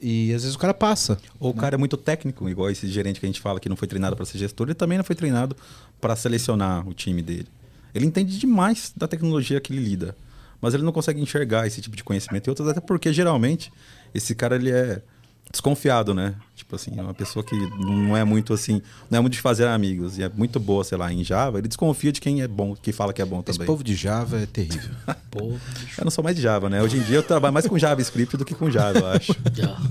E 0.03 0.33
às 0.35 0.43
vezes 0.43 0.57
o 0.57 0.59
cara 0.59 0.75
passa. 0.75 1.17
Ou 1.39 1.51
o 1.51 1.55
cara 1.55 1.77
é 1.77 1.79
muito 1.79 1.97
técnico, 1.97 2.49
igual 2.49 2.69
esse 2.71 2.89
gerente 2.89 3.21
que 3.21 3.27
a 3.27 3.29
gente 3.29 3.41
fala 3.41 3.61
que 3.61 3.69
não 3.69 3.77
foi 3.77 3.87
treinado 3.87 4.17
para 4.17 4.25
ser 4.25 4.39
gestor, 4.39 4.67
ele 4.67 4.75
também 4.75 4.99
não 4.99 5.05
foi 5.05 5.15
treinado 5.15 5.57
para 6.01 6.17
selecionar 6.17 6.89
o 6.89 6.93
time 6.93 7.23
dele. 7.23 7.47
Ele 7.95 8.07
entende 8.07 8.39
demais 8.39 8.93
da 8.97 9.07
tecnologia 9.09 9.61
que 9.61 9.73
ele 9.73 9.83
lida, 9.83 10.17
mas 10.61 10.75
ele 10.75 10.83
não 10.83 10.93
consegue 10.93 11.21
enxergar 11.21 11.67
esse 11.67 11.81
tipo 11.81 11.97
de 11.97 12.05
conhecimento 12.05 12.47
e 12.47 12.51
outras 12.51 12.69
até 12.69 12.81
porque 12.81 13.13
geralmente 13.13 13.73
esse 14.15 14.35
cara 14.35 14.57
ele 14.57 14.71
é 14.71 15.03
desconfiado, 15.51 16.15
né? 16.15 16.37
Tipo 16.55 16.77
assim, 16.77 16.93
é 16.97 17.03
uma 17.03 17.13
pessoa 17.13 17.45
que 17.45 17.57
não 17.57 18.17
é 18.17 18.23
muito 18.23 18.53
assim, 18.55 18.81
não 19.11 19.19
é 19.19 19.21
muito 19.21 19.33
de 19.33 19.41
fazer 19.41 19.67
amigos 19.67 20.17
e 20.17 20.23
é 20.23 20.29
muito 20.29 20.61
boa, 20.61 20.85
sei 20.85 20.97
lá, 20.97 21.13
em 21.13 21.25
Java, 21.25 21.59
ele 21.59 21.67
desconfia 21.67 22.13
de 22.13 22.21
quem 22.21 22.41
é 22.41 22.47
bom, 22.47 22.77
que 22.77 22.93
fala 22.93 23.13
que 23.13 23.21
é 23.21 23.25
bom 23.25 23.41
Esse 23.41 23.59
também. 23.59 23.67
povo 23.67 23.83
de 23.83 23.97
Java 23.97 24.41
é 24.41 24.47
terrível. 24.47 24.91
Pô, 25.31 25.41
Eu 25.99 26.05
não 26.05 26.11
sou 26.11 26.23
mais 26.23 26.37
de 26.37 26.43
Java, 26.43 26.71
né? 26.71 26.81
Hoje 26.81 26.99
em 26.99 27.03
dia 27.03 27.17
eu 27.17 27.23
trabalho 27.23 27.53
mais 27.53 27.67
com 27.67 27.77
JavaScript 27.77 28.37
do 28.37 28.45
que 28.45 28.55
com 28.55 28.71
Java, 28.71 28.99
eu 29.01 29.07
acho. 29.09 29.33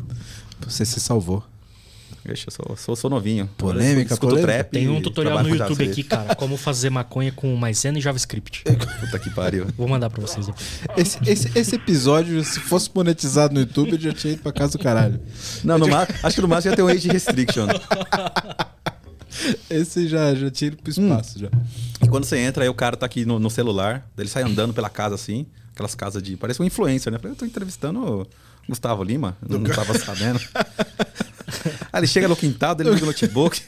Você 0.65 0.85
se 0.85 0.99
salvou. 0.99 1.43
Eu 2.25 2.35
sou, 2.35 2.75
sou, 2.77 2.95
sou 2.95 3.09
novinho. 3.09 3.47
Polêmica, 3.57 4.13
Escuto 4.13 4.31
polêmica. 4.35 4.53
trap 4.53 4.71
Tem 4.71 4.87
um 4.89 5.01
tutorial 5.01 5.41
no 5.41 5.49
YouTube 5.49 5.83
aqui, 5.89 6.03
cara, 6.03 6.35
como 6.35 6.57
fazer 6.57 6.89
maconha 6.89 7.31
com 7.31 7.55
maisena 7.55 7.97
e 7.97 8.01
JavaScript. 8.01 8.63
Puta 8.99 9.17
que 9.19 9.29
pariu. 9.29 9.67
Vou 9.77 9.87
mandar 9.87 10.09
pra 10.09 10.21
vocês 10.21 10.45
depois. 10.45 10.81
Esse, 10.97 11.17
esse, 11.25 11.57
esse 11.57 11.75
episódio, 11.75 12.43
se 12.43 12.59
fosse 12.59 12.89
monetizado 12.93 13.53
no 13.53 13.61
YouTube, 13.61 13.93
eu 13.93 13.99
já 13.99 14.13
tinha 14.13 14.33
ido 14.33 14.41
pra 14.43 14.51
casa 14.51 14.77
do 14.77 14.83
caralho. 14.83 15.19
Não, 15.63 15.77
no 15.77 15.87
ma- 15.87 16.07
acho 16.23 16.35
que 16.35 16.41
no 16.41 16.47
máximo 16.47 16.71
já 16.71 16.75
tem 16.75 16.85
um 16.85 16.87
age 16.89 17.07
restriction. 17.09 17.67
Esse 19.69 20.07
já, 20.07 20.33
já 20.35 20.51
tinha 20.51 20.67
ido 20.69 20.77
pro 20.77 20.89
espaço. 20.91 21.39
Já. 21.39 21.49
E 22.03 22.07
quando 22.07 22.25
você 22.25 22.37
entra, 22.37 22.63
aí 22.63 22.69
o 22.69 22.73
cara 22.73 22.97
tá 22.97 23.05
aqui 23.05 23.25
no, 23.25 23.39
no 23.39 23.49
celular, 23.49 24.05
ele 24.17 24.27
sai 24.27 24.43
andando 24.43 24.73
pela 24.73 24.89
casa 24.89 25.15
assim, 25.15 25.45
aquelas 25.73 25.95
casas 25.95 26.21
de. 26.21 26.35
Parece 26.35 26.61
um 26.61 26.65
influencer, 26.65 27.11
né? 27.13 27.19
Eu 27.23 27.35
tô 27.35 27.45
entrevistando 27.45 27.99
o 28.03 28.27
Gustavo 28.67 29.03
Lima, 29.03 29.37
eu 29.47 29.57
não 29.59 29.69
tava 29.69 29.97
sabendo. 29.97 30.39
aí 31.91 31.99
ele 31.99 32.07
chega 32.07 32.27
no 32.27 32.35
quintal, 32.35 32.75
ele 32.79 32.89
liga 32.91 33.03
o 33.03 33.07
notebook. 33.07 33.61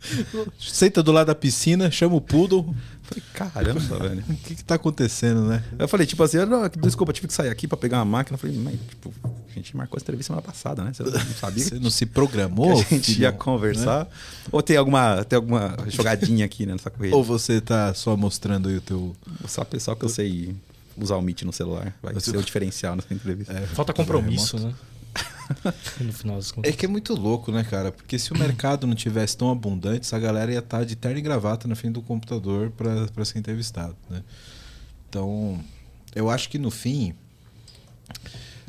Senta 0.58 1.02
do 1.02 1.10
lado 1.10 1.26
da 1.26 1.34
piscina, 1.34 1.90
chama 1.90 2.14
o 2.14 2.20
poodle. 2.20 2.74
Falei, 3.02 3.24
caramba, 3.34 3.80
velho. 4.08 4.24
O 4.28 4.34
que, 4.36 4.54
que 4.56 4.64
tá 4.64 4.74
acontecendo, 4.76 5.42
né? 5.48 5.62
Eu 5.78 5.88
falei, 5.88 6.06
tipo 6.06 6.22
assim, 6.22 6.36
não, 6.44 6.68
desculpa, 6.80 7.10
eu 7.10 7.14
tive 7.14 7.26
que 7.26 7.34
sair 7.34 7.48
aqui 7.48 7.66
pra 7.66 7.76
pegar 7.76 7.98
uma 7.98 8.04
máquina. 8.04 8.34
Eu 8.36 8.38
falei, 8.38 8.56
mas, 8.58 8.78
tipo, 8.88 9.12
a 9.24 9.54
gente 9.54 9.76
marcou 9.76 9.96
essa 9.96 10.04
entrevista 10.04 10.32
semana 10.32 10.42
passada, 10.42 10.84
né? 10.84 10.92
Você 10.92 11.02
não 11.02 11.12
sabia 11.34 11.64
Você 11.64 11.70
que 11.70 11.80
não 11.82 11.90
se 11.90 12.06
que 12.06 12.12
programou? 12.12 12.72
a 12.78 12.82
gente 12.82 13.14
filhão? 13.14 13.32
ia 13.32 13.36
conversar? 13.36 14.06
Ou 14.52 14.62
tem 14.62 14.76
alguma, 14.76 15.24
tem 15.24 15.36
alguma 15.36 15.76
jogadinha 15.88 16.44
aqui 16.44 16.64
né, 16.64 16.72
nessa 16.72 16.90
corrida? 16.90 17.16
Ou 17.16 17.24
você 17.24 17.60
tá 17.60 17.92
só 17.94 18.16
mostrando 18.16 18.68
aí 18.68 18.76
o 18.76 18.80
teu. 18.80 19.16
Só 19.48 19.64
pessoal 19.64 19.96
que 19.96 20.04
eu 20.04 20.08
sei 20.08 20.54
usar 20.96 21.16
o 21.16 21.22
Meet 21.22 21.42
no 21.42 21.52
celular. 21.52 21.92
Vai 22.02 22.14
Você- 22.14 22.30
ser 22.30 22.36
o 22.36 22.42
diferencial 22.42 22.94
nessa 22.94 23.12
entrevista. 23.12 23.52
É, 23.52 23.66
Falta 23.66 23.92
compromisso, 23.92 24.58
né? 24.60 24.72
No 26.00 26.12
final 26.12 26.36
das 26.36 26.52
contas. 26.52 26.72
É 26.72 26.76
que 26.76 26.86
é 26.86 26.88
muito 26.88 27.14
louco, 27.14 27.50
né, 27.50 27.64
cara? 27.64 27.90
Porque 27.90 28.18
se 28.18 28.32
o 28.32 28.38
mercado 28.38 28.86
não 28.86 28.94
tivesse 28.94 29.36
tão 29.36 29.50
abundante, 29.50 30.00
essa 30.00 30.18
galera 30.18 30.52
ia 30.52 30.58
estar 30.58 30.84
de 30.84 30.96
terno 30.96 31.18
e 31.18 31.22
gravata 31.22 31.66
na 31.66 31.74
frente 31.74 31.94
do 31.94 32.02
computador 32.02 32.70
para 32.70 33.24
ser 33.24 33.38
entrevistado, 33.38 33.96
né? 34.10 34.22
Então, 35.08 35.58
eu 36.14 36.28
acho 36.28 36.48
que 36.48 36.58
no 36.58 36.70
fim 36.70 37.14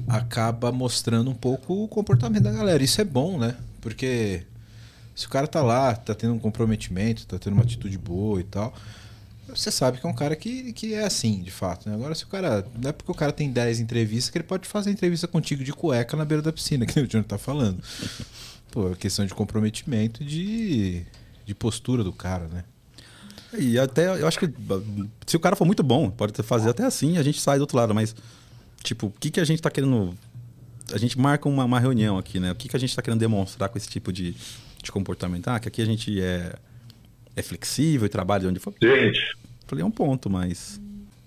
acaba 0.07 0.71
mostrando 0.71 1.29
um 1.29 1.35
pouco 1.35 1.83
o 1.83 1.87
comportamento 1.87 2.43
da 2.43 2.51
galera. 2.51 2.81
Isso 2.83 3.01
é 3.01 3.03
bom, 3.03 3.37
né? 3.37 3.55
Porque 3.81 4.45
se 5.15 5.25
o 5.25 5.29
cara 5.29 5.47
tá 5.47 5.61
lá, 5.61 5.93
tá 5.95 6.15
tendo 6.15 6.33
um 6.33 6.39
comprometimento, 6.39 7.25
tá 7.25 7.37
tendo 7.37 7.53
uma 7.53 7.63
atitude 7.63 7.97
boa 7.97 8.39
e 8.39 8.43
tal, 8.43 8.73
você 9.53 9.71
sabe 9.71 9.99
que 9.99 10.05
é 10.05 10.09
um 10.09 10.13
cara 10.13 10.35
que, 10.35 10.73
que 10.73 10.93
é 10.93 11.03
assim, 11.03 11.41
de 11.41 11.51
fato. 11.51 11.89
Né? 11.89 11.95
Agora, 11.95 12.13
se 12.15 12.23
o 12.23 12.27
cara. 12.27 12.65
Não 12.81 12.89
é 12.89 12.93
porque 12.93 13.11
o 13.11 13.15
cara 13.15 13.31
tem 13.31 13.51
10 13.51 13.79
entrevistas 13.79 14.29
que 14.29 14.37
ele 14.37 14.43
pode 14.43 14.67
fazer 14.67 14.91
entrevista 14.91 15.27
contigo 15.27 15.63
de 15.63 15.73
cueca 15.73 16.15
na 16.15 16.25
beira 16.25 16.41
da 16.41 16.51
piscina, 16.51 16.85
que 16.87 16.99
o 16.99 17.07
Johnny 17.07 17.23
tá 17.23 17.37
falando. 17.37 17.81
Pô, 18.71 18.91
é 18.91 18.95
questão 18.95 19.25
de 19.25 19.33
comprometimento 19.33 20.23
de, 20.23 21.03
de 21.45 21.55
postura 21.55 22.03
do 22.03 22.13
cara, 22.13 22.47
né? 22.47 22.63
E 23.57 23.79
até, 23.79 24.07
eu 24.07 24.27
acho 24.27 24.37
que 24.39 24.47
se 25.25 25.35
o 25.35 25.39
cara 25.39 25.55
for 25.55 25.65
muito 25.65 25.81
bom, 25.81 26.09
pode 26.11 26.33
fazer 26.43 26.69
até 26.69 26.83
assim, 26.83 27.17
a 27.17 27.23
gente 27.23 27.41
sai 27.41 27.57
do 27.57 27.61
outro 27.61 27.77
lado. 27.77 27.95
Mas, 27.95 28.15
tipo, 28.83 29.07
o 29.07 29.11
que, 29.11 29.31
que 29.31 29.39
a 29.39 29.45
gente 29.45 29.61
tá 29.61 29.71
querendo... 29.71 30.15
A 30.93 30.97
gente 30.97 31.17
marca 31.19 31.47
uma, 31.49 31.65
uma 31.65 31.79
reunião 31.79 32.17
aqui, 32.17 32.39
né? 32.39 32.51
O 32.51 32.55
que, 32.55 32.69
que 32.69 32.75
a 32.75 32.79
gente 32.79 32.95
tá 32.95 33.01
querendo 33.01 33.19
demonstrar 33.19 33.69
com 33.69 33.77
esse 33.77 33.87
tipo 33.87 34.13
de, 34.13 34.35
de 34.83 34.91
comportamento? 34.91 35.47
Ah, 35.47 35.59
que 35.59 35.67
aqui 35.67 35.81
a 35.81 35.85
gente 35.85 36.21
é... 36.21 36.55
é 37.35 37.41
flexível 37.41 38.05
e 38.05 38.09
trabalha 38.09 38.41
de 38.41 38.47
onde 38.47 38.59
for. 38.59 38.73
Gente, 38.81 39.37
Falei, 39.67 39.83
é 39.83 39.85
um 39.85 39.91
ponto, 39.91 40.29
mas. 40.29 40.81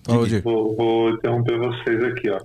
Fala, 0.05 0.27
vou, 0.41 0.77
vou 0.77 1.11
interromper 1.11 1.59
vocês 1.59 2.03
aqui, 2.03 2.29
ó. 2.29 2.41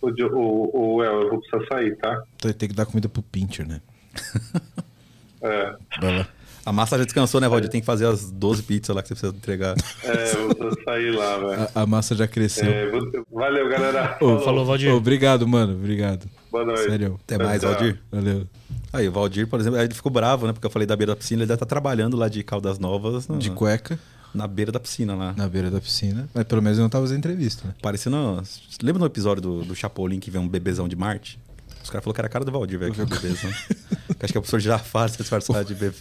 O, 0.00 0.08
o, 0.08 0.96
o 0.96 1.04
El, 1.04 1.22
eu 1.22 1.28
vou 1.30 1.40
precisar 1.40 1.66
sair, 1.68 1.96
tá? 1.96 2.22
Então 2.36 2.52
tem 2.52 2.68
que 2.68 2.74
dar 2.74 2.86
comida 2.86 3.08
pro 3.08 3.22
Pincher, 3.22 3.66
né? 3.68 3.80
É, 5.42 5.74
Vai 6.00 6.18
lá. 6.18 6.28
A 6.64 6.72
massa 6.72 6.98
já 6.98 7.04
descansou, 7.04 7.40
né, 7.40 7.48
Valdir? 7.48 7.70
Tem 7.70 7.80
que 7.80 7.86
fazer 7.86 8.06
as 8.06 8.28
12 8.28 8.64
pizzas 8.64 8.96
lá 8.96 9.00
que 9.00 9.08
você 9.08 9.14
precisa 9.14 9.36
entregar. 9.36 9.76
é 10.02 10.32
eu 10.34 10.46
vou 10.48 10.54
precisar 10.56 10.82
sair 10.84 11.10
lá, 11.12 11.38
velho. 11.38 11.68
A, 11.74 11.82
a 11.82 11.86
massa 11.86 12.14
já 12.16 12.26
cresceu. 12.26 12.68
É, 12.68 12.90
vou- 12.90 13.08
valeu, 13.30 13.68
galera. 13.68 14.18
Ô, 14.20 14.40
Falou, 14.40 14.64
Valdir. 14.64 14.92
Obrigado, 14.92 15.46
mano. 15.46 15.74
Obrigado. 15.74 16.28
Boa 16.64 16.64
noite. 16.64 16.90
Sério. 16.90 17.20
Até 17.24 17.38
mais, 17.38 17.60
Tchau. 17.60 17.70
Valdir. 17.72 17.98
Valeu. 18.10 18.46
Aí, 18.92 19.08
o 19.08 19.12
Valdir, 19.12 19.46
por 19.46 19.60
exemplo, 19.60 19.78
aí 19.78 19.84
ele 19.86 19.94
ficou 19.94 20.10
bravo, 20.10 20.46
né? 20.46 20.52
Porque 20.52 20.66
eu 20.66 20.70
falei 20.70 20.86
da 20.86 20.96
beira 20.96 21.12
da 21.12 21.16
piscina, 21.16 21.40
ele 21.42 21.46
deve 21.48 21.56
estar 21.56 21.66
trabalhando 21.66 22.16
lá 22.16 22.28
de 22.28 22.42
Caldas 22.42 22.78
Novas 22.78 23.28
no- 23.28 23.38
De 23.38 23.50
cueca, 23.50 23.98
na 24.34 24.46
beira 24.46 24.72
da 24.72 24.80
piscina 24.80 25.14
lá. 25.14 25.34
na 25.36 25.48
beira 25.48 25.70
da 25.70 25.80
piscina. 25.80 26.28
Mas 26.34 26.44
pelo 26.44 26.62
menos 26.62 26.78
eu 26.78 26.82
não 26.82 26.88
tava 26.88 27.04
fazendo 27.04 27.18
entrevista, 27.18 27.66
né? 27.68 27.74
Parecendo. 27.82 28.42
Lembra 28.82 29.00
no 29.00 29.06
episódio 29.06 29.42
do, 29.42 29.64
do 29.64 29.74
Chapolin 29.74 30.18
que 30.18 30.30
vê 30.30 30.38
um 30.38 30.48
bebezão 30.48 30.88
de 30.88 30.96
Marte? 30.96 31.38
Os 31.82 31.90
caras 31.90 32.02
falaram 32.04 32.14
que 32.14 32.20
era 32.20 32.26
a 32.26 32.30
cara 32.30 32.44
do 32.44 32.50
Valdir, 32.52 32.78
velho, 32.78 32.92
aquele 32.92 33.06
bebezão. 33.06 33.50
Que 33.50 34.24
Acho 34.24 34.32
que 34.32 34.38
é 34.38 34.40
o 34.40 34.42
professor 34.42 34.58
Girafales 34.60 35.16
disfarçado 35.16 35.64
de 35.64 35.74
bebê. 35.74 35.96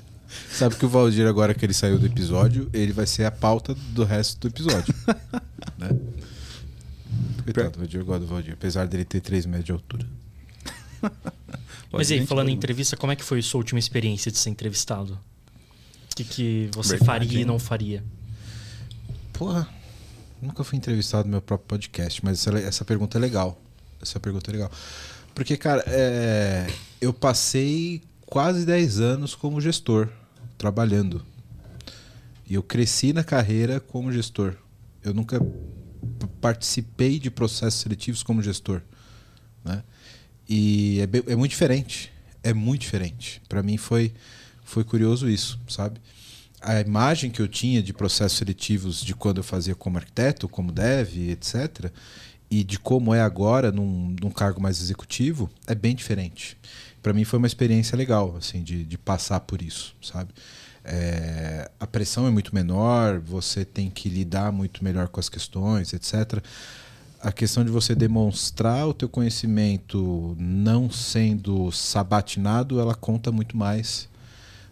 Sabe 0.49 0.75
que 0.75 0.85
o 0.85 0.89
Valdir, 0.89 1.27
agora 1.27 1.53
que 1.53 1.63
ele 1.65 1.73
saiu 1.73 1.99
do 1.99 2.05
episódio, 2.07 2.67
ele 2.73 2.91
vai 2.91 3.05
ser 3.05 3.25
a 3.25 3.31
pauta 3.31 3.75
do 3.91 4.03
resto 4.03 4.39
do 4.39 4.47
episódio. 4.47 4.93
né? 5.77 5.89
Coitado 7.43 7.69
do 7.71 7.77
Valdir, 7.79 7.99
eu 7.99 8.05
gosto 8.05 8.21
do 8.21 8.27
Valdir. 8.27 8.53
Apesar 8.53 8.87
dele 8.87 9.05
ter 9.05 9.19
3 9.21 9.45
metros 9.45 9.65
de 9.65 9.71
altura. 9.71 10.05
Mas 11.91 12.09
e 12.09 12.15
aí, 12.15 12.25
falando 12.25 12.49
em 12.49 12.53
entrevista, 12.53 12.97
como 12.97 13.11
é 13.11 13.15
que 13.15 13.23
foi 13.23 13.39
a 13.39 13.43
sua 13.43 13.59
última 13.59 13.79
experiência 13.79 14.31
de 14.31 14.37
ser 14.37 14.49
entrevistado? 14.49 15.19
O 16.11 16.15
que, 16.15 16.23
que 16.23 16.69
você 16.73 16.97
Verdade, 16.97 17.05
faria 17.05 17.37
e 17.37 17.41
hein? 17.41 17.45
não 17.45 17.59
faria? 17.59 18.03
Porra, 19.33 19.67
nunca 20.41 20.63
fui 20.63 20.77
entrevistado 20.77 21.25
no 21.25 21.31
meu 21.31 21.41
próprio 21.41 21.67
podcast, 21.67 22.23
mas 22.23 22.45
essa, 22.45 22.57
essa 22.59 22.85
pergunta 22.85 23.17
é 23.17 23.21
legal. 23.21 23.59
Essa 24.01 24.19
pergunta 24.19 24.49
é 24.49 24.53
legal. 24.53 24.71
Porque, 25.33 25.57
cara, 25.57 25.83
é, 25.87 26.67
eu 27.01 27.13
passei 27.13 28.01
quase 28.25 28.65
10 28.65 28.99
anos 28.99 29.35
como 29.35 29.59
gestor, 29.59 30.09
trabalhando. 30.57 31.21
E 32.47 32.53
eu 32.53 32.63
cresci 32.63 33.11
na 33.11 33.23
carreira 33.23 33.79
como 33.79 34.11
gestor. 34.11 34.55
Eu 35.03 35.13
nunca 35.13 35.39
participei 36.39 37.19
de 37.19 37.29
processos 37.29 37.81
seletivos 37.81 38.23
como 38.23 38.41
gestor. 38.41 38.81
Né? 39.63 39.83
E 40.47 40.99
é, 41.01 41.07
be- 41.07 41.23
é 41.27 41.35
muito 41.35 41.51
diferente. 41.51 42.11
É 42.43 42.53
muito 42.53 42.81
diferente. 42.81 43.41
Para 43.49 43.63
mim 43.63 43.77
foi, 43.77 44.13
foi 44.63 44.83
curioso 44.83 45.29
isso, 45.29 45.59
sabe? 45.67 45.99
A 46.61 46.79
imagem 46.81 47.29
que 47.29 47.41
eu 47.41 47.47
tinha 47.47 47.81
de 47.81 47.93
processos 47.93 48.37
seletivos 48.37 49.03
de 49.03 49.13
quando 49.15 49.37
eu 49.37 49.43
fazia 49.43 49.75
como 49.75 49.97
arquiteto, 49.97 50.47
como 50.47 50.71
dev, 50.71 51.15
etc., 51.31 51.91
e 52.49 52.63
de 52.63 52.77
como 52.77 53.13
é 53.13 53.21
agora 53.21 53.71
num, 53.71 54.15
num 54.21 54.29
cargo 54.29 54.61
mais 54.61 54.79
executivo, 54.79 55.49
é 55.65 55.73
bem 55.73 55.95
diferente. 55.95 56.57
Para 57.01 57.11
mim 57.13 57.23
foi 57.23 57.37
uma 57.39 57.47
experiência 57.47 57.97
legal, 57.97 58.35
assim, 58.37 58.63
de, 58.63 58.83
de 58.85 58.97
passar 58.97 59.39
por 59.41 59.61
isso, 59.61 59.95
sabe? 60.01 60.31
É, 60.83 61.69
a 61.79 61.87
pressão 61.87 62.27
é 62.27 62.29
muito 62.29 62.53
menor, 62.53 63.19
você 63.19 63.65
tem 63.65 63.89
que 63.89 64.07
lidar 64.07 64.51
muito 64.51 64.83
melhor 64.83 65.07
com 65.07 65.19
as 65.19 65.27
questões, 65.27 65.91
etc. 65.93 66.43
A 67.25 67.31
questão 67.31 67.65
de 67.65 67.71
você 67.71 67.95
demonstrar 67.95 68.87
o 68.87 68.93
teu 68.93 69.09
conhecimento 69.09 70.37
não 70.37 70.91
sendo 70.91 71.71
sabatinado, 71.71 72.79
ela 72.79 72.93
conta 72.93 73.31
muito 73.31 73.57
mais 73.57 74.07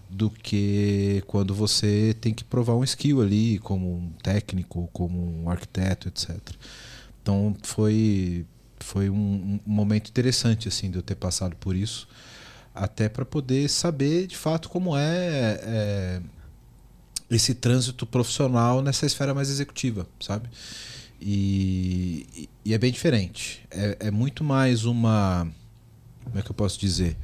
do 0.07 0.29
que 0.29 1.23
quando 1.25 1.55
você 1.55 2.15
tem 2.21 2.31
que 2.31 2.43
provar 2.43 2.75
um 2.75 2.83
skill 2.83 3.23
ali, 3.23 3.57
como 3.57 3.95
um 3.95 4.11
técnico, 4.21 4.87
como 4.93 5.41
um 5.41 5.49
arquiteto, 5.49 6.07
etc. 6.07 6.37
Então 7.23 7.55
foi 7.63 8.45
foi 8.79 9.09
um, 9.09 9.59
um 9.65 9.73
momento 9.73 10.09
interessante 10.09 10.67
assim 10.67 10.91
de 10.91 10.97
eu 10.97 11.01
ter 11.01 11.15
passado 11.15 11.55
por 11.55 11.75
isso, 11.75 12.07
até 12.75 13.09
para 13.09 13.25
poder 13.25 13.67
saber 13.67 14.27
de 14.27 14.37
fato 14.37 14.69
como 14.69 14.95
é, 14.95 15.59
é 15.63 16.21
esse 17.31 17.55
trânsito 17.55 18.05
profissional 18.05 18.79
nessa 18.83 19.07
esfera 19.07 19.33
mais 19.33 19.49
executiva, 19.49 20.05
sabe? 20.19 20.47
E, 21.25 22.49
e- 22.65 22.73
é 22.73 22.77
bem 22.77 22.91
diferente. 22.91 23.65
É, 23.71 23.97
é 24.07 24.11
muito 24.11 24.43
mais 24.43 24.83
uma. 24.83 25.47
Como 26.25 26.37
é 26.37 26.41
que 26.41 26.51
eu 26.51 26.55
posso 26.55 26.77
dizer? 26.77 27.15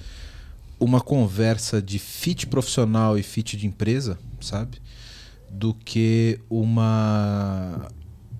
Uma 0.79 1.01
conversa 1.01 1.81
de 1.81 1.99
fit 1.99 2.47
profissional 2.47 3.17
e 3.19 3.23
fit 3.23 3.57
de 3.57 3.67
empresa, 3.67 4.17
sabe? 4.39 4.81
Do 5.49 5.73
que 5.73 6.39
uma, 6.49 7.91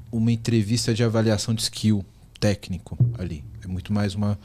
uma 0.09 0.31
entrevista 0.31 0.93
de 0.93 1.03
avaliação 1.03 1.53
de 1.53 1.61
skill 1.63 2.05
técnico 2.39 2.97
ali. 3.17 3.43
É 3.61 3.67
muito 3.67 3.91
mais 3.91 4.15
uma, 4.15 4.39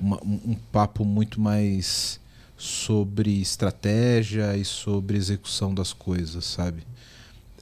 uma- 0.00 0.20
um, 0.24 0.56
papo 0.72 1.04
muito 1.04 1.40
mais 1.40 2.18
sobre 2.56 3.40
estratégia 3.40 4.56
e 4.56 4.64
sobre 4.64 5.16
execução 5.16 5.72
das 5.72 5.92
coisas, 5.92 6.44
sabe? 6.44 6.82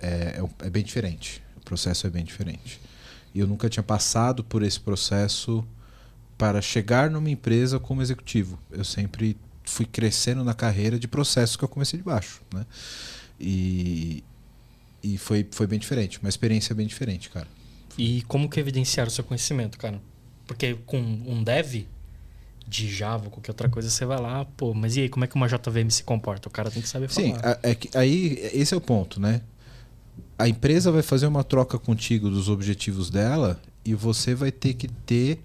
É, 0.00 0.40
é, 0.62 0.66
é 0.66 0.70
bem 0.70 0.82
diferente. 0.82 1.42
Processo 1.66 2.06
é 2.06 2.10
bem 2.10 2.24
diferente. 2.24 2.80
E 3.34 3.40
eu 3.40 3.46
nunca 3.46 3.68
tinha 3.68 3.82
passado 3.82 4.42
por 4.42 4.62
esse 4.62 4.80
processo 4.80 5.66
para 6.38 6.62
chegar 6.62 7.10
numa 7.10 7.28
empresa 7.28 7.78
como 7.80 8.00
executivo. 8.00 8.58
Eu 8.70 8.84
sempre 8.84 9.36
fui 9.64 9.84
crescendo 9.84 10.44
na 10.44 10.54
carreira 10.54 10.98
de 10.98 11.08
processos 11.08 11.56
que 11.56 11.64
eu 11.64 11.68
comecei 11.68 11.98
de 11.98 12.04
baixo, 12.04 12.40
né? 12.54 12.64
E, 13.38 14.22
e 15.02 15.18
foi, 15.18 15.46
foi 15.50 15.66
bem 15.66 15.78
diferente, 15.78 16.20
uma 16.20 16.28
experiência 16.28 16.74
bem 16.74 16.86
diferente, 16.86 17.28
cara. 17.28 17.48
E 17.98 18.22
como 18.22 18.48
que 18.48 18.60
evidenciar 18.60 19.08
o 19.08 19.10
seu 19.10 19.24
conhecimento, 19.24 19.76
cara? 19.76 20.00
Porque 20.46 20.78
com 20.86 20.98
um 20.98 21.42
dev 21.42 21.86
de 22.66 22.92
Java 22.92 23.28
qualquer 23.28 23.50
outra 23.50 23.68
coisa, 23.68 23.90
você 23.90 24.04
vai 24.04 24.20
lá, 24.20 24.44
pô, 24.44 24.72
mas 24.72 24.96
e 24.96 25.00
aí, 25.00 25.08
como 25.08 25.24
é 25.24 25.28
que 25.28 25.34
uma 25.34 25.48
JVM 25.48 25.90
se 25.90 26.04
comporta? 26.04 26.48
O 26.48 26.50
cara 26.50 26.70
tem 26.70 26.80
que 26.80 26.88
saber 26.88 27.08
falar. 27.08 27.26
Sim, 27.26 27.34
é 27.62 27.74
que 27.74 27.96
aí 27.96 28.38
esse 28.52 28.72
é 28.72 28.76
o 28.76 28.80
ponto, 28.80 29.20
né? 29.20 29.42
A 30.38 30.48
empresa 30.48 30.92
vai 30.92 31.02
fazer 31.02 31.26
uma 31.26 31.44
troca 31.44 31.78
contigo 31.78 32.28
dos 32.28 32.48
objetivos 32.48 33.10
dela 33.10 33.60
e 33.84 33.94
você 33.94 34.34
vai 34.34 34.52
ter 34.52 34.74
que 34.74 34.88
ter 34.88 35.42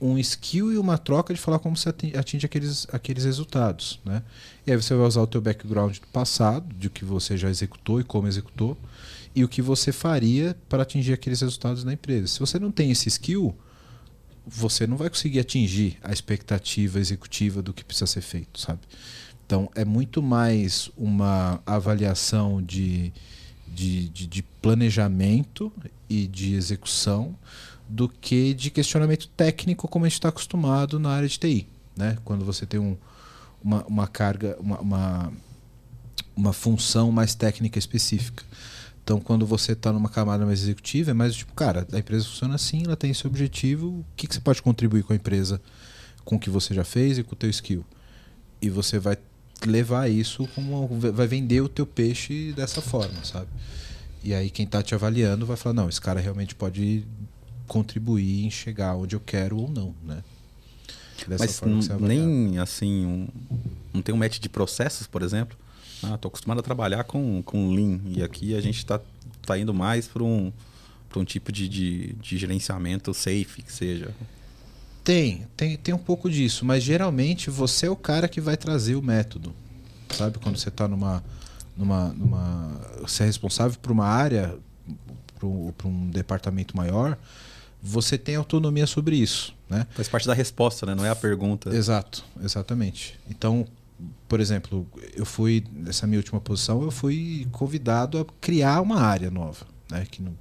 um 0.00 0.18
skill 0.18 0.72
e 0.72 0.78
uma 0.78 0.98
troca 0.98 1.32
de 1.32 1.40
falar 1.40 1.58
como 1.58 1.76
você 1.76 1.88
ati- 1.88 2.16
atinge 2.16 2.44
aqueles, 2.44 2.86
aqueles 2.92 3.24
resultados, 3.24 4.00
né? 4.04 4.22
E 4.66 4.70
aí 4.70 4.76
você 4.76 4.94
vai 4.94 5.06
usar 5.06 5.22
o 5.22 5.26
teu 5.26 5.40
background 5.40 5.96
do 5.98 6.06
passado, 6.08 6.74
de 6.74 6.88
o 6.88 6.90
que 6.90 7.04
você 7.04 7.36
já 7.36 7.48
executou 7.48 8.00
e 8.00 8.04
como 8.04 8.28
executou, 8.28 8.76
e 9.34 9.44
o 9.44 9.48
que 9.48 9.62
você 9.62 9.92
faria 9.92 10.56
para 10.68 10.82
atingir 10.82 11.12
aqueles 11.12 11.40
resultados 11.40 11.84
na 11.84 11.92
empresa. 11.92 12.26
Se 12.26 12.40
você 12.40 12.58
não 12.58 12.70
tem 12.70 12.90
esse 12.90 13.08
skill, 13.08 13.54
você 14.46 14.86
não 14.86 14.96
vai 14.96 15.08
conseguir 15.08 15.40
atingir 15.40 15.96
a 16.02 16.12
expectativa 16.12 16.98
executiva 16.98 17.62
do 17.62 17.72
que 17.72 17.84
precisa 17.84 18.06
ser 18.06 18.20
feito, 18.20 18.60
sabe? 18.60 18.80
Então 19.46 19.70
é 19.74 19.84
muito 19.84 20.22
mais 20.22 20.90
uma 20.96 21.62
avaliação 21.64 22.62
de, 22.62 23.12
de, 23.74 24.08
de, 24.08 24.26
de 24.26 24.42
planejamento 24.42 25.72
e 26.08 26.26
de 26.26 26.54
execução 26.54 27.36
do 27.88 28.08
que 28.08 28.54
de 28.54 28.70
questionamento 28.70 29.28
técnico 29.28 29.88
como 29.88 30.04
a 30.04 30.08
gente 30.08 30.18
está 30.18 30.28
acostumado 30.28 30.98
na 30.98 31.10
área 31.10 31.28
de 31.28 31.38
TI. 31.38 31.68
Né? 31.96 32.16
Quando 32.24 32.44
você 32.44 32.64
tem 32.64 32.80
um, 32.80 32.96
uma, 33.62 33.84
uma 33.84 34.06
carga, 34.06 34.56
uma, 34.58 34.80
uma, 34.80 35.32
uma 36.36 36.52
função 36.52 37.12
mais 37.12 37.34
técnica 37.34 37.78
específica. 37.78 38.44
Então, 39.02 39.20
quando 39.20 39.46
você 39.46 39.72
está 39.72 39.92
numa 39.92 40.08
camada 40.08 40.46
mais 40.46 40.62
executiva, 40.62 41.10
é 41.10 41.14
mais 41.14 41.34
tipo, 41.34 41.52
cara, 41.52 41.86
a 41.92 41.98
empresa 41.98 42.24
funciona 42.24 42.54
assim, 42.54 42.84
ela 42.84 42.96
tem 42.96 43.10
esse 43.10 43.26
objetivo, 43.26 43.88
o 43.88 44.04
que, 44.16 44.26
que 44.26 44.34
você 44.34 44.40
pode 44.40 44.62
contribuir 44.62 45.02
com 45.02 45.12
a 45.12 45.16
empresa, 45.16 45.60
com 46.24 46.36
o 46.36 46.38
que 46.38 46.48
você 46.48 46.72
já 46.72 46.84
fez 46.84 47.18
e 47.18 47.22
com 47.22 47.34
o 47.34 47.36
teu 47.36 47.50
skill. 47.50 47.84
E 48.62 48.70
você 48.70 48.98
vai 48.98 49.18
levar 49.66 50.08
isso 50.10 50.46
como 50.54 50.86
vai 50.98 51.26
vender 51.26 51.60
o 51.60 51.68
teu 51.68 51.86
peixe 51.86 52.52
dessa 52.52 52.80
forma, 52.80 53.24
sabe? 53.24 53.48
E 54.22 54.32
aí 54.34 54.48
quem 54.50 54.64
está 54.64 54.82
te 54.82 54.94
avaliando 54.94 55.44
vai 55.46 55.56
falar, 55.56 55.74
não, 55.74 55.88
esse 55.88 56.00
cara 56.00 56.20
realmente 56.20 56.54
pode 56.54 57.04
contribuir 57.66 58.44
em 58.44 58.50
chegar 58.50 58.94
onde 58.96 59.14
eu 59.16 59.20
quero 59.20 59.58
ou 59.58 59.68
não, 59.68 59.94
né? 60.04 60.22
Dessa 61.26 61.44
Mas 61.44 61.58
forma 61.58 61.80
que 61.80 62.02
nem 62.02 62.58
assim, 62.58 63.06
um- 63.06 63.28
não 63.92 64.02
tem 64.02 64.14
um 64.14 64.18
match 64.18 64.38
de 64.38 64.48
processos, 64.48 65.06
por 65.06 65.22
exemplo. 65.22 65.56
Ah, 66.02 66.18
tô 66.18 66.28
acostumado 66.28 66.58
a 66.60 66.62
trabalhar 66.62 67.04
com, 67.04 67.42
com 67.42 67.70
Lean 67.72 68.00
e 68.06 68.22
aqui 68.22 68.54
a 68.54 68.60
gente 68.60 68.78
está 68.78 69.00
tá 69.46 69.58
indo 69.58 69.72
mais 69.72 70.06
para 70.06 70.22
um, 70.22 70.52
pra 71.08 71.18
um 71.20 71.24
tipo 71.24 71.50
de, 71.52 71.68
de, 71.68 72.12
de 72.14 72.36
gerenciamento 72.36 73.14
safe, 73.14 73.62
que 73.62 73.72
seja. 73.72 74.10
Tem, 75.04 75.46
tem, 75.54 75.76
tem 75.76 75.94
um 75.94 75.98
pouco 75.98 76.30
disso, 76.30 76.64
mas 76.64 76.82
geralmente 76.82 77.50
você 77.50 77.86
é 77.86 77.90
o 77.90 77.96
cara 77.96 78.26
que 78.26 78.40
vai 78.40 78.56
trazer 78.56 78.96
o 78.96 79.02
método. 79.02 79.54
Sabe? 80.10 80.38
Quando 80.38 80.56
você 80.56 80.70
está 80.70 80.88
numa, 80.88 81.22
numa, 81.76 82.08
numa. 82.08 82.80
Você 83.02 83.22
é 83.22 83.26
responsável 83.26 83.78
por 83.80 83.92
uma 83.92 84.06
área, 84.06 84.56
para 85.38 85.88
um 85.88 86.08
departamento 86.08 86.74
maior, 86.74 87.18
você 87.82 88.16
tem 88.16 88.36
autonomia 88.36 88.86
sobre 88.86 89.16
isso. 89.16 89.54
Né? 89.68 89.86
Faz 89.90 90.08
parte 90.08 90.26
da 90.26 90.32
resposta, 90.32 90.86
né? 90.86 90.94
Não 90.94 91.04
é 91.04 91.10
a 91.10 91.16
pergunta. 91.16 91.68
Exato, 91.74 92.24
exatamente. 92.42 93.18
Então, 93.28 93.66
por 94.26 94.40
exemplo, 94.40 94.86
eu 95.14 95.26
fui, 95.26 95.64
nessa 95.70 96.06
minha 96.06 96.18
última 96.18 96.40
posição, 96.40 96.82
eu 96.82 96.90
fui 96.90 97.46
convidado 97.52 98.18
a 98.18 98.24
criar 98.40 98.80
uma 98.80 99.00
área 99.00 99.30
nova, 99.30 99.66
né? 99.90 100.06
Que 100.10 100.22
não, 100.22 100.34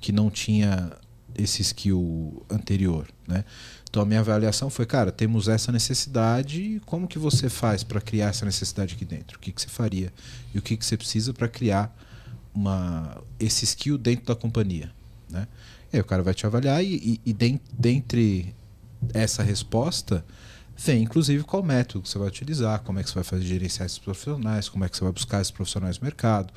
que 0.00 0.12
não 0.12 0.30
tinha 0.30 0.92
esse 1.34 1.62
skill 1.62 2.44
anterior, 2.50 3.08
né? 3.26 3.44
Então 3.94 4.02
a 4.02 4.06
minha 4.06 4.18
avaliação 4.18 4.68
foi, 4.68 4.86
cara, 4.86 5.12
temos 5.12 5.46
essa 5.46 5.70
necessidade, 5.70 6.82
como 6.84 7.06
que 7.06 7.16
você 7.16 7.48
faz 7.48 7.84
para 7.84 8.00
criar 8.00 8.30
essa 8.30 8.44
necessidade 8.44 8.96
aqui 8.96 9.04
dentro? 9.04 9.36
O 9.36 9.40
que, 9.40 9.52
que 9.52 9.62
você 9.62 9.68
faria? 9.68 10.12
E 10.52 10.58
o 10.58 10.62
que, 10.62 10.76
que 10.76 10.84
você 10.84 10.96
precisa 10.96 11.32
para 11.32 11.46
criar 11.46 11.96
uma, 12.52 13.22
esse 13.38 13.64
skill 13.64 13.96
dentro 13.96 14.26
da 14.26 14.34
companhia, 14.34 14.90
né? 15.30 15.46
E 15.92 15.96
aí 15.96 16.00
o 16.00 16.04
cara 16.04 16.24
vai 16.24 16.34
te 16.34 16.44
avaliar 16.44 16.84
e, 16.84 17.20
e, 17.24 17.30
e 17.30 17.58
dentre 17.72 18.52
essa 19.12 19.44
resposta 19.44 20.24
vem 20.76 21.04
inclusive 21.04 21.44
qual 21.44 21.62
método 21.62 22.04
você 22.04 22.18
vai 22.18 22.26
utilizar, 22.26 22.80
como 22.80 22.98
é 22.98 23.04
que 23.04 23.10
você 23.10 23.14
vai 23.14 23.22
fazer 23.22 23.44
gerenciar 23.44 23.86
esses 23.86 24.00
profissionais, 24.00 24.68
como 24.68 24.84
é 24.84 24.88
que 24.88 24.96
você 24.96 25.04
vai 25.04 25.12
buscar 25.12 25.40
esses 25.40 25.52
profissionais 25.52 26.00
no 26.00 26.04
mercado, 26.04 26.52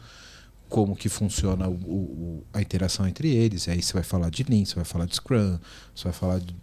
como 0.68 0.95
que 0.95 1.07
funciona 1.07 1.68
o, 1.68 1.73
o, 1.73 2.43
a 2.51 2.64
interação 2.64 3.07
entre 3.07 3.30
eles. 3.30 3.68
E 3.68 3.69
aí 3.69 3.81
você 3.84 3.93
vai 3.93 4.01
falar 4.01 4.31
de 4.31 4.41
Lean, 4.41 4.65
você 4.65 4.73
vai 4.73 4.85
falar 4.85 5.05
de 5.05 5.14
Scrum, 5.14 5.59
você 5.93 6.05
vai 6.05 6.14
falar 6.14 6.39
de 6.39 6.55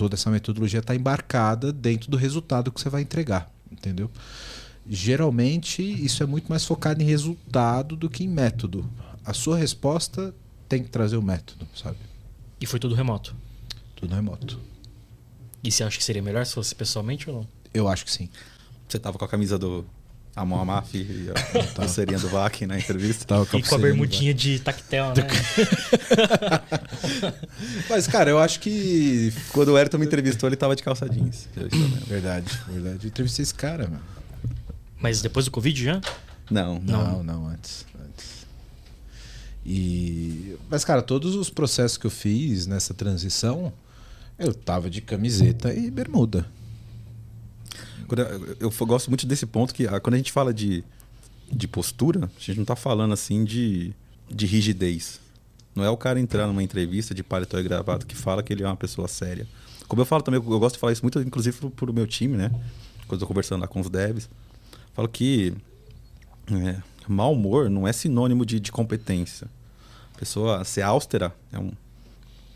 toda 0.00 0.14
essa 0.14 0.30
metodologia 0.30 0.80
está 0.80 0.94
embarcada 0.94 1.70
dentro 1.70 2.10
do 2.10 2.16
resultado 2.16 2.72
que 2.72 2.80
você 2.80 2.88
vai 2.88 3.02
entregar, 3.02 3.52
entendeu? 3.70 4.10
Geralmente 4.88 5.82
isso 5.82 6.22
é 6.22 6.26
muito 6.26 6.48
mais 6.48 6.64
focado 6.64 7.02
em 7.02 7.04
resultado 7.04 7.96
do 7.96 8.08
que 8.08 8.24
em 8.24 8.28
método. 8.28 8.90
A 9.22 9.34
sua 9.34 9.58
resposta 9.58 10.34
tem 10.66 10.82
que 10.82 10.88
trazer 10.88 11.18
o 11.18 11.22
método, 11.22 11.68
sabe? 11.74 11.98
E 12.58 12.64
foi 12.64 12.80
tudo 12.80 12.94
remoto. 12.94 13.36
Tudo 13.94 14.14
remoto. 14.14 14.58
E 15.62 15.70
você 15.70 15.84
acha 15.84 15.98
que 15.98 16.04
seria 16.04 16.22
melhor 16.22 16.46
se 16.46 16.54
fosse 16.54 16.74
pessoalmente 16.74 17.28
ou 17.28 17.36
não? 17.36 17.48
Eu 17.74 17.86
acho 17.86 18.06
que 18.06 18.10
sim. 18.10 18.30
Você 18.88 18.98
tava 18.98 19.18
com 19.18 19.24
a 19.26 19.28
camisa 19.28 19.58
do 19.58 19.84
Amon 20.36 20.60
Amaf 20.60 20.94
e 20.94 21.28
a 21.30 21.62
pulseirinha 21.74 22.18
do 22.18 22.28
VAC 22.28 22.66
na 22.66 22.78
entrevista. 22.78 23.24
Tava 23.24 23.44
E 23.56 23.62
com 23.62 23.74
a 23.74 23.78
bermudinha 23.78 24.32
de 24.32 24.58
tactel, 24.60 25.08
né? 25.08 25.26
Mas, 27.88 28.06
cara, 28.06 28.30
eu 28.30 28.38
acho 28.38 28.60
que. 28.60 29.32
Quando 29.52 29.68
o 29.70 29.76
Ayrton 29.76 29.98
me 29.98 30.06
entrevistou, 30.06 30.48
ele 30.48 30.56
tava 30.56 30.76
de 30.76 30.82
calça 30.82 31.08
jeans. 31.08 31.48
Lembro. 31.56 32.06
Verdade, 32.06 32.46
verdade. 32.68 33.06
Eu 33.06 33.08
entrevistei 33.08 33.42
esse 33.42 33.54
cara, 33.54 33.84
mano. 33.88 34.02
Mas 35.00 35.22
depois 35.22 35.46
do 35.46 35.50
Covid 35.50 35.82
já? 35.84 36.00
Não, 36.50 36.78
Não, 36.80 37.22
não, 37.22 37.46
antes. 37.46 37.86
antes. 38.04 38.46
E. 39.64 40.56
Mas, 40.68 40.84
cara, 40.84 41.02
todos 41.02 41.34
os 41.34 41.50
processos 41.50 41.96
que 41.96 42.06
eu 42.06 42.10
fiz 42.10 42.66
nessa 42.66 42.92
transição, 42.94 43.72
eu 44.38 44.52
tava 44.54 44.90
de 44.90 45.00
camiseta 45.00 45.72
e 45.72 45.90
bermuda. 45.90 46.46
Quando 48.10 48.22
eu, 48.22 48.72
eu 48.80 48.86
gosto 48.86 49.08
muito 49.08 49.24
desse 49.24 49.46
ponto 49.46 49.72
que 49.72 49.86
ah, 49.86 50.00
quando 50.00 50.14
a 50.14 50.16
gente 50.16 50.32
fala 50.32 50.52
de, 50.52 50.82
de 51.48 51.68
postura, 51.68 52.24
a 52.24 52.40
gente 52.40 52.58
não 52.58 52.64
tá 52.64 52.74
falando 52.74 53.12
assim 53.12 53.44
de, 53.44 53.92
de 54.28 54.46
rigidez. 54.46 55.20
Não 55.76 55.84
é 55.84 55.90
o 55.90 55.96
cara 55.96 56.18
entrar 56.18 56.48
numa 56.48 56.60
entrevista 56.60 57.14
de 57.14 57.22
paletó 57.22 57.56
e 57.56 57.62
gravata 57.62 58.04
que 58.04 58.16
fala 58.16 58.42
que 58.42 58.52
ele 58.52 58.64
é 58.64 58.66
uma 58.66 58.74
pessoa 58.74 59.06
séria. 59.06 59.46
Como 59.86 60.02
eu 60.02 60.06
falo 60.06 60.24
também, 60.24 60.40
eu 60.40 60.58
gosto 60.58 60.74
de 60.74 60.80
falar 60.80 60.92
isso 60.92 61.02
muito, 61.02 61.20
inclusive 61.20 61.56
pro, 61.56 61.70
pro 61.70 61.92
meu 61.92 62.04
time, 62.04 62.36
né? 62.36 62.50
Quando 63.06 63.20
eu 63.20 63.28
conversando 63.28 63.60
lá 63.60 63.68
com 63.68 63.78
os 63.78 63.88
devs. 63.88 64.28
Falo 64.92 65.08
que 65.08 65.54
é, 66.50 66.82
mau 67.06 67.32
humor 67.32 67.70
não 67.70 67.86
é 67.86 67.92
sinônimo 67.92 68.44
de, 68.44 68.58
de 68.58 68.72
competência. 68.72 69.46
A 70.16 70.18
pessoa 70.18 70.64
ser 70.64 70.82
austera 70.82 71.32
é 71.52 71.60
um. 71.60 71.70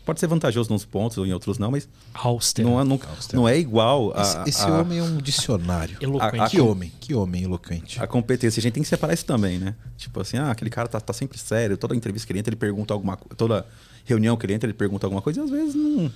Pode 0.05 0.19
ser 0.19 0.27
vantajoso 0.27 0.71
nos 0.71 0.85
pontos 0.85 1.17
ou 1.17 1.25
em 1.25 1.33
outros 1.33 1.57
não, 1.57 1.71
mas 1.71 1.89
Austera. 2.13 2.67
não 2.69 2.79
é, 2.79 2.83
não, 2.83 2.93
Austera. 3.15 3.37
não 3.41 3.49
é 3.49 3.57
igual 3.57 4.13
a, 4.15 4.21
Esse, 4.21 4.49
esse 4.49 4.61
a- 4.61 4.79
homem 4.81 4.99
é 4.99 5.03
um 5.03 5.17
dicionário. 5.17 5.97
Eloquente. 5.99 6.39
a- 6.43 6.47
Que 6.49 6.61
homem, 6.61 6.91
que 6.99 7.13
homem 7.15 7.43
eloquente. 7.43 7.99
a 8.01 8.05
competência. 8.05 8.59
A 8.59 8.61
gente 8.61 8.73
tem 8.73 8.83
que 8.83 8.89
separar 8.89 9.13
isso 9.15 9.25
também, 9.25 9.57
né? 9.57 9.73
Tipo 9.97 10.21
assim, 10.21 10.37
ah, 10.37 10.51
aquele 10.51 10.69
cara 10.69 10.87
tá, 10.87 10.99
tá 11.01 11.11
sempre 11.11 11.37
sério, 11.39 11.75
toda 11.75 11.95
entrevista 11.95 12.25
que 12.27 12.31
ele 12.33 12.39
entra, 12.39 12.49
ele 12.51 12.55
pergunta 12.59 12.93
alguma 12.93 13.17
coisa, 13.17 13.35
toda 13.35 13.65
reunião 14.05 14.37
que 14.37 14.45
ele 14.45 14.53
entra, 14.53 14.67
ele 14.67 14.77
pergunta 14.77 15.07
alguma 15.07 15.21
coisa, 15.21 15.41
e 15.41 15.43
às 15.43 15.49
vezes 15.49 15.73
não. 15.75 16.11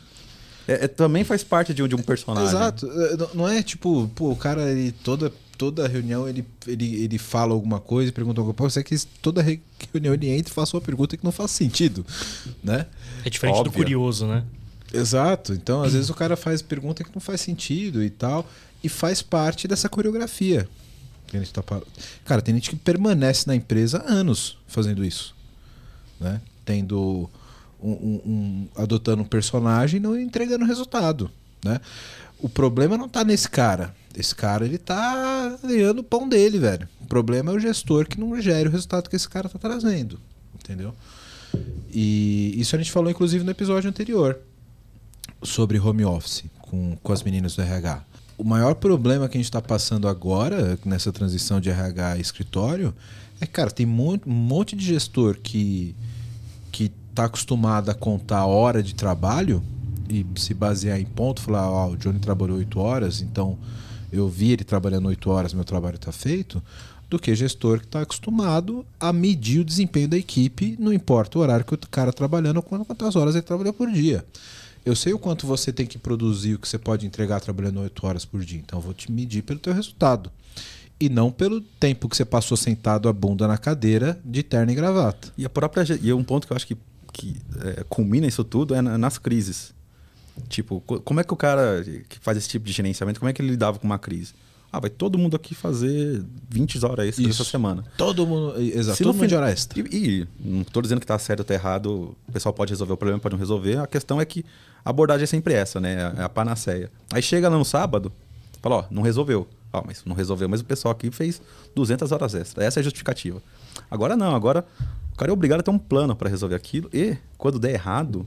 É, 0.68 0.86
é- 0.86 0.88
também 0.88 1.24
faz 1.24 1.44
parte 1.44 1.74
de 1.74 1.82
um, 1.82 1.88
de 1.88 1.96
um 1.96 2.02
personagem. 2.04 2.48
Exato. 2.50 2.86
É, 2.92 3.18
não- 3.34 3.48
é 3.48 3.64
tipo, 3.64 4.08
pô, 4.14 4.30
o 4.32 4.36
cara, 4.36 4.70
ele, 4.70 4.92
toda, 4.92 5.34
toda 5.58 5.88
reunião 5.88 6.30
ele, 6.30 6.46
ele, 6.68 7.04
ele 7.04 7.18
fala 7.18 7.54
alguma 7.54 7.80
coisa 7.80 8.10
e 8.10 8.12
pergunta 8.12 8.40
alguma 8.40 8.54
coisa. 8.54 8.76
Você 8.76 8.84
que 8.84 8.96
toda 9.20 9.42
re- 9.42 9.60
reunião 9.92 10.14
ele 10.14 10.30
entra 10.30 10.52
e 10.52 10.54
faz 10.54 10.72
uma 10.72 10.80
pergunta 10.80 11.18
que 11.18 11.24
não 11.26 11.32
faz 11.32 11.50
sentido, 11.52 12.06
né? 12.64 12.86
É 13.26 13.30
diferente 13.30 13.56
do 13.56 13.60
Óbvio. 13.62 13.74
curioso, 13.74 14.26
né? 14.28 14.44
Exato. 14.94 15.54
Então, 15.54 15.84
às 15.84 15.94
vezes 15.94 16.10
o 16.10 16.14
cara 16.14 16.36
faz 16.36 16.62
pergunta 16.62 17.04
que 17.04 17.12
não 17.14 17.22
faz 17.22 17.42
sentido 17.42 18.04
e 18.04 18.10
tal. 18.10 18.48
E 18.84 18.90
faz 18.90 19.22
parte 19.22 19.68
dessa 19.68 19.90
coreografia. 19.90 20.68
que 21.28 21.38
a 21.38 21.40
gente 21.40 21.54
tá 21.54 21.64
Cara, 22.26 22.42
tem 22.42 22.56
gente 22.56 22.72
que 22.72 22.76
permanece 22.76 23.46
na 23.46 23.56
empresa 23.56 24.00
há 24.08 24.12
anos 24.12 24.58
fazendo 24.68 25.04
isso. 25.06 25.36
Né? 26.20 26.42
Tendo. 26.66 27.30
Um, 27.82 27.92
um- 27.92 28.22
um- 28.26 28.68
adotando 28.76 29.22
um 29.22 29.26
personagem 29.26 30.00
e 30.00 30.04
não 30.04 30.20
entregando 30.20 30.66
resultado. 30.66 31.30
Né? 31.64 31.80
O 32.40 32.50
problema 32.50 32.98
não 32.98 33.08
tá 33.08 33.24
nesse 33.24 33.50
cara. 33.50 33.96
Esse 34.18 34.34
cara, 34.36 34.66
ele 34.66 34.78
tá 34.78 35.58
ganhando 35.64 36.00
o 36.00 36.04
pão 36.04 36.28
dele, 36.28 36.58
velho. 36.60 36.90
O 37.00 37.06
problema 37.06 37.52
é 37.52 37.56
o 37.56 37.60
gestor 37.60 38.06
que 38.08 38.20
não 38.20 38.42
gere 38.42 38.68
o 38.68 38.72
resultado 38.72 39.10
que 39.10 39.16
esse 39.16 39.30
cara 39.30 39.48
tá 39.48 39.58
trazendo. 39.60 40.20
Entendeu? 40.56 40.94
E 41.92 42.54
isso 42.58 42.76
a 42.76 42.80
gente 42.80 42.92
falou, 42.92 43.10
inclusive, 43.10 43.44
no 43.44 43.52
episódio 43.52 43.90
anterior 43.90 44.40
sobre 45.42 45.80
home 45.80 46.06
office 46.06 46.44
com, 46.62 46.98
com 47.02 47.14
as 47.14 47.24
meninas 47.24 47.56
do 47.56 47.62
RH. 47.62 48.04
O 48.38 48.44
maior 48.44 48.76
problema 48.76 49.28
que 49.28 49.38
a 49.38 49.40
gente 49.40 49.46
está 49.46 49.62
passando 49.62 50.08
agora, 50.08 50.78
nessa 50.86 51.12
transição 51.12 51.60
de 51.60 51.70
RH 51.70 52.12
a 52.12 52.18
escritório, 52.18 52.94
é 53.42 53.46
cara, 53.46 53.72
tem 53.72 53.86
um 53.86 54.20
monte 54.26 54.76
de 54.76 54.86
gestor 54.86 55.38
que 55.42 55.96
que 56.72 56.92
está 57.10 57.26
acostumado 57.26 57.90
a 57.90 57.94
contar 57.94 58.40
a 58.40 58.46
hora 58.46 58.84
de 58.84 58.94
trabalho 58.94 59.62
e 60.08 60.26
se 60.38 60.54
basear 60.54 61.00
em 61.00 61.06
ponto, 61.06 61.42
falar, 61.42 61.70
ó, 61.70 61.90
o 61.90 61.98
Johnny 61.98 62.20
trabalhou 62.20 62.58
8 62.58 62.80
horas, 62.80 63.22
então 63.22 63.58
eu 64.12 64.30
vi 64.30 64.52
ele 64.52 64.64
trabalhando 64.64 65.08
8 65.08 65.30
horas, 65.30 65.54
meu 65.54 65.66
trabalho 65.66 65.96
está 65.96 66.12
feito, 66.12 66.62
do 67.10 67.18
que 67.18 67.34
gestor 67.34 67.80
que 67.80 67.86
está 67.86 68.02
acostumado 68.02 68.86
a 69.00 69.12
medir 69.12 69.60
o 69.62 69.66
desempenho 69.66 70.08
da 70.08 70.18
equipe, 70.18 70.76
não 70.80 70.94
importa 70.94 71.40
o 71.40 71.42
horário 71.42 71.66
que 71.66 71.74
o 71.74 71.78
cara 71.90 72.14
trabalhando 72.14 72.62
quantas 72.62 73.16
horas 73.16 73.34
ele 73.36 73.42
trabalhou 73.42 73.74
por 73.74 73.92
dia. 73.92 74.24
Eu 74.86 74.96
sei 74.96 75.12
o 75.14 75.20
quanto 75.20 75.48
você 75.48 75.74
tem 75.74 75.86
que 75.86 75.98
produzir, 75.98 76.54
o 76.54 76.60
que 76.60 76.68
você 76.68 76.78
pode 76.78 77.06
entregar 77.06 77.40
trabalhando 77.42 77.80
8 77.82 78.06
horas 78.08 78.26
por 78.26 78.44
dia, 78.46 78.60
então 78.60 78.80
eu 78.80 78.84
vou 78.84 78.94
te 78.94 79.12
medir 79.12 79.42
pelo 79.44 79.60
teu 79.60 79.74
resultado. 79.74 80.32
E 81.00 81.10
não 81.10 81.32
pelo 81.32 81.62
tempo 81.62 82.08
que 82.10 82.16
você 82.16 82.26
passou 82.26 82.56
sentado 82.58 83.08
a 83.10 83.14
bunda 83.14 83.48
na 83.48 83.58
cadeira 83.58 84.20
de 84.24 84.44
terno 84.44 84.72
e 84.72 84.76
gravata. 84.76 85.30
E 85.38 85.46
a 85.46 85.50
própria 85.50 85.84
e 86.02 86.12
um 86.14 86.24
ponto 86.24 86.46
que 86.46 86.54
eu 86.54 86.58
acho 86.58 86.68
que, 86.68 86.78
que 87.14 87.36
é, 87.78 87.84
culmina 87.90 88.28
isso 88.28 88.44
tudo 88.44 88.76
é 88.76 88.82
na- 88.82 88.98
nas 88.98 89.18
crises. 89.18 89.74
Tipo, 90.48 90.82
co- 90.82 91.00
como 91.02 91.20
é 91.20 91.24
que 91.24 91.34
o 91.34 91.38
cara 91.38 91.84
que 92.08 92.20
faz 92.20 92.38
esse 92.38 92.50
tipo 92.50 92.66
de 92.66 92.72
gerenciamento, 92.74 93.20
como 93.20 93.30
é 93.30 93.34
que 93.34 93.42
ele 93.42 93.50
lidava 93.52 93.80
com 93.80 93.86
uma 93.88 93.98
crise? 94.00 94.34
Ah, 94.72 94.80
vai 94.80 94.90
todo 94.90 95.18
mundo 95.18 95.36
aqui 95.36 95.56
fazer 95.56 96.24
20 96.48 96.86
horas 96.86 97.08
extras 97.08 97.28
Isso. 97.28 97.42
essa 97.42 97.50
semana. 97.50 97.84
Todo 97.98 98.26
mundo. 98.26 98.62
Exato, 98.62 98.98
Se 98.98 99.04
todo 99.04 99.16
mundo 99.16 99.28
de 99.28 99.36
hora 99.36 99.50
extra. 99.50 99.80
E, 99.80 99.84
e 99.92 100.28
não 100.40 100.62
estou 100.62 100.82
dizendo 100.82 101.00
que 101.00 101.06
está 101.06 101.18
certo 101.18 101.40
ou 101.40 101.46
tá 101.46 101.56
errado, 101.56 102.16
o 102.28 102.32
pessoal 102.32 102.54
pode 102.54 102.72
resolver 102.72 102.94
o 102.94 102.98
problema, 102.98 103.20
pode 103.20 103.34
não 103.34 103.40
resolver. 103.40 103.78
A 103.80 103.88
questão 103.88 104.22
é 104.22 104.26
que 104.26 104.46
a 104.86 104.92
abordagem 104.92 105.24
é 105.24 105.28
sempre 105.28 105.56
essa, 105.56 105.80
né? 105.80 106.14
É 106.18 106.22
a 106.22 106.30
panaceia. 106.30 106.92
Aí 107.12 107.22
chega 107.22 107.50
lá 107.50 107.58
no 107.58 107.66
sábado, 107.66 108.12
fala, 108.62 108.76
ó, 108.76 108.84
não 108.92 109.02
resolveu. 109.02 109.48
Ó, 109.74 109.84
mas 109.86 110.04
não 110.06 110.16
resolveu, 110.16 110.48
mas 110.48 110.62
o 110.62 110.66
pessoal 110.66 110.92
aqui 110.92 111.10
fez 111.10 111.42
200 111.76 112.12
horas 112.12 112.36
extras. 112.36 112.66
Essa 112.66 112.80
é 112.80 112.82
a 112.82 112.84
justificativa. 112.84 113.42
Agora 113.90 114.16
não, 114.16 114.36
agora 114.36 114.64
o 115.14 115.18
cara 115.18 115.32
é 115.32 115.34
obrigado 115.34 115.62
a 115.62 115.64
ter 115.64 115.72
um 115.72 115.80
plano 115.80 116.16
para 116.16 116.30
resolver 116.30 116.56
aquilo 116.56 116.90
e, 116.94 117.18
quando 117.38 117.58
der 117.58 117.72
errado, 117.72 118.26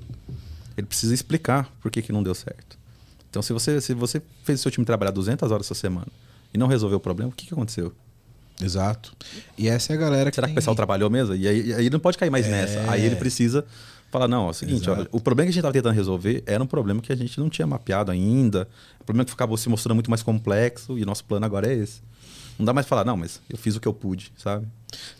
ele 0.77 0.87
precisa 0.89 1.15
explicar 1.15 1.71
por 1.81 1.91
que, 1.91 2.03
que 2.03 2.13
não 2.13 2.23
deu 2.23 2.35
certo. 2.35 2.77
Então, 3.31 3.41
se 3.43 3.53
você, 3.53 3.81
se 3.81 3.95
você 3.95 4.21
fez 4.45 4.59
o 4.61 4.63
seu 4.63 4.71
time 4.71 4.85
trabalhar 4.85 5.13
200 5.13 5.51
horas 5.51 5.67
essa 5.67 5.75
semana 5.75 6.09
e 6.53 6.59
não 6.59 6.67
resolveu 6.67 6.99
o 6.99 7.01
problema, 7.01 7.31
o 7.31 7.35
que, 7.35 7.47
que 7.47 7.55
aconteceu? 7.55 7.93
Exato. 8.61 9.15
E 9.57 9.69
essa 9.69 9.93
é 9.93 9.97
a 9.97 9.99
galera 9.99 10.31
que. 10.31 10.35
Será 10.35 10.47
que 10.47 10.53
o 10.53 10.55
pessoal 10.55 10.77
trabalhou 10.77 11.11
mesmo? 11.11 11.35
E 11.35 11.49
aí, 11.49 11.75
aí 11.75 11.83
ele 11.87 11.91
não 11.91 12.01
pode 12.01 12.19
cair 12.19 12.31
mais 12.31 12.47
nessa. 12.47 12.91
Aí 12.91 13.05
ele 13.05 13.17
precisa 13.17 13.65
falar, 14.11 14.29
não, 14.29 14.47
é 14.47 14.51
o 14.51 14.53
seguinte, 14.53 14.89
olha, 14.91 15.09
o 15.11 15.19
problema 15.19 15.47
que 15.47 15.51
a 15.51 15.53
gente 15.53 15.61
estava 15.61 15.73
tentando 15.73 15.95
resolver 15.95 16.43
era 16.47 16.63
um 16.63 16.67
problema 16.67 17.01
que 17.01 17.11
a 17.11 17.17
gente 17.17 17.41
não 17.41 17.49
tinha 17.49 17.67
mapeado 17.67 18.11
ainda. 18.11 18.69
O 19.01 19.05
problema 19.05 19.25
que 19.25 19.33
acabou 19.33 19.57
se 19.57 19.69
mostrando 19.69 19.95
muito 19.95 20.11
mais 20.11 20.23
complexo 20.23 20.99
e 20.99 21.05
nosso 21.05 21.25
plano 21.25 21.47
agora 21.47 21.67
é 21.73 21.75
esse. 21.75 22.03
Não 22.59 22.67
dá 22.67 22.75
mais 22.75 22.87
falar, 22.87 23.05
não, 23.05 23.17
mas 23.17 23.41
eu 23.49 23.57
fiz 23.57 23.75
o 23.75 23.81
que 23.81 23.89
eu 23.89 23.95
pude, 23.95 24.31
sabe? 24.37 24.67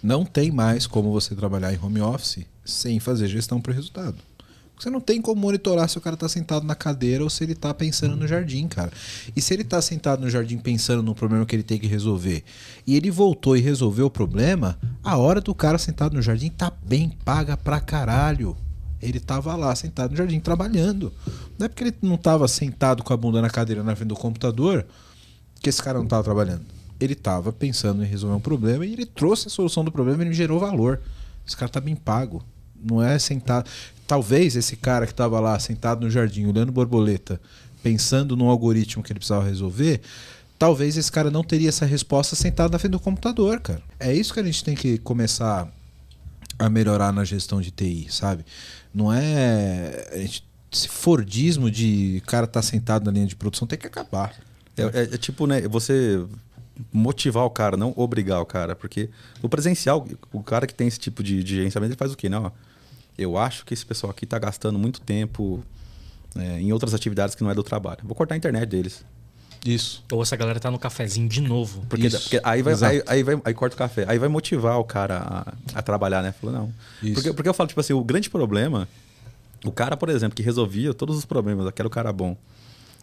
Não 0.03 0.25
tem 0.25 0.51
mais 0.51 0.87
como 0.87 1.11
você 1.11 1.35
trabalhar 1.35 1.73
em 1.73 1.79
home 1.83 2.01
office 2.03 2.45
sem 2.65 3.01
fazer 3.01 3.27
gestão 3.29 3.61
para 3.61 3.73
resultado. 3.73 4.17
Você 4.79 4.91
não 4.91 5.01
tem 5.01 5.23
como 5.23 5.41
monitorar 5.41 5.89
se 5.89 5.97
o 5.97 6.01
cara 6.01 6.17
tá 6.17 6.29
sentado 6.29 6.67
na 6.67 6.75
cadeira 6.75 7.23
ou 7.23 7.31
se 7.31 7.45
ele 7.45 7.55
tá 7.55 7.73
pensando 7.73 8.17
no 8.17 8.27
jardim, 8.27 8.67
cara. 8.67 8.91
E 9.37 9.41
se 9.41 9.55
ele 9.55 9.63
tá 9.63 9.81
sentado 9.81 10.21
no 10.21 10.29
jardim 10.29 10.59
pensando 10.59 11.03
no 11.03 11.15
problema 11.15 11.47
que 11.47 11.55
ele 11.55 11.63
tem 11.63 11.79
que 11.79 11.87
resolver 11.87 12.43
e 12.87 12.97
ele 12.97 13.11
voltou 13.11 13.57
e 13.57 13.61
resolveu 13.61 14.07
o 14.07 14.11
problema, 14.11 14.77
a 15.05 15.17
hora 15.17 15.41
do 15.41 15.55
cara 15.55 15.79
sentado 15.79 16.15
no 16.15 16.23
jardim 16.23 16.51
tá 16.51 16.73
bem 16.85 17.11
paga 17.25 17.57
pra 17.57 17.81
caralho. 17.81 18.57
Ele 19.01 19.21
tava 19.21 19.55
lá 19.55 19.75
sentado 19.75 20.13
no 20.13 20.17
jardim 20.17 20.41
trabalhando. 20.41 21.13
Não 21.59 21.67
é 21.67 21.69
porque 21.69 21.85
ele 21.85 21.95
não 22.03 22.17
tava 22.17 22.49
sentado 22.49 23.03
com 23.03 23.13
a 23.13 23.17
bunda 23.17 23.41
na 23.41 23.51
cadeira 23.51 23.83
na 23.83 23.95
frente 23.95 24.09
do 24.09 24.17
computador 24.17 24.87
que 25.61 25.69
esse 25.69 25.83
cara 25.83 25.99
não 25.99 26.07
tava 26.07 26.25
trabalhando. 26.25 26.65
ele 27.01 27.13
estava 27.15 27.53
pensando 27.53 28.05
em 28.05 28.07
resolver 28.07 28.37
um 28.37 28.41
problema 28.41 28.85
e 28.85 28.93
ele 28.93 29.07
trouxe 29.07 29.49
a 29.49 29.51
solução 29.51 29.85
do 29.85 29.93
problema 29.93 30.23
e 30.23 30.27
ele 30.27 30.35
gerou 30.35 30.59
valor. 30.59 31.01
Esse 31.47 31.57
cara 31.57 31.71
tá 31.71 31.81
bem 31.81 31.97
pago. 31.97 32.43
Não 32.81 33.03
é 33.03 33.19
sentado. 33.19 33.69
Talvez 34.13 34.57
esse 34.57 34.77
cara 34.77 35.07
que 35.07 35.13
estava 35.13 35.41
lá 35.41 35.59
sentado 35.59 36.03
no 36.03 36.11
jardim 36.11 36.45
olhando 36.45 36.71
borboleta, 36.71 37.41
pensando 37.83 38.37
num 38.37 38.47
algoritmo 38.47 39.03
que 39.03 39.11
ele 39.11 39.19
precisava 39.19 39.43
resolver, 39.43 40.03
talvez 40.59 40.99
esse 40.99 41.11
cara 41.11 41.31
não 41.31 41.43
teria 41.43 41.71
essa 41.71 41.87
resposta 41.87 42.37
sentado 42.37 42.73
na 42.73 42.79
frente 42.79 42.93
do 42.93 43.01
computador, 43.01 43.59
cara. 43.61 43.81
É 43.99 44.13
isso 44.13 44.35
que 44.35 44.41
a 44.41 44.43
gente 44.43 44.63
tem 44.63 44.75
que 44.75 44.99
começar 44.99 45.67
a 46.59 46.69
melhorar 46.69 47.11
na 47.11 47.25
gestão 47.25 47.59
de 47.59 47.71
TI, 47.71 48.09
sabe? 48.11 48.45
Não 48.93 49.11
é. 49.11 50.05
esse 50.15 50.89
Fordismo 50.89 51.71
de 51.71 52.23
cara 52.27 52.47
tá 52.47 52.61
sentado 52.61 53.07
na 53.07 53.13
linha 53.13 53.27
de 53.27 53.35
produção 53.35 53.67
tem 53.67 53.79
que 53.79 53.87
acabar. 53.87 54.35
É, 54.77 54.83
é- 54.83 55.03
é 55.15 55.17
tipo, 55.17 55.47
né, 55.47 55.63
você 55.63 56.23
motivar 56.93 57.47
o 57.47 57.51
cara, 57.51 57.79
não 57.79 57.95
obrigar 57.97 58.43
o 58.43 58.45
cara. 58.45 58.77
Porque 58.77 59.09
no 59.43 59.49
presencial, 59.49 60.07
o 60.31 60.43
cara 60.43 60.67
que 60.67 60.75
tem 60.75 60.87
esse 60.87 60.99
tipo 60.99 61.23
de, 61.23 61.43
de 61.43 61.57
gerenciamento, 61.57 61.93
ele 61.93 61.99
faz 61.99 62.13
o 62.13 62.17
quê? 62.17 62.29
Não, 62.29 62.45
ó, 62.45 62.51
eu 63.17 63.37
acho 63.37 63.65
que 63.65 63.75
esse 63.75 63.85
pessoal 63.85 64.11
aqui 64.11 64.27
tá 64.27 64.39
gastando 64.39 64.79
muito 64.79 65.01
tempo 65.01 65.63
é, 66.37 66.61
em 66.61 66.73
outras 66.73 66.95
atividades 66.95 67.35
que 67.35 67.43
não 67.43 67.51
é 67.51 67.55
do 67.55 67.63
trabalho. 67.63 68.01
Vou 68.05 68.15
cortar 68.15 68.35
a 68.35 68.39
internet 68.39 68.69
deles. 68.69 69.05
Isso. 69.65 70.05
Ou 70.11 70.23
essa 70.23 70.35
galera 70.35 70.59
tá 70.59 70.71
no 70.71 70.79
cafezinho 70.79 71.29
de 71.29 71.41
novo. 71.41 71.85
Porque, 71.89 72.09
Isso, 72.09 72.23
porque 72.23 72.41
aí, 72.43 72.63
vai, 72.63 72.75
aí, 72.83 73.03
aí 73.07 73.23
vai 73.23 73.41
aí 73.45 73.55
corta 73.55 73.77
o 73.77 73.79
café. 73.79 74.05
Aí 74.09 74.19
vai 74.19 74.29
motivar 74.29 74.79
o 74.79 74.85
cara 74.85 75.19
a, 75.19 75.79
a 75.79 75.83
trabalhar, 75.83 76.23
né? 76.23 76.33
Falou, 76.33 76.55
não. 76.57 76.75
Isso. 77.03 77.15
Porque, 77.15 77.33
porque 77.33 77.49
eu 77.49 77.55
falo, 77.55 77.69
tipo 77.69 77.81
assim, 77.81 77.93
o 77.93 78.03
grande 78.03 78.29
problema, 78.29 78.89
o 79.65 79.71
cara, 79.71 79.97
por 79.97 80.09
exemplo, 80.09 80.35
que 80.35 80.43
resolvia 80.43 80.93
todos 80.93 81.17
os 81.17 81.25
problemas, 81.25 81.67
aquele 81.67 81.89
cara 81.89 82.13
bom, 82.13 82.37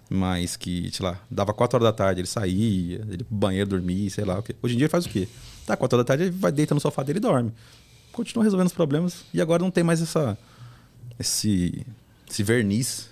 mas 0.09 0.57
que, 0.57 0.89
sei 0.91 1.05
lá, 1.05 1.17
dava 1.31 1.53
4 1.53 1.77
horas 1.77 1.87
da 1.87 1.93
tarde, 1.93 2.19
ele 2.19 2.27
saía, 2.27 3.05
ele 3.09 3.23
pro 3.23 3.35
banheiro 3.35 3.69
dormir, 3.69 4.09
sei 4.09 4.25
lá 4.25 4.39
o 4.39 4.43
quê. 4.43 4.53
Hoje 4.61 4.73
em 4.73 4.77
dia 4.77 4.85
ele 4.85 4.91
faz 4.91 5.05
o 5.05 5.09
quê? 5.09 5.29
Tá, 5.65 5.77
4 5.77 5.95
horas 5.95 6.05
da 6.05 6.07
tarde 6.07 6.23
ele 6.23 6.31
vai 6.31 6.51
deita 6.51 6.73
no 6.73 6.81
sofá 6.81 7.03
dele 7.03 7.19
e 7.19 7.21
dorme. 7.21 7.53
Continua 8.11 8.43
resolvendo 8.43 8.67
os 8.67 8.73
problemas 8.73 9.23
e 9.33 9.41
agora 9.41 9.63
não 9.63 9.71
tem 9.71 9.83
mais 9.83 10.01
essa 10.01 10.37
esse, 11.19 11.85
esse 12.29 12.41
verniz 12.43 13.09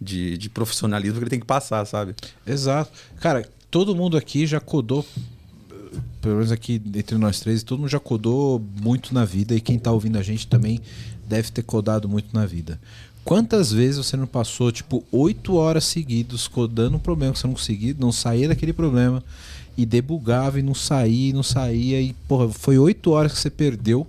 de, 0.00 0.38
de 0.38 0.48
profissionalismo 0.48 1.18
que 1.18 1.24
ele 1.24 1.30
tem 1.30 1.40
que 1.40 1.46
passar, 1.46 1.84
sabe? 1.84 2.14
Exato. 2.46 2.90
Cara, 3.20 3.48
todo 3.70 3.96
mundo 3.96 4.16
aqui 4.16 4.46
já 4.46 4.60
codou, 4.60 5.04
pelo 6.20 6.36
menos 6.36 6.52
aqui 6.52 6.80
entre 6.94 7.18
nós 7.18 7.40
três, 7.40 7.62
todo 7.62 7.80
mundo 7.80 7.90
já 7.90 7.98
codou 7.98 8.64
muito 8.80 9.12
na 9.12 9.24
vida 9.24 9.54
e 9.54 9.60
quem 9.60 9.78
tá 9.78 9.90
ouvindo 9.90 10.16
a 10.16 10.22
gente 10.22 10.46
também 10.46 10.80
deve 11.26 11.50
ter 11.50 11.62
codado 11.62 12.08
muito 12.08 12.32
na 12.32 12.46
vida. 12.46 12.80
Quantas 13.24 13.70
vezes 13.70 13.98
você 13.98 14.16
não 14.16 14.26
passou, 14.26 14.72
tipo, 14.72 15.04
oito 15.12 15.54
horas 15.56 15.84
seguidas 15.84 16.48
codando 16.48 16.96
um 16.96 17.00
problema 17.00 17.32
que 17.32 17.38
você 17.38 17.46
não 17.46 17.54
conseguia, 17.54 17.94
não 17.98 18.10
saía 18.10 18.48
daquele 18.48 18.72
problema 18.72 19.22
e 19.76 19.84
debugava 19.84 20.58
e 20.58 20.62
não 20.62 20.74
saía, 20.74 21.30
e 21.30 21.32
não 21.32 21.42
saía 21.42 22.00
e, 22.00 22.14
porra, 22.26 22.48
foi 22.48 22.78
oito 22.78 23.10
horas 23.10 23.32
que 23.32 23.38
você 23.38 23.50
perdeu 23.50 24.06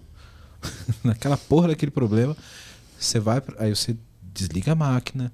naquela 1.04 1.38
porra 1.38 1.70
daquele 1.70 1.92
problema. 1.92 2.36
Você 3.00 3.20
vai, 3.20 3.42
aí 3.58 3.74
você 3.74 3.96
desliga 4.22 4.74
a 4.74 4.76
máquina, 4.76 5.32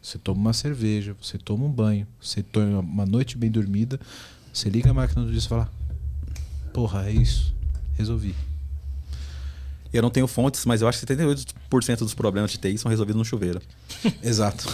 você 0.00 0.18
toma 0.18 0.40
uma 0.40 0.52
cerveja, 0.52 1.16
você 1.20 1.38
toma 1.38 1.64
um 1.64 1.70
banho, 1.70 2.06
você 2.20 2.42
toma 2.42 2.80
uma 2.80 3.06
noite 3.06 3.36
bem 3.36 3.50
dormida, 3.50 4.00
você 4.52 4.70
liga 4.70 4.90
a 4.90 4.94
máquina 4.94 5.24
do 5.24 5.30
dia 5.30 5.38
e 5.38 5.48
fala: 5.48 5.70
Porra, 6.72 7.08
é 7.08 7.12
isso. 7.12 7.54
Resolvi. 7.96 8.34
Eu 9.96 10.02
não 10.02 10.10
tenho 10.10 10.26
fontes, 10.26 10.64
mas 10.66 10.82
eu 10.82 10.88
acho 10.88 11.00
que 11.00 11.06
78% 11.06 11.98
dos 12.00 12.12
problemas 12.12 12.50
de 12.50 12.58
TI 12.58 12.76
são 12.76 12.90
resolvidos 12.90 13.18
no 13.18 13.24
chuveiro. 13.24 13.62
Exato. 14.22 14.66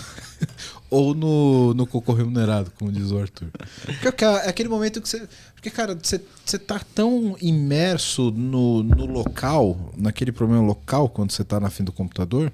Ou 0.90 1.14
no, 1.14 1.72
no 1.74 1.86
cocô 1.86 2.12
remunerado, 2.12 2.72
como 2.78 2.90
diz 2.90 3.12
o 3.12 3.18
Arthur. 3.18 3.48
Porque 4.00 4.24
é 4.24 4.48
aquele 4.48 4.68
momento 4.68 5.00
que 5.00 5.08
você. 5.08 5.28
Porque, 5.54 5.70
cara, 5.70 5.94
você, 5.94 6.20
você 6.44 6.58
tá 6.58 6.80
tão 6.94 7.36
imerso 7.40 8.32
no, 8.32 8.82
no 8.82 9.06
local, 9.06 9.92
naquele 9.96 10.32
problema 10.32 10.62
local, 10.62 11.08
quando 11.08 11.30
você 11.30 11.44
tá 11.44 11.60
na 11.60 11.70
frente 11.70 11.86
do 11.86 11.92
computador, 11.92 12.52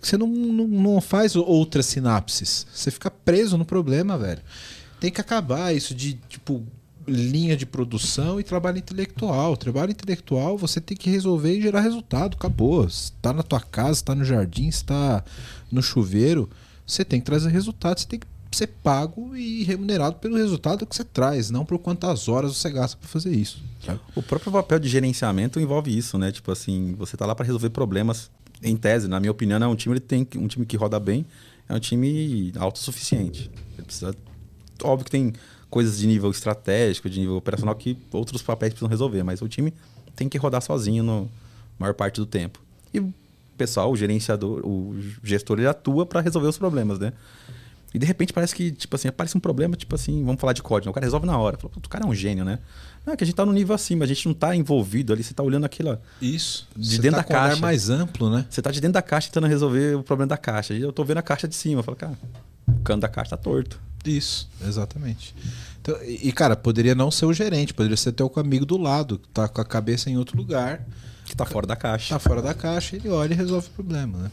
que 0.00 0.08
você 0.08 0.18
não, 0.18 0.26
não, 0.26 0.66
não 0.66 1.00
faz 1.00 1.36
outras 1.36 1.86
sinapses. 1.86 2.66
Você 2.74 2.90
fica 2.90 3.10
preso 3.10 3.56
no 3.56 3.64
problema, 3.64 4.18
velho. 4.18 4.42
Tem 4.98 5.10
que 5.10 5.20
acabar 5.20 5.74
isso 5.74 5.94
de, 5.94 6.14
tipo, 6.28 6.66
linha 7.06 7.56
de 7.56 7.66
produção 7.66 8.38
e 8.38 8.44
trabalho 8.44 8.78
intelectual. 8.78 9.56
Trabalho 9.56 9.90
intelectual 9.90 10.56
você 10.56 10.80
tem 10.80 10.96
que 10.96 11.10
resolver 11.10 11.56
e 11.56 11.62
gerar 11.62 11.80
resultado. 11.80 12.36
Acabou. 12.36 12.88
Se 12.88 13.12
tá 13.12 13.32
na 13.32 13.42
tua 13.42 13.60
casa, 13.60 13.96
se 13.96 14.04
tá 14.04 14.14
no 14.14 14.24
jardim, 14.24 14.70
se 14.70 14.84
tá 14.84 15.24
no 15.70 15.82
chuveiro, 15.82 16.48
você 16.86 17.04
tem 17.04 17.20
que 17.20 17.26
trazer 17.26 17.50
resultado. 17.50 17.98
Você 17.98 18.06
tem 18.06 18.20
que 18.20 18.26
ser 18.56 18.66
pago 18.66 19.34
e 19.34 19.62
remunerado 19.64 20.16
pelo 20.16 20.36
resultado 20.36 20.86
que 20.86 20.94
você 20.94 21.04
traz, 21.04 21.50
não 21.50 21.64
por 21.64 21.78
quantas 21.78 22.28
horas 22.28 22.56
você 22.56 22.70
gasta 22.70 22.98
para 22.98 23.08
fazer 23.08 23.34
isso. 23.34 23.62
O 24.14 24.22
próprio 24.22 24.52
papel 24.52 24.78
de 24.78 24.88
gerenciamento 24.88 25.58
envolve 25.58 25.96
isso, 25.96 26.18
né? 26.18 26.30
Tipo 26.30 26.52
assim, 26.52 26.94
você 26.98 27.16
tá 27.16 27.24
lá 27.24 27.34
para 27.34 27.46
resolver 27.46 27.70
problemas. 27.70 28.30
Em 28.62 28.76
tese, 28.76 29.08
na 29.08 29.18
minha 29.18 29.32
opinião, 29.32 29.60
é 29.60 29.66
um 29.66 29.74
time 29.74 29.98
tem 29.98 30.28
um 30.36 30.46
time 30.46 30.64
que 30.64 30.76
roda 30.76 31.00
bem, 31.00 31.26
é 31.68 31.74
um 31.74 31.80
time 31.80 32.52
autossuficiente. 32.56 33.50
Ele 33.76 33.86
precisa 33.86 34.14
óbvio 34.84 35.04
que 35.04 35.10
tem 35.10 35.32
coisas 35.72 35.98
de 35.98 36.06
nível 36.06 36.30
estratégico, 36.30 37.08
de 37.08 37.18
nível 37.18 37.34
operacional 37.36 37.74
que 37.74 37.96
outros 38.12 38.42
papéis 38.42 38.74
precisam 38.74 38.90
resolver, 38.90 39.22
mas 39.22 39.40
o 39.40 39.48
time 39.48 39.72
tem 40.14 40.28
que 40.28 40.36
rodar 40.36 40.60
sozinho 40.60 41.02
no 41.02 41.30
maior 41.78 41.94
parte 41.94 42.16
do 42.20 42.26
tempo. 42.26 42.60
E 42.92 43.00
o 43.00 43.12
pessoal, 43.56 43.90
o 43.90 43.96
gerenciador, 43.96 44.60
o 44.66 44.94
gestor, 45.24 45.58
ele 45.58 45.66
atua 45.66 46.04
para 46.04 46.20
resolver 46.20 46.46
os 46.48 46.58
problemas, 46.58 46.98
né? 46.98 47.14
E 47.94 47.98
de 47.98 48.04
repente 48.04 48.34
parece 48.34 48.54
que, 48.54 48.70
tipo 48.70 48.94
assim, 48.96 49.08
aparece 49.08 49.34
um 49.34 49.40
problema, 49.40 49.74
tipo 49.74 49.94
assim, 49.94 50.22
vamos 50.24 50.38
falar 50.40 50.52
de 50.52 50.62
código, 50.62 50.90
o 50.90 50.94
cara 50.94 51.06
resolve 51.06 51.26
na 51.26 51.38
hora. 51.38 51.56
Fala, 51.56 51.72
"Pô, 51.72 51.80
o 51.82 51.88
cara 51.88 52.04
é 52.04 52.06
um 52.06 52.14
gênio, 52.14 52.44
né? 52.44 52.58
Não, 53.06 53.14
é 53.14 53.16
que 53.16 53.24
a 53.24 53.26
gente 53.26 53.34
tá 53.36 53.44
no 53.46 53.52
nível 53.52 53.74
acima, 53.74 54.04
a 54.04 54.08
gente 54.08 54.26
não 54.26 54.34
tá 54.34 54.54
envolvido 54.54 55.10
ali, 55.12 55.22
você 55.22 55.32
tá 55.32 55.42
olhando 55.42 55.64
aquilo. 55.64 55.98
Isso. 56.20 56.68
De 56.76 56.96
Você 56.96 57.02
dentro 57.02 57.16
tá 57.16 57.22
da 57.22 57.24
com 57.24 57.32
um 57.32 57.36
caixa. 57.36 57.60
mais 57.62 57.88
amplo, 57.88 58.28
né? 58.30 58.44
Você 58.50 58.60
tá 58.60 58.70
de 58.70 58.78
dentro 58.80 58.92
da 58.94 59.02
caixa 59.02 59.28
tentando 59.28 59.46
resolver 59.46 59.96
o 59.96 60.02
problema 60.02 60.28
da 60.28 60.36
caixa. 60.36 60.74
E 60.74 60.82
eu 60.82 60.92
tô 60.92 61.02
vendo 61.02 61.16
a 61.18 61.22
caixa 61.22 61.48
de 61.48 61.54
cima. 61.56 61.80
Eu 61.80 61.82
falo, 61.82 61.96
cara, 61.96 62.12
o 62.68 62.80
cano 62.82 63.00
da 63.00 63.08
caixa 63.08 63.30
tá 63.30 63.36
torto. 63.38 63.80
Isso, 64.04 64.48
exatamente. 64.66 65.34
Então, 65.80 65.96
e, 66.04 66.32
cara, 66.32 66.56
poderia 66.56 66.94
não 66.94 67.10
ser 67.10 67.26
o 67.26 67.32
gerente, 67.32 67.72
poderia 67.74 67.96
ser 67.96 68.12
teu 68.12 68.30
amigo 68.36 68.64
do 68.66 68.76
lado, 68.76 69.18
que 69.18 69.28
tá 69.28 69.48
com 69.48 69.60
a 69.60 69.64
cabeça 69.64 70.10
em 70.10 70.16
outro 70.16 70.36
lugar, 70.36 70.84
Que 71.24 71.36
tá 71.36 71.44
fora 71.44 71.66
da 71.66 71.76
caixa. 71.76 72.14
tá 72.14 72.18
fora 72.18 72.42
da 72.42 72.54
caixa, 72.54 72.96
ele 72.96 73.08
olha 73.08 73.32
e 73.32 73.36
resolve 73.36 73.68
o 73.68 73.70
problema, 73.70 74.18
né? 74.18 74.30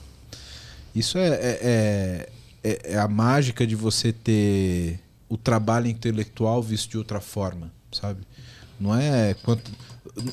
Isso 0.95 1.17
é, 1.17 1.27
é, 1.27 1.59
é, 1.61 2.29
é- 2.63 2.93
é 2.93 2.97
a 2.99 3.07
mágica 3.07 3.65
de 3.65 3.75
você 3.75 4.11
ter 4.11 4.99
o 5.27 5.37
trabalho 5.37 5.87
intelectual 5.87 6.61
visto 6.63 6.89
de 6.89 6.97
outra 6.97 7.19
forma, 7.21 7.71
sabe? 7.91 8.21
Não 8.79 8.95
é 8.95 9.35
quanto. 9.43 9.71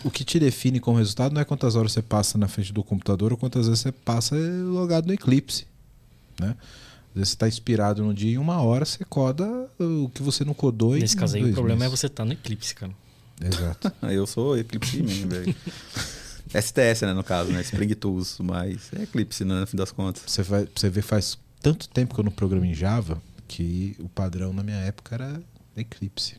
O 0.02 0.10
que 0.10 0.24
te 0.24 0.38
define 0.40 0.80
como 0.80 0.96
resultado 0.98 1.32
não 1.34 1.40
é 1.40 1.44
quantas 1.44 1.76
horas 1.76 1.92
você 1.92 2.00
passa 2.00 2.38
na 2.38 2.48
frente 2.48 2.72
do 2.72 2.82
computador 2.82 3.32
ou 3.32 3.38
quantas 3.38 3.66
vezes 3.66 3.80
você 3.82 3.92
passa 3.92 4.34
logado 4.36 5.06
no 5.06 5.12
Eclipse. 5.12 5.66
Né? 6.40 6.54
Às 7.16 7.20
vezes 7.20 7.28
você 7.30 7.34
está 7.36 7.48
inspirado 7.48 8.05
no 8.05 8.12
dia 8.12 8.32
e 8.32 8.34
em 8.34 8.38
uma 8.38 8.60
hora 8.60 8.84
você 8.84 9.02
coda 9.02 9.70
o 9.78 10.10
que 10.10 10.22
você 10.22 10.44
não 10.44 10.52
codou 10.52 10.94
em 10.94 11.01
Nesse 11.01 11.16
caso 11.16 11.34
aí, 11.36 11.44
o 11.44 11.52
problema 11.55 11.84
é 11.84 11.88
meses. 11.88 11.98
você 11.98 12.09
estar 12.09 12.26
no 12.26 12.34
eclipse, 12.34 12.74
cara. 12.74 12.93
Exato. 13.43 13.90
Eu 14.12 14.26
sou 14.26 14.59
Eclipse 14.59 15.02
Man, 15.02 15.28
velho. 15.28 15.56
STS, 16.55 17.02
né, 17.02 17.14
no 17.14 17.24
caso, 17.24 17.51
né? 17.51 17.62
Spring 17.62 17.94
Tools, 17.94 18.38
mas 18.40 18.90
é 18.94 19.05
Eclipse, 19.05 19.47
né, 19.47 19.60
no 19.60 19.66
fim 19.66 19.78
das 19.78 19.90
contas. 19.90 20.22
Você, 20.26 20.43
vai, 20.43 20.68
você 20.74 20.90
vê 20.90 21.01
faz 21.01 21.38
tanto 21.62 21.88
tempo 21.88 22.14
que 22.14 22.20
eu 22.20 22.24
não 22.24 22.30
programo 22.32 22.66
em 22.66 22.74
Java 22.74 23.20
que 23.48 23.97
o 23.98 24.10
padrão 24.10 24.52
na 24.52 24.62
minha 24.62 24.76
época 24.76 25.14
era 25.14 25.40
Eclipse. 25.74 26.36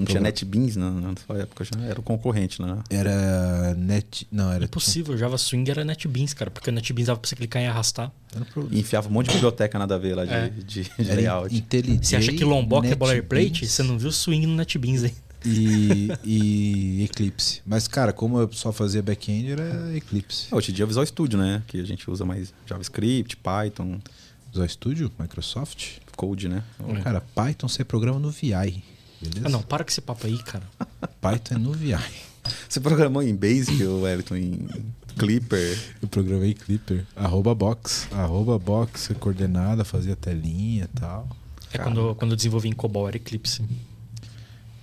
Não 0.00 0.06
tinha 0.06 0.18
Tô- 0.18 0.24
NetBeans 0.24 0.76
na, 0.76 0.90
na 0.90 1.14
sua 1.26 1.38
época, 1.38 1.64
já 1.64 1.80
era 1.84 2.00
o 2.00 2.02
concorrente, 2.02 2.60
né? 2.60 2.78
Era 2.90 3.74
Net. 3.76 4.26
Não, 4.32 4.50
era. 4.52 4.64
Impossível, 4.64 5.16
Java 5.16 5.36
Swing 5.38 5.70
era 5.70 5.84
NetBeans, 5.84 6.34
cara, 6.34 6.50
porque 6.50 6.70
o 6.70 6.72
NetBeans 6.72 7.06
dava 7.06 7.20
pra 7.20 7.28
você 7.28 7.36
clicar 7.36 7.62
e 7.62 7.66
arrastar. 7.66 8.10
Era, 8.34 8.44
pro- 8.44 8.68
E 8.70 8.80
enfiava 8.80 9.08
um 9.08 9.12
monte 9.12 9.26
de 9.28 9.34
biblioteca 9.34 9.78
nada 9.78 9.94
a 9.94 9.98
ver 9.98 10.14
lá 10.14 10.24
de, 10.24 10.32
É. 10.32 10.48
de, 10.48 10.82
de 10.82 11.02
layout. 11.14 11.64
Você 12.02 12.16
acha 12.16 12.32
que 12.32 12.44
Lombok 12.44 12.86
é 12.88 12.94
boilerplate? 12.94 13.44
NetBeans 13.50 13.70
Você 13.72 13.82
não 13.82 13.98
viu 13.98 14.10
Swing 14.12 14.46
no 14.46 14.54
NetBeans 14.56 15.04
aí. 15.04 15.14
E, 15.44 16.08
e 16.22 17.04
Eclipse. 17.04 17.62
Mas, 17.64 17.88
cara, 17.88 18.12
como 18.12 18.38
eu 18.38 18.52
só 18.52 18.72
fazia 18.72 19.02
back-end, 19.02 19.52
era 19.52 19.96
Eclipse. 19.96 20.48
Ah, 20.50 20.56
Hoje 20.56 20.70
em 20.70 20.74
dia 20.74 20.82
é 20.82 20.84
o 20.84 20.88
Visual 20.88 21.06
Studio, 21.06 21.38
né? 21.38 21.62
Que 21.66 21.80
a 21.80 21.84
gente 21.84 22.10
usa 22.10 22.24
mais 22.26 22.52
JavaScript, 22.66 23.36
Python, 23.38 23.98
Visual 24.50 24.68
Studio, 24.68 25.10
Microsoft. 25.18 25.98
Code, 26.16 26.48
né? 26.50 26.62
É. 26.86 27.00
Cara, 27.00 27.22
Python 27.34 27.66
você 27.66 27.82
programa 27.82 28.18
no 28.18 28.30
VI. 28.30 28.82
Beleza? 29.20 29.46
Ah, 29.46 29.50
não, 29.50 29.62
para 29.62 29.84
com 29.84 29.90
esse 29.90 30.00
papo 30.00 30.26
aí, 30.26 30.38
cara. 30.42 30.64
Python 31.20 31.54
é 31.54 31.58
no 31.58 31.72
VI. 31.72 31.96
Você 32.68 32.80
programou 32.80 33.22
em 33.22 33.34
Basic, 33.34 33.82
ou 33.84 34.02
Wellington, 34.02 34.36
em 34.36 34.68
Clipper? 35.18 35.78
Eu 36.00 36.08
programei 36.08 36.54
Clipper. 36.54 37.04
Arroba 37.14 37.54
box. 37.54 38.08
Arroba 38.12 38.58
box, 38.58 39.10
coordenada, 39.20 39.84
fazia 39.84 40.16
telinha 40.16 40.84
e 40.84 40.98
tal. 40.98 41.28
É 41.72 41.78
quando, 41.78 42.14
quando 42.16 42.32
eu 42.32 42.36
desenvolvi 42.36 42.68
em 42.68 42.72
COBOL, 42.72 43.08
era 43.08 43.16
Eclipse. 43.16 43.62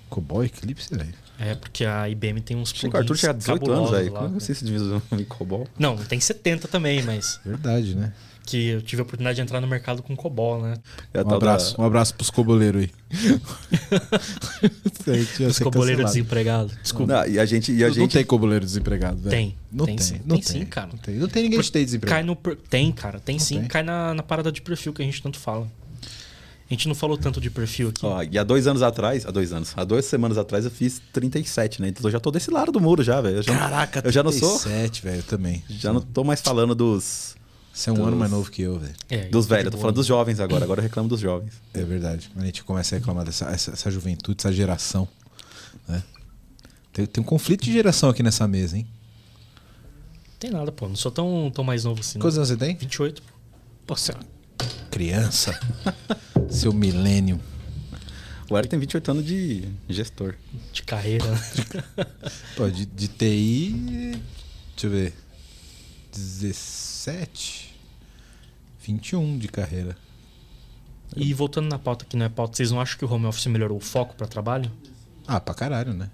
Cobol 0.10 0.44
Eclipse, 0.44 0.96
velho. 0.96 1.14
É, 1.40 1.54
porque 1.54 1.86
a 1.86 2.10
IBM 2.10 2.42
tem 2.42 2.58
uns 2.58 2.70
Chico 2.70 2.96
Arthur 2.98 3.16
tinha 3.16 3.34
18 3.34 3.72
anos, 3.72 3.92
velho. 3.92 4.14
lá, 4.14 4.20
Como 4.22 4.34
né? 4.34 4.40
você 4.40 4.56
se 4.56 4.66
divisou 4.66 5.02
em 5.12 5.24
COBOL? 5.24 5.68
Não, 5.78 5.98
tem 5.98 6.20
70 6.20 6.68
também, 6.68 7.04
mas 7.04 7.40
Verdade, 7.46 7.94
né? 7.96 8.14
Que 8.48 8.70
eu 8.70 8.82
tive 8.82 9.02
a 9.02 9.04
oportunidade 9.04 9.36
de 9.36 9.42
entrar 9.42 9.60
no 9.60 9.68
mercado 9.68 10.02
com 10.02 10.16
COBOL, 10.16 10.62
né? 10.62 10.76
É 11.14 11.22
Um 11.22 11.26
da- 11.26 11.36
abraço, 11.36 11.76
um 11.80 11.84
abraço 11.84 12.16
pros 12.16 12.30
coboleiros 12.30 12.84
aí. 12.84 12.92
Os 15.48 15.60
coboleiros 15.60 16.06
desempregados. 16.06 16.74
Desculpa. 16.82 17.14
Não, 17.14 17.28
e 17.32 17.40
a 17.40 17.46
gente. 17.46 17.72
E 17.72 17.84
a 17.84 17.88
Não 17.88 17.94
gente 17.94 18.14
tem 18.14 18.26
coboleiro 18.26 18.66
desempregado, 18.66 19.18
velho. 19.18 19.30
Tem, 19.30 19.56
Não 19.72 19.86
tem 19.86 19.96
tem, 19.96 20.06
sim. 20.06 20.22
Não 20.26 20.36
Tem 20.38 20.42
sim, 20.44 20.66
cara. 20.66 20.88
Não 20.92 20.98
tem, 20.98 21.16
não 21.16 21.28
tem 21.28 21.44
ninguém 21.44 21.60
que 21.60 21.66
esteja 21.66 21.82
Cai 21.82 21.86
desempregado. 21.86 22.28
no. 22.28 22.36
per- 22.36 22.58
Tem, 22.70 22.92
cara, 22.92 23.20
tem 23.20 23.38
Não 23.38 23.44
sim. 23.46 23.60
tem. 23.60 23.68
Cai 23.68 23.84
na, 23.84 24.14
na 24.14 24.24
parada 24.24 24.52
de 24.52 24.62
perfil 24.62 24.94
que 24.94 25.02
a 25.02 25.06
gente 25.06 25.22
tanto 25.22 25.38
fala. 25.38 25.68
A 26.70 26.74
gente 26.74 26.88
não 26.90 26.96
falou 26.96 27.18
tanto 27.18 27.40
de 27.40 27.50
perfil 27.50 27.90
aqui. 27.90 28.06
Ó, 28.06 28.22
e 28.30 28.38
há 28.38 28.44
dois 28.44 28.68
anos 28.68 28.82
atrás, 28.82 29.26
há 29.26 29.32
dois 29.32 29.54
anos, 29.54 29.72
há 29.78 29.86
duas 29.86 30.04
semanas 30.04 30.38
atrás 30.38 30.66
eu 30.66 30.72
fiz 30.72 31.02
37, 31.14 31.82
né? 31.82 31.88
Então 31.88 32.02
eu 32.06 32.12
já 32.12 32.20
tô 32.20 32.30
desse 32.30 32.52
lado 32.52 32.74
do 32.74 32.82
muro 32.82 33.02
já, 33.02 33.22
velho. 33.22 33.42
Caraca, 33.46 34.02
eu 34.04 34.12
já 34.12 34.22
não 34.22 34.34
sou. 34.34 34.60
37, 34.60 35.02
velho, 35.02 35.18
eu 35.20 35.24
também. 35.24 35.64
Já 35.70 35.94
não 35.94 36.02
tô 36.02 36.26
mais 36.26 36.42
falando 36.42 36.76
dos, 36.76 37.37
Você 37.78 37.92
é 37.92 37.94
um 37.94 37.98
Dos- 37.98 38.08
ano 38.08 38.18
mais 38.18 38.32
novo 38.32 38.50
que 38.50 38.64
eu, 38.64 38.80
velho. 38.80 38.96
É, 39.08 39.26
dos 39.30 39.46
velhos, 39.46 39.66
eu 39.66 39.72
tô 39.72 39.78
falando 39.78 39.98
dos 39.98 40.08
jovens 40.08 40.40
agora. 40.40 40.64
Agora 40.64 40.80
eu 40.80 40.84
reclamo 40.84 41.08
dos 41.08 41.20
jovens. 41.20 41.54
É 41.76 41.84
verdade. 41.84 42.32
A 42.36 42.44
gente 42.44 42.64
começa 42.64 42.96
a 42.96 42.98
reclamar 42.98 43.24
dessa 43.24 43.46
essa, 43.52 43.70
essa 43.70 43.92
juventude, 43.92 44.36
essa 44.40 44.52
geração. 44.52 45.08
Né? 45.88 46.02
Tem, 46.92 47.06
tem 47.06 47.22
um 47.22 47.26
conflito 47.26 47.64
de 47.64 47.72
geração 47.72 48.10
aqui 48.10 48.24
nessa 48.24 48.48
mesa, 48.48 48.78
hein? 48.78 48.88
Tem 50.40 50.50
nada, 50.50 50.72
pô. 50.72 50.88
Não 50.88 50.96
sou 50.96 51.12
tão, 51.12 51.52
tão 51.54 51.64
mais 51.64 51.84
novo 51.84 52.00
assim. 52.02 52.18
Quantos 52.18 52.36
anos 52.40 52.50
você 52.50 52.58
tem? 52.58 52.76
28. 52.76 53.22
pô. 53.86 53.96
Você 53.96 54.12
é 54.12 54.16
criança. 54.90 55.60
Seu 56.50 56.74
milênio. 56.74 57.40
O 58.50 58.58
Eric 58.58 58.70
tem 58.72 58.80
28 58.80 59.12
anos 59.12 59.24
de 59.24 59.70
gestor. 59.88 60.34
De 60.74 60.82
carreira. 60.82 61.26
né? 61.30 61.40
Pô, 62.58 62.68
de, 62.72 62.88
de 62.88 63.08
TI. 63.08 64.20
Deixa 64.74 64.88
eu 64.88 64.90
ver. 64.90 65.14
17? 66.12 67.67
21 68.88 69.38
de 69.38 69.48
carreira. 69.48 69.96
e 71.16 71.34
voltando 71.34 71.68
na 71.70 71.78
pauta 71.80 72.06
que 72.06 72.16
não 72.18 72.26
é 72.26 72.30
pauta, 72.30 72.56
vocês 72.58 72.72
não 72.72 72.80
acham 72.82 72.98
que 72.98 73.06
o 73.06 73.12
home 73.12 73.26
office 73.26 73.46
melhorou 73.48 73.78
o 73.78 73.82
foco 73.82 74.16
para 74.16 74.28
trabalho? 74.28 74.72
Ah, 75.28 75.40
pra 75.40 75.54
caralho, 75.54 75.94
né? 75.94 76.10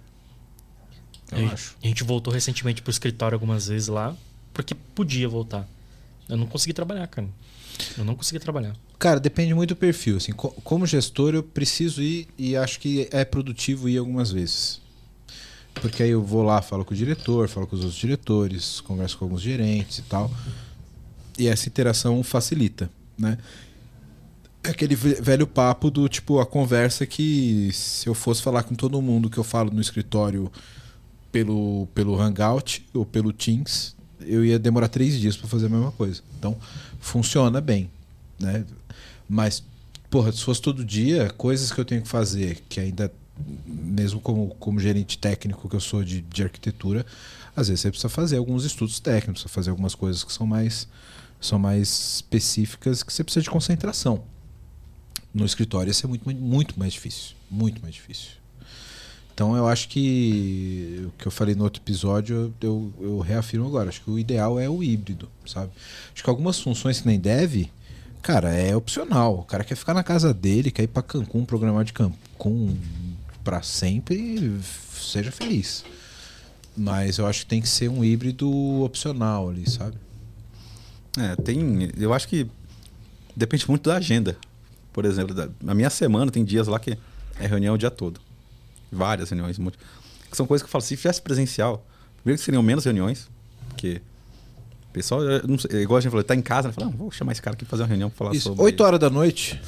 Eu 1.31 1.47
a, 1.49 1.53
acho. 1.53 1.75
a 1.83 1.87
gente 1.87 2.03
voltou 2.03 2.33
recentemente 2.33 2.81
pro 2.81 2.91
escritório 2.91 3.35
algumas 3.35 3.67
vezes 3.67 3.87
lá, 3.87 4.15
porque 4.53 4.75
podia 4.75 5.27
voltar. 5.27 5.67
Eu 6.29 6.37
não 6.37 6.45
consegui 6.45 6.73
trabalhar, 6.73 7.07
cara. 7.07 7.27
Eu 7.97 8.05
não 8.05 8.15
consegui 8.15 8.39
trabalhar. 8.39 8.75
Cara, 8.99 9.19
depende 9.19 9.53
muito 9.53 9.69
do 9.69 9.75
perfil. 9.75 10.17
Assim, 10.17 10.31
co- 10.31 10.51
como 10.63 10.85
gestor, 10.85 11.33
eu 11.33 11.43
preciso 11.43 12.01
ir 12.01 12.27
e 12.37 12.55
acho 12.55 12.79
que 12.79 13.07
é 13.11 13.25
produtivo 13.25 13.89
ir 13.89 13.97
algumas 13.97 14.31
vezes. 14.31 14.79
Porque 15.75 16.03
aí 16.03 16.11
eu 16.11 16.23
vou 16.23 16.43
lá, 16.43 16.61
falo 16.61 16.85
com 16.85 16.93
o 16.93 16.97
diretor, 16.97 17.49
falo 17.49 17.65
com 17.65 17.75
os 17.75 17.81
outros 17.81 17.99
diretores, 17.99 18.79
converso 18.81 19.17
com 19.17 19.25
alguns 19.25 19.41
gerentes 19.41 19.97
e 19.97 20.01
tal. 20.03 20.31
E 21.37 21.47
essa 21.47 21.67
interação 21.67 22.21
facilita, 22.23 22.89
né? 23.17 23.37
É 24.63 24.69
aquele 24.69 24.95
ve- 24.95 25.15
velho 25.21 25.45
papo 25.45 25.91
do 25.91 26.07
tipo 26.07 26.39
a 26.39 26.45
conversa 26.45 27.05
que 27.05 27.69
se 27.73 28.07
eu 28.07 28.13
fosse 28.13 28.41
falar 28.41 28.63
com 28.63 28.75
todo 28.75 29.01
mundo 29.01 29.29
que 29.29 29.37
eu 29.37 29.43
falo 29.43 29.69
no 29.71 29.81
escritório 29.81 30.49
pelo, 31.31 31.87
pelo 31.93 32.19
Hangout 32.19 32.85
ou 32.93 33.05
pelo 33.05 33.33
Teams, 33.33 33.95
eu 34.21 34.45
ia 34.45 34.57
demorar 34.57 34.87
três 34.87 35.19
dias 35.19 35.35
para 35.35 35.47
fazer 35.49 35.65
a 35.65 35.69
mesma 35.69 35.91
coisa. 35.91 36.21
Então, 36.39 36.55
funciona 36.99 37.59
bem, 37.59 37.89
né? 38.39 38.63
Mas, 39.27 39.63
porra, 40.09 40.31
se 40.31 40.43
fosse 40.43 40.61
todo 40.61 40.85
dia, 40.85 41.29
coisas 41.31 41.71
que 41.71 41.79
eu 41.81 41.85
tenho 41.85 42.01
que 42.01 42.07
fazer, 42.07 42.63
que 42.69 42.79
ainda, 42.79 43.11
mesmo 43.67 44.21
como, 44.21 44.55
como 44.59 44.79
gerente 44.79 45.17
técnico 45.17 45.67
que 45.67 45.75
eu 45.75 45.81
sou 45.81 46.03
de, 46.03 46.21
de 46.21 46.43
arquitetura, 46.43 47.05
às 47.55 47.67
vezes 47.67 47.81
você 47.81 47.89
precisa 47.89 48.09
fazer 48.09 48.37
alguns 48.37 48.63
estudos 48.63 48.99
técnicos, 48.99 49.41
precisa 49.41 49.49
fazer 49.53 49.69
algumas 49.71 49.95
coisas 49.95 50.23
que 50.23 50.31
são 50.31 50.47
mais, 50.47 50.87
são 51.45 51.59
mais 51.59 52.15
específicas, 52.15 53.03
que 53.03 53.11
você 53.13 53.23
precisa 53.23 53.43
de 53.43 53.49
concentração. 53.49 54.23
No 55.33 55.45
escritório 55.45 55.89
ia 55.89 55.93
ser 55.93 56.07
muito, 56.07 56.25
mais- 56.25 56.37
muito 56.39 56.79
mais 56.79 56.93
difícil. 56.93 57.35
Muito 57.49 57.81
mais 57.81 57.93
difícil. 57.95 58.31
Então 59.33 59.55
eu 59.57 59.67
acho 59.67 59.89
que 59.89 61.05
o 61.07 61.11
que 61.17 61.25
eu 61.27 61.31
falei 61.31 61.55
no 61.55 61.63
outro 61.63 61.81
episódio, 61.81 62.53
eu, 62.61 62.93
eu 63.01 63.19
reafirmo 63.19 63.65
agora. 63.65 63.89
Acho 63.89 64.01
que 64.03 64.11
o 64.11 64.19
ideal 64.19 64.59
é 64.59 64.69
o 64.69 64.83
híbrido, 64.83 65.27
sabe? 65.45 65.71
Acho 66.13 66.23
que 66.23 66.29
algumas 66.29 66.59
funções 66.59 67.01
que 67.01 67.07
nem 67.07 67.19
deve, 67.19 67.71
cara, 68.21 68.53
é 68.53 68.75
opcional. 68.75 69.39
O 69.39 69.43
cara 69.43 69.63
quer 69.63 69.75
ficar 69.75 69.95
na 69.95 70.03
casa 70.03 70.31
dele, 70.35 70.69
quer 70.69 70.83
ir 70.83 70.87
pra 70.87 71.01
Cancún, 71.01 71.45
programar 71.45 71.83
de 71.83 71.93
Cancún 71.93 72.77
pra 73.43 73.63
sempre, 73.63 74.55
seja 74.95 75.31
feliz. 75.31 75.83
Mas 76.77 77.17
eu 77.17 77.25
acho 77.25 77.39
que 77.41 77.47
tem 77.47 77.61
que 77.61 77.67
ser 77.69 77.89
um 77.89 78.03
híbrido 78.03 78.47
opcional 78.83 79.49
ali, 79.49 79.67
sabe? 79.69 79.97
É, 81.17 81.35
tem. 81.41 81.89
Eu 81.97 82.13
acho 82.13 82.27
que 82.27 82.47
depende 83.35 83.67
muito 83.69 83.89
da 83.89 83.97
agenda. 83.97 84.37
Por 84.91 85.05
exemplo, 85.05 85.33
da, 85.33 85.49
na 85.61 85.73
minha 85.73 85.89
semana 85.89 86.31
tem 86.31 86.43
dias 86.43 86.67
lá 86.67 86.79
que 86.79 86.97
é 87.39 87.47
reunião 87.47 87.75
o 87.75 87.77
dia 87.77 87.91
todo. 87.91 88.19
Várias 88.91 89.29
reuniões. 89.29 89.57
muito- 89.57 89.77
Que 90.29 90.37
são 90.37 90.45
coisas 90.45 90.63
que 90.63 90.67
eu 90.67 90.71
falo, 90.71 90.83
se 90.83 90.95
tivesse 90.97 91.21
presencial, 91.21 91.85
primeiro 92.17 92.39
que 92.39 92.45
seriam 92.45 92.61
menos 92.63 92.83
reuniões, 92.85 93.27
porque 93.69 94.01
o 94.89 94.93
pessoal, 94.93 95.21
não 95.47 95.57
sei, 95.57 95.81
igual 95.81 95.97
a 95.97 96.01
gente 96.01 96.11
falou, 96.11 96.23
tá 96.23 96.35
em 96.35 96.41
casa, 96.41 96.67
né? 96.67 96.73
Fala, 96.73 96.87
não, 96.87 96.97
vou 96.97 97.11
chamar 97.11 97.31
esse 97.31 97.41
cara 97.41 97.55
aqui 97.55 97.65
pra 97.65 97.71
fazer 97.71 97.83
uma 97.83 97.89
reunião 97.89 98.09
pra 98.09 98.17
falar 98.17 98.35
Isso, 98.35 98.49
sobre. 98.49 98.63
8 98.63 98.83
horas 98.83 98.99
da 98.99 99.09
noite. 99.09 99.59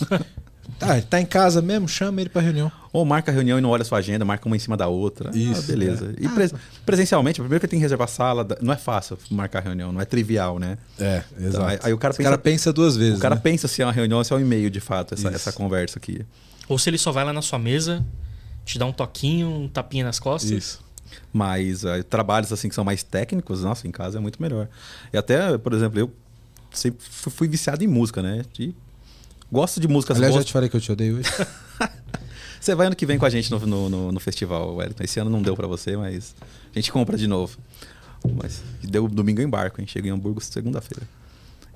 tá, 0.78 0.96
ele 0.96 1.06
tá 1.06 1.20
em 1.20 1.26
casa 1.26 1.60
mesmo, 1.62 1.88
chama 1.88 2.20
ele 2.20 2.30
pra 2.30 2.40
reunião. 2.42 2.70
Ou 2.92 3.04
marca 3.04 3.30
a 3.30 3.34
reunião 3.34 3.58
e 3.58 3.60
não 3.60 3.68
olha 3.70 3.82
a 3.82 3.84
sua 3.84 3.98
agenda, 3.98 4.24
marca 4.24 4.46
uma 4.46 4.56
em 4.56 4.58
cima 4.58 4.76
da 4.76 4.86
outra. 4.88 5.30
Isso, 5.36 5.60
Ah, 5.60 5.66
beleza. 5.66 6.14
é. 6.18 6.24
E 6.24 6.28
pres- 6.28 6.54
presencialmente, 6.84 7.40
primeiro 7.40 7.60
que 7.60 7.68
tem 7.68 7.78
que 7.78 7.82
reservar 7.82 8.08
sala, 8.08 8.46
não 8.62 8.72
é 8.72 8.76
fácil 8.76 9.18
marcar 9.30 9.62
reunião, 9.62 9.92
não 9.92 10.00
é 10.00 10.04
trivial, 10.04 10.58
né? 10.58 10.78
É, 10.98 11.22
Então, 11.38 11.66
aí, 11.66 11.78
aí 11.82 11.92
o 11.92 11.98
cara 11.98 12.14
O 12.14 12.16
pensa, 12.16 12.30
cara 12.30 12.38
pensa 12.38 12.72
duas 12.72 12.96
vezes. 12.96 13.18
o 13.18 13.20
cara 13.22 13.34
né? 13.34 13.40
pensa 13.42 13.68
se 13.68 13.82
é 13.82 13.86
uma 13.86 13.92
reunião 13.92 14.18
ou 14.18 14.24
se 14.24 14.32
é 14.32 14.36
um 14.36 14.40
e-mail 14.40 14.70
de 14.70 14.80
fato, 14.80 15.14
essa, 15.14 15.28
Isso. 15.28 15.36
essa 15.36 15.52
conversa 15.52 15.98
aqui. 15.98 16.24
Ou 16.68 16.78
se 16.78 16.88
ele 16.88 16.98
só 16.98 17.12
vai 17.12 17.24
lá 17.24 17.32
na 17.32 17.42
sua 17.42 17.58
mesa, 17.58 18.04
te 18.64 18.78
dá 18.78 18.86
um 18.86 18.92
toquinho, 18.92 19.48
um 19.48 19.68
tapinha 19.68 20.04
nas 20.04 20.18
costas. 20.18 20.50
Isso. 20.50 20.84
Mas 21.32 21.84
eh, 21.84 22.02
trabalhos 22.02 22.52
assim 22.52 22.68
que 22.68 22.74
são 22.74 22.84
mais 22.84 23.02
técnicos, 23.02 23.62
nossa, 23.62 23.86
em 23.86 23.90
casa 23.90 24.18
é 24.18 24.20
muito 24.20 24.40
melhor. 24.42 24.68
E 25.12 25.16
até, 25.16 25.56
por 25.58 25.72
exemplo, 25.72 25.98
eu 26.00 26.12
sempre 26.72 27.00
fui, 27.08 27.32
fui 27.32 27.48
viciado 27.48 27.84
em 27.84 27.86
música, 27.86 28.22
né? 28.22 28.42
E 28.58 28.74
gosto 29.50 29.80
de 29.80 29.88
músicas 29.88 30.16
Aliás, 30.16 30.32
já 30.34 30.38
boas. 30.38 30.46
te 30.46 30.52
falei 30.52 30.68
que 30.68 30.76
eu 30.76 30.80
te 30.80 30.90
odeio 30.92 31.18
hoje. 31.18 31.30
Você 32.60 32.74
vai 32.74 32.86
ano 32.88 32.96
que 32.96 33.06
vem 33.06 33.16
com 33.18 33.24
a 33.26 33.30
gente 33.30 33.50
no, 33.50 33.58
no, 33.64 33.88
no- 33.88 34.12
no 34.12 34.20
festival, 34.20 34.74
Wellington. 34.76 35.04
Esse 35.04 35.20
ano 35.20 35.30
não 35.30 35.40
deu 35.40 35.54
pra 35.54 35.68
você, 35.68 35.96
mas 35.96 36.34
a 36.74 36.78
gente 36.78 36.90
compra 36.90 37.16
de 37.16 37.26
novo. 37.28 37.56
Mas 38.42 38.60
deu 38.82 39.06
domingo 39.06 39.40
eu 39.40 39.46
embarco, 39.46 39.80
hein? 39.80 39.86
Cheguei 39.86 40.10
em 40.10 40.14
Hamburgo 40.14 40.40
segunda-feira. 40.40 41.06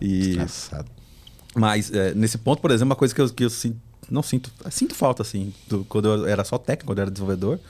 E 0.00 0.18
Desgraçado. 0.20 0.90
Mas 1.54 1.92
é, 1.92 2.12
nesse 2.14 2.38
ponto, 2.38 2.60
por 2.60 2.70
exemplo, 2.72 2.90
uma 2.90 2.96
coisa 2.96 3.14
que 3.14 3.20
eu, 3.20 3.28
que 3.30 3.44
eu 3.44 3.50
sin- 3.50 3.76
não 4.10 4.22
sinto. 4.22 4.50
Sinto 4.70 4.94
falta, 4.96 5.22
assim, 5.22 5.52
do- 5.68 5.84
quando 5.84 6.08
eu 6.08 6.26
era 6.26 6.42
só 6.42 6.58
técnico, 6.58 6.86
quando 6.90 6.98
eu 6.98 7.02
era 7.02 7.10
desenvolvedor. 7.10 7.60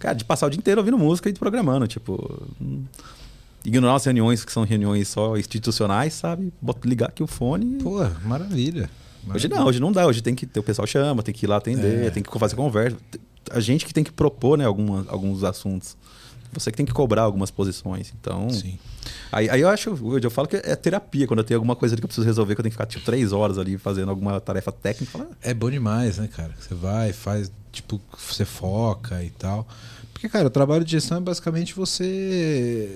Cara, 0.00 0.14
de 0.16 0.24
passar 0.24 0.46
o 0.46 0.50
dia 0.50 0.58
inteiro 0.58 0.80
ouvindo 0.80 0.98
música 0.98 1.28
e 1.28 1.32
programando, 1.34 1.86
tipo. 1.86 2.42
hum, 2.60 2.82
Ignorar 3.64 3.94
as 3.94 4.04
reuniões 4.04 4.44
que 4.44 4.52
são 4.52 4.62
reuniões 4.64 5.08
só 5.08 5.36
institucionais, 5.38 6.12
sabe? 6.12 6.52
Ligar 6.84 7.08
aqui 7.08 7.22
o 7.22 7.26
fone. 7.26 7.78
Pô, 7.82 7.98
maravilha. 8.24 8.90
Hoje 9.32 9.48
não, 9.48 9.66
hoje 9.66 9.80
não 9.80 9.92
dá. 9.92 10.06
Hoje 10.06 10.22
tem 10.22 10.34
que 10.34 10.46
ter 10.46 10.60
o 10.60 10.62
pessoal 10.62 10.86
chama, 10.86 11.22
tem 11.22 11.34
que 11.34 11.46
ir 11.46 11.48
lá 11.48 11.56
atender, 11.56 12.06
É. 12.06 12.10
tem 12.10 12.22
que 12.22 12.38
fazer 12.38 12.56
conversa. 12.56 12.96
A 13.50 13.60
gente 13.60 13.84
que 13.86 13.92
tem 13.94 14.02
que 14.02 14.10
propor, 14.12 14.56
né, 14.58 14.64
alguma, 14.64 15.04
alguns 15.08 15.44
assuntos. 15.44 15.96
Você 16.52 16.70
que 16.70 16.76
tem 16.76 16.86
que 16.86 16.92
cobrar 16.92 17.22
algumas 17.22 17.50
posições. 17.50 18.12
Então. 18.20 18.48
Sim. 18.48 18.78
Aí, 19.32 19.50
aí 19.50 19.60
eu 19.60 19.68
acho, 19.68 19.90
hoje 20.02 20.24
eu 20.24 20.30
falo 20.30 20.46
que 20.46 20.56
é 20.56 20.76
terapia, 20.76 21.26
quando 21.26 21.40
eu 21.40 21.44
tenho 21.44 21.58
alguma 21.58 21.74
coisa 21.74 21.94
ali 21.94 22.00
que 22.00 22.04
eu 22.04 22.08
preciso 22.08 22.24
resolver, 22.26 22.54
que 22.54 22.60
eu 22.60 22.62
tenho 22.62 22.70
que 22.70 22.76
ficar 22.76 22.86
tipo 22.86 23.04
três 23.04 23.32
horas 23.32 23.58
ali 23.58 23.76
fazendo 23.76 24.08
alguma 24.08 24.40
tarefa 24.40 24.70
técnica. 24.70 25.18
"Ah, 25.20 25.34
É 25.42 25.52
bom 25.52 25.68
demais, 25.70 26.18
né, 26.18 26.28
cara? 26.28 26.52
Você 26.58 26.72
vai, 26.74 27.12
faz, 27.12 27.50
tipo, 27.72 28.00
você 28.16 28.44
foca 28.44 29.22
e 29.24 29.30
tal. 29.30 29.66
Porque, 30.12 30.28
cara, 30.28 30.46
o 30.46 30.50
trabalho 30.50 30.84
de 30.84 30.92
gestão 30.92 31.18
é 31.18 31.20
basicamente 31.20 31.74
você 31.74 32.88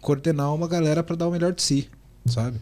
coordenar 0.00 0.54
uma 0.54 0.68
galera 0.68 1.02
pra 1.02 1.16
dar 1.16 1.26
o 1.26 1.30
melhor 1.32 1.52
de 1.52 1.62
si, 1.62 1.88
sabe? 2.24 2.58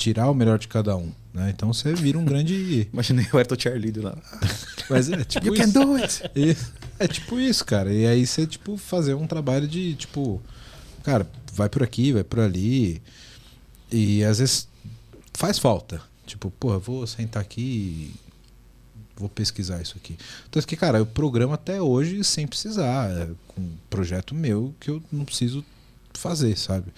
Tirar 0.00 0.30
o 0.30 0.34
melhor 0.34 0.58
de 0.58 0.66
cada 0.66 0.96
um, 0.96 1.12
né? 1.34 1.50
Então 1.54 1.72
você 1.74 1.92
vira 1.92 2.18
um 2.18 2.24
grande. 2.24 2.88
Imaginei 2.92 3.26
o 3.30 3.36
Ayrton 3.36 3.56
Cheerleader 3.58 4.02
lá. 4.02 4.18
Mas 4.88 5.10
é 5.10 5.22
tipo 5.24 5.46
You 5.46 5.54
isso. 5.54 5.62
can 5.62 5.68
do 5.68 5.94
it! 5.96 6.30
Isso. 6.34 6.72
É 6.98 7.06
tipo 7.06 7.38
isso, 7.38 7.64
cara. 7.66 7.92
E 7.92 8.06
aí 8.06 8.26
você, 8.26 8.46
tipo, 8.46 8.78
fazer 8.78 9.12
um 9.12 9.26
trabalho 9.26 9.68
de, 9.68 9.94
tipo, 9.94 10.40
cara, 11.02 11.28
vai 11.52 11.68
por 11.68 11.82
aqui, 11.82 12.12
vai 12.12 12.24
por 12.24 12.40
ali. 12.40 13.02
E 13.92 14.24
às 14.24 14.38
vezes 14.38 14.66
faz 15.34 15.58
falta. 15.58 16.00
Tipo, 16.26 16.50
porra, 16.50 16.78
vou 16.78 17.06
sentar 17.06 17.42
aqui 17.42 17.60
e 17.60 18.14
vou 19.16 19.28
pesquisar 19.28 19.82
isso 19.82 19.96
aqui. 19.96 20.16
Tanto 20.50 20.66
que, 20.66 20.76
cara, 20.76 20.98
eu 20.98 21.04
programo 21.04 21.52
até 21.52 21.80
hoje 21.80 22.24
sem 22.24 22.46
precisar. 22.46 23.10
É, 23.10 23.28
com 23.48 23.60
um 23.60 23.76
projeto 23.90 24.34
meu 24.34 24.74
que 24.80 24.90
eu 24.90 25.02
não 25.12 25.26
preciso 25.26 25.62
fazer, 26.14 26.56
sabe? 26.56 26.90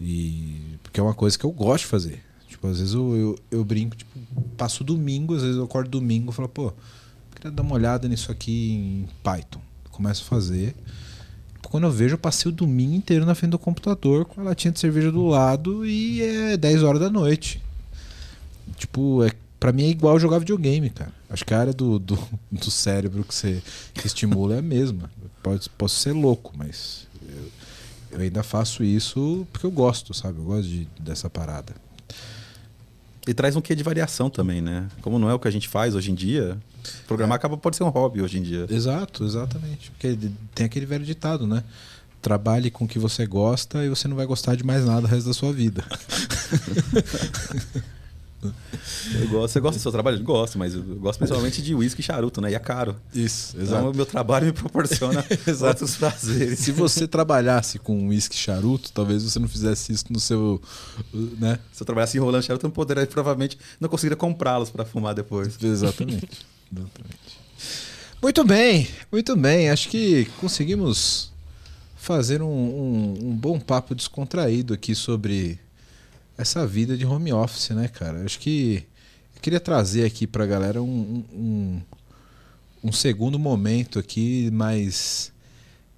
E 0.00 0.78
porque 0.82 1.00
é 1.00 1.02
uma 1.02 1.14
coisa 1.14 1.38
que 1.38 1.44
eu 1.44 1.50
gosto 1.50 1.84
de 1.84 1.90
fazer. 1.90 2.22
Tipo, 2.46 2.66
às 2.68 2.78
vezes 2.78 2.94
eu, 2.94 3.16
eu, 3.16 3.38
eu 3.50 3.64
brinco, 3.64 3.96
tipo, 3.96 4.18
passo 4.56 4.82
domingo, 4.82 5.34
às 5.34 5.42
vezes 5.42 5.56
eu 5.56 5.64
acordo 5.64 5.90
domingo 5.90 6.30
e 6.30 6.34
falo, 6.34 6.48
pô, 6.48 6.72
queria 7.34 7.50
dar 7.50 7.62
uma 7.62 7.74
olhada 7.74 8.08
nisso 8.08 8.32
aqui 8.32 8.72
em 8.72 9.08
Python. 9.22 9.60
começo 9.90 10.22
a 10.24 10.26
fazer. 10.26 10.74
Quando 11.62 11.84
eu 11.84 11.90
vejo, 11.90 12.14
eu 12.14 12.18
passei 12.18 12.50
o 12.50 12.54
domingo 12.54 12.94
inteiro 12.94 13.26
na 13.26 13.34
frente 13.34 13.50
do 13.50 13.58
computador 13.58 14.24
com 14.24 14.40
a 14.40 14.44
latinha 14.44 14.72
de 14.72 14.80
cerveja 14.80 15.12
do 15.12 15.26
lado 15.26 15.84
e 15.84 16.22
é 16.22 16.56
10 16.56 16.82
horas 16.82 17.00
da 17.00 17.10
noite. 17.10 17.62
Tipo, 18.76 19.24
é, 19.24 19.32
pra 19.60 19.72
mim 19.72 19.84
é 19.84 19.88
igual 19.88 20.18
jogar 20.18 20.38
videogame, 20.38 20.88
cara. 20.88 21.12
Acho 21.28 21.44
que 21.44 21.52
a 21.52 21.58
área 21.58 21.72
do, 21.72 21.98
do, 21.98 22.18
do 22.50 22.70
cérebro 22.70 23.24
que 23.24 23.34
você 23.34 23.62
que 23.92 24.06
estimula 24.06 24.54
é 24.54 24.58
a 24.60 24.62
mesma. 24.62 25.10
Pode, 25.42 25.68
posso 25.70 25.96
ser 25.96 26.12
louco, 26.12 26.52
mas 26.56 27.06
eu, 28.10 28.20
ainda 28.20 28.42
faço 28.42 28.82
isso 28.82 29.46
porque 29.52 29.66
eu 29.66 29.70
gosto, 29.70 30.14
sabe? 30.14 30.38
Eu 30.38 30.44
gosto 30.44 30.68
de, 30.68 30.88
dessa 30.98 31.28
parada. 31.28 31.74
E 33.26 33.34
traz 33.34 33.56
um 33.56 33.60
quê 33.60 33.74
de 33.74 33.82
variação 33.82 34.30
também, 34.30 34.62
né? 34.62 34.88
Como 35.02 35.18
não 35.18 35.28
é 35.28 35.34
o 35.34 35.38
que 35.38 35.48
a 35.48 35.50
gente 35.50 35.68
faz 35.68 35.94
hoje 35.94 36.10
em 36.10 36.14
dia, 36.14 36.56
programar 37.06 37.36
acaba 37.36 37.56
pode 37.56 37.76
ser 37.76 37.84
um 37.84 37.90
hobby 37.90 38.22
hoje 38.22 38.38
em 38.38 38.42
dia. 38.42 38.66
Exato, 38.70 39.24
exatamente. 39.24 39.90
Porque 39.90 40.16
tem 40.54 40.64
aquele 40.64 40.86
velho 40.86 41.04
ditado, 41.04 41.46
né? 41.46 41.62
Trabalhe 42.22 42.70
com 42.70 42.84
o 42.84 42.88
que 42.88 42.98
você 42.98 43.26
gosta 43.26 43.84
e 43.84 43.88
você 43.88 44.08
não 44.08 44.16
vai 44.16 44.26
gostar 44.26 44.56
de 44.56 44.64
mais 44.64 44.84
nada 44.84 45.06
o 45.06 45.10
resto 45.10 45.26
da 45.26 45.34
sua 45.34 45.52
vida. 45.52 45.84
Eu 48.42 49.28
gosto, 49.28 49.52
você 49.52 49.60
gosta 49.60 49.78
do 49.78 49.82
seu 49.82 49.90
trabalho? 49.90 50.22
Gosto, 50.22 50.58
mas 50.58 50.74
eu 50.74 50.82
gosto 50.82 51.18
principalmente 51.18 51.60
de 51.60 51.74
uísque 51.74 52.00
e 52.00 52.04
charuto, 52.04 52.40
né? 52.40 52.52
E 52.52 52.54
é 52.54 52.58
caro. 52.58 52.94
Isso, 53.12 53.56
Então 53.58 53.90
o 53.90 53.94
meu 53.94 54.06
trabalho 54.06 54.46
me 54.46 54.52
proporciona 54.52 55.24
outros 55.66 55.96
prazeres. 55.96 56.60
Se 56.60 56.70
você 56.70 57.08
trabalhasse 57.08 57.78
com 57.78 58.08
uísque 58.08 58.36
e 58.36 58.38
charuto, 58.38 58.92
talvez 58.92 59.24
você 59.24 59.38
não 59.38 59.48
fizesse 59.48 59.92
isso 59.92 60.04
no 60.10 60.20
seu. 60.20 60.62
Né? 61.12 61.58
Se 61.72 61.82
eu 61.82 61.86
trabalhasse 61.86 62.16
enrolando 62.16 62.42
charuto, 62.44 62.64
eu 62.66 62.68
não 62.68 62.74
poderia, 62.74 63.06
provavelmente, 63.06 63.58
não 63.80 63.88
conseguiria 63.88 64.16
comprá-los 64.16 64.70
para 64.70 64.84
fumar 64.84 65.14
depois. 65.14 65.58
Exatamente. 65.60 66.28
Exatamente. 66.72 67.38
Muito 68.22 68.44
bem, 68.44 68.88
muito 69.10 69.36
bem. 69.36 69.70
Acho 69.70 69.88
que 69.88 70.26
conseguimos 70.40 71.32
fazer 71.96 72.40
um, 72.42 72.46
um, 72.46 73.18
um 73.30 73.36
bom 73.36 73.58
papo 73.58 73.94
descontraído 73.94 74.74
aqui 74.74 74.94
sobre 74.94 75.58
essa 76.38 76.64
vida 76.64 76.96
de 76.96 77.04
home 77.04 77.32
office, 77.32 77.70
né, 77.70 77.88
cara? 77.88 78.24
Acho 78.24 78.38
que 78.38 78.86
eu 79.34 79.42
queria 79.42 79.58
trazer 79.58 80.04
aqui 80.04 80.24
pra 80.24 80.46
galera 80.46 80.80
um, 80.80 81.24
um, 81.32 81.80
um 82.84 82.92
segundo 82.92 83.38
momento 83.38 83.98
aqui 83.98 84.48
mais 84.52 85.32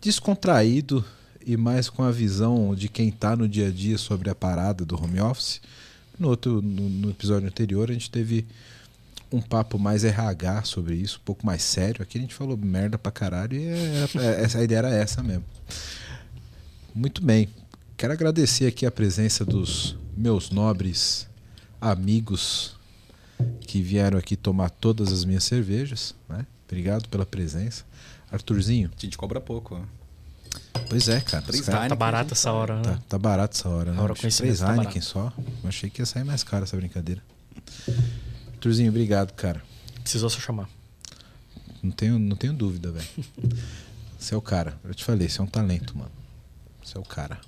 descontraído 0.00 1.04
e 1.46 1.58
mais 1.58 1.90
com 1.90 2.02
a 2.02 2.10
visão 2.10 2.74
de 2.74 2.88
quem 2.88 3.10
tá 3.10 3.36
no 3.36 3.46
dia 3.46 3.68
a 3.68 3.70
dia 3.70 3.98
sobre 3.98 4.30
a 4.30 4.34
parada 4.34 4.82
do 4.84 4.96
home 4.96 5.20
office. 5.20 5.60
No, 6.18 6.28
outro, 6.28 6.62
no, 6.62 6.88
no 6.88 7.10
episódio 7.10 7.46
anterior 7.46 7.90
a 7.90 7.92
gente 7.92 8.10
teve 8.10 8.46
um 9.30 9.40
papo 9.40 9.78
mais 9.78 10.04
RH 10.04 10.64
sobre 10.64 10.94
isso, 10.94 11.18
um 11.18 11.24
pouco 11.24 11.44
mais 11.44 11.62
sério. 11.62 12.02
Aqui 12.02 12.16
a 12.16 12.20
gente 12.20 12.34
falou 12.34 12.56
merda 12.56 12.98
pra 12.98 13.12
caralho 13.12 13.56
e 13.56 13.66
essa, 14.40 14.58
a 14.58 14.64
ideia 14.64 14.78
era 14.78 14.90
essa 14.90 15.22
mesmo. 15.22 15.44
Muito 16.94 17.22
bem. 17.22 17.48
Quero 17.96 18.14
agradecer 18.14 18.66
aqui 18.66 18.86
a 18.86 18.90
presença 18.90 19.44
dos 19.44 19.96
meus 20.20 20.50
nobres 20.50 21.26
amigos 21.80 22.76
que 23.62 23.80
vieram 23.80 24.18
aqui 24.18 24.36
tomar 24.36 24.68
todas 24.68 25.10
as 25.10 25.24
minhas 25.24 25.44
cervejas. 25.44 26.14
Né? 26.28 26.44
Obrigado 26.66 27.08
pela 27.08 27.24
presença. 27.24 27.84
Arthurzinho. 28.30 28.90
A 28.94 29.00
gente 29.00 29.16
cobra 29.16 29.40
pouco. 29.40 29.80
Pois 30.90 31.08
é, 31.08 31.20
cara. 31.20 31.42
Três 31.42 31.64
Cara, 31.64 31.78
Heineken, 31.78 31.88
Tá 31.88 31.96
barata 31.96 32.34
essa 32.34 32.52
hora, 32.52 32.76
né? 32.76 32.82
Tá, 32.82 32.98
tá 33.08 33.18
barato 33.18 33.56
essa 33.56 33.68
hora, 33.70 33.92
né? 33.92 33.98
A 33.98 34.02
hora 34.02 34.14
Três 34.14 34.36
tá 34.36 34.74
Heineken 34.74 35.00
só. 35.00 35.32
Eu 35.62 35.68
achei 35.68 35.88
que 35.88 36.02
ia 36.02 36.06
sair 36.06 36.24
mais 36.24 36.44
caro 36.44 36.64
essa 36.64 36.76
brincadeira. 36.76 37.22
Arthurzinho, 38.52 38.90
obrigado, 38.90 39.32
cara. 39.32 39.62
Precisou 40.02 40.28
só 40.28 40.38
chamar. 40.38 40.68
Não 41.82 41.90
tenho, 41.90 42.18
não 42.18 42.36
tenho 42.36 42.52
dúvida, 42.52 42.92
velho. 42.92 43.08
Você 44.18 44.34
é 44.34 44.36
o 44.36 44.42
cara. 44.42 44.78
Eu 44.84 44.92
te 44.92 45.02
falei, 45.02 45.30
você 45.30 45.40
é 45.40 45.44
um 45.44 45.46
talento, 45.46 45.96
mano. 45.96 46.10
Você 46.84 46.98
é 46.98 47.00
o 47.00 47.04
cara. 47.04 47.40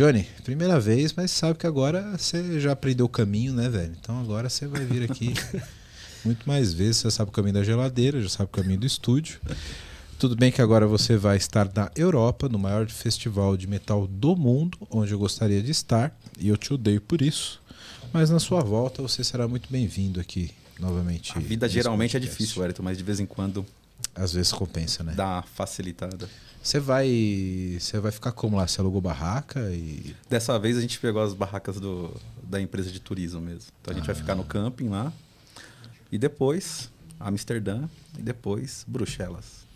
Johnny, 0.00 0.26
primeira 0.44 0.80
vez, 0.80 1.12
mas 1.12 1.30
sabe 1.30 1.58
que 1.58 1.66
agora 1.66 2.16
você 2.16 2.58
já 2.58 2.72
aprendeu 2.72 3.04
o 3.04 3.08
caminho, 3.08 3.52
né, 3.52 3.68
velho? 3.68 3.94
Então 4.00 4.18
agora 4.18 4.48
você 4.48 4.66
vai 4.66 4.82
vir 4.82 5.02
aqui 5.02 5.34
muito 6.24 6.48
mais 6.48 6.72
vezes. 6.72 6.96
Você 6.96 7.10
sabe 7.10 7.28
o 7.28 7.32
caminho 7.32 7.52
da 7.52 7.62
geladeira, 7.62 8.18
já 8.18 8.30
sabe 8.30 8.44
o 8.44 8.48
caminho 8.48 8.80
do 8.80 8.86
estúdio. 8.86 9.38
Tudo 10.18 10.34
bem 10.34 10.50
que 10.50 10.62
agora 10.62 10.86
você 10.86 11.18
vai 11.18 11.36
estar 11.36 11.70
na 11.76 11.90
Europa, 11.94 12.48
no 12.48 12.58
maior 12.58 12.88
festival 12.88 13.58
de 13.58 13.66
metal 13.66 14.06
do 14.06 14.34
mundo, 14.34 14.78
onde 14.90 15.12
eu 15.12 15.18
gostaria 15.18 15.62
de 15.62 15.70
estar, 15.70 16.18
e 16.38 16.48
eu 16.48 16.56
te 16.56 16.72
odeio 16.72 17.02
por 17.02 17.20
isso. 17.20 17.60
Mas 18.10 18.30
na 18.30 18.38
sua 18.38 18.62
volta 18.62 19.02
você 19.02 19.22
será 19.22 19.46
muito 19.46 19.70
bem-vindo 19.70 20.18
aqui 20.18 20.50
novamente. 20.78 21.36
A 21.36 21.40
vida 21.40 21.68
geralmente 21.68 22.16
é 22.16 22.20
podcast. 22.20 22.38
difícil, 22.38 22.62
Wellington, 22.62 22.82
mas 22.82 22.96
de 22.96 23.04
vez 23.04 23.20
em 23.20 23.26
quando 23.26 23.66
Às 24.14 24.32
vezes 24.32 24.52
compensa, 24.52 25.02
né? 25.02 25.14
dá 25.14 25.42
facilitada. 25.42 26.28
Você 26.62 26.78
vai. 26.78 27.78
Você 27.80 27.98
vai 27.98 28.12
ficar 28.12 28.32
como 28.32 28.56
lá? 28.56 28.66
Você 28.66 28.80
alugou 28.80 29.00
barraca 29.00 29.60
e. 29.70 30.14
Dessa 30.28 30.58
vez 30.58 30.76
a 30.76 30.80
gente 30.80 30.98
pegou 30.98 31.22
as 31.22 31.32
barracas 31.32 31.80
do, 31.80 32.14
da 32.42 32.60
empresa 32.60 32.90
de 32.90 33.00
turismo 33.00 33.40
mesmo. 33.40 33.72
Então 33.80 33.94
a 33.94 33.96
gente 33.96 34.06
vai 34.06 34.14
ficar 34.14 34.34
no 34.34 34.44
camping 34.44 34.88
lá. 34.88 35.12
E 36.12 36.18
depois 36.18 36.90
Amsterdã. 37.18 37.88
E 38.18 38.22
depois 38.22 38.84
Bruxelas. 38.86 39.66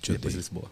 Te 0.00 0.10
E 0.10 0.14
depois 0.14 0.34
odeio. 0.34 0.40
Lisboa. 0.40 0.70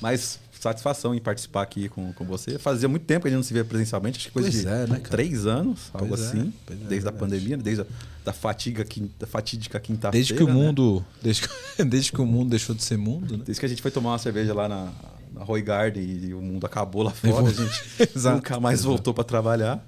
Mas 0.00 0.38
satisfação 0.64 1.14
em 1.14 1.20
participar 1.20 1.62
aqui 1.62 1.88
com, 1.88 2.12
com 2.12 2.24
você. 2.24 2.58
Fazia 2.58 2.88
muito 2.88 3.04
tempo 3.04 3.22
que 3.22 3.28
a 3.28 3.30
gente 3.30 3.36
não 3.38 3.42
se 3.44 3.52
via 3.52 3.64
presencialmente, 3.64 4.18
acho 4.18 4.26
que 4.28 4.32
coisa 4.32 4.50
Pois 4.50 4.62
de 4.62 4.68
é, 4.68 4.86
né, 4.86 5.00
três 5.08 5.46
anos, 5.46 5.90
algo 5.92 6.08
Pois 6.08 6.20
é, 6.20 6.24
assim. 6.26 6.52
é, 6.68 6.74
desde 6.74 6.84
a 6.84 6.88
verdade. 7.10 7.16
pandemia, 7.18 7.56
desde 7.56 7.82
a 7.82 7.86
da 8.24 8.32
fatiga, 8.32 8.86
da 9.18 9.26
fatídica 9.26 9.78
quinta-feira. 9.78 10.12
Desde 10.12 10.32
que 10.34 10.42
o 10.42 10.46
né? 10.46 10.52
mundo. 10.52 11.04
Desde 11.22 11.42
que, 11.46 11.48
desde 11.84 12.10
que 12.10 12.20
o 12.20 12.26
mundo 12.26 12.50
deixou 12.50 12.74
de 12.74 12.82
ser 12.82 12.96
mundo, 12.96 13.36
né? 13.36 13.42
Desde 13.44 13.60
que 13.60 13.66
a 13.66 13.68
gente 13.68 13.82
foi 13.82 13.90
tomar 13.90 14.12
uma 14.12 14.18
cerveja 14.18 14.54
lá 14.54 14.66
na, 14.66 14.90
na 15.32 15.44
Roy 15.44 15.60
Garden 15.60 16.02
e, 16.02 16.32
o 16.32 16.40
mundo 16.40 16.64
acabou 16.64 17.02
lá 17.02 17.10
fora, 17.10 17.46
a 17.48 17.52
gente 17.52 17.82
nunca 18.34 18.58
mais 18.58 18.82
voltou 18.82 19.12
para 19.12 19.24
trabalhar. 19.24 19.86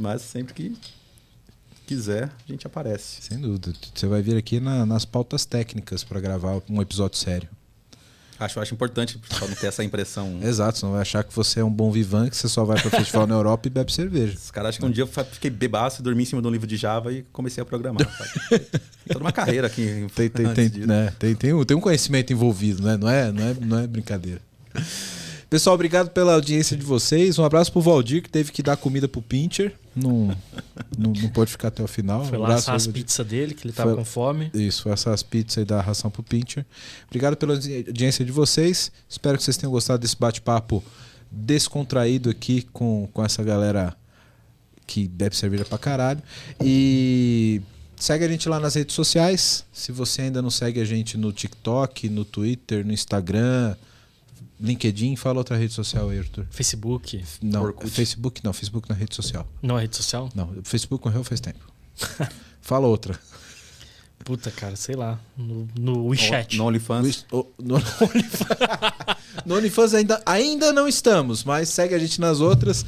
Mas 0.00 0.22
sempre 0.22 0.54
que 0.54 0.74
quiser, 1.86 2.24
a 2.24 2.50
gente 2.52 2.66
aparece. 2.66 3.20
Sem 3.22 3.38
dúvida. 3.38 3.72
Você 3.94 4.06
vai 4.06 4.22
vir 4.22 4.36
aqui 4.36 4.60
na- 4.60 4.86
nas 4.86 5.04
pautas 5.04 5.44
técnicas 5.44 6.02
para 6.04 6.20
gravar 6.20 6.62
um 6.70 6.80
episódio 6.80 7.18
sério. 7.18 7.48
Acho, 8.38 8.60
acho 8.60 8.72
importante 8.72 9.18
pra 9.18 9.48
não 9.48 9.54
ter 9.54 9.66
essa 9.66 9.82
impressão. 9.82 10.38
Exato, 10.42 10.78
você 10.78 10.86
não 10.86 10.92
vai 10.92 11.02
achar 11.02 11.24
que 11.24 11.34
você 11.34 11.60
é 11.60 11.64
um 11.64 11.70
bom 11.70 11.90
vivan, 11.90 12.28
que 12.28 12.36
você 12.36 12.48
só 12.48 12.64
vai 12.64 12.80
para 12.80 12.90
festival 12.90 13.26
na 13.26 13.34
Europa 13.34 13.66
e 13.66 13.70
bebe 13.70 13.92
cerveja. 13.92 14.34
Os 14.36 14.50
caras 14.50 14.70
acham 14.70 14.80
que 14.80 14.86
um 14.86 14.90
dia 14.92 15.02
eu 15.02 15.24
fiquei 15.24 15.50
bebaço, 15.50 16.02
dormi 16.02 16.22
em 16.22 16.26
cima 16.26 16.40
de 16.40 16.46
um 16.46 16.50
livro 16.50 16.66
de 16.66 16.76
Java 16.76 17.12
e 17.12 17.24
comecei 17.32 17.60
a 17.62 17.66
programar. 17.66 18.08
Sabe? 18.16 18.58
Tem 18.60 18.82
toda 19.12 19.20
uma 19.24 19.32
carreira 19.32 19.66
aqui. 19.66 20.06
Tem, 20.14 20.28
tem, 20.28 20.54
tem, 20.54 20.68
né? 20.86 21.12
tem, 21.18 21.34
tem, 21.34 21.52
um, 21.52 21.64
tem 21.64 21.76
um 21.76 21.80
conhecimento 21.80 22.32
envolvido, 22.32 22.82
né? 22.82 22.96
Não 22.96 23.08
é, 23.08 23.32
não 23.32 23.44
é, 23.44 23.54
não 23.60 23.78
é 23.80 23.86
brincadeira. 23.86 24.40
Pessoal, 25.50 25.74
obrigado 25.74 26.10
pela 26.10 26.34
audiência 26.34 26.76
de 26.76 26.82
vocês. 26.84 27.38
Um 27.38 27.44
abraço 27.44 27.72
pro 27.72 27.80
Valdir, 27.80 28.22
que 28.22 28.28
teve 28.28 28.52
que 28.52 28.62
dar 28.62 28.76
comida 28.76 29.08
pro 29.08 29.22
Pincher. 29.22 29.74
Não, 29.96 30.28
não, 30.96 31.10
não 31.12 31.28
pode 31.30 31.50
ficar 31.50 31.68
até 31.68 31.82
o 31.82 31.88
final. 31.88 32.22
Foi 32.26 32.36
um 32.36 32.42
lá 32.42 32.54
assar 32.56 32.74
as 32.74 32.86
pizzas 32.86 33.26
dele, 33.26 33.54
que 33.54 33.66
ele 33.66 33.72
tava 33.72 33.90
Foi- 33.90 33.98
com 33.98 34.04
fome. 34.04 34.50
Isso, 34.52 34.82
foi 34.82 34.92
essas 34.92 35.22
pizzas 35.22 35.58
aí 35.58 35.64
da 35.64 35.80
ração 35.80 36.10
pro 36.10 36.22
Pincher. 36.22 36.66
Obrigado 37.06 37.34
pela 37.36 37.54
audi- 37.54 37.84
audiência 37.86 38.24
de 38.26 38.30
vocês. 38.30 38.92
Espero 39.08 39.38
que 39.38 39.42
vocês 39.44 39.56
tenham 39.56 39.72
gostado 39.72 40.00
desse 40.00 40.16
bate-papo 40.18 40.84
descontraído 41.30 42.28
aqui 42.28 42.66
com, 42.70 43.08
com 43.12 43.24
essa 43.24 43.42
galera 43.42 43.96
que 44.86 45.08
bebe 45.08 45.34
cerveja 45.34 45.64
pra 45.64 45.78
caralho. 45.78 46.22
E 46.62 47.62
segue 47.96 48.22
a 48.24 48.28
gente 48.28 48.46
lá 48.50 48.60
nas 48.60 48.74
redes 48.74 48.94
sociais. 48.94 49.64
Se 49.72 49.92
você 49.92 50.22
ainda 50.22 50.42
não 50.42 50.50
segue 50.50 50.78
a 50.78 50.84
gente 50.84 51.16
no 51.16 51.32
TikTok, 51.32 52.08
no 52.10 52.24
Twitter, 52.24 52.84
no 52.86 52.92
Instagram, 52.92 53.74
LinkedIn, 54.60 55.16
fala 55.16 55.38
outra 55.38 55.56
rede 55.56 55.72
social 55.72 56.08
aí, 56.10 56.18
Arthur. 56.18 56.46
Facebook. 56.50 57.24
Não, 57.42 57.62
Orkut. 57.62 57.90
Facebook 57.90 58.40
não, 58.44 58.52
Facebook 58.52 58.88
na 58.88 58.94
rede 58.94 59.14
social. 59.14 59.46
Não 59.62 59.78
é 59.78 59.82
rede 59.82 59.96
social? 59.96 60.28
Não, 60.34 60.50
o 60.58 60.62
Facebook 60.64 61.04
morreu 61.06 61.22
faz 61.24 61.40
tempo. 61.40 61.60
fala 62.60 62.86
outra. 62.86 63.18
Puta, 64.24 64.50
cara, 64.50 64.74
sei 64.76 64.96
lá. 64.96 65.18
No, 65.36 65.68
no 65.78 66.06
WeChat. 66.08 66.56
No 66.56 66.66
OnlyFans. 66.66 67.24
O- 67.30 67.46
No, 67.58 67.76
no 69.46 69.54
OnlyFans 69.56 69.94
ainda, 69.94 70.20
ainda 70.26 70.72
não 70.72 70.88
estamos, 70.88 71.44
mas 71.44 71.68
segue 71.68 71.94
a 71.94 71.98
gente 71.98 72.20
nas 72.20 72.40
outras. 72.40 72.84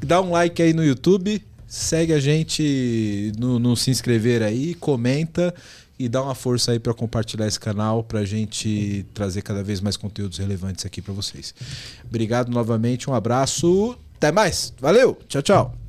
Dá 0.00 0.20
um 0.20 0.30
like 0.30 0.60
aí 0.62 0.72
no 0.72 0.82
YouTube. 0.84 1.44
Segue 1.68 2.12
a 2.12 2.20
gente 2.20 3.32
no, 3.38 3.58
no 3.58 3.76
se 3.76 3.90
inscrever 3.90 4.42
aí, 4.42 4.74
comenta 4.74 5.54
e 6.04 6.08
dá 6.08 6.22
uma 6.22 6.34
força 6.34 6.72
aí 6.72 6.78
para 6.78 6.92
compartilhar 6.92 7.46
esse 7.46 7.60
canal 7.60 8.02
pra 8.02 8.24
gente 8.24 9.06
trazer 9.14 9.42
cada 9.42 9.62
vez 9.62 9.80
mais 9.80 9.96
conteúdos 9.96 10.38
relevantes 10.38 10.84
aqui 10.84 11.00
para 11.00 11.14
vocês. 11.14 11.54
Obrigado 12.04 12.50
novamente, 12.50 13.08
um 13.08 13.14
abraço, 13.14 13.96
até 14.16 14.32
mais. 14.32 14.72
Valeu. 14.80 15.16
Tchau, 15.28 15.42
tchau. 15.42 15.81